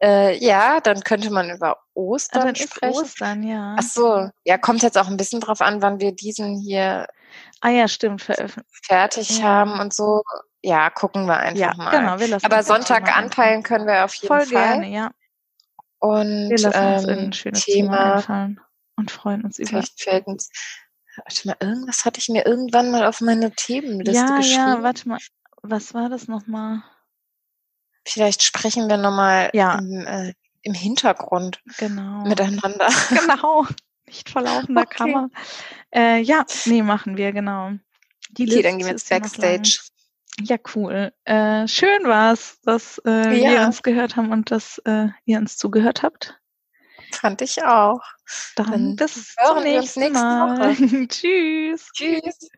Äh, 0.01 0.37
ja, 0.43 0.79
dann 0.81 1.01
könnte 1.01 1.31
man 1.31 1.49
über 1.49 1.77
Ostern 1.93 2.41
ah, 2.41 2.45
dann 2.45 2.55
sprechen. 2.55 2.93
Ostern, 2.93 3.43
ja. 3.43 3.75
Ach 3.79 3.83
so, 3.83 4.29
ja, 4.43 4.57
kommt 4.57 4.83
jetzt 4.83 4.97
auch 4.97 5.07
ein 5.07 5.17
bisschen 5.17 5.39
drauf 5.39 5.61
an, 5.61 5.81
wann 5.81 6.01
wir 6.01 6.11
diesen 6.11 6.59
hier 6.59 7.07
ah, 7.61 7.69
ja, 7.69 7.87
stimmt, 7.87 8.21
fertig 8.21 9.39
ja. 9.39 9.43
haben 9.43 9.79
und 9.79 9.93
so. 9.93 10.21
Ja, 10.61 10.89
gucken 10.89 11.25
wir 11.25 11.37
einfach 11.37 11.59
ja, 11.59 11.73
mal. 11.75 11.91
Genau, 11.91 12.19
wir 12.19 12.27
lassen 12.27 12.45
Aber 12.45 12.63
Sonntag 12.63 13.15
anpeilen 13.15 13.63
können 13.63 13.87
wir 13.87 14.05
auf 14.05 14.13
jeden 14.15 14.27
Voll 14.27 14.45
Fall. 14.45 14.79
gerne, 14.79 14.89
ja. 14.89 15.11
Und 15.99 16.49
wir 16.49 16.57
lassen 16.57 16.93
uns 16.95 17.03
ähm, 17.03 17.25
ein 17.27 17.33
schönes 17.33 17.63
Thema, 17.63 18.21
Thema 18.21 18.55
und 18.95 19.11
freuen 19.11 19.43
uns 19.43 19.59
über. 19.59 19.83
Fällt 19.97 20.27
uns 20.27 20.49
Warte 21.15 21.47
mal, 21.47 21.57
irgendwas 21.59 22.05
hatte 22.05 22.19
ich 22.19 22.29
mir 22.29 22.45
irgendwann 22.45 22.89
mal 22.91 23.05
auf 23.05 23.21
meine 23.21 23.51
Themenliste 23.51 24.13
ja, 24.13 24.37
geschrieben. 24.37 24.57
Ja, 24.57 24.83
warte 24.83 25.07
mal. 25.07 25.19
Was 25.61 25.93
war 25.93 26.09
das 26.09 26.27
nochmal? 26.27 26.83
Vielleicht 28.05 28.43
sprechen 28.43 28.89
wir 28.89 28.97
nochmal 28.97 29.49
ja. 29.53 29.77
im, 29.77 30.05
äh, 30.05 30.33
im 30.63 30.73
Hintergrund 30.73 31.61
genau. 31.77 32.23
miteinander. 32.23 32.89
Genau, 33.09 33.67
nicht 34.07 34.29
vor 34.29 34.41
laufender 34.41 34.81
okay. 34.81 34.95
Kamera. 34.97 35.29
Äh, 35.93 36.21
ja, 36.21 36.45
nee, 36.65 36.81
machen 36.81 37.15
wir, 37.15 37.31
genau. 37.31 37.71
Die 38.31 38.49
okay, 38.49 38.61
dann 38.63 38.77
gehen 38.77 38.87
wir 38.87 38.93
jetzt 38.93 39.09
Backstage. 39.09 39.79
Ja, 40.41 40.57
cool. 40.75 41.13
Äh, 41.25 41.67
schön 41.67 42.05
war's, 42.05 42.59
dass 42.63 42.99
äh, 43.05 43.39
ja. 43.39 43.51
wir 43.51 43.61
uns 43.61 43.83
gehört 43.83 44.15
haben 44.15 44.31
und 44.31 44.49
dass 44.49 44.79
äh, 44.79 45.09
ihr 45.25 45.37
uns 45.37 45.57
zugehört 45.57 46.01
habt. 46.01 46.39
Fand 47.15 47.41
ich 47.41 47.63
auch. 47.63 48.01
Dann, 48.55 48.71
dann 48.71 48.95
bis 48.95 49.35
zum 49.35 49.63
nächsten 49.63 50.13
Mal. 50.13 50.75
Woche. 50.75 51.07
Tschüss. 51.07 51.89
Tschüss. 51.93 52.49